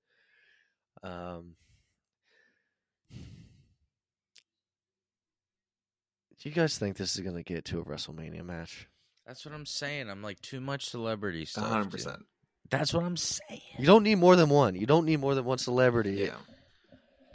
Um, 1.01 1.55
do 3.09 3.19
you 6.49 6.51
guys 6.51 6.77
think 6.77 6.97
this 6.97 7.15
is 7.15 7.21
going 7.21 7.37
to 7.37 7.43
get 7.43 7.63
to 7.65 7.79
a 7.79 7.85
WrestleMania 7.85 8.43
match? 8.43 8.87
That's 9.25 9.45
what 9.45 9.55
I'm 9.55 9.65
saying. 9.65 10.09
I'm 10.09 10.21
like 10.21 10.41
too 10.41 10.59
much 10.59 10.85
celebrity 10.89 11.45
stuff. 11.45 11.69
hundred 11.69 11.83
dude. 11.85 11.91
percent. 11.91 12.25
That's 12.69 12.93
what 12.93 13.05
I'm 13.05 13.15
saying. 13.15 13.61
You 13.79 13.85
don't 13.85 14.03
need 14.03 14.15
more 14.15 14.35
than 14.35 14.49
one. 14.49 14.75
You 14.75 14.85
don't 14.85 15.05
need 15.05 15.21
more 15.21 15.35
than 15.35 15.45
one 15.45 15.57
celebrity. 15.57 16.15
Yeah, 16.25 16.35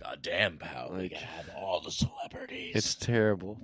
God 0.02 0.18
damn, 0.20 0.58
pal. 0.58 0.90
we 0.92 0.98
Like- 1.04 1.12
gotta 1.12 1.24
have 1.24 1.48
all 1.56 1.80
the 1.80 1.90
celebrities. 1.90 2.72
It's 2.76 2.94
terrible. 2.94 3.58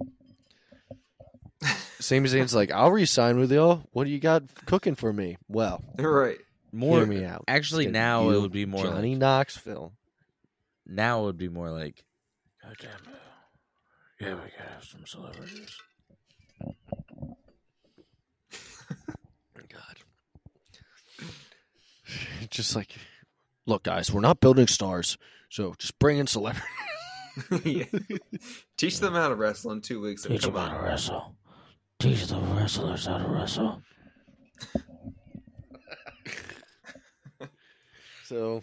Sami 2.01 2.29
Zayn's 2.29 2.55
like, 2.55 2.71
I'll 2.71 2.91
re-sign 2.91 3.39
with 3.39 3.51
y'all. 3.53 3.83
What 3.93 4.05
do 4.05 4.11
you 4.11 4.19
got 4.19 4.43
cooking 4.67 4.95
for 4.95 5.13
me? 5.13 5.39
Well, 5.49 5.83
you're 5.99 6.13
right. 6.13 6.39
more. 6.73 6.99
hear 6.99 7.07
me 7.07 7.25
out. 7.25 7.45
Actually, 7.49 7.87
It's 7.87 7.93
now 7.93 8.31
it 8.31 8.41
would 8.41 8.53
be 8.53 8.67
more 8.67 8.85
Johnny 8.85 9.13
like. 9.13 9.21
Knoxville. 9.21 9.93
Now 10.87 11.23
it 11.23 11.25
would 11.25 11.39
be 11.39 11.49
more 11.49 11.71
like. 11.71 12.05
God 12.63 12.77
damn, 12.81 12.91
it. 12.91 12.99
Uh, 13.07 13.17
yeah, 14.21 14.35
we 14.35 14.41
gotta 14.59 14.71
have 14.75 14.85
some 14.85 15.07
celebrities. 15.07 15.77
God. 19.69 19.97
Just 22.51 22.77
like, 22.77 22.95
look, 23.67 23.83
guys, 23.83 24.13
we're 24.13 24.21
not 24.21 24.41
building 24.41 24.67
stars, 24.67 25.17
so 25.49 25.75
just 25.79 25.99
bring 25.99 26.19
in 26.19 26.27
celebrities. 26.27 26.69
yeah. 27.65 27.85
Teach 28.77 29.01
them 29.01 29.15
how 29.15 29.29
to 29.29 29.35
wrestle 29.35 29.73
in 29.73 29.81
two 29.81 30.01
weeks. 30.01 30.23
Teach 30.23 30.43
them 30.43 30.55
how 30.55 30.61
on. 30.61 30.75
to 30.75 30.83
wrestle. 30.83 31.37
Teach 32.01 32.27
the 32.27 32.37
wrestlers 32.37 33.07
how 33.07 33.19
to 33.19 33.29
wrestle. 33.29 33.83
So 38.25 38.63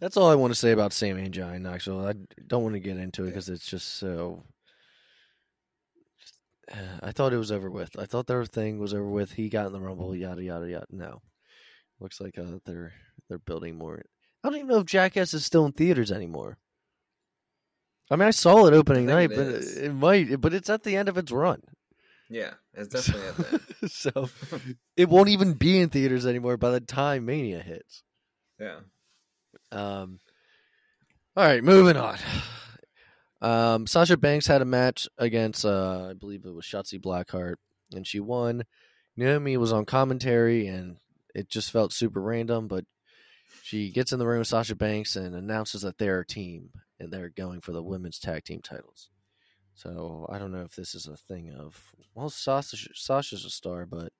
that's 0.00 0.16
all 0.16 0.28
I 0.28 0.34
want 0.34 0.52
to 0.52 0.58
say 0.58 0.72
about 0.72 0.92
Sami 0.92 1.22
and 1.22 1.32
Johnny 1.32 1.58
Knoxville. 1.58 2.06
I 2.06 2.14
don't 2.46 2.62
want 2.64 2.74
to 2.74 2.80
get 2.80 2.96
into 2.98 3.22
it 3.24 3.28
because 3.28 3.48
it's 3.48 3.66
just 3.66 3.98
so. 3.98 4.42
I 7.00 7.12
thought 7.12 7.32
it 7.32 7.38
was 7.38 7.52
over 7.52 7.70
with. 7.70 7.96
I 7.96 8.06
thought 8.06 8.26
their 8.26 8.44
thing 8.44 8.78
was 8.78 8.92
over 8.92 9.08
with. 9.08 9.32
He 9.32 9.48
got 9.48 9.66
in 9.66 9.72
the 9.72 9.80
rumble. 9.80 10.16
Yada 10.16 10.42
yada 10.42 10.68
yada. 10.68 10.86
No, 10.90 11.22
looks 12.00 12.20
like 12.20 12.38
uh, 12.38 12.58
they're 12.64 12.92
they're 13.28 13.38
building 13.38 13.76
more. 13.78 14.02
I 14.42 14.48
don't 14.48 14.56
even 14.56 14.68
know 14.68 14.80
if 14.80 14.86
Jackass 14.86 15.32
is 15.32 15.46
still 15.46 15.64
in 15.64 15.72
theaters 15.72 16.10
anymore. 16.10 16.58
I 18.10 18.16
mean, 18.16 18.28
I 18.28 18.32
saw 18.32 18.66
it 18.66 18.74
opening 18.74 19.08
I 19.10 19.14
night, 19.14 19.30
it 19.32 19.36
but 19.36 19.46
is. 19.46 19.76
it 19.76 19.92
might. 19.92 20.40
But 20.40 20.54
it's 20.54 20.70
at 20.70 20.82
the 20.82 20.96
end 20.96 21.08
of 21.08 21.16
its 21.16 21.30
run. 21.30 21.62
Yeah, 22.28 22.54
it's 22.74 22.88
definitely 22.88 23.28
at 23.28 23.36
that. 23.36 23.90
so 23.90 24.28
it 24.96 25.08
won't 25.08 25.28
even 25.28 25.54
be 25.54 25.78
in 25.78 25.90
theaters 25.90 26.26
anymore 26.26 26.56
by 26.56 26.70
the 26.70 26.80
time 26.80 27.26
Mania 27.26 27.60
hits. 27.60 28.02
Yeah. 28.58 28.80
Um, 29.70 30.18
all 31.36 31.44
right, 31.44 31.62
moving 31.62 31.96
on. 31.96 32.18
Um, 33.40 33.86
Sasha 33.86 34.16
Banks 34.16 34.46
had 34.46 34.62
a 34.62 34.66
match 34.66 35.08
against, 35.18 35.64
uh, 35.64 36.08
I 36.10 36.14
believe 36.14 36.44
it 36.44 36.54
was 36.54 36.64
Shotzi 36.64 37.00
Blackheart, 37.00 37.56
and 37.92 38.06
she 38.06 38.18
won. 38.18 38.64
Naomi 39.16 39.56
was 39.56 39.72
on 39.72 39.84
commentary, 39.84 40.66
and 40.66 40.96
it 41.34 41.48
just 41.48 41.70
felt 41.70 41.92
super 41.92 42.20
random. 42.20 42.66
But 42.66 42.86
she 43.62 43.90
gets 43.90 44.12
in 44.12 44.18
the 44.18 44.26
room 44.26 44.38
with 44.38 44.48
Sasha 44.48 44.74
Banks 44.74 45.16
and 45.16 45.34
announces 45.34 45.82
that 45.82 45.98
they're 45.98 46.20
a 46.20 46.26
team 46.26 46.70
and 46.98 47.12
they're 47.12 47.28
going 47.28 47.60
for 47.60 47.72
the 47.72 47.82
women's 47.82 48.18
tag 48.18 48.44
team 48.44 48.60
titles. 48.62 49.10
So 49.76 50.26
I 50.30 50.38
don't 50.38 50.52
know 50.52 50.62
if 50.62 50.74
this 50.74 50.94
is 50.94 51.06
a 51.06 51.16
thing 51.16 51.52
of 51.52 51.78
well, 52.14 52.30
Sasha, 52.30 52.76
Sasha's 52.94 53.44
a 53.44 53.50
star, 53.50 53.84
but 53.86 54.12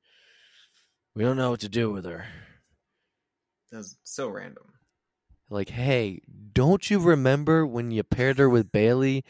we 1.14 1.24
don't 1.24 1.38
know 1.38 1.50
what 1.50 1.60
to 1.60 1.68
do 1.68 1.90
with 1.90 2.04
her. 2.04 2.26
That's 3.72 3.96
so 4.04 4.28
random. 4.28 4.64
Like, 5.48 5.70
hey, 5.70 6.20
don't 6.52 6.88
you 6.90 6.98
remember 6.98 7.66
when 7.66 7.90
you 7.90 8.02
paired 8.02 8.38
her 8.38 8.48
with 8.50 8.70
Bayley 8.70 9.24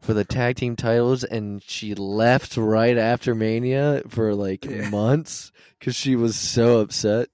for 0.00 0.12
the 0.14 0.24
tag 0.24 0.56
team 0.56 0.76
titles 0.76 1.24
and 1.24 1.62
she 1.62 1.94
left 1.94 2.56
right 2.56 2.98
after 2.98 3.34
Mania 3.34 4.02
for 4.08 4.34
like 4.34 4.64
Yeah. 4.64 4.90
months 4.90 5.50
because 5.78 5.96
she 5.96 6.14
was 6.14 6.36
so 6.36 6.78
upset? 6.80 7.28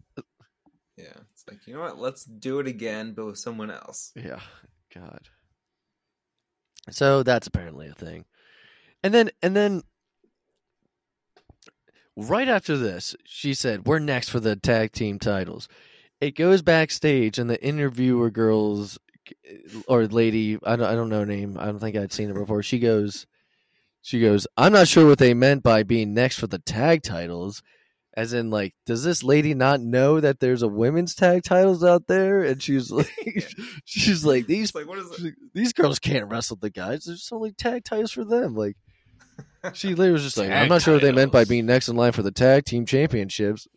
Yeah. 0.96 1.14
It's 1.32 1.44
like, 1.48 1.66
you 1.66 1.74
know 1.74 1.80
what? 1.80 1.98
Let's 1.98 2.24
do 2.24 2.60
it 2.60 2.66
again, 2.68 3.12
but 3.12 3.26
with 3.26 3.38
someone 3.38 3.70
else. 3.70 4.12
Yeah, 4.14 4.40
God. 4.94 5.28
So 6.90 7.22
that's 7.22 7.46
apparently 7.48 7.88
a 7.88 7.94
thing. 7.94 8.24
And 9.02 9.14
then 9.14 9.30
and 9.42 9.54
then 9.54 9.82
right 12.16 12.48
after 12.48 12.76
this, 12.76 13.14
she 13.24 13.54
said, 13.54 13.86
"We're 13.86 13.98
next 13.98 14.30
for 14.30 14.40
the 14.40 14.56
tag 14.56 14.92
team 14.92 15.18
titles." 15.18 15.68
It 16.20 16.34
goes 16.34 16.62
backstage 16.62 17.38
and 17.38 17.50
the 17.50 17.62
interviewer 17.62 18.30
girls 18.30 18.98
uh, 19.30 19.80
or 19.86 20.06
lady, 20.06 20.58
I 20.64 20.76
don't 20.76 20.86
I 20.86 20.94
don't 20.94 21.08
know 21.08 21.20
her 21.20 21.26
name. 21.26 21.56
I 21.58 21.66
don't 21.66 21.78
think 21.78 21.96
I'd 21.96 22.12
seen 22.12 22.28
her 22.28 22.34
before. 22.34 22.62
She 22.62 22.78
goes 22.78 23.26
she 24.02 24.20
goes, 24.20 24.46
"I'm 24.56 24.72
not 24.72 24.88
sure 24.88 25.06
what 25.06 25.18
they 25.18 25.34
meant 25.34 25.62
by 25.62 25.82
being 25.82 26.14
next 26.14 26.38
for 26.38 26.46
the 26.46 26.58
tag 26.58 27.02
titles." 27.02 27.62
As 28.16 28.32
in, 28.32 28.48
like, 28.48 28.74
does 28.86 29.04
this 29.04 29.22
lady 29.22 29.52
not 29.52 29.82
know 29.82 30.20
that 30.20 30.40
there's 30.40 30.62
a 30.62 30.68
women's 30.68 31.14
tag 31.14 31.42
titles 31.42 31.84
out 31.84 32.06
there? 32.06 32.42
And 32.42 32.62
she's 32.62 32.90
like, 32.90 33.12
she's 33.84 34.24
like, 34.24 34.46
these 34.46 34.74
like, 34.74 34.88
what 34.88 34.98
is 34.98 35.22
like, 35.22 35.34
these 35.52 35.74
girls 35.74 35.98
can't 35.98 36.30
wrestle 36.30 36.56
the 36.56 36.70
guys. 36.70 37.04
There's 37.04 37.28
only 37.30 37.52
tag 37.52 37.84
titles 37.84 38.12
for 38.12 38.24
them. 38.24 38.54
Like 38.54 38.78
she 39.74 39.88
literally 39.90 40.12
was 40.12 40.22
just 40.22 40.36
like, 40.36 40.50
I'm 40.50 40.68
not 40.68 40.82
sure 40.82 40.94
what 40.94 41.02
they 41.02 41.12
meant 41.12 41.32
by 41.32 41.40
titles. 41.40 41.48
being 41.48 41.66
next 41.66 41.88
in 41.88 41.96
line 41.96 42.12
for 42.12 42.22
the 42.22 42.30
tag 42.30 42.64
team 42.64 42.86
championships. 42.86 43.68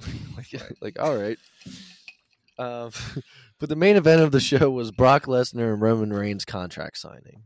like, 0.36 0.62
like, 0.80 0.98
all 1.00 1.16
right. 1.16 1.38
Um, 2.58 2.90
but 3.58 3.68
the 3.68 3.76
main 3.76 3.96
event 3.96 4.22
of 4.22 4.32
the 4.32 4.40
show 4.40 4.70
was 4.70 4.90
Brock 4.90 5.24
Lesnar 5.24 5.72
and 5.72 5.80
Roman 5.80 6.12
Reigns 6.12 6.44
contract 6.44 6.98
signing. 6.98 7.42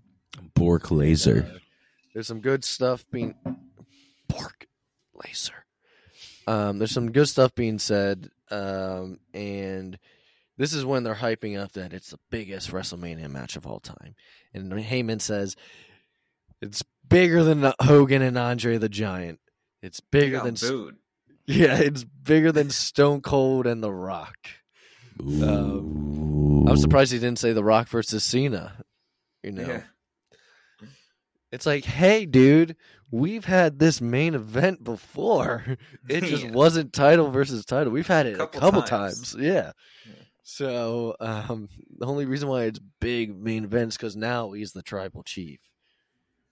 Bork 0.54 0.90
laser. 0.90 1.50
Uh, 1.54 1.58
there's 2.14 2.26
some 2.26 2.40
good 2.40 2.64
stuff 2.64 3.04
being 3.10 3.34
pork 4.28 4.66
laser. 5.14 5.64
Um, 6.46 6.78
there's 6.78 6.90
some 6.90 7.12
good 7.12 7.28
stuff 7.28 7.54
being 7.54 7.78
said, 7.78 8.30
um, 8.50 9.20
and 9.32 9.98
this 10.56 10.72
is 10.72 10.84
when 10.84 11.04
they're 11.04 11.14
hyping 11.14 11.58
up 11.58 11.72
that 11.72 11.92
it's 11.92 12.10
the 12.10 12.18
biggest 12.30 12.72
WrestleMania 12.72 13.30
match 13.30 13.56
of 13.56 13.66
all 13.66 13.80
time. 13.80 14.14
And 14.52 14.72
Heyman 14.72 15.20
says 15.20 15.56
it's 16.60 16.82
bigger 17.10 17.44
than 17.44 17.72
Hogan 17.82 18.22
and 18.22 18.38
Andre 18.38 18.78
the 18.78 18.88
Giant. 18.88 19.38
It's 19.82 20.00
bigger 20.00 20.40
than 20.40 20.54
booed. 20.54 20.96
yeah, 21.46 21.76
it's 21.78 22.04
bigger 22.04 22.52
than 22.52 22.70
Stone 22.70 23.20
Cold 23.20 23.66
and 23.66 23.82
The 23.82 23.92
Rock. 23.92 24.36
Ooh. 25.20 26.64
I'm 26.68 26.76
surprised 26.76 27.12
he 27.12 27.18
didn't 27.18 27.38
say 27.38 27.52
The 27.52 27.64
Rock 27.64 27.88
versus 27.88 28.24
Cena. 28.24 28.82
You 29.42 29.52
know, 29.52 29.66
Yeah. 29.66 29.82
It's 31.52 31.66
like, 31.66 31.84
hey, 31.84 32.26
dude, 32.26 32.76
we've 33.10 33.44
had 33.44 33.78
this 33.80 34.00
main 34.00 34.34
event 34.34 34.84
before. 34.84 35.64
It 36.08 36.22
just 36.24 36.44
Yeah. 36.44 36.52
wasn't 36.52 36.92
title 36.92 37.30
versus 37.30 37.64
title. 37.64 37.92
We've 37.92 38.06
had 38.06 38.26
it 38.26 38.36
Couple 38.38 38.58
a 38.58 38.60
couple 38.60 38.82
times. 38.82 39.32
times. 39.32 39.36
Yeah. 39.42 39.72
Yeah. 40.06 40.12
So 40.44 41.16
um, 41.20 41.68
the 41.98 42.06
only 42.06 42.26
reason 42.26 42.48
why 42.48 42.64
it's 42.64 42.80
big 43.00 43.36
main 43.36 43.64
events 43.64 43.96
because 43.96 44.14
now 44.16 44.52
he's 44.52 44.72
the 44.72 44.82
tribal 44.82 45.22
chief, 45.22 45.58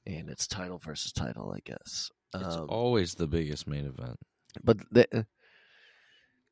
and 0.09 0.29
it's 0.29 0.47
title 0.49 0.79
versus 0.79 1.13
title, 1.13 1.53
I 1.55 1.61
guess. 1.65 2.11
It's 2.35 2.57
Um, 2.57 2.67
always 2.69 3.15
the 3.15 3.27
biggest 3.29 3.67
main 3.69 3.87
event. 3.87 4.19
but 4.65 4.79
the, 4.91 5.27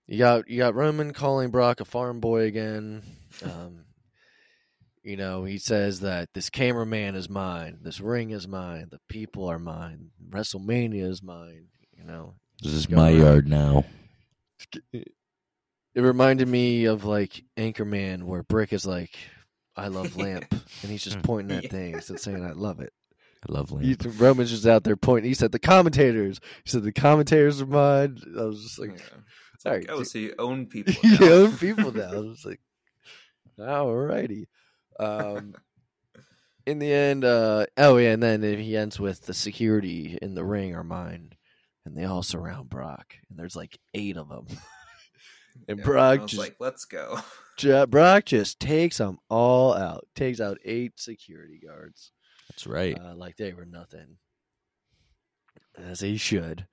you 0.06 0.18
got 0.18 0.48
you 0.48 0.58
got 0.58 0.74
Roman 0.76 1.12
calling 1.12 1.50
Brock 1.50 1.80
a 1.80 1.84
farm 1.84 2.20
boy 2.20 2.42
again. 2.42 3.02
Um, 3.44 3.84
you 5.02 5.16
know, 5.16 5.44
he 5.44 5.58
says 5.58 6.00
that 6.00 6.30
this 6.32 6.48
cameraman 6.50 7.14
is 7.16 7.28
mine, 7.28 7.78
this 7.82 8.00
ring 8.00 8.30
is 8.30 8.48
mine, 8.48 8.88
the 8.90 8.98
people 9.08 9.46
are 9.50 9.58
mine, 9.58 10.10
WrestleMania 10.30 11.08
is 11.10 11.22
mine. 11.22 11.66
You 11.96 12.04
know, 12.04 12.34
This 12.62 12.72
is 12.72 12.88
my 12.88 13.10
around. 13.12 13.18
yard 13.20 13.48
now. 13.48 13.84
it 14.92 15.12
reminded 15.94 16.48
me 16.48 16.86
of 16.86 17.04
like 17.04 17.44
Anchorman, 17.56 18.22
where 18.24 18.42
Brick 18.42 18.72
is 18.72 18.86
like, 18.86 19.14
"I 19.76 19.88
love 19.88 20.16
lamp," 20.16 20.46
and 20.50 20.90
he's 20.90 21.04
just 21.04 21.22
pointing 21.22 21.56
at 21.56 21.64
Yeah. 21.64 21.70
things 21.78 22.10
and 22.10 22.18
saying, 22.20 22.44
"I 22.44 22.52
love 22.52 22.80
it." 22.80 22.92
I 23.48 23.52
love 23.52 23.70
He, 23.80 23.94
Lamp. 23.94 24.20
Roman's 24.20 24.50
just 24.50 24.66
out 24.66 24.84
there 24.84 24.96
pointing. 24.96 25.28
He 25.30 25.34
said, 25.34 25.52
"The 25.52 25.58
commentators." 25.58 26.40
He 26.64 26.70
said, 26.70 26.82
"The 26.82 26.92
commentators 26.92 27.60
are 27.60 27.66
mine." 27.66 28.18
I 28.38 28.44
was 28.44 28.62
just 28.62 28.78
like, 28.78 28.98
yeah. 28.98 29.18
It's 29.54 29.66
all 29.66 29.72
like, 29.72 29.88
right, 29.88 29.90
oh, 29.90 29.98
dude. 29.98 30.06
so 30.08 30.18
you 30.18 30.34
own 30.38 30.66
people. 30.66 30.94
you 31.02 31.18
now. 31.18 31.32
own 31.32 31.56
people 31.56 31.92
now. 31.92 32.12
I 32.12 32.18
was 32.18 32.44
like, 32.44 32.60
alrighty. 33.58 34.46
Um, 34.98 35.54
in 36.66 36.78
the 36.78 36.92
end, 36.92 37.24
uh, 37.24 37.66
oh 37.76 37.96
yeah, 37.96 38.12
and 38.12 38.22
then 38.22 38.42
he 38.42 38.76
ends 38.76 38.98
with 38.98 39.22
the 39.22 39.34
security 39.34 40.18
in 40.20 40.34
the 40.34 40.44
ring 40.44 40.74
are 40.74 40.84
mine, 40.84 41.32
and 41.84 41.96
they 41.96 42.04
all 42.04 42.22
surround 42.22 42.68
Brock, 42.68 43.14
and 43.30 43.38
there's 43.38 43.56
like 43.56 43.78
eight 43.94 44.16
of 44.16 44.28
them. 44.28 44.46
and 45.68 45.78
Yeah, 45.78 45.84
Brock 45.84 46.20
I 46.20 46.22
was 46.22 46.30
just 46.32 46.40
like, 46.40 46.56
let's 46.58 46.84
go. 46.84 47.20
Brock 47.88 48.26
just 48.26 48.60
takes 48.60 48.98
them 48.98 49.18
all 49.30 49.74
out, 49.74 50.06
takes 50.14 50.40
out 50.40 50.58
eight 50.64 50.98
security 51.00 51.60
guards, 51.64 52.12
That's 52.48 52.66
right. 52.66 52.98
uh, 52.98 53.14
like 53.14 53.36
they 53.36 53.52
were 53.52 53.66
nothing, 53.66 54.18
as 55.76 56.00
he 56.00 56.16
should. 56.16 56.66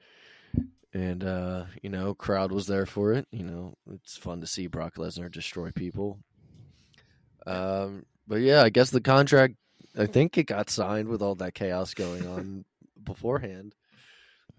And 0.93 1.23
uh, 1.23 1.65
you 1.81 1.89
know, 1.89 2.13
crowd 2.13 2.51
was 2.51 2.67
there 2.67 2.85
for 2.85 3.13
it. 3.13 3.27
You 3.31 3.43
know, 3.43 3.77
it's 3.91 4.15
fun 4.15 4.41
to 4.41 4.47
see 4.47 4.67
Brock 4.67 4.95
Lesnar 4.95 5.31
destroy 5.31 5.71
people. 5.71 6.19
Um, 7.47 8.05
but 8.27 8.41
yeah, 8.41 8.61
I 8.61 8.69
guess 8.69 8.89
the 8.91 9.01
contract. 9.01 9.55
I 9.97 10.05
think 10.05 10.37
it 10.37 10.45
got 10.45 10.69
signed 10.69 11.07
with 11.07 11.21
all 11.21 11.35
that 11.35 11.53
chaos 11.53 11.93
going 11.93 12.27
on 12.27 12.65
beforehand. 13.03 13.75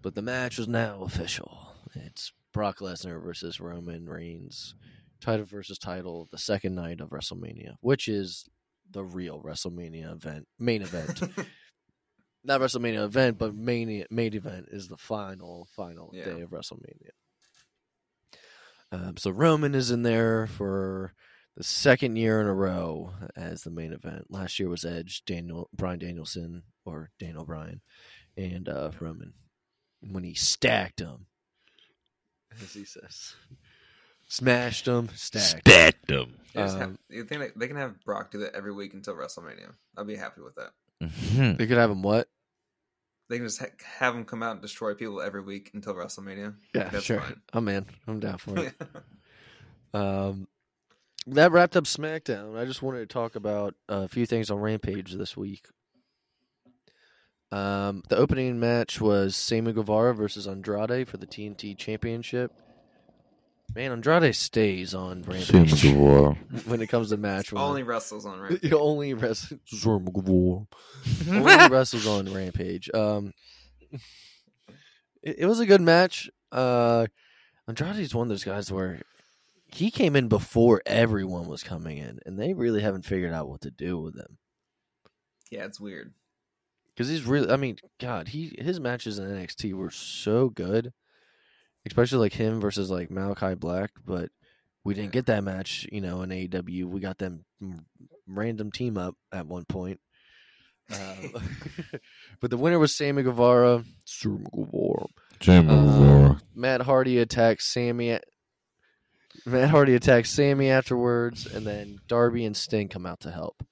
But 0.01 0.15
the 0.15 0.21
match 0.21 0.59
is 0.59 0.67
now 0.67 1.01
official. 1.03 1.67
It's 1.93 2.31
Brock 2.53 2.79
Lesnar 2.79 3.21
versus 3.23 3.59
Roman 3.59 4.07
Reigns, 4.07 4.75
title 5.19 5.45
versus 5.45 5.77
title, 5.77 6.27
the 6.31 6.37
second 6.37 6.75
night 6.75 7.01
of 7.01 7.09
WrestleMania, 7.09 7.75
which 7.81 8.07
is 8.07 8.45
the 8.91 9.03
real 9.03 9.41
WrestleMania 9.41 10.11
event, 10.11 10.47
main 10.59 10.81
event. 10.81 11.21
Not 12.43 12.61
WrestleMania 12.61 13.03
event, 13.03 13.37
but 13.39 13.55
main 13.55 14.05
main 14.11 14.33
event 14.35 14.67
is 14.71 14.87
the 14.87 14.97
final 14.97 15.67
final 15.75 16.11
Yeah. 16.13 16.25
day 16.25 16.41
of 16.41 16.51
WrestleMania. 16.51 17.09
Um, 18.91 19.17
so 19.17 19.31
Roman 19.31 19.73
is 19.75 19.91
in 19.91 20.03
there 20.03 20.45
for 20.47 21.13
the 21.57 21.63
second 21.63 22.17
year 22.17 22.39
in 22.41 22.47
a 22.47 22.53
row 22.53 23.13
as 23.35 23.63
the 23.63 23.71
main 23.71 23.93
event. 23.93 24.25
Last 24.29 24.59
year 24.59 24.69
was 24.69 24.85
Edge, 24.85 25.23
Daniel 25.25 25.69
Bryan 25.73 25.99
Danielson 25.99 26.63
or 26.85 27.09
Daniel 27.19 27.45
Bryan, 27.45 27.81
and 28.37 28.69
uh, 28.69 28.91
Roman 28.99 29.33
when 30.01 30.23
he 30.23 30.35
stacked 30.35 30.99
him, 30.99 31.25
as 32.61 32.73
he 32.73 32.85
says, 32.85 33.33
smashed 34.35 34.85
them, 34.85 35.09
stacked. 35.15 35.67
Stacked 35.67 36.07
them. 36.07 36.33
You, 36.53 36.61
Um, 36.61 36.79
have, 36.79 36.97
you 37.09 37.23
think 37.25 37.41
they, 37.41 37.49
they 37.55 37.67
can 37.67 37.77
have 37.77 38.03
Brock 38.05 38.31
do 38.31 38.39
that 38.39 38.55
every 38.55 38.73
week 38.73 38.93
until 38.93 39.15
WrestleMania? 39.15 39.73
I'll 39.97 40.05
be 40.05 40.15
happy 40.15 40.41
with 40.41 40.55
that. 40.55 40.71
Mhm. 41.03 41.57
They 41.57 41.67
could 41.67 41.77
have 41.77 41.91
him 41.91 42.01
what? 42.01 42.27
They 43.29 43.37
can 43.37 43.45
just 43.47 43.59
ha- 43.59 43.65
have 43.99 44.15
him 44.15 44.23
come 44.23 44.43
out 44.43 44.51
and 44.53 44.61
destroy 44.61 44.93
people 44.93 45.19
every 45.21 45.41
week 45.41 45.71
until 45.73 45.95
WrestleMania. 45.95 46.55
Yeah, 46.73 46.89
That's 46.89 47.05
sure. 47.05 47.19
fine. 47.19 47.41
I'm 47.53 47.67
in. 47.67 47.85
I'm 48.07 48.19
down 48.19 48.37
for 48.37 48.57
it. 48.59 48.73
Um, 49.93 50.49
that 51.27 51.53
wrapped 51.53 51.77
up 51.77 51.85
SmackDown. 51.85 52.57
I 52.59 52.65
just 52.65 52.81
wanted 52.81 52.99
to 52.99 53.05
talk 53.05 53.35
about 53.37 53.75
a 53.87 54.09
few 54.09 54.25
things 54.25 54.51
on 54.51 54.59
Rampage 54.59 55.13
this 55.13 55.37
week. 55.37 55.67
Um, 57.51 58.03
the 58.09 58.17
opening 58.17 58.59
match 58.59 58.99
was 58.99 59.37
Sammy 59.37 59.71
Guevara 59.71 60.13
versus 60.13 60.47
Andrade 60.47 61.07
for 61.07 61.15
the 61.15 61.25
TNT 61.27 61.77
Championship. 61.77 62.51
Man, 63.73 63.91
Andrade 63.91 64.33
stays 64.35 64.93
on 64.93 65.23
Rampage 65.23 65.83
when 66.65 66.81
it 66.81 66.87
comes 66.87 67.09
to 67.09 67.17
match. 67.17 67.51
Only 67.53 67.83
wrestles 67.83 68.25
on 68.25 68.39
right. 68.41 68.59
he 68.61 68.73
only 68.73 69.13
wrestles. 69.13 69.59
only 71.29 71.67
wrestles 71.69 72.07
on 72.07 72.33
Rampage. 72.33 72.89
Um, 72.93 73.33
it, 75.21 75.39
it 75.39 75.45
was 75.45 75.59
a 75.59 75.65
good 75.65 75.81
match. 75.81 76.29
Uh, 76.51 77.07
Andrade's 77.67 78.15
one 78.15 78.27
of 78.27 78.29
those 78.29 78.43
guys 78.43 78.71
where 78.71 79.01
he 79.67 79.91
came 79.91 80.15
in 80.15 80.29
before 80.29 80.81
everyone 80.85 81.47
was 81.47 81.63
coming 81.63 81.97
in, 81.97 82.19
and 82.25 82.39
they 82.39 82.53
really 82.53 82.81
haven't 82.81 83.05
figured 83.05 83.33
out 83.33 83.49
what 83.49 83.61
to 83.61 83.71
do 83.71 83.99
with 83.99 84.15
him. 84.15 84.37
Yeah, 85.51 85.65
it's 85.65 85.79
weird. 85.79 86.13
Because 86.95 87.09
he's 87.09 87.23
really, 87.23 87.51
I 87.51 87.57
mean, 87.57 87.77
God, 87.99 88.29
he 88.29 88.55
his 88.57 88.79
matches 88.79 89.19
in 89.19 89.25
NXT 89.27 89.73
were 89.73 89.91
so 89.91 90.49
good, 90.49 90.93
especially 91.85 92.19
like 92.19 92.33
him 92.33 92.59
versus 92.59 92.89
like 92.89 93.09
Malakai 93.09 93.59
Black. 93.59 93.91
But 94.05 94.29
we 94.83 94.93
didn't 94.93 95.11
get 95.11 95.25
that 95.27 95.43
match, 95.43 95.87
you 95.91 96.01
know, 96.01 96.21
in 96.21 96.29
AEW. 96.29 96.85
We 96.85 96.99
got 96.99 97.17
them 97.17 97.45
random 98.27 98.71
team 98.71 98.97
up 98.97 99.15
at 99.31 99.47
one 99.47 99.65
point. 99.65 99.99
Uh, 100.91 101.15
but 102.39 102.49
the 102.49 102.57
winner 102.57 102.79
was 102.79 102.95
Sammy 102.95 103.23
Guevara. 103.23 103.83
Sammy 104.05 105.67
Guevara. 105.67 106.31
Uh, 106.31 106.35
Matt 106.53 106.81
Hardy 106.81 107.19
attacks 107.19 107.67
Sammy. 107.67 108.19
Matt 109.45 109.69
Hardy 109.69 109.95
attacks 109.95 110.31
Sammy 110.31 110.69
afterwards, 110.69 111.45
and 111.45 111.65
then 111.65 111.99
Darby 112.07 112.45
and 112.45 112.55
Sting 112.55 112.87
come 112.87 113.05
out 113.05 113.21
to 113.21 113.31
help, 113.31 113.63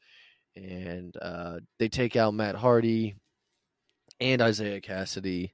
and 0.55 1.15
uh, 1.21 1.59
they 1.79 1.87
take 1.87 2.15
out 2.15 2.33
Matt 2.33 2.55
Hardy 2.55 3.15
and 4.19 4.41
Isiah 4.41 4.81
Kassidy. 4.81 5.51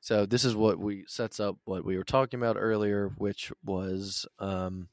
So 0.00 0.26
this 0.26 0.44
is 0.44 0.54
what 0.54 0.78
we 0.78 1.04
sets 1.06 1.40
up 1.40 1.56
what 1.64 1.84
we 1.84 1.96
were 1.96 2.04
talking 2.04 2.40
about 2.40 2.56
earlier, 2.58 3.10
which 3.18 3.52
was 3.64 4.26
um, 4.38 4.88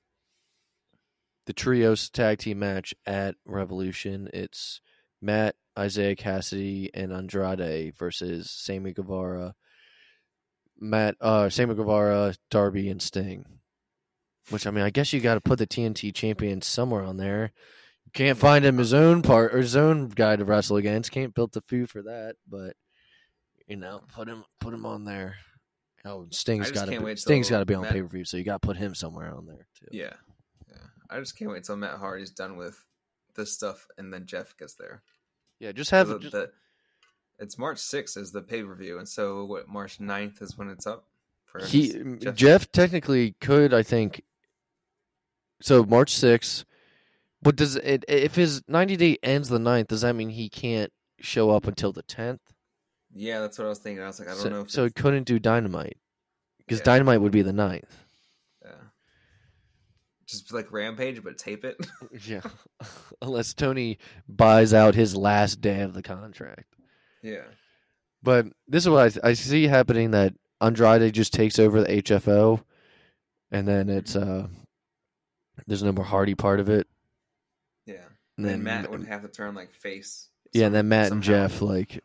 the 1.46 1.54
trios 1.54 2.10
tag 2.10 2.40
team 2.40 2.60
match 2.60 2.94
at 3.06 3.36
Revolution. 3.46 4.30
It's 4.34 4.82
Matt, 5.22 5.56
Isiah 5.80 6.16
Kassidy, 6.16 6.90
and 6.94 7.14
Andrade 7.14 7.96
versus 7.96 8.50
Sammy 8.50 8.94
Guevara, 8.94 9.56
Matt, 10.80 11.16
uh, 11.22 11.50
Sammy 11.50 11.76
Guevara, 11.76 12.36
Darby, 12.50 12.90
and 12.90 13.02
Sting. 13.02 13.46
Which 14.50 14.68
I 14.68 14.72
mean, 14.72 14.84
I 14.84 14.92
guess 14.92 15.12
you 15.14 15.22
got 15.22 15.36
to 15.36 15.42
put 15.42 15.58
the 15.58 15.66
TNT 15.68 16.14
champion 16.14 16.62
somewhere 16.62 17.04
on 17.04 17.18
there. 17.18 17.52
You 18.06 18.12
can't 18.14 18.38
find 18.38 18.64
him 18.64 18.78
his 18.78 18.94
own 18.94 19.24
part 19.24 19.54
or 19.54 19.58
his 19.58 19.76
own 19.76 20.10
guy 20.10 20.36
to 20.36 20.46
wrestle 20.46 20.78
against. 20.78 21.12
Can't 21.12 21.34
build 21.34 21.54
the 21.54 21.62
feud 21.62 21.90
for 21.90 22.04
that, 22.04 22.36
but 22.48 22.76
you 23.68 23.76
know, 23.76 24.02
put 24.14 24.28
him 24.28 24.44
put 24.60 24.74
him 24.74 24.86
on 24.86 25.04
there. 25.06 25.36
Oh, 26.06 26.28
Sting's 26.32 26.70
got 26.72 26.86
to 26.86 26.92
can't 26.92 27.02
be, 27.02 27.06
wait 27.06 27.20
Sting's 27.20 27.50
got 27.50 27.60
to 27.60 27.66
be 27.66 27.74
on 27.74 27.82
Matt- 27.84 27.92
pay 27.94 28.02
per 28.02 28.08
view, 28.08 28.26
so 28.26 28.38
you 28.38 28.44
got 28.44 28.62
to 28.62 28.66
put 28.68 28.78
him 28.78 28.94
somewhere 28.94 29.34
on 29.34 29.46
there 29.48 29.66
too. 29.80 29.88
Yeah, 29.92 30.14
yeah. 30.70 30.78
I 31.10 31.20
just 31.20 31.38
can't 31.38 31.50
wait 31.52 31.64
till 31.64 31.76
Matt 31.78 31.98
Hardy's 31.98 32.30
done 32.32 32.58
with 32.58 32.78
this 33.36 33.52
stuff, 33.54 33.88
and 33.98 34.14
then 34.14 34.26
Jeff 34.26 34.56
gets 34.58 34.76
there. 34.76 35.02
yeah. 35.60 35.72
Just 35.72 35.92
have 35.92 36.08
The- 36.10 36.20
just, 36.20 36.32
the- 36.32 36.52
it's 37.40 37.58
March 37.58 37.78
6th 37.80 38.16
is 38.18 38.32
the 38.32 38.42
pay 38.42 38.64
per 38.64 38.76
view, 38.76 38.98
and 39.00 39.10
so 39.10 39.44
what? 39.46 39.68
March 39.68 40.00
9th 40.00 40.42
is 40.42 40.58
when 40.58 40.70
it's 40.70 40.88
up. 40.88 41.06
For 41.46 41.66
he 41.66 41.92
Jeff. 42.20 42.36
Jeff. 42.36 42.72
technically 42.72 43.36
could, 43.42 43.74
I 43.74 43.82
think. 43.84 44.22
So 45.62 45.84
March 45.84 46.14
sixth. 46.16 46.66
But 47.42 47.56
does 47.56 47.76
it 47.76 48.04
if 48.08 48.36
his 48.36 48.62
ninety 48.68 48.96
day 48.96 49.18
ends 49.24 49.50
the 49.50 49.58
9th, 49.60 49.88
Does 49.88 50.02
that 50.02 50.16
mean 50.16 50.30
he 50.30 50.50
can't 50.50 50.92
show 51.20 51.52
up 51.52 51.66
until 51.68 51.92
the 51.92 52.04
tenth? 52.04 52.42
Yeah, 53.18 53.40
that's 53.40 53.58
what 53.58 53.66
I 53.66 53.70
was 53.70 53.80
thinking. 53.80 54.04
I 54.04 54.08
was 54.08 54.20
like, 54.20 54.28
I 54.28 54.32
don't 54.34 54.42
so, 54.44 54.50
know. 54.50 54.62
If 54.62 54.72
so 54.72 54.86
it's- 54.86 55.02
couldn't 55.02 55.24
do 55.24 55.40
dynamite 55.40 55.98
because 56.60 56.80
Yeah. 56.80 56.86
dynamite 56.86 57.22
would 57.22 57.32
be 57.32 57.42
the 57.44 57.54
ninth. 57.54 57.96
yeah. 58.64 58.72
just 60.28 60.52
like 60.54 60.72
Rampage, 60.72 61.24
but 61.24 61.38
tape 61.38 61.64
it. 61.66 61.78
Yeah, 62.28 62.42
unless 63.22 63.54
Tony 63.54 63.98
buys 64.28 64.74
out 64.74 64.96
his 64.96 65.16
last 65.16 65.62
day 65.62 65.82
of 65.82 65.94
the 65.94 66.02
contract. 66.04 66.76
yeah, 67.22 67.44
But 68.24 68.48
this 68.68 68.84
is 68.84 68.90
what 68.90 69.18
I, 69.24 69.30
I 69.30 69.34
see 69.34 69.68
happening: 69.68 70.12
that 70.12 70.34
Andrade 70.62 71.14
just 71.14 71.34
takes 71.34 71.60
over 71.60 71.82
the 71.82 72.02
HFO, 72.02 72.64
and 73.52 73.68
then 73.68 73.90
it's 73.90 74.16
uh, 74.16 74.48
there's 75.68 75.84
no 75.84 75.92
more 75.92 76.06
Hardy 76.06 76.36
part 76.36 76.60
of 76.60 76.70
it. 76.70 76.88
yeah. 77.86 77.96
And 78.38 78.46
And 78.46 78.46
then 78.46 78.52
then 78.56 78.64
Matt 78.64 78.92
would 78.92 79.06
have 79.08 79.22
to 79.22 79.28
turn 79.30 79.54
like 79.56 79.72
face. 79.74 80.28
Yeah, 80.52 80.66
and 80.66 80.76
then 80.76 80.84
some- 80.84 80.90
Matt 80.90 81.12
and. 81.12 81.24
Jeff 81.24 81.62
like 81.62 82.04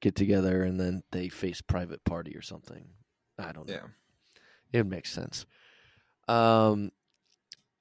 get 0.00 0.14
together 0.14 0.62
and 0.62 0.78
then 0.78 1.02
they 1.10 1.28
face 1.28 1.60
private 1.60 2.04
party 2.04 2.36
or 2.36 2.42
something. 2.42 2.88
I 3.38 3.52
don't 3.52 3.68
know. 3.68 3.74
Yeah, 3.74 4.80
It 4.80 4.86
makes 4.86 5.12
sense. 5.12 5.46
Um 6.28 6.90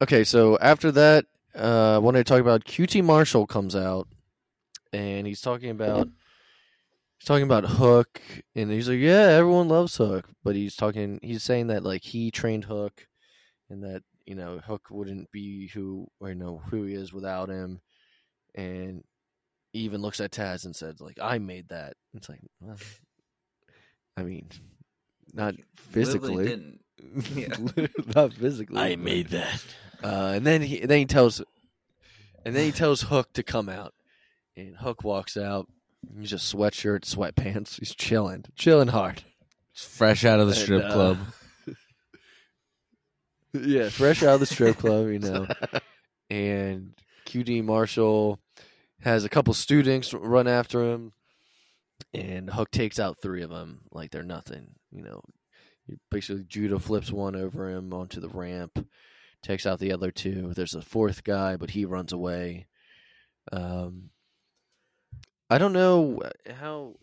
okay, 0.02 0.23
so 0.23 0.57
after 0.60 0.91
that, 0.91 1.26
uh 1.56 1.95
I 1.95 1.98
wanted 1.99 2.26
to 2.26 2.31
talk 2.31 2.41
about 2.41 2.65
QT 2.65 3.03
Marshall 3.03 3.45
comes 3.48 3.76
out 3.76 4.07
and 4.94 5.27
he's 5.27 5.41
talking 5.41 5.69
about 5.69 6.07
he's 7.18 7.26
talking 7.26 7.44
about 7.44 7.65
Hook 7.65 8.22
and 8.56 8.72
he's 8.72 8.88
like, 8.89 8.99
Yeah, 8.99 9.30
everyone 9.30 9.68
loves 9.68 9.98
Hook. 9.98 10.27
But 10.44 10.56
he's 10.56 10.76
talking 10.76 11.19
he's 11.22 11.44
saying 11.44 11.68
that 11.68 11.84
like 11.84 12.03
he 12.03 12.31
trained 12.31 12.65
Hook 12.65 13.07
and 13.69 13.84
that, 13.84 14.03
you 14.26 14.35
know, 14.35 14.60
Hook 14.60 14.88
wouldn't 14.89 15.31
be 15.31 15.68
who 15.68 16.07
or 16.19 16.30
you 16.30 16.35
know, 16.35 16.61
who 16.69 16.84
he 16.84 16.94
is 16.94 17.11
without 17.14 17.49
him 17.49 17.81
and 18.56 19.03
even 19.78 20.02
looks 20.02 20.20
at 20.20 20.32
Taz 20.32 20.66
and 20.66 20.76
says, 20.76 20.99
like, 20.99 21.18
I 21.22 21.38
made 21.40 21.70
that. 21.70 21.94
It's 22.14 22.30
like, 22.30 22.41
well, 22.60 22.78
I 24.16 24.24
mean, 24.24 24.49
not 25.34 25.56
physically. 25.76 26.45
didn't. 26.48 26.80
not 28.16 28.34
physically. 28.34 28.78
I 28.78 28.95
but- 28.95 28.99
made 28.99 29.28
that. 29.30 29.64
Uh, 30.04 30.34
and 30.36 30.45
then 30.45 30.62
he 30.62 30.80
then 30.86 30.99
he 30.99 31.06
tells, 31.06 31.41
and 32.45 32.56
then 32.56 32.66
he 32.66 32.72
tells 32.72 33.02
Hook 33.02 33.34
to 33.34 33.41
come 33.44 33.68
out, 33.68 33.94
and 34.56 34.76
Hook 34.76 35.04
walks 35.04 35.38
out. 35.38 35.68
He's 36.20 36.30
just 36.30 36.54
sweatshirt, 36.56 37.02
sweatpants. 37.02 37.80
He's 37.80 37.95
chilling, 37.95 38.45
chilling 38.56 38.90
hard. 38.90 39.24
It's 39.74 39.84
fresh 39.84 40.24
out 40.24 40.40
of 40.40 40.48
the 40.48 40.54
And, 40.54 40.62
strip 40.62 40.84
uh, 40.86 40.94
club. 40.94 41.18
yeah, 43.54 43.90
fresh 43.90 44.22
out 44.24 44.36
of 44.36 44.40
the 44.40 44.45
strip 44.45 44.78
club, 44.78 45.08
you 45.08 45.20
know. 45.20 45.48
and 46.30 46.94
QT 47.26 47.64
Marshall 47.64 48.40
has 49.02 49.24
a 49.24 49.30
couple 49.30 49.53
students 49.53 50.14
run 50.14 50.48
after 50.48 50.91
him, 50.91 51.14
and 52.14 52.49
Hook 52.49 52.72
takes 52.72 52.99
out 52.99 53.18
three 53.22 53.41
of 53.41 53.49
them 53.49 53.82
like 53.91 54.11
they're 54.11 54.24
nothing. 54.24 54.76
You 54.91 55.03
know, 55.03 55.22
basically 56.10 56.45
judo 56.48 56.80
flips 56.80 57.11
one 57.11 57.36
over 57.36 57.69
him 57.69 57.94
onto 57.94 58.19
the 58.19 58.30
ramp, 58.30 58.88
takes 59.41 59.65
out 59.65 59.80
the 59.80 59.94
other 59.94 60.11
two. 60.11 60.53
There's 60.53 60.76
a 60.76 60.82
fourth 60.82 61.24
guy, 61.24 61.57
but 61.57 61.72
he 61.72 61.86
runs 61.86 62.14
away. 62.14 62.68
Um, 63.52 64.10
I 65.49 65.57
don't 65.57 65.74
know 65.74 66.22
how 66.60 66.95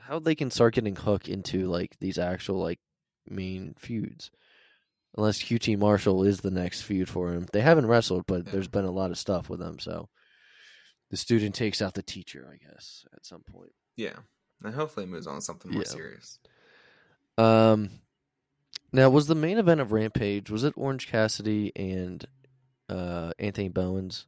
how 0.00 0.18
they 0.18 0.34
can 0.34 0.50
start 0.50 0.74
getting 0.74 0.96
Hook 0.96 1.28
into 1.28 1.66
like 1.66 1.96
these 2.00 2.18
actual 2.18 2.58
like 2.58 2.80
main 3.28 3.74
feuds 3.78 4.30
unless 5.16 5.42
QT 5.42 5.78
Marshall 5.78 6.24
is 6.24 6.40
the 6.40 6.50
next 6.50 6.82
feud 6.82 7.08
for 7.08 7.32
him. 7.32 7.46
They 7.52 7.60
haven't 7.60 7.86
wrestled, 7.86 8.24
but 8.26 8.46
there's 8.46 8.68
been 8.68 8.84
a 8.84 8.90
lot 8.90 9.10
of 9.10 9.18
stuff 9.18 9.48
with 9.48 9.60
them. 9.60 9.78
So 9.78 10.08
the 11.14 11.18
student 11.18 11.54
takes 11.54 11.80
out 11.80 11.94
the 11.94 12.02
teacher, 12.02 12.50
I 12.52 12.56
guess, 12.56 13.04
at 13.14 13.24
some 13.24 13.42
point. 13.42 13.70
Yeah, 13.94 14.16
and 14.64 14.74
hopefully 14.74 15.04
it 15.04 15.08
moves 15.10 15.28
on 15.28 15.36
to 15.36 15.40
something 15.40 15.70
more 15.70 15.82
Yeah. 15.82 15.88
serious. 15.88 16.40
Um, 17.38 17.90
now 18.92 19.10
was 19.10 19.28
the 19.28 19.36
main 19.36 19.58
event 19.58 19.80
of 19.80 19.92
Rampage? 19.92 20.50
Was 20.50 20.64
it 20.64 20.74
Orange 20.76 21.06
Cassidy 21.06 21.70
and 21.76 22.26
uh 22.88 23.30
Anthony 23.38 23.68
Bowens? 23.68 24.26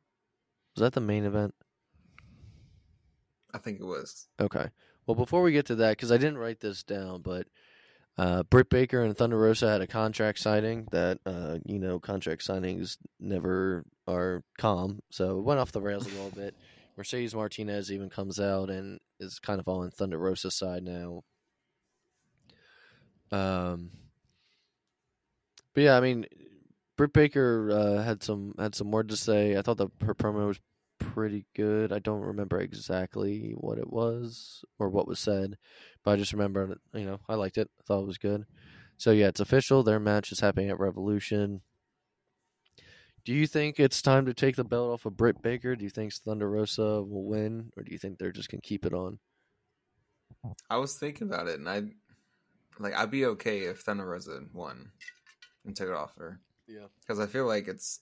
Was 0.77 0.83
that 0.83 0.93
the 0.93 1.01
main 1.01 1.25
event? 1.25 1.55
I 3.53 3.59
think 3.59 3.81
it 3.81 3.85
was. 3.85 4.29
Okay. 4.41 4.69
Well, 5.07 5.17
before 5.17 5.43
we 5.43 5.51
get 5.51 5.67
to 5.67 5.75
that, 5.77 5.91
because 5.97 6.13
I 6.13 6.19
didn't 6.19 6.39
write 6.39 6.61
this 6.61 6.85
down, 6.85 7.23
but 7.23 7.47
uh, 8.19 8.43
Britt 8.45 8.71
Baker 8.71 9.03
and 9.03 9.17
Thunder 9.17 9.39
Rosa 9.39 9.69
had 9.69 9.81
a 9.83 9.87
contract 9.87 10.39
signing 10.39 10.89
that, 10.93 11.19
uh, 11.27 11.59
you 11.65 11.79
know, 11.79 11.99
contract 11.99 12.47
signings 12.47 12.97
never 13.21 13.85
are 14.07 14.43
calm. 14.59 15.01
So 15.11 15.39
it 15.39 15.43
went 15.43 15.61
off 15.61 15.73
the 15.73 15.81
rails 15.83 16.07
a 16.07 16.11
little 16.11 16.31
bit. 16.31 16.55
Mercedes 16.97 17.35
Martinez 17.35 17.93
even 17.93 18.09
comes 18.09 18.41
out 18.41 18.71
and 18.71 18.99
is 19.21 19.39
kind 19.39 19.61
of 19.61 19.69
on 19.69 19.91
Thunder 19.91 20.19
Rosa's 20.19 20.55
side 20.55 20.83
now. 20.83 21.23
Um, 23.31 23.91
but 25.75 25.83
yeah, 25.83 25.97
I 25.97 26.01
mean, 26.01 26.27
Britt 26.97 27.13
Baker 27.13 27.71
uh, 27.71 28.03
had 28.03 28.23
some 28.23 28.55
had 28.59 28.75
some 28.75 28.91
more 28.91 29.03
to 29.03 29.17
say. 29.17 29.57
I 29.57 29.63
thought 29.63 29.79
that 29.79 29.91
her 30.03 30.15
promo 30.15 30.49
was 30.49 30.61
pretty 30.99 31.45
good. 31.55 31.93
I 31.93 31.99
don't 31.99 32.21
remember 32.21 32.61
exactly 32.61 33.53
what 33.57 33.79
it 33.79 33.93
was 33.93 34.65
or 34.79 34.89
what 34.89 35.07
was 35.07 35.19
said, 35.19 35.57
but 36.03 36.13
I 36.13 36.17
just 36.17 36.33
remember, 36.33 36.79
you 36.95 37.05
know, 37.05 37.21
I 37.29 37.35
liked 37.35 37.59
it. 37.59 37.69
I 37.79 37.83
thought 37.87 38.03
it 38.03 38.07
was 38.07 38.19
good. 38.19 38.47
So 38.97 39.11
yeah, 39.11 39.29
it's 39.29 39.41
official. 39.41 39.83
Their 39.83 40.01
match 40.01 40.33
is 40.33 40.41
happening 40.41 40.71
at 40.71 40.81
Revolution. 40.81 41.61
Do 43.27 43.35
you 43.35 43.49
think 43.49 43.81
it's 43.81 44.01
time 44.03 44.25
to 44.27 44.35
take 44.35 44.55
the 44.55 44.63
belt 44.63 44.93
off 44.93 45.05
of 45.05 45.17
Britt 45.17 45.43
Baker? 45.43 45.75
Do 45.75 45.83
you 45.83 45.91
think 45.91 46.13
Thunder 46.13 46.49
Rosa 46.49 47.03
will 47.03 47.25
win, 47.25 47.73
or 47.77 47.83
do 47.83 47.91
you 47.91 47.99
think 47.99 48.19
they're 48.19 48.31
just 48.31 48.49
gonna 48.49 48.61
keep 48.61 48.87
it 48.87 48.95
on? 48.95 49.19
I 50.71 50.77
was 50.77 50.97
thinking 50.97 51.27
about 51.27 51.49
it, 51.49 51.59
and 51.59 51.69
I 51.69 51.83
like 52.79 52.95
I'd 52.95 53.11
be 53.11 53.27
okay 53.27 53.63
if 53.65 53.81
Thunder 53.81 54.07
Rosa 54.07 54.43
won 54.53 54.93
and 55.65 55.75
took 55.75 55.89
it 55.89 55.95
off 55.95 56.15
her. 56.19 56.41
Yeah. 56.69 56.87
because 57.01 57.19
I 57.19 57.27
feel 57.27 57.47
like 57.47 57.67
it's 57.67 58.01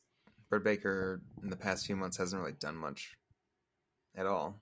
Britt 0.51 0.63
Baker 0.63 1.23
in 1.43 1.49
the 1.49 1.57
past 1.57 1.87
few 1.87 1.97
months 1.97 2.19
hasn't 2.19 2.41
really 2.41 2.57
done 2.61 2.77
much 2.77 3.17
at 4.15 4.27
all, 4.27 4.61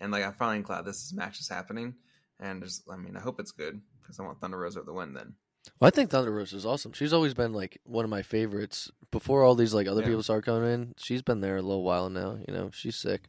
and 0.00 0.10
like 0.10 0.24
I'm 0.24 0.32
finally 0.32 0.64
glad 0.64 0.84
this 0.84 1.12
match 1.12 1.38
is 1.38 1.48
happening, 1.48 1.94
and 2.40 2.60
just 2.60 2.82
I 2.90 2.96
mean 2.96 3.16
I 3.16 3.20
hope 3.20 3.38
it's 3.38 3.52
good 3.52 3.80
because 4.00 4.18
I 4.18 4.24
want 4.24 4.40
Thunder 4.40 4.58
Rosa 4.58 4.82
to 4.82 4.92
win. 4.92 5.14
Then 5.14 5.34
Well, 5.78 5.88
I 5.88 5.90
think 5.90 6.10
Thunder 6.10 6.32
Rosa 6.32 6.56
is 6.56 6.66
awesome. 6.66 6.92
She's 6.92 7.12
always 7.12 7.34
been 7.34 7.52
like 7.52 7.78
one 7.84 8.04
of 8.04 8.10
my 8.10 8.22
favorites. 8.22 8.90
Before 9.10 9.42
all 9.44 9.54
these 9.54 9.74
like 9.74 9.86
other 9.86 10.00
Yeah. 10.00 10.08
people 10.08 10.22
start 10.22 10.44
coming 10.44 10.68
in, 10.72 10.94
she's 10.98 11.22
been 11.22 11.40
there 11.40 11.56
a 11.56 11.62
little 11.62 11.82
while 11.84 12.08
now. 12.10 12.38
You 12.48 12.54
know, 12.54 12.70
she's 12.72 12.96
sick. 12.96 13.28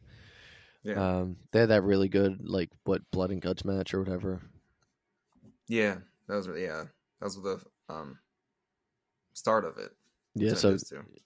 yeah, 0.82 1.18
Um, 1.20 1.36
they 1.52 1.60
had 1.60 1.68
that 1.70 1.82
really 1.82 2.08
good 2.08 2.46
like 2.48 2.70
what 2.84 3.08
blood 3.10 3.30
and 3.30 3.40
guts 3.40 3.64
match 3.64 3.94
or 3.94 4.00
whatever. 4.00 4.40
yeah, 5.68 5.98
that 6.28 6.34
was 6.36 6.46
yeah 6.48 6.84
that 7.20 7.24
was 7.24 7.36
the 7.42 7.60
um 7.88 8.18
start 9.32 9.64
of 9.64 9.78
it. 9.78 9.92
Yeah, 10.36 10.54
so. 10.54 10.76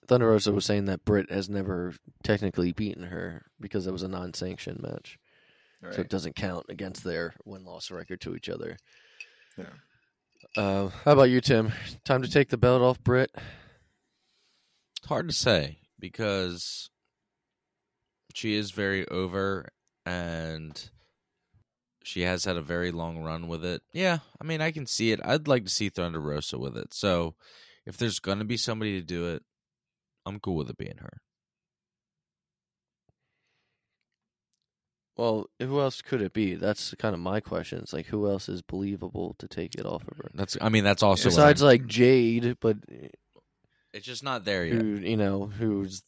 Thunder 0.07 0.27
Rosa 0.27 0.51
was 0.51 0.65
saying 0.65 0.85
that 0.85 1.03
Britt 1.03 1.31
has 1.31 1.49
never 1.49 1.95
technically 2.23 2.71
beaten 2.73 3.03
her 3.03 3.45
because 3.59 3.87
it 3.87 3.91
was 3.91 4.03
a 4.03 4.07
non-sanctioned 4.07 4.81
match, 4.83 5.17
All 5.83 5.91
so 5.91 6.01
it 6.01 6.09
doesn't 6.09 6.35
count 6.35 6.67
against 6.69 7.03
their 7.03 7.33
win-loss 7.43 7.89
record 7.89 8.21
to 8.21 8.35
each 8.35 8.49
other. 8.49 8.77
Yeah. 9.57 9.71
Uh, 10.57 10.89
how 11.05 11.13
about 11.13 11.29
you, 11.29 11.41
Tim? 11.41 11.71
Time 12.05 12.21
to 12.21 12.29
take 12.29 12.49
the 12.49 12.57
belt 12.57 12.81
off 12.81 13.03
Britt. 13.03 13.31
It's 14.97 15.07
hard 15.07 15.27
to 15.27 15.33
say 15.33 15.79
because 15.99 16.89
she 18.33 18.55
is 18.55 18.71
very 18.71 19.07
over 19.07 19.69
and 20.05 20.89
she 22.03 22.21
has 22.21 22.45
had 22.45 22.57
a 22.57 22.61
very 22.61 22.91
long 22.91 23.19
run 23.19 23.47
with 23.47 23.63
it. 23.63 23.81
Yeah, 23.93 24.19
I 24.41 24.43
mean, 24.43 24.61
I 24.61 24.71
can 24.71 24.87
see 24.87 25.11
it. 25.11 25.19
I'd 25.23 25.47
like 25.47 25.65
to 25.65 25.69
see 25.69 25.89
Thunder 25.89 26.19
Rosa 26.19 26.57
with 26.57 26.77
it. 26.77 26.93
So 26.93 27.35
if 27.85 27.97
there's 27.97 28.19
going 28.19 28.39
to 28.39 28.45
be 28.45 28.57
somebody 28.57 28.99
to 28.99 29.05
do 29.05 29.27
it, 29.27 29.43
I'm 30.25 30.39
cool 30.39 30.55
with 30.55 30.69
it 30.69 30.77
being 30.77 30.97
her. 30.99 31.21
Well, 35.19 35.49
who 35.59 35.81
else 35.81 36.01
could 36.01 36.21
it 36.21 36.31
be? 36.31 36.55
That's 36.55 36.95
kind 36.97 37.13
of 37.13 37.19
my 37.19 37.41
question. 37.41 37.79
It's 37.79 37.91
like 37.91 38.05
who 38.05 38.29
else 38.29 38.47
is 38.47 38.61
believable 38.61 39.35
to 39.39 39.49
take 39.49 39.75
it 39.75 39.85
off 39.85 40.07
of 40.07 40.15
her? 40.15 40.31
That's. 40.33 40.55
I 40.61 40.69
mean, 40.69 40.85
that's 40.85 41.03
also 41.03 41.27
Besides, 41.27 41.61
like 41.61 41.85
Jade, 41.85 42.55
but 42.61 42.77
it's 43.93 44.05
just 44.05 44.23
not 44.23 44.45
there 44.45 44.63
yet. 44.63 44.81
who 44.81 44.85
you 44.95 45.17
know 45.17 45.47
who's 45.47 46.03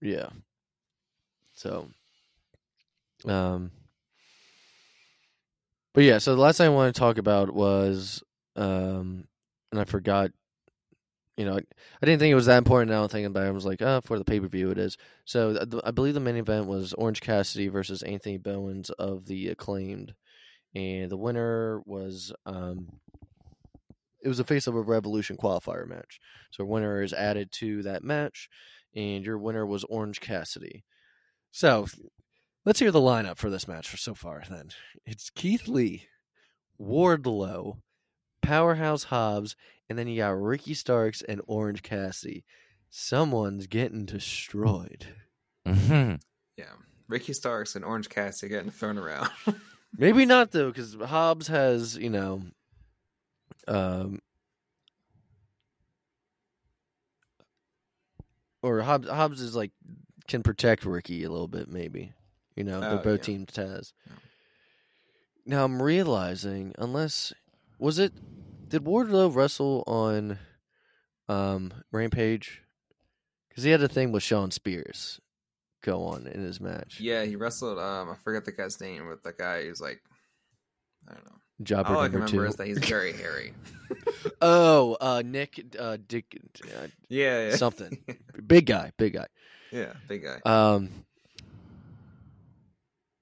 yeah. 0.00 0.30
So, 1.54 1.86
um, 3.26 3.70
but 5.94 6.02
yeah. 6.02 6.18
So 6.18 6.34
the 6.34 6.42
last 6.42 6.56
thing 6.56 6.66
I 6.66 6.70
want 6.70 6.92
to 6.92 6.98
talk 6.98 7.16
about 7.16 7.54
was, 7.54 8.24
um, 8.56 9.28
and 9.70 9.80
I 9.80 9.84
forgot. 9.84 10.32
You 11.40 11.46
know, 11.46 11.56
I, 11.56 12.04
didn't 12.04 12.18
think 12.18 12.32
it 12.32 12.34
was 12.34 12.44
that 12.44 12.58
important. 12.58 12.90
Now 12.90 13.06
thinking 13.06 13.24
about 13.24 13.46
it. 13.46 13.48
I 13.48 13.52
was 13.52 13.64
like, 13.64 13.80
oh, 13.80 14.02
for 14.02 14.18
the 14.18 14.26
pay 14.26 14.40
per 14.40 14.46
view, 14.46 14.70
it 14.72 14.76
is. 14.76 14.98
So 15.24 15.64
I 15.82 15.90
believe 15.90 16.12
the 16.12 16.20
main 16.20 16.36
event 16.36 16.66
was 16.66 16.92
Orange 16.92 17.22
Cassidy 17.22 17.68
versus 17.68 18.02
Anthony 18.02 18.36
Bowens 18.36 18.90
of 18.90 19.24
the 19.24 19.48
Acclaimed, 19.48 20.12
and 20.74 21.10
the 21.10 21.16
winner 21.16 21.80
was 21.86 22.30
um, 22.44 22.88
it 24.22 24.28
was 24.28 24.38
a 24.38 24.44
face 24.44 24.66
of 24.66 24.74
a 24.74 24.82
Revolution 24.82 25.38
qualifier 25.38 25.88
match. 25.88 26.20
So 26.50 26.66
winner 26.66 27.02
is 27.02 27.14
added 27.14 27.50
to 27.52 27.84
that 27.84 28.04
match, 28.04 28.50
and 28.94 29.24
your 29.24 29.38
winner 29.38 29.64
was 29.64 29.84
Orange 29.84 30.20
Cassidy. 30.20 30.84
So 31.52 31.86
let's 32.66 32.80
hear 32.80 32.90
the 32.90 33.00
lineup 33.00 33.38
for 33.38 33.48
this 33.48 33.66
match 33.66 33.88
for 33.88 33.96
so 33.96 34.14
far. 34.14 34.42
Then 34.50 34.68
it's 35.06 35.30
Keith 35.30 35.68
Lee, 35.68 36.06
Wardlow, 36.78 37.78
Powerhouse 38.42 39.04
Hobbs, 39.04 39.56
and 39.88 39.98
then 39.98 40.08
you 40.08 40.16
got 40.16 40.40
Ricky 40.40 40.74
Starks 40.74 41.22
and 41.22 41.40
Orange 41.46 41.82
Cassidy. 41.82 42.44
Someone's 42.90 43.66
getting 43.66 44.04
destroyed. 44.04 45.06
hmm 45.66 46.14
Yeah, 46.56 46.72
Ricky 47.08 47.32
Starks 47.32 47.76
and 47.76 47.84
Orange 47.84 48.08
Cassidy 48.08 48.50
getting 48.50 48.70
thrown 48.70 48.98
around. 48.98 49.28
Maybe 49.96 50.24
not 50.26 50.52
though, 50.52 50.68
because 50.68 50.94
Hobbs 50.94 51.48
has 51.48 51.96
you 51.96 52.10
know, 52.10 52.42
um, 53.68 54.20
or 58.62 58.80
Hobbs 58.82 59.08
Hobbs 59.08 59.40
is 59.40 59.54
like 59.56 59.72
can 60.28 60.42
protect 60.42 60.84
Ricky 60.84 61.24
a 61.24 61.30
little 61.30 61.48
bit. 61.48 61.68
Maybe 61.68 62.12
you 62.56 62.64
know 62.64 62.80
they're 62.80 62.92
Oh, 62.92 63.02
both 63.02 63.20
yeah. 63.20 63.24
teams 63.24 63.46
Taz. 63.52 63.92
Yeah. 64.06 64.12
Now 65.46 65.64
I'm 65.64 65.82
realizing, 65.82 66.74
unless 66.78 67.32
was 67.80 67.98
it 67.98 68.12
did 68.68 68.84
Wardlow 68.84 69.34
wrestle 69.34 69.82
on 69.86 70.38
um 71.28 71.72
Rampage? 71.92 72.62
Because 73.48 73.64
he 73.64 73.70
had 73.70 73.82
a 73.82 73.88
thing 73.88 74.12
with 74.12 74.22
Shawn 74.22 74.50
Spears 74.52 75.20
go 75.82 76.04
on 76.04 76.26
in 76.26 76.42
his 76.42 76.60
match. 76.60 77.00
yeah, 77.00 77.24
he 77.24 77.34
wrestled. 77.36 77.78
Um, 77.78 78.10
I 78.10 78.14
forget 78.22 78.44
the 78.44 78.52
guy's 78.52 78.80
name, 78.80 79.08
but 79.08 79.22
the 79.24 79.32
guy 79.36 79.64
who's 79.64 79.80
like, 79.80 80.00
I 81.08 81.14
don't 81.14 81.24
know. 81.24 81.36
Jobber 81.62 81.88
All 81.94 81.98
I 82.00 82.06
remember 82.06 82.26
two. 82.28 82.44
is 82.44 82.56
that 82.56 82.66
he's 82.66 82.78
very 82.78 83.12
hairy. 83.22 83.52
Oh, 84.40 84.96
uh, 85.00 85.22
Nick, 85.24 85.74
uh, 85.78 85.96
Dick, 86.06 86.38
uh, 86.64 86.86
yeah, 87.08 87.48
yeah. 87.48 87.56
something. 87.56 87.98
big 88.46 88.66
guy, 88.66 88.92
big 88.96 89.14
guy. 89.14 89.26
yeah, 89.72 89.92
big 90.08 90.22
guy. 90.22 90.38
Um, 90.44 90.90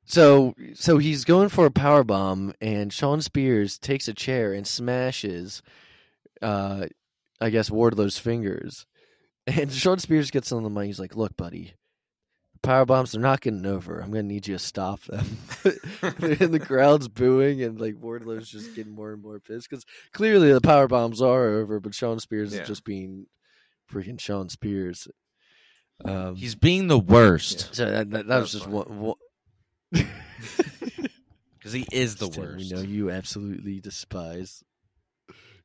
so 0.08 0.54
so 0.74 0.98
he's 0.98 1.24
going 1.24 1.48
for 1.50 1.66
a 1.66 1.70
power 1.70 2.02
bomb, 2.02 2.54
and 2.60 2.92
Shawn 2.92 3.20
Spears 3.20 3.78
takes 3.78 4.08
a 4.08 4.14
chair 4.14 4.52
and 4.52 4.66
smashes, 4.66 5.62
uh, 6.42 6.86
I 7.40 7.50
guess 7.50 7.70
Wardlow's 7.70 8.18
fingers, 8.18 8.86
and 9.46 9.70
Shawn 9.72 9.98
Spears 9.98 10.30
gets 10.30 10.50
on 10.50 10.62
the 10.62 10.70
mic. 10.70 10.86
He's 10.86 10.98
like, 11.00 11.14
"Look, 11.16 11.36
buddy." 11.36 11.74
Power 12.60 12.84
bombs, 12.84 13.12
they're 13.12 13.20
not 13.20 13.40
getting 13.40 13.64
over. 13.66 14.00
I'm 14.00 14.10
gonna 14.10 14.24
need 14.24 14.48
you 14.48 14.56
to 14.56 14.58
stop 14.58 15.00
them. 15.02 15.24
and 16.02 16.52
the 16.52 16.58
crowd's 16.58 17.06
booing, 17.06 17.62
and 17.62 17.80
like 17.80 17.94
Wardlow's 17.94 18.48
just 18.50 18.74
getting 18.74 18.92
more 18.92 19.12
and 19.12 19.22
more 19.22 19.38
pissed 19.38 19.70
because 19.70 19.84
clearly 20.12 20.52
the 20.52 20.60
power 20.60 20.88
bombs 20.88 21.22
are 21.22 21.46
over, 21.50 21.78
but 21.78 21.94
Shawn 21.94 22.18
Spears 22.18 22.52
Yeah. 22.52 22.62
is 22.62 22.66
just 22.66 22.82
being 22.82 23.26
freaking 23.92 24.18
Shawn 24.18 24.48
Spears. 24.48 25.06
Um, 26.04 26.34
He's 26.34 26.56
being 26.56 26.88
the 26.88 26.98
worst 26.98 27.74
so 27.76 27.88
that, 27.90 28.10
that, 28.10 28.26
that 28.26 28.36
was 28.40 28.52
was 28.54 28.62
just 28.62 28.66
one 28.68 29.14
because 31.70 31.88
he 31.90 31.96
is 31.96 32.16
the 32.16 32.26
Stan, 32.26 32.44
worst. 32.44 32.56
We 32.58 32.70
know 32.76 32.80
you 32.82 33.10
absolutely 33.10 33.80
despise, 33.80 34.62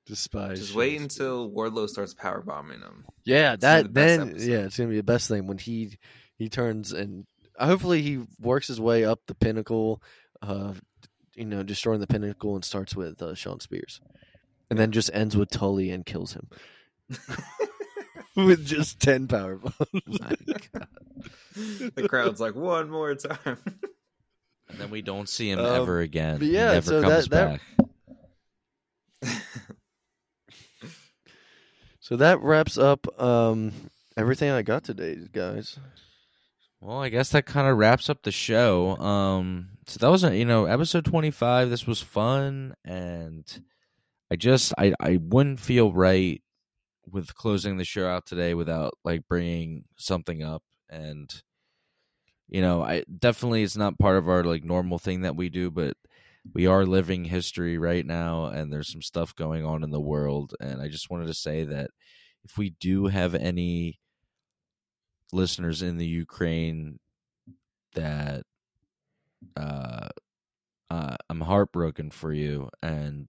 despise. 0.06 0.60
Just 0.60 0.76
wait 0.76 1.00
until 1.00 1.50
Wardlow 1.50 1.88
starts 1.90 2.14
power 2.14 2.42
bombing 2.42 2.80
him. 2.82 3.06
Yeah, 3.26 3.54
It's 3.54 3.64
gonna 3.64 3.84
be 3.84 3.88
that 3.88 3.94
the 3.94 4.00
then 4.00 4.30
episode. 4.30 4.48
yeah, 4.50 4.58
it's 4.60 4.78
gonna 4.78 4.90
be 4.90 4.98
the 4.98 5.04
best 5.04 5.28
thing 5.28 5.48
when 5.48 5.58
he 5.58 5.98
he 6.38 6.50
turns 6.50 6.92
and 6.92 7.26
hopefully 7.60 8.02
he 8.02 8.22
works 8.40 8.68
his 8.68 8.82
way 8.82 9.06
up 9.06 9.20
the 9.28 9.36
pinnacle, 9.36 10.02
uh, 10.42 10.74
you 11.36 11.46
know, 11.46 11.64
destroying 11.64 12.00
the 12.00 12.08
pinnacle 12.08 12.56
and 12.56 12.66
starts 12.66 12.96
with 12.96 13.22
uh, 13.22 13.36
Shawn 13.36 13.60
Spears, 13.60 14.02
and 14.70 14.78
then 14.78 14.92
just 14.92 15.10
ends 15.14 15.38
with 15.38 15.50
Tully 15.50 15.90
and 15.92 16.06
kills 16.06 16.34
him 16.34 16.50
with 18.36 18.66
just 18.66 19.00
ten 19.00 19.28
power 19.28 19.58
bombs. 19.58 20.20
the 21.96 22.08
crowd's 22.10 22.40
like, 22.42 22.56
one 22.56 22.90
more 22.90 23.16
time. 23.16 23.58
and 24.74 24.82
then 24.82 24.90
we 24.90 25.02
don't 25.02 25.30
see 25.30 25.50
him 25.50 25.60
Um, 25.60 25.66
ever 25.66 26.02
again. 26.02 26.40
but 26.40 26.46
He 26.48 26.54
yeah, 26.54 26.74
never 26.74 26.86
so 26.90 27.02
comes 27.02 27.28
that- 27.30 27.60
that- 27.80 27.88
back. 29.22 29.40
so 32.00 32.18
that 32.18 32.42
wraps 32.42 32.78
up 32.78 33.08
um, 33.22 33.72
everything 34.18 34.50
I 34.50 34.62
got 34.62 34.84
today, 34.84 35.18
guys. 35.32 35.80
Well, 36.82 37.00
I 37.02 37.08
guess 37.10 37.30
that 37.30 37.46
kind 37.46 37.68
of 37.70 37.78
wraps 37.78 38.10
up 38.10 38.24
the 38.24 38.32
show. 38.32 38.98
Um, 38.98 39.70
so 39.88 40.00
that 40.00 40.12
was 40.12 40.24
a, 40.26 40.36
you 40.38 40.44
know 40.46 40.66
episode 40.66 41.06
twenty 41.06 41.32
five. 41.32 41.70
This 41.70 41.88
was 41.88 42.02
fun, 42.02 42.74
and 42.84 43.46
I 44.30 44.36
just 44.36 44.74
I 44.78 44.94
I 45.00 45.18
wouldn't 45.22 45.62
feel 45.62 45.94
right 45.94 46.42
with 47.10 47.34
closing 47.36 47.78
the 47.78 47.86
show 47.86 48.06
out 48.08 48.26
today 48.26 48.54
without 48.54 48.98
like 49.06 49.28
bringing 49.30 49.86
something 49.98 50.44
up, 50.44 50.62
and 50.90 51.30
you 52.50 52.62
know 52.62 52.84
I 52.84 53.04
definitely 53.20 53.64
it's 53.64 53.78
not 53.78 54.00
part 54.00 54.18
of 54.18 54.28
our 54.30 54.44
like 54.44 54.64
normal 54.64 55.00
thing 55.00 55.22
that 55.22 55.36
we 55.36 55.50
do, 55.50 55.72
but 55.72 55.96
we 56.54 56.68
are 56.68 56.86
living 56.86 57.26
history 57.26 57.78
right 57.78 58.06
now, 58.06 58.46
and 58.46 58.72
there's 58.72 58.92
some 58.92 59.02
stuff 59.02 59.36
going 59.36 59.66
on 59.66 59.84
in 59.84 59.92
the 59.92 60.02
world, 60.02 60.54
and 60.60 60.82
I 60.82 60.88
just 60.90 61.10
wanted 61.10 61.28
to 61.28 61.34
say 61.34 61.64
that 61.66 61.92
if 62.44 62.58
we 62.58 62.72
do 62.80 63.08
have 63.08 63.36
any 63.36 64.00
listeners 65.32 65.82
in 65.82 65.98
the 65.98 66.06
Ukraine 66.06 67.00
that 67.96 68.44
uh, 69.58 70.10
uh, 70.90 71.16
I'm 71.30 71.42
heartbroken 71.42 72.12
for 72.12 72.34
you, 72.34 72.70
and 72.82 73.28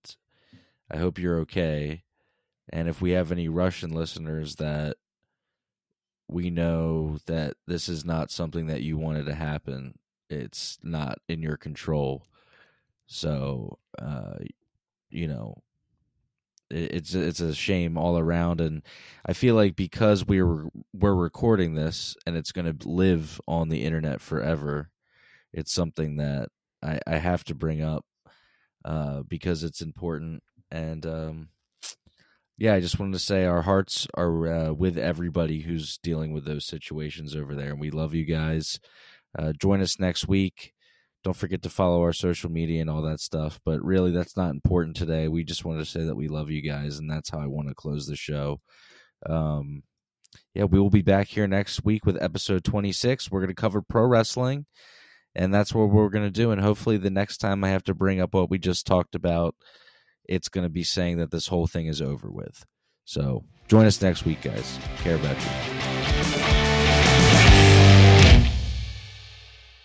I 0.91 0.99
hope 0.99 1.19
you're 1.19 1.41
okay. 1.41 2.03
And 2.71 2.89
if 2.89 3.01
we 3.01 3.13
have 3.13 3.31
any 3.33 3.49
Russian 3.49 3.91
listeners 3.91 4.57
that 4.57 4.97
we 6.29 6.51
know 6.51 7.19
that 7.27 7.55
this 7.67 7.89
is 7.89 8.05
not 8.05 8.31
something 8.31 8.67
that 8.69 8.83
you 8.83 8.97
wanted 8.99 9.27
to 9.27 9.35
happen, 9.35 9.99
it's 10.31 10.79
not 10.83 11.19
in 11.29 11.43
your 11.43 11.57
control. 11.57 12.27
So, 13.07 13.79
uh, 13.99 14.37
you 15.11 15.29
know, 15.29 15.63
it, 16.71 16.93
it's 16.95 17.15
it's 17.15 17.41
a 17.41 17.55
shame 17.55 17.97
all 17.99 18.19
around, 18.19 18.61
and 18.61 18.83
I 19.27 19.33
feel 19.33 19.55
like 19.55 19.77
because 19.77 20.27
we 20.27 20.43
were 20.43 20.67
we're 20.93 21.15
recording 21.15 21.75
this 21.75 22.17
and 22.27 22.37
it's 22.37 22.53
going 22.53 22.77
to 22.79 22.89
live 22.89 23.41
on 23.47 23.69
the 23.69 23.85
internet 23.85 24.21
forever, 24.21 24.91
it's 25.53 25.73
something 25.73 26.17
that 26.17 26.51
I, 26.83 27.01
I 27.07 27.17
have 27.19 27.45
to 27.45 27.55
bring 27.55 27.83
up. 27.83 28.05
uh, 28.85 29.23
because 29.25 29.65
it's 29.65 29.81
important. 29.83 30.43
And 30.71 31.07
um, 31.07 31.49
yeah, 32.57 32.75
I 32.75 32.81
just 32.81 32.99
wanted 32.99 33.15
to 33.15 33.19
say 33.19 33.45
our 33.45 33.63
hearts 33.63 34.07
are 34.15 34.47
uh, 34.47 34.73
with 34.73 34.97
everybody 34.97 35.61
who's 35.61 35.99
dealing 35.99 36.33
with 36.33 36.45
those 36.45 36.65
situations 36.65 37.35
over 37.35 37.55
there, 37.55 37.71
and 37.71 37.81
we 37.81 37.91
love 37.91 38.15
you 38.15 38.25
guys. 38.25 38.79
Uh, 39.37 39.53
join 39.53 39.81
us 39.81 39.99
next 39.99 40.29
week. 40.29 40.73
Don't 41.25 41.37
forget 41.37 41.63
to 41.63 41.71
follow 41.71 42.03
our 42.03 42.13
social 42.13 42.51
media 42.51 42.81
and 42.81 42.91
all 42.91 43.03
that 43.03 43.19
stuff. 43.19 43.59
But 43.65 43.83
really, 43.83 44.13
that's 44.13 44.37
not 44.37 44.51
important 44.51 44.95
today. 44.95 45.27
We 45.27 45.43
just 45.43 45.65
wanted 45.65 45.81
to 45.81 45.91
say 45.91 46.05
that 46.05 46.15
we 46.15 46.29
love 46.29 46.51
you 46.51 46.63
guys, 46.63 46.99
and 46.99 47.11
that's 47.11 47.31
how 47.31 47.41
I 47.41 47.47
want 47.47 47.69
to 47.69 47.75
close 47.75 48.07
the 48.07 48.15
show. 48.15 48.61
Um, 49.29 49.83
yeah, 50.55 50.65
we 50.65 50.79
will 50.79 50.91
be 50.91 51.03
back 51.03 51.27
here 51.27 51.49
next 51.49 51.85
week 51.85 52.07
with 52.07 52.23
episode 52.23 52.63
26. 52.63 53.31
We're 53.31 53.41
going 53.41 53.49
to 53.49 53.55
cover 53.55 53.83
pro 53.83 54.07
wrestling, 54.07 54.67
and 55.35 55.53
that's 55.53 55.75
what 55.75 55.91
we're 55.91 56.11
going 56.11 56.27
to 56.27 56.31
do. 56.31 56.53
And 56.53 56.61
hopefully, 56.61 56.99
the 56.99 57.11
next 57.11 57.39
time 57.39 57.65
I 57.65 57.71
have 57.71 57.85
to 57.85 57.95
bring 57.95 58.21
up 58.21 58.35
what 58.35 58.51
we 58.51 58.59
just 58.59 58.87
talked 58.87 59.17
about, 59.17 59.57
it's 60.29 60.49
going 60.49 60.65
to 60.65 60.71
be 60.71 60.85
saying 60.85 61.19
that 61.19 61.31
this 61.31 61.47
whole 61.47 61.67
thing 61.67 61.87
is 61.87 62.01
over 62.01 62.31
with. 62.31 62.65
So 63.05 63.45
join 63.69 63.87
us 63.87 64.01
next 64.01 64.25
week, 64.25 64.43
guys. 64.43 64.79
Care 64.99 65.17
about 65.17 65.37
you. 65.37 65.84